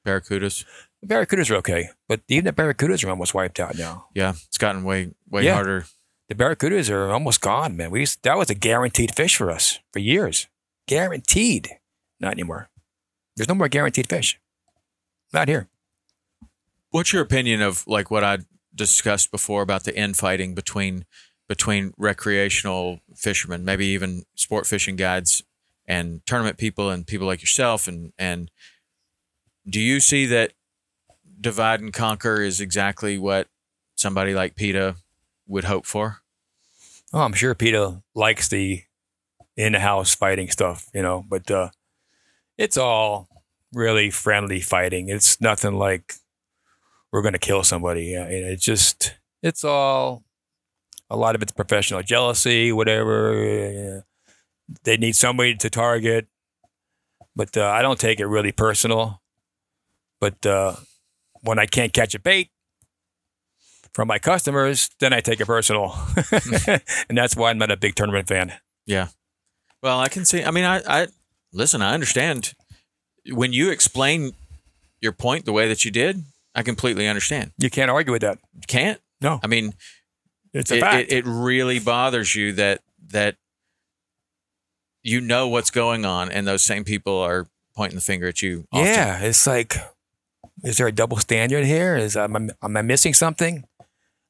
barracudas. 0.06 0.64
Barracudas 1.04 1.50
are 1.50 1.56
okay, 1.56 1.90
but 2.08 2.20
even 2.28 2.44
the 2.46 2.52
barracudas 2.52 3.04
are 3.04 3.10
almost 3.10 3.34
wiped 3.34 3.60
out 3.60 3.76
now. 3.76 4.06
Yeah, 4.14 4.30
it's 4.46 4.58
gotten 4.58 4.84
way 4.84 5.10
way 5.28 5.44
Yeah. 5.44 5.54
harder. 5.54 5.84
The 6.28 6.34
barracudas 6.34 6.90
are 6.90 7.10
almost 7.10 7.40
gone, 7.40 7.76
man. 7.76 7.90
We 7.90 8.00
used, 8.00 8.22
that 8.22 8.38
was 8.38 8.48
a 8.50 8.54
guaranteed 8.54 9.14
fish 9.14 9.36
for 9.36 9.50
us 9.50 9.78
for 9.92 9.98
years. 9.98 10.48
Guaranteed. 10.86 11.68
Not 12.18 12.32
anymore. 12.32 12.70
There's 13.36 13.48
no 13.48 13.54
more 13.54 13.68
guaranteed 13.68 14.08
fish. 14.08 14.40
Not 15.32 15.48
here. 15.48 15.68
What's 16.90 17.12
your 17.12 17.22
opinion 17.22 17.60
of 17.60 17.86
like 17.86 18.10
what 18.10 18.24
I 18.24 18.38
discussed 18.74 19.30
before 19.30 19.62
about 19.62 19.84
the 19.84 19.96
infighting 19.96 20.54
between 20.54 21.04
between 21.46 21.92
recreational 21.98 23.00
fishermen, 23.14 23.64
maybe 23.64 23.86
even 23.86 24.24
sport 24.34 24.66
fishing 24.66 24.96
guides 24.96 25.42
and 25.86 26.24
tournament 26.24 26.56
people 26.56 26.88
and 26.90 27.06
people 27.06 27.26
like 27.26 27.42
yourself 27.42 27.86
and 27.86 28.12
and 28.18 28.50
do 29.68 29.80
you 29.80 30.00
see 30.00 30.26
that 30.26 30.52
divide 31.40 31.80
and 31.80 31.92
conquer 31.92 32.40
is 32.40 32.60
exactly 32.60 33.18
what 33.18 33.48
somebody 33.96 34.34
like 34.34 34.54
PETA 34.54 34.96
would 35.46 35.64
hope 35.64 35.86
for? 35.86 36.18
Oh, 37.12 37.20
I'm 37.20 37.32
sure 37.32 37.54
PETA 37.54 38.02
likes 38.14 38.48
the 38.48 38.82
in-house 39.56 40.14
fighting 40.14 40.50
stuff, 40.50 40.88
you 40.92 41.02
know, 41.02 41.24
but 41.28 41.50
uh, 41.50 41.70
it's 42.58 42.76
all 42.76 43.28
really 43.72 44.10
friendly 44.10 44.60
fighting. 44.60 45.08
It's 45.08 45.40
nothing 45.40 45.74
like 45.74 46.14
we're 47.12 47.22
going 47.22 47.34
to 47.34 47.38
kill 47.38 47.62
somebody. 47.62 48.14
It's 48.14 48.64
just, 48.64 49.14
it's 49.42 49.62
all, 49.62 50.24
a 51.10 51.16
lot 51.16 51.34
of 51.34 51.42
it's 51.42 51.52
professional 51.52 52.02
jealousy, 52.02 52.72
whatever. 52.72 54.04
They 54.82 54.96
need 54.96 55.14
somebody 55.14 55.54
to 55.56 55.70
target, 55.70 56.26
but 57.36 57.56
uh, 57.56 57.66
I 57.68 57.82
don't 57.82 58.00
take 58.00 58.18
it 58.18 58.26
really 58.26 58.52
personal. 58.52 59.20
But 60.20 60.44
uh, 60.46 60.76
when 61.42 61.58
I 61.58 61.66
can't 61.66 61.92
catch 61.92 62.14
a 62.14 62.18
bait 62.18 62.50
from 63.94 64.08
my 64.08 64.18
customers, 64.18 64.90
then 64.98 65.12
I 65.12 65.20
take 65.20 65.40
it 65.40 65.46
personal, 65.46 65.96
and 67.08 67.16
that's 67.16 67.36
why 67.36 67.50
I'm 67.50 67.58
not 67.58 67.70
a 67.70 67.76
big 67.76 67.94
tournament 67.94 68.28
fan. 68.28 68.52
Yeah. 68.86 69.08
Well, 69.82 70.00
I 70.00 70.08
can 70.08 70.24
see. 70.24 70.42
I 70.42 70.50
mean, 70.50 70.64
I, 70.64 70.82
I 70.86 71.06
listen. 71.52 71.80
I 71.80 71.94
understand 71.94 72.54
when 73.30 73.52
you 73.52 73.70
explain 73.70 74.32
your 75.00 75.12
point 75.12 75.44
the 75.44 75.52
way 75.52 75.68
that 75.68 75.84
you 75.84 75.90
did. 75.90 76.24
I 76.56 76.62
completely 76.62 77.08
understand. 77.08 77.50
You 77.58 77.68
can't 77.68 77.90
argue 77.90 78.12
with 78.12 78.22
that. 78.22 78.38
You 78.54 78.62
can't. 78.68 79.00
No, 79.20 79.40
I 79.42 79.48
mean, 79.48 79.74
it's 80.52 80.70
a 80.70 80.76
it, 80.76 80.80
fact. 80.80 81.12
it, 81.12 81.18
it 81.18 81.24
really 81.26 81.80
bothers 81.80 82.34
you 82.34 82.52
that 82.52 82.80
that 83.08 83.36
you 85.02 85.20
know 85.20 85.48
what's 85.48 85.70
going 85.70 86.04
on, 86.04 86.30
and 86.30 86.46
those 86.46 86.62
same 86.62 86.84
people 86.84 87.18
are 87.18 87.46
pointing 87.76 87.96
the 87.96 88.00
finger 88.00 88.28
at 88.28 88.40
you. 88.40 88.66
Often. 88.72 88.86
yeah, 88.86 89.20
it's 89.20 89.46
like, 89.46 89.76
is 90.62 90.78
there 90.78 90.86
a 90.86 90.92
double 90.92 91.18
standard 91.18 91.64
here? 91.64 91.96
Is 91.96 92.16
am 92.16 92.36
I, 92.36 92.64
am 92.64 92.76
I 92.76 92.82
missing 92.82 93.14
something? 93.14 93.64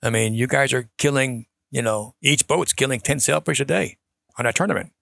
I 0.04 0.10
mean, 0.10 0.34
you 0.34 0.46
guys 0.46 0.72
are 0.72 0.90
killing. 0.98 1.46
You 1.70 1.82
know, 1.82 2.14
each 2.22 2.46
boat's 2.46 2.72
killing 2.72 3.00
ten 3.00 3.18
sailfish 3.18 3.58
a 3.58 3.64
day 3.64 3.96
on 4.38 4.46
a 4.46 4.52
tournament. 4.52 4.92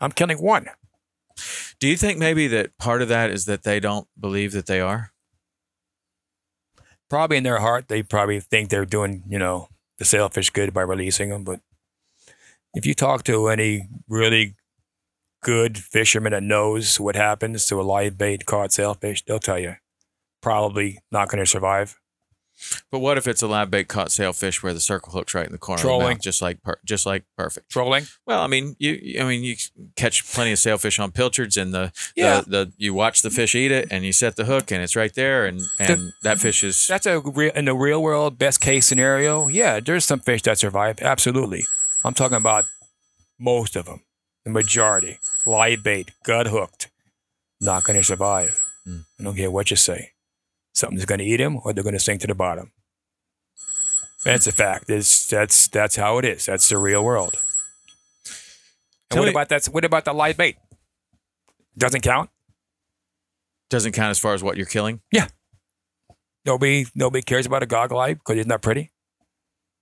I'm 0.00 0.12
killing 0.12 0.38
one. 0.38 0.68
Do 1.78 1.86
you 1.86 1.96
think 1.96 2.18
maybe 2.18 2.48
that 2.48 2.76
part 2.78 3.02
of 3.02 3.08
that 3.08 3.30
is 3.30 3.44
that 3.44 3.62
they 3.62 3.78
don't 3.78 4.08
believe 4.18 4.52
that 4.52 4.66
they 4.66 4.80
are? 4.80 5.12
Probably 7.10 7.36
in 7.36 7.44
their 7.44 7.58
heart, 7.58 7.88
they 7.88 8.02
probably 8.02 8.40
think 8.40 8.70
they're 8.70 8.84
doing, 8.84 9.24
you 9.28 9.38
know, 9.38 9.68
the 9.98 10.04
sailfish 10.04 10.50
good 10.50 10.72
by 10.72 10.82
releasing 10.82 11.30
them. 11.30 11.44
But 11.44 11.60
if 12.74 12.86
you 12.86 12.94
talk 12.94 13.24
to 13.24 13.48
any 13.48 13.88
really 14.08 14.56
good 15.42 15.78
fisherman 15.78 16.32
that 16.32 16.42
knows 16.42 16.98
what 16.98 17.16
happens 17.16 17.66
to 17.66 17.80
a 17.80 17.82
live 17.82 18.18
bait 18.18 18.46
caught 18.46 18.72
sailfish, 18.72 19.24
they'll 19.24 19.38
tell 19.38 19.58
you 19.58 19.76
probably 20.42 20.98
not 21.10 21.28
going 21.28 21.42
to 21.42 21.50
survive. 21.50 21.98
But 22.90 22.98
what 22.98 23.18
if 23.18 23.26
it's 23.26 23.42
a 23.42 23.46
live 23.46 23.70
bait 23.70 23.88
caught 23.88 24.10
sailfish 24.10 24.62
where 24.62 24.74
the 24.74 24.80
circle 24.80 25.12
hook's 25.12 25.34
right 25.34 25.46
in 25.46 25.52
the 25.52 25.58
corner, 25.58 25.78
of 25.80 25.82
the 25.82 25.88
Trolling. 25.88 26.08
mouth, 26.16 26.20
just 26.22 26.42
like 26.42 26.62
per, 26.62 26.76
just 26.84 27.06
like 27.06 27.24
perfect? 27.36 27.70
Trolling? 27.70 28.06
Well, 28.26 28.40
I 28.42 28.46
mean, 28.46 28.74
you 28.78 29.20
I 29.20 29.24
mean 29.24 29.42
you 29.44 29.56
catch 29.96 30.30
plenty 30.32 30.52
of 30.52 30.58
sailfish 30.58 30.98
on 30.98 31.12
pilchards, 31.12 31.56
and 31.56 31.72
the 31.72 31.92
Yeah. 32.16 32.40
the, 32.42 32.50
the 32.50 32.72
you 32.76 32.94
watch 32.94 33.22
the 33.22 33.30
fish 33.30 33.54
eat 33.54 33.70
it, 33.70 33.88
and 33.90 34.04
you 34.04 34.12
set 34.12 34.36
the 34.36 34.44
hook, 34.44 34.70
and 34.70 34.82
it's 34.82 34.96
right 34.96 35.14
there, 35.14 35.46
and 35.46 35.60
and 35.78 36.12
that 36.22 36.38
fish 36.38 36.62
is 36.62 36.86
That's 36.86 37.06
a 37.06 37.20
real 37.20 37.52
in 37.54 37.64
the 37.66 37.74
real 37.74 38.02
world 38.02 38.38
best 38.38 38.60
case 38.60 38.86
scenario. 38.86 39.48
Yeah, 39.48 39.80
there's 39.80 40.04
some 40.04 40.20
fish 40.20 40.42
that 40.42 40.58
survive. 40.58 41.00
Absolutely. 41.00 41.64
I'm 42.04 42.14
talking 42.14 42.36
about 42.36 42.64
most 43.38 43.76
of 43.76 43.86
them, 43.86 44.02
the 44.44 44.50
majority, 44.50 45.18
live 45.46 45.82
bait, 45.82 46.10
gut 46.24 46.46
hooked, 46.48 46.90
not 47.60 47.84
going 47.84 47.96
to 47.98 48.04
survive. 48.04 48.60
Hmm. 48.84 48.98
I 49.18 49.22
don't 49.24 49.36
care 49.36 49.50
what 49.50 49.70
you 49.70 49.76
say. 49.76 50.12
Something's 50.78 51.04
going 51.04 51.18
to 51.18 51.24
eat 51.24 51.38
them, 51.38 51.58
or 51.64 51.72
they're 51.72 51.82
going 51.84 51.94
to 51.94 52.00
sink 52.00 52.20
to 52.20 52.26
the 52.28 52.34
bottom. 52.34 52.70
That's 54.24 54.46
a 54.46 54.52
fact. 54.52 54.88
It's, 54.88 55.26
that's 55.26 55.68
that's 55.68 55.96
how 55.96 56.18
it 56.18 56.24
is. 56.24 56.46
That's 56.46 56.68
the 56.68 56.78
real 56.78 57.04
world. 57.04 57.34
And 57.34 59.10
Tell 59.10 59.22
what 59.22 59.26
me- 59.26 59.30
about 59.32 59.48
that? 59.48 59.64
What 59.66 59.84
about 59.84 60.04
the 60.04 60.12
live 60.12 60.36
bait? 60.36 60.56
Doesn't 61.76 62.02
count. 62.02 62.30
doesn't 63.70 63.92
count 63.92 64.10
as 64.10 64.18
far 64.18 64.34
as 64.34 64.42
what 64.42 64.56
you're 64.56 64.66
killing. 64.66 65.00
Yeah. 65.12 65.28
Nobody 66.44 66.86
nobody 66.94 67.22
cares 67.22 67.46
about 67.46 67.62
a 67.62 67.66
goggle 67.66 67.98
eye 67.98 68.14
because 68.14 68.36
it's 68.38 68.48
not 68.48 68.62
pretty. 68.62 68.92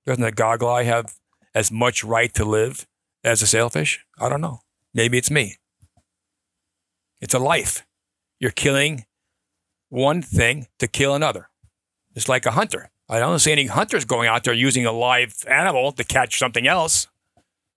Doesn't 0.07 0.24
a 0.24 0.32
goggle 0.32 0.68
eye 0.68 0.84
have 0.84 1.14
as 1.55 1.70
much 1.72 2.05
right 2.05 2.32
to 2.34 2.44
live 2.44 2.86
as 3.24 3.42
a 3.42 3.47
sailfish? 3.47 4.05
I 4.18 4.28
don't 4.28 4.40
know. 4.40 4.61
Maybe 4.94 5.18
it's 5.18 5.30
me. 5.30 5.57
It's 7.20 7.34
a 7.34 7.38
life. 7.38 7.84
You're 8.40 8.51
killing 8.51 9.05
one 9.89 10.22
thing 10.22 10.68
to 10.78 10.87
kill 10.87 11.14
another. 11.14 11.49
It's 12.14 12.28
like 12.28 12.47
a 12.47 12.53
hunter. 12.53 12.91
I 13.09 13.18
don't 13.18 13.39
see 13.39 13.53
any 13.53 13.66
hunters 13.66 14.05
going 14.05 14.28
out 14.28 14.45
there 14.45 14.55
using 14.55 14.84
a 14.84 14.93
live 14.93 15.45
animal 15.47 15.93
to 15.93 16.05
catch 16.05 16.39
something 16.39 16.66
else, 16.66 17.07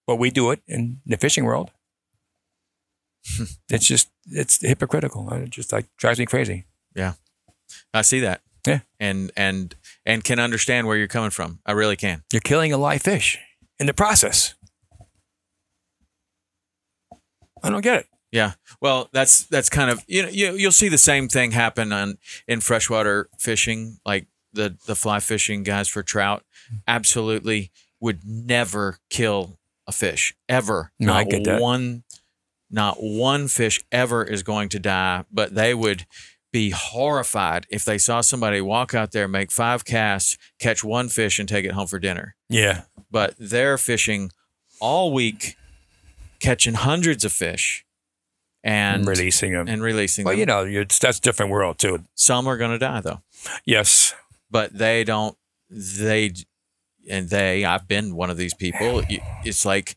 but 0.07 0.15
we 0.15 0.31
do 0.31 0.49
it 0.51 0.61
in 0.67 1.01
the 1.05 1.17
fishing 1.17 1.45
world. 1.45 1.71
it's 3.69 3.85
just 3.85 4.09
it's 4.27 4.61
hypocritical. 4.61 5.31
It 5.33 5.49
just 5.49 5.71
like 5.71 5.85
drives 5.97 6.19
me 6.19 6.25
crazy. 6.25 6.65
Yeah, 6.95 7.13
I 7.93 8.01
see 8.01 8.19
that. 8.21 8.41
Yeah. 8.65 8.79
And 8.99 9.31
and 9.35 9.75
and 10.05 10.23
can 10.23 10.39
understand 10.39 10.87
where 10.87 10.97
you're 10.97 11.07
coming 11.07 11.29
from. 11.29 11.59
I 11.65 11.73
really 11.73 11.95
can. 11.95 12.23
You're 12.31 12.41
killing 12.41 12.73
a 12.73 12.77
live 12.77 13.01
fish 13.01 13.37
in 13.79 13.85
the 13.85 13.93
process. 13.93 14.55
I 17.61 17.69
don't 17.69 17.81
get 17.81 17.99
it. 17.99 18.07
Yeah. 18.31 18.53
Well, 18.79 19.09
that's 19.11 19.43
that's 19.45 19.69
kind 19.69 19.89
of 19.89 20.03
you 20.07 20.23
know 20.23 20.29
you 20.29 20.53
you'll 20.53 20.71
see 20.71 20.89
the 20.89 20.97
same 20.97 21.27
thing 21.27 21.51
happen 21.51 21.91
on 21.91 22.17
in 22.47 22.61
freshwater 22.61 23.29
fishing, 23.37 23.99
like 24.05 24.27
the 24.53 24.77
the 24.85 24.95
fly 24.95 25.19
fishing 25.19 25.63
guys 25.63 25.87
for 25.87 26.03
trout. 26.03 26.43
Absolutely 26.87 27.71
would 27.99 28.21
never 28.25 28.99
kill 29.09 29.59
a 29.87 29.91
fish 29.91 30.35
ever. 30.47 30.91
No, 30.99 31.13
I 31.13 31.23
not 31.23 31.31
get 31.31 31.43
that. 31.45 31.61
one, 31.61 32.03
not 32.69 32.97
one 32.99 33.47
fish 33.47 33.83
ever 33.91 34.23
is 34.23 34.43
going 34.43 34.69
to 34.69 34.79
die. 34.79 35.25
But 35.31 35.55
they 35.55 35.73
would 35.73 36.05
be 36.51 36.71
horrified 36.71 37.65
if 37.69 37.85
they 37.85 37.97
saw 37.97 38.21
somebody 38.21 38.61
walk 38.61 38.93
out 38.93 39.11
there, 39.11 39.27
make 39.27 39.51
five 39.51 39.85
casts, 39.85 40.37
catch 40.59 40.83
one 40.83 41.09
fish, 41.09 41.39
and 41.39 41.47
take 41.47 41.65
it 41.65 41.71
home 41.71 41.87
for 41.87 41.99
dinner. 41.99 42.35
Yeah. 42.49 42.83
But 43.11 43.35
they're 43.37 43.77
fishing 43.77 44.31
all 44.79 45.11
week, 45.11 45.55
catching 46.39 46.75
hundreds 46.75 47.25
of 47.25 47.31
fish, 47.31 47.85
and 48.63 49.07
releasing 49.07 49.53
them. 49.53 49.67
and 49.67 49.81
releasing 49.81 50.25
well, 50.25 50.33
them. 50.35 50.47
Well, 50.47 50.63
you 50.63 50.67
know, 50.67 50.71
you're, 50.71 50.85
that's 50.85 51.17
a 51.17 51.21
different 51.21 51.51
world 51.51 51.77
too. 51.77 52.03
Some 52.15 52.47
are 52.47 52.57
going 52.57 52.71
to 52.71 52.79
die 52.79 53.01
though, 53.01 53.21
Yes. 53.65 54.13
but 54.51 54.77
they 54.77 55.03
don't. 55.03 55.37
They 55.69 56.33
and 57.09 57.29
they. 57.29 57.63
I've 57.65 57.87
been 57.87 58.15
one 58.15 58.29
of 58.29 58.37
these 58.37 58.53
people. 58.53 59.03
It's 59.45 59.65
like 59.65 59.95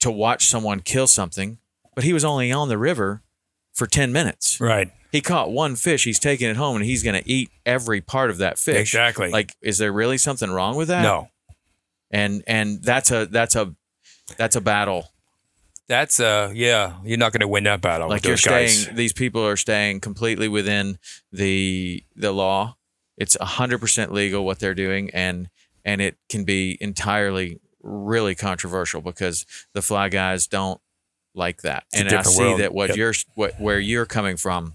to 0.00 0.10
watch 0.10 0.46
someone 0.46 0.80
kill 0.80 1.06
something, 1.06 1.58
but 1.94 2.04
he 2.04 2.12
was 2.12 2.24
only 2.24 2.52
on 2.52 2.68
the 2.68 2.78
river 2.78 3.22
for 3.72 3.86
10 3.86 4.12
minutes. 4.12 4.60
Right. 4.60 4.92
He 5.10 5.20
caught 5.20 5.50
one 5.50 5.76
fish, 5.76 6.04
he's 6.04 6.18
taking 6.18 6.48
it 6.48 6.56
home 6.56 6.76
and 6.76 6.84
he's 6.84 7.02
going 7.02 7.20
to 7.20 7.28
eat 7.30 7.50
every 7.64 8.00
part 8.00 8.30
of 8.30 8.38
that 8.38 8.58
fish. 8.58 8.80
Exactly. 8.80 9.30
Like 9.30 9.54
is 9.60 9.78
there 9.78 9.92
really 9.92 10.18
something 10.18 10.50
wrong 10.50 10.76
with 10.76 10.88
that? 10.88 11.02
no. 11.02 11.28
And 12.10 12.44
and 12.46 12.82
that's 12.82 13.10
a 13.10 13.26
that's 13.26 13.56
a 13.56 13.74
that's 14.36 14.56
a 14.56 14.60
battle. 14.60 15.10
That's 15.88 16.18
uh 16.20 16.50
yeah, 16.54 16.94
you're 17.04 17.18
not 17.18 17.32
going 17.32 17.40
to 17.40 17.48
win 17.48 17.64
that 17.64 17.80
battle. 17.80 18.08
like 18.08 18.22
with 18.22 18.24
you're 18.24 18.36
those 18.36 18.86
guys. 18.86 18.88
these 18.94 19.12
people 19.12 19.46
are 19.46 19.56
staying 19.56 20.00
completely 20.00 20.48
within 20.48 20.98
the 21.32 22.02
the 22.16 22.32
law. 22.32 22.76
It's 23.16 23.36
100% 23.36 24.10
legal 24.10 24.44
what 24.44 24.58
they're 24.58 24.74
doing 24.74 25.10
and 25.12 25.48
and 25.84 26.00
it 26.00 26.16
can 26.30 26.44
be 26.44 26.78
entirely 26.80 27.60
really 27.82 28.34
controversial 28.34 29.02
because 29.02 29.44
the 29.74 29.82
fly 29.82 30.08
guys 30.08 30.46
don't 30.46 30.80
like 31.34 31.60
that. 31.62 31.84
It's 31.92 32.00
and 32.00 32.12
I 32.12 32.22
see 32.22 32.42
world. 32.42 32.60
that 32.60 32.72
what 32.72 32.88
Yep. 32.90 32.96
you're 32.96 33.14
what 33.34 33.60
where 33.60 33.78
you're 33.78 34.06
coming 34.06 34.36
from 34.36 34.74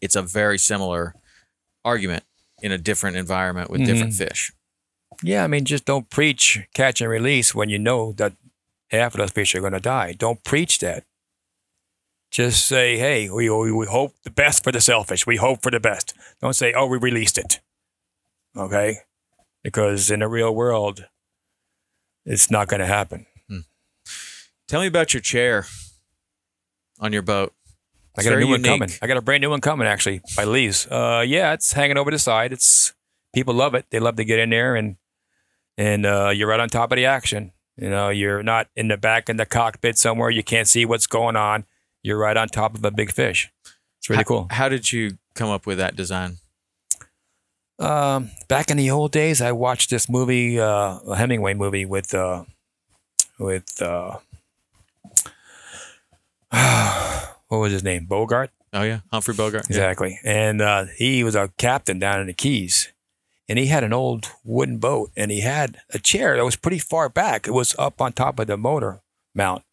it's 0.00 0.16
a 0.16 0.22
very 0.22 0.58
similar 0.58 1.14
argument 1.84 2.24
in 2.60 2.70
a 2.72 2.78
different 2.78 3.16
environment 3.16 3.70
with 3.70 3.84
different 3.84 4.12
Mm-hmm. 4.12 4.24
fish. 4.28 4.52
Yeah, 5.22 5.44
I 5.44 5.46
mean, 5.46 5.64
just 5.64 5.84
don't 5.84 6.10
preach 6.10 6.60
catch 6.74 7.00
and 7.00 7.08
release 7.10 7.54
when 7.54 7.68
you 7.68 7.78
know 7.78 8.12
that 8.12 8.32
half 8.92 9.14
of 9.14 9.18
those 9.18 9.30
fish 9.30 9.54
are 9.54 9.60
going 9.60 9.72
to 9.72 9.80
die. 9.80 10.12
Don't 10.12 10.44
preach 10.44 10.78
that. 10.80 11.04
Just 12.30 12.64
say, 12.64 12.96
hey, 12.96 13.28
we, 13.28 13.50
we, 13.50 13.86
hope 13.86 14.14
the 14.24 14.30
best 14.30 14.64
for 14.64 14.72
the 14.72 14.80
sailfish. 14.80 15.26
We 15.26 15.36
hope 15.36 15.62
for 15.62 15.70
the 15.70 15.80
best. 15.80 16.14
Don't 16.40 16.54
say, 16.54 16.72
oh, 16.72 16.86
we 16.86 16.96
released 16.96 17.36
it. 17.36 17.60
Okay? 18.56 18.98
Because 19.62 20.10
in 20.10 20.20
the 20.20 20.28
real 20.28 20.54
world, 20.54 21.06
it's 22.24 22.50
not 22.50 22.68
going 22.68 22.80
to 22.80 22.86
happen. 22.86 23.26
Tell 24.72 24.80
me 24.80 24.86
about 24.86 25.12
your 25.12 25.20
chair 25.20 25.66
on 26.98 27.12
your 27.12 27.20
boat. 27.20 27.52
I 28.16 28.22
got 28.22 28.32
a 28.32 28.40
new 28.40 28.48
one 28.48 28.62
coming. 28.62 28.88
I 29.02 29.06
got 29.06 29.18
a 29.18 29.20
brand 29.20 29.42
new 29.42 29.50
one 29.50 29.60
coming 29.60 29.86
actually 29.86 30.22
by 30.34 30.44
Lee's. 30.44 30.86
Uh, 30.86 31.22
yeah, 31.26 31.52
it's 31.52 31.74
hanging 31.74 31.98
over 31.98 32.10
the 32.10 32.18
side. 32.18 32.54
It's 32.54 32.94
people 33.34 33.52
love 33.52 33.74
it. 33.74 33.84
They 33.90 34.00
love 34.00 34.16
to 34.16 34.24
get 34.24 34.38
in 34.38 34.48
there 34.48 34.74
and 34.74 34.96
and 35.76 36.06
uh, 36.06 36.30
you're 36.34 36.48
right 36.48 36.58
on 36.58 36.70
top 36.70 36.90
of 36.90 36.96
the 36.96 37.04
action. 37.04 37.52
You 37.76 37.88
know, 37.90 38.10
you're 38.10 38.42
not 38.42 38.68
in 38.76 38.88
the 38.88 38.96
back 38.96 39.28
in 39.28 39.36
the 39.36 39.46
cockpit 39.46 39.96
somewhere. 39.98 40.30
You 40.30 40.42
can't 40.42 40.68
see 40.68 40.84
what's 40.84 41.06
going 41.06 41.36
on. 41.36 41.64
You're 42.02 42.18
right 42.18 42.36
on 42.36 42.48
top 42.48 42.74
of 42.74 42.84
a 42.84 42.90
big 42.90 43.12
fish. 43.12 43.50
It's 43.98 44.10
really 44.10 44.18
How- 44.18 44.24
cool. 44.24 44.46
How 44.50 44.68
did 44.68 44.92
you 44.92 45.18
come 45.34 45.48
up 45.50 45.66
with 45.66 45.78
that 45.78 45.96
design? 45.96 46.36
Um, 47.78 48.30
back 48.48 48.70
in 48.70 48.76
the 48.76 48.90
old 48.90 49.10
days, 49.12 49.40
I 49.40 49.52
watched 49.52 49.90
this 49.90 50.08
movie, 50.08 50.60
uh, 50.60 50.98
a 51.06 51.16
Hemingway 51.16 51.54
movie 51.54 51.84
with 51.84 52.14
uh, 52.14 52.44
with 53.38 53.80
uh, 53.82 54.18
what 57.48 57.58
was 57.58 57.72
his 57.72 57.82
name? 57.82 58.04
Bogart. 58.06 58.50
Oh 58.72 58.82
yeah, 58.82 59.00
Humphrey 59.10 59.34
Bogart. 59.34 59.64
Yeah. 59.68 59.76
Exactly. 59.76 60.18
And 60.24 60.60
uh, 60.60 60.84
he 60.96 61.24
was 61.24 61.34
a 61.34 61.50
captain 61.58 61.98
down 61.98 62.20
in 62.20 62.26
the 62.26 62.32
Keys. 62.32 62.92
And 63.48 63.58
he 63.58 63.66
had 63.66 63.84
an 63.84 63.92
old 63.92 64.30
wooden 64.44 64.78
boat 64.78 65.10
and 65.16 65.30
he 65.30 65.40
had 65.40 65.78
a 65.90 65.98
chair 65.98 66.36
that 66.36 66.44
was 66.44 66.56
pretty 66.56 66.78
far 66.78 67.08
back. 67.08 67.46
It 67.46 67.52
was 67.52 67.74
up 67.78 68.00
on 68.00 68.12
top 68.12 68.38
of 68.38 68.46
the 68.46 68.56
motor 68.56 69.02
mount 69.34 69.64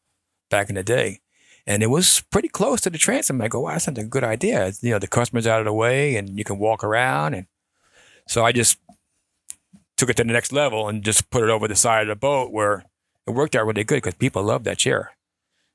back 0.49 0.69
in 0.69 0.75
the 0.75 0.83
day. 0.83 1.21
And 1.67 1.83
it 1.83 1.87
was 1.87 2.23
pretty 2.31 2.47
close 2.47 2.81
to 2.81 2.89
the 2.89 2.97
transom. 2.97 3.41
I 3.41 3.47
go, 3.47 3.61
wow, 3.61 3.73
that's 3.73 3.85
not 3.85 3.97
a 3.99 4.03
good 4.03 4.23
idea. 4.23 4.71
You 4.81 4.91
know, 4.91 4.99
the 4.99 5.07
customer's 5.07 5.45
out 5.45 5.59
of 5.59 5.65
the 5.65 5.73
way 5.73 6.15
and 6.15 6.37
you 6.37 6.43
can 6.43 6.57
walk 6.57 6.83
around. 6.83 7.35
And 7.35 7.45
so 8.27 8.43
I 8.43 8.51
just 8.51 8.79
took 9.97 10.09
it 10.09 10.17
to 10.17 10.23
the 10.23 10.33
next 10.33 10.51
level 10.51 10.87
and 10.87 11.03
just 11.03 11.29
put 11.29 11.43
it 11.43 11.49
over 11.49 11.67
the 11.67 11.75
side 11.75 12.03
of 12.03 12.07
the 12.07 12.15
boat 12.15 12.51
where 12.51 12.85
it 13.27 13.31
worked 13.31 13.55
out 13.55 13.67
really 13.67 13.83
good 13.83 13.97
because 13.97 14.15
people 14.15 14.41
love 14.41 14.63
that 14.63 14.79
chair. 14.79 15.11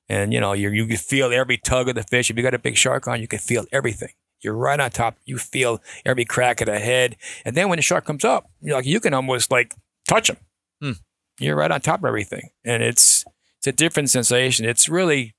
And 0.09 0.33
you 0.33 0.41
know, 0.41 0.53
you 0.53 0.71
you 0.71 0.87
can 0.87 0.97
feel 0.97 1.33
every 1.33 1.57
tug 1.57 1.89
of 1.89 1.95
the 1.95 2.03
fish. 2.03 2.29
If 2.29 2.37
you 2.37 2.43
got 2.43 2.55
a 2.55 2.59
big 2.59 2.77
shark 2.77 3.07
on, 3.09 3.21
you 3.21 3.29
can 3.29 3.39
feel 3.39 3.65
everything. 3.73 4.11
You're 4.45 4.55
right 4.55 4.79
on 4.79 4.91
top. 4.91 5.17
You 5.25 5.39
feel 5.39 5.83
every 6.05 6.25
crack 6.25 6.61
of 6.61 6.67
the 6.67 6.79
head. 6.79 7.17
And 7.45 7.57
then 7.57 7.69
when 7.69 7.79
the 7.79 7.83
shark 7.83 8.05
comes 8.05 8.25
up, 8.25 8.51
you're 8.61 8.77
like 8.77 8.87
you 8.87 9.01
can 9.01 9.15
almost 9.15 9.51
like 9.51 9.75
touch 10.09 10.31
him. 10.31 10.37
Hmm. 10.81 10.93
You're 11.39 11.57
right 11.57 11.71
on 11.71 11.81
top 11.81 12.01
of 12.01 12.05
everything, 12.05 12.51
and 12.65 12.83
it's 12.83 13.25
it's 13.59 13.67
a 13.67 13.73
different 13.73 14.11
sensation. 14.11 14.67
It's 14.67 14.89
really 14.89 15.35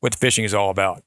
what 0.00 0.14
fishing 0.14 0.44
is 0.44 0.54
all 0.54 0.70
about. 0.70 1.02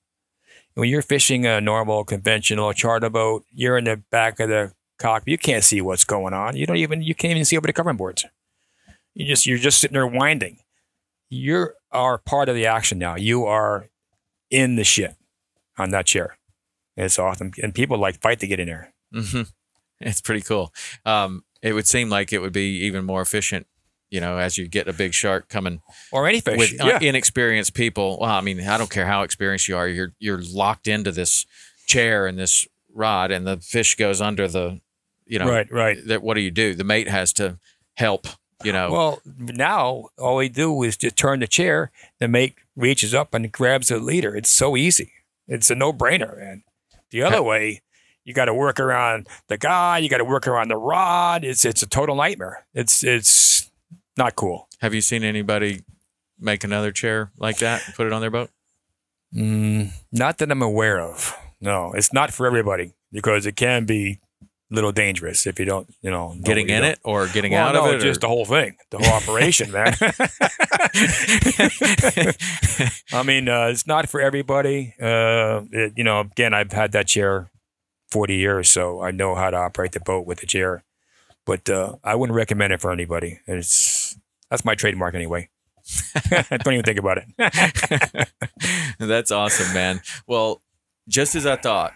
When 0.74 0.90
you're 0.90 1.02
fishing 1.02 1.46
a 1.46 1.62
normal, 1.62 2.04
conventional 2.04 2.74
charter 2.74 3.10
boat, 3.10 3.46
you're 3.52 3.78
in 3.78 3.86
the 3.86 3.98
back 4.12 4.40
of 4.40 4.50
the 4.50 4.74
cockpit. 4.98 5.32
You 5.32 5.38
can't 5.38 5.64
see 5.64 5.82
what's 5.82 6.04
going 6.04 6.34
on. 6.34 6.58
You 6.58 6.66
don't 6.66 6.78
even 6.78 7.02
you 7.02 7.16
can't 7.16 7.32
even 7.32 7.46
see 7.46 7.58
over 7.58 7.68
the 7.68 7.74
covering 7.74 7.98
boards. 7.98 8.26
You 9.14 9.26
just 9.26 9.46
you're 9.46 9.58
just 9.58 9.80
sitting 9.80 9.94
there 9.94 10.08
winding 10.08 10.60
you 11.30 11.70
are 11.92 12.18
part 12.18 12.50
of 12.50 12.56
the 12.56 12.66
action 12.66 12.98
now. 12.98 13.16
You 13.16 13.46
are 13.46 13.90
in 14.50 14.76
the 14.76 14.84
shit 14.84 15.16
on 15.78 15.92
that 15.92 16.06
chair. 16.08 16.38
It's 17.06 17.18
awesome, 17.20 17.52
and 17.64 17.74
people 17.74 17.98
like 17.98 18.22
fight 18.22 18.40
to 18.42 18.48
get 18.48 18.60
in 18.60 18.68
there. 18.68 18.94
hmm 19.14 19.42
It's 20.02 20.22
pretty 20.22 20.42
cool. 20.42 20.74
Um, 21.06 21.44
it 21.62 21.74
would 21.74 21.88
seem 21.88 22.10
like 22.10 22.32
it 22.32 22.40
would 22.40 22.54
be 22.54 22.86
even 22.86 23.04
more 23.06 23.22
efficient, 23.22 23.68
you 24.10 24.22
know, 24.22 24.38
as 24.38 24.58
you 24.58 24.68
get 24.68 24.88
a 24.88 24.94
big 24.94 25.14
shark 25.14 25.50
coming 25.50 25.82
Or 26.12 26.28
any 26.28 26.40
fish. 26.42 26.58
with 26.58 26.82
uh, 26.82 26.86
yeah. 26.88 27.00
inexperienced 27.10 27.74
people. 27.74 28.18
Well, 28.22 28.30
I 28.32 28.42
mean, 28.42 28.62
I 28.66 28.78
don't 28.78 28.90
care 28.90 29.06
how 29.06 29.24
experienced 29.24 29.68
you 29.68 29.76
are. 29.78 29.88
You're 29.88 30.14
you're 30.20 30.42
locked 30.42 30.88
into 30.88 31.12
this 31.12 31.46
chair 31.86 32.28
and 32.28 32.38
this 32.40 32.68
rod, 32.94 33.32
and 33.32 33.46
the 33.46 33.58
fish 33.58 33.96
goes 33.96 34.22
under 34.22 34.48
the, 34.48 34.80
you 35.26 35.40
know, 35.40 35.50
right, 35.50 35.70
right. 35.72 35.98
That 36.08 36.22
what 36.24 36.36
do 36.36 36.42
you 36.42 36.52
do? 36.52 36.76
The 36.76 36.84
mate 36.86 37.08
has 37.10 37.34
to 37.34 37.60
help. 37.96 38.28
You 38.64 38.74
know, 38.74 38.92
Well, 38.92 39.22
now 39.38 40.10
all 40.18 40.36
we 40.36 40.50
do 40.50 40.84
is 40.84 40.98
just 40.98 41.16
turn 41.16 41.40
the 41.40 41.48
chair. 41.48 41.92
The 42.20 42.28
mate 42.28 42.56
reaches 42.76 43.14
up 43.14 43.34
and 43.34 43.50
grabs 43.52 43.88
the 43.88 44.00
leader. 44.00 44.36
It's 44.36 44.50
so 44.52 44.76
easy. 44.76 45.14
It's 45.48 45.70
a 45.72 45.76
no-brainer, 45.76 46.38
man. 46.38 46.64
The 47.12 47.24
other 47.24 47.42
way, 47.52 47.82
you 48.24 48.34
got 48.34 48.46
to 48.46 48.54
work 48.54 48.80
around 48.80 49.28
the 49.48 49.58
guy. 49.58 49.98
You 50.00 50.10
got 50.10 50.18
to 50.18 50.26
work 50.26 50.48
around 50.48 50.68
the 50.70 50.78
rod. 50.78 51.44
It's 51.44 51.66
it's 51.66 51.82
a 51.82 51.88
total 51.88 52.16
nightmare. 52.16 52.66
It's 52.74 53.04
it's 53.04 53.72
not 54.18 54.36
cool. 54.36 54.68
have 54.82 54.94
you 54.94 55.02
seen 55.02 55.24
anybody 55.24 55.82
make 56.40 56.64
another 56.64 56.92
chair 56.92 57.32
like 57.38 57.58
that 57.60 57.86
and 57.86 57.96
put 57.96 58.06
it 58.06 58.14
on 58.14 58.22
their 58.22 58.30
boat? 58.30 58.50
Mm, 59.34 59.92
not 60.12 60.38
that 60.40 60.52
I'm 60.52 60.62
aware 60.62 61.00
of. 61.00 61.38
No, 61.62 61.92
it's 61.94 62.14
not 62.14 62.32
for 62.32 62.46
everybody 62.48 62.94
because 63.12 63.46
it 63.46 63.56
can 63.56 63.86
be 63.86 64.20
little 64.72 64.92
dangerous 64.92 65.48
if 65.48 65.60
you 65.60 65.66
don't, 65.66 65.92
you 66.02 66.12
know, 66.12 66.36
Getting 66.44 66.70
in 66.70 66.84
it 66.84 67.00
or 67.04 67.28
getting. 67.28 67.54
Well, 67.54 67.68
out 67.70 67.74
no, 67.74 67.90
of 67.90 67.96
it? 67.96 68.02
just 68.02 68.22
the 68.22 68.28
whole 68.28 68.46
thing, 68.46 68.76
the 68.92 69.00
whole 69.00 69.14
operation, 69.14 69.72
man. 69.72 69.96
I 73.14 73.24
mean, 73.24 73.50
uh, 73.50 73.68
it's 73.68 73.88
not 73.88 74.10
for 74.10 74.22
everybody. 74.22 74.94
Uh, 75.02 75.62
it- 75.72 75.94
you 75.96 76.04
know, 76.04 76.20
again, 76.22 76.54
I've 76.54 76.72
had 76.72 76.92
that 76.92 77.08
chair 77.08 77.50
40 78.12 78.36
years, 78.36 78.70
so 78.70 79.02
I 79.02 79.12
know 79.12 79.36
how 79.36 79.50
to 79.50 79.58
operate 79.58 79.92
the 79.94 80.00
boat 80.00 80.26
with 80.26 80.40
the 80.40 80.46
chair. 80.48 80.84
But 81.46 81.70
uh, 81.70 81.96
I 82.04 82.16
wouldn't 82.16 82.36
recommend 82.36 82.74
it 82.74 82.82
for 82.82 82.92
anybody. 82.92 83.40
It's 83.48 84.18
that's 84.52 84.64
my 84.66 84.76
trademark 84.76 85.16
anyway. 85.16 85.50
Don't 86.30 86.74
even 86.74 86.84
think 86.84 87.00
about 87.00 87.18
it. 87.18 88.28
That's 89.00 89.32
awesome, 89.32 89.74
man. 89.74 90.02
Well, 90.28 90.62
just 91.08 91.34
as 91.36 91.48
I 91.48 91.56
thought, 91.56 91.94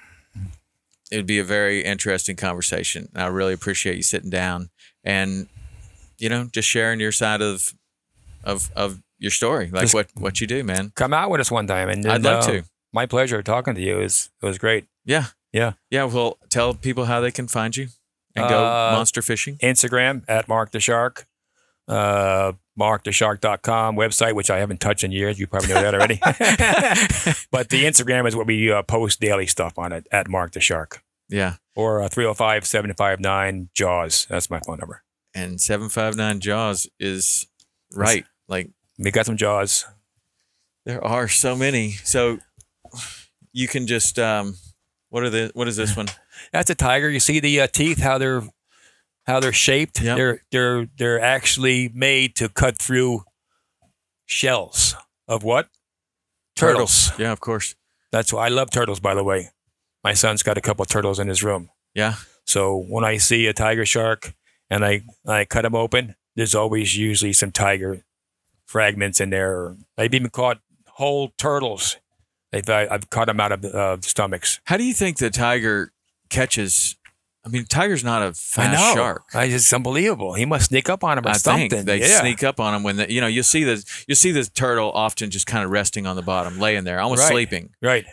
it 1.14 1.18
would 1.18 1.28
be 1.28 1.38
a 1.40 1.44
very 1.44 1.84
interesting 1.84 2.36
conversation. 2.36 3.08
I 3.16 3.28
really 3.28 3.54
appreciate 3.54 3.96
you 3.98 4.02
sitting 4.04 4.32
down 4.32 4.70
and, 5.04 5.48
you 6.18 6.28
know, 6.30 6.50
just 6.52 6.68
sharing 6.68 7.00
your 7.00 7.12
side 7.12 7.42
of 7.42 7.74
of 8.44 8.72
of 8.76 9.00
your 9.20 9.32
story, 9.32 9.70
like 9.72 9.84
Just- 9.84 9.94
what 9.94 10.08
what 10.16 10.42
you 10.42 10.48
do, 10.48 10.64
man. 10.64 10.92
Come 10.96 11.14
out 11.14 11.30
with 11.30 11.40
us 11.40 11.52
one 11.52 11.68
time, 11.68 11.90
and 11.90 12.06
I'd 12.06 12.24
love 12.24 12.44
uh, 12.44 12.48
to. 12.52 12.64
My 12.92 13.06
pleasure 13.06 13.42
talking 13.44 13.76
to 13.76 13.82
you. 13.82 14.00
It 14.00 14.04
was 14.04 14.30
it 14.42 14.46
was 14.46 14.58
great. 14.58 14.86
Yeah, 15.06 15.26
Yeah. 15.52 15.74
yeah. 15.92 16.04
Well, 16.06 16.38
tell 16.50 16.74
people 16.74 17.06
how 17.06 17.22
they 17.22 17.32
can 17.32 17.48
find 17.48 17.76
you 17.78 17.88
and 18.36 18.50
go 18.50 18.66
Uh, 18.66 18.92
monster 18.96 19.22
fishing. 19.22 19.58
Instagram 19.58 20.24
at 20.28 20.48
Mark 20.48 20.72
the 20.72 20.80
Shark, 20.80 21.26
uh, 21.88 22.54
marktheshark.com 22.80 23.96
website, 23.96 24.34
which 24.34 24.50
I 24.50 24.58
haven't 24.60 24.80
touched 24.80 25.04
in 25.04 25.12
years. 25.12 25.40
You 25.40 25.48
probably 25.48 25.70
know 25.74 25.82
that 25.82 25.94
already. 25.94 26.16
but 27.52 27.70
the 27.70 27.84
Instagram 27.86 28.28
is 28.28 28.36
what 28.36 28.48
we 28.48 28.72
uh, 28.72 28.82
post 28.84 29.20
daily 29.20 29.48
stuff 29.48 29.78
on 29.78 29.92
it 29.92 30.08
at 30.12 30.28
Mark 30.28 30.52
the 30.54 30.60
Shark 30.60 31.03
Yeah, 31.34 31.56
or 31.76 32.02
uh, 32.04 32.10
305 32.10 32.66
759 32.68 33.70
JAWS. 33.74 34.28
That's 34.30 34.50
my 34.52 34.60
phone 34.60 34.78
number. 34.78 35.04
and 35.34 35.60
seven 35.60 35.90
five 35.90 36.16
nine 36.16 36.40
Jaws 36.40 36.88
is 37.00 37.48
right. 37.96 38.24
Like 38.48 38.70
We 39.00 39.10
got 39.12 39.26
some 39.26 39.38
JAWS. 39.38 39.86
there 40.86 41.04
are 41.04 41.28
so 41.28 41.56
many, 41.56 41.92
so 42.04 42.38
you 43.52 43.68
can 43.68 43.88
just 43.88 44.20
um, 44.20 44.58
what 45.10 45.24
are 45.24 45.30
the 45.32 45.52
what 45.56 45.68
is 45.68 45.76
this 45.76 45.96
one? 45.98 46.08
That's 46.54 46.70
a 46.70 46.76
tiger. 46.76 47.10
You 47.10 47.20
see 47.20 47.40
the 47.40 47.62
uh, 47.62 47.68
teeth, 47.68 48.00
how 48.00 48.18
they're 48.20 48.44
how 49.26 49.40
they're 49.40 49.54
shaped. 49.54 50.02
Yep. 50.02 50.18
They're 50.18 50.42
they're 50.52 50.88
they're 50.98 51.20
actually 51.22 51.90
made 51.96 52.36
to 52.36 52.48
cut 52.50 52.78
through 52.78 53.24
shells 54.26 54.96
of 55.28 55.44
what? 55.44 55.70
Turtles. 56.56 57.12
Yeah, 57.18 57.32
of 57.32 57.40
course. 57.40 57.74
That's 58.12 58.32
why 58.32 58.46
I 58.46 58.50
love 58.50 58.70
turtles. 58.70 59.00
By 59.00 59.16
the 59.16 59.24
way, 59.24 59.50
my 60.04 60.14
son's 60.14 60.44
got 60.44 60.58
a 60.58 60.62
couple 60.62 60.84
of 60.84 60.90
turtles 60.90 61.20
in 61.20 61.28
his 61.28 61.44
room. 61.44 61.70
Yeah. 61.94 62.16
So 62.46 62.78
when 62.90 63.04
I 63.04 63.18
see 63.18 63.48
a 63.48 63.54
tiger 63.54 63.86
shark 63.86 64.34
and 64.70 64.84
I 64.86 65.02
I 65.28 65.46
cut 65.46 65.66
him 65.66 65.76
open, 65.76 66.16
there's 66.36 66.56
always 66.56 66.98
usually 66.98 67.34
some 67.34 67.52
tiger 67.52 68.04
fragments 68.66 69.20
in 69.22 69.30
there. 69.30 69.76
They've 69.98 70.14
even 70.14 70.30
caught 70.30 70.60
whole 70.88 71.30
turtles. 71.38 71.98
They've 72.52 72.68
I, 72.70 72.88
I've 72.90 73.10
caught 73.10 73.28
them 73.28 73.40
out 73.40 73.52
of 73.52 73.66
uh, 73.66 73.98
stomachs. 74.02 74.60
How 74.66 74.78
do 74.78 74.84
you 74.84 74.94
think 74.94 75.18
the 75.18 75.30
tiger 75.30 75.92
catches? 76.30 76.96
I 77.46 77.50
mean, 77.50 77.66
tiger's 77.66 78.04
not 78.06 78.22
a 78.24 78.34
fast 78.34 78.96
know. 78.96 79.02
shark. 79.02 79.24
I, 79.34 79.46
it's 79.46 79.74
unbelievable. 79.74 80.34
He 80.34 80.46
must 80.46 80.70
sneak 80.70 80.88
up 80.90 81.04
on 81.04 81.18
him 81.18 81.26
or 81.26 81.30
I 81.30 81.34
something. 81.34 81.70
think 81.70 81.86
they 81.86 82.00
yeah. 82.00 82.22
sneak 82.22 82.42
up 82.42 82.60
on 82.60 82.74
him 82.74 82.84
when 82.84 82.98
you 83.10 83.20
know 83.22 83.28
you 83.28 83.44
see 83.44 83.64
the 83.66 83.84
you 84.08 84.16
see 84.16 84.32
the 84.32 84.46
turtle 84.46 84.92
often 84.94 85.30
just 85.30 85.46
kind 85.46 85.64
of 85.66 85.70
resting 85.72 86.08
on 86.08 86.16
the 86.16 86.22
bottom, 86.22 86.58
laying 86.60 86.84
there, 86.86 87.00
almost 87.00 87.22
Right. 87.24 87.32
sleeping. 87.32 87.70
Right. 87.82 88.06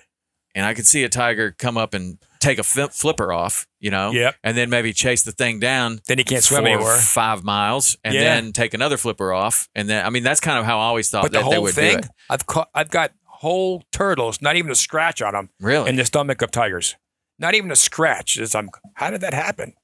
And 0.54 0.66
I 0.66 0.74
could 0.74 0.86
see 0.86 1.04
a 1.04 1.08
tiger 1.08 1.54
come 1.56 1.76
up 1.78 1.94
and 1.94 2.18
take 2.40 2.58
a 2.58 2.62
flipper 2.62 3.32
off, 3.32 3.66
you 3.78 3.90
know, 3.90 4.10
Yep. 4.12 4.34
and 4.42 4.56
then 4.56 4.70
maybe 4.70 4.92
chase 4.92 5.22
the 5.22 5.30
thing 5.32 5.60
down. 5.60 6.00
Then 6.08 6.18
he 6.18 6.24
can't 6.24 6.42
swim 6.42 6.66
anymore. 6.66 6.96
Five 6.96 7.44
miles, 7.44 7.96
and 8.02 8.14
Yeah. 8.14 8.20
then 8.24 8.52
take 8.52 8.72
another 8.74 8.96
flipper 8.96 9.32
off, 9.32 9.68
and 9.74 9.88
then 9.88 10.04
I 10.04 10.10
mean 10.10 10.22
that's 10.22 10.40
kind 10.40 10.58
of 10.58 10.64
how 10.64 10.78
I 10.78 10.84
always 10.84 11.08
thought 11.10 11.22
But 11.22 11.32
the 11.32 11.42
that 11.42 11.50
they 11.50 11.58
would 11.58 11.74
thing, 11.74 11.92
do 11.92 11.98
it. 11.98 12.08
I've 12.28 12.46
caught, 12.46 12.68
I've 12.74 12.90
got 12.90 13.12
whole 13.26 13.84
turtles, 13.92 14.42
not 14.42 14.56
even 14.56 14.70
a 14.70 14.74
scratch 14.74 15.22
on 15.22 15.32
them, 15.34 15.50
Really? 15.60 15.88
in 15.90 15.96
the 15.96 16.04
stomach 16.04 16.42
of 16.42 16.50
tigers. 16.50 16.96
Not 17.38 17.54
even 17.54 17.70
a 17.70 17.76
scratch. 17.76 18.36
It's, 18.36 18.54
um, 18.54 18.68
how 18.94 19.10
did 19.10 19.20
that 19.22 19.32
happen? 19.34 19.74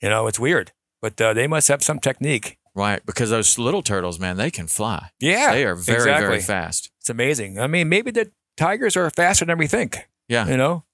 You 0.00 0.10
know, 0.10 0.26
it's 0.26 0.38
weird. 0.38 0.72
But 1.02 1.20
uh, 1.20 1.32
they 1.34 1.46
must 1.46 1.68
have 1.68 1.82
some 1.82 1.98
technique. 1.98 2.56
right, 2.76 3.04
because 3.06 3.30
those 3.30 3.58
little 3.58 3.82
turtles, 3.82 4.18
man, 4.18 4.36
they 4.36 4.50
can 4.50 4.66
fly. 4.68 5.10
Yeah, 5.20 5.52
they 5.52 5.64
are 5.64 5.74
very 5.76 5.98
exactly. 5.98 6.26
very 6.26 6.40
fast. 6.40 6.90
It's 7.00 7.08
amazing. 7.10 7.58
I 7.58 7.66
mean, 7.68 7.88
maybe 7.88 8.10
the 8.10 8.30
tigers 8.56 8.96
are 8.96 9.08
faster 9.10 9.44
than 9.44 9.58
we 9.58 9.66
think. 9.66 10.08
Yeah, 10.28 10.46
You 10.48 10.56
know? 10.56 10.84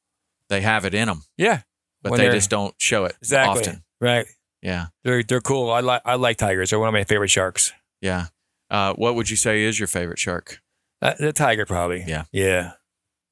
they 0.49 0.61
have 0.63 0.85
it 0.85 0.95
in 0.95 1.07
them, 1.09 1.23
Yeah, 1.37 1.63
but 2.03 2.11
When 2.13 2.21
they 2.21 2.31
just 2.31 2.51
don't 2.51 2.75
show 2.79 3.05
it 3.05 3.17
exactly. 3.21 3.61
often. 3.61 3.85
Right. 4.01 4.27
Yeah, 4.63 4.87
They're 5.05 5.23
they're 5.23 5.41
cool. 5.41 5.71
I 5.71 5.81
like 5.81 6.03
I 6.05 6.17
like 6.17 6.37
tigers. 6.37 6.71
They're 6.71 6.79
one 6.79 6.89
of 6.89 6.93
my 6.93 7.05
favorite 7.05 7.31
sharks. 7.31 7.73
yeah. 8.01 8.27
Uh, 8.71 8.93
what 8.95 9.15
would 9.17 9.29
you 9.31 9.37
say 9.37 9.63
is 9.65 9.79
your 9.81 9.89
favorite 9.89 10.19
shark? 10.19 10.61
Uh, 11.03 11.15
the 11.19 11.33
tiger 11.33 11.65
probably. 11.67 12.05
Yeah. 12.07 12.25
Yeah. 12.31 12.73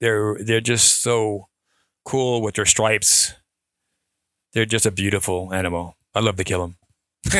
They're 0.00 0.36
they're 0.42 0.60
just 0.62 1.00
so 1.02 1.48
cool 2.04 2.40
with 2.42 2.54
their 2.54 2.64
stripes. 2.64 3.34
They're 4.54 4.64
just 4.64 4.86
a 4.86 4.90
beautiful 4.90 5.52
animal. 5.52 5.96
I 6.14 6.20
love 6.20 6.36
to 6.36 6.44
kill 6.44 6.62
them. 6.62 6.76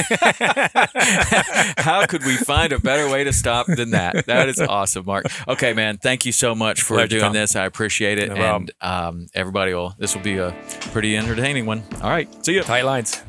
How 1.79 2.05
could 2.07 2.25
we 2.25 2.37
find 2.37 2.73
a 2.73 2.79
better 2.79 3.09
way 3.11 3.25
to 3.25 3.33
stop 3.33 3.67
than 3.67 3.91
that? 3.91 4.27
That 4.27 4.49
is 4.49 4.61
awesome, 4.61 5.07
Mark. 5.07 5.27
Okay, 5.47 5.73
man. 5.73 5.99
Thank 5.99 6.27
you 6.27 6.33
so 6.33 6.55
much 6.55 6.83
for 6.83 6.95
Pleasure, 6.95 7.09
doing 7.09 7.23
Tom. 7.23 7.33
this. 7.33 7.57
I 7.57 7.65
appreciate 7.65 8.19
it. 8.19 8.29
No 8.29 8.57
and 8.57 8.71
um, 8.81 9.27
everybody 9.35 9.73
will, 9.75 9.95
this 9.99 10.15
will 10.15 10.23
be 10.23 10.39
a 10.39 10.55
pretty 10.93 11.17
entertaining 11.17 11.67
one. 11.67 11.83
All 12.03 12.11
right. 12.11 12.29
See 12.45 12.55
you. 12.55 12.63
Tight 12.63 12.85
lines. 12.85 13.23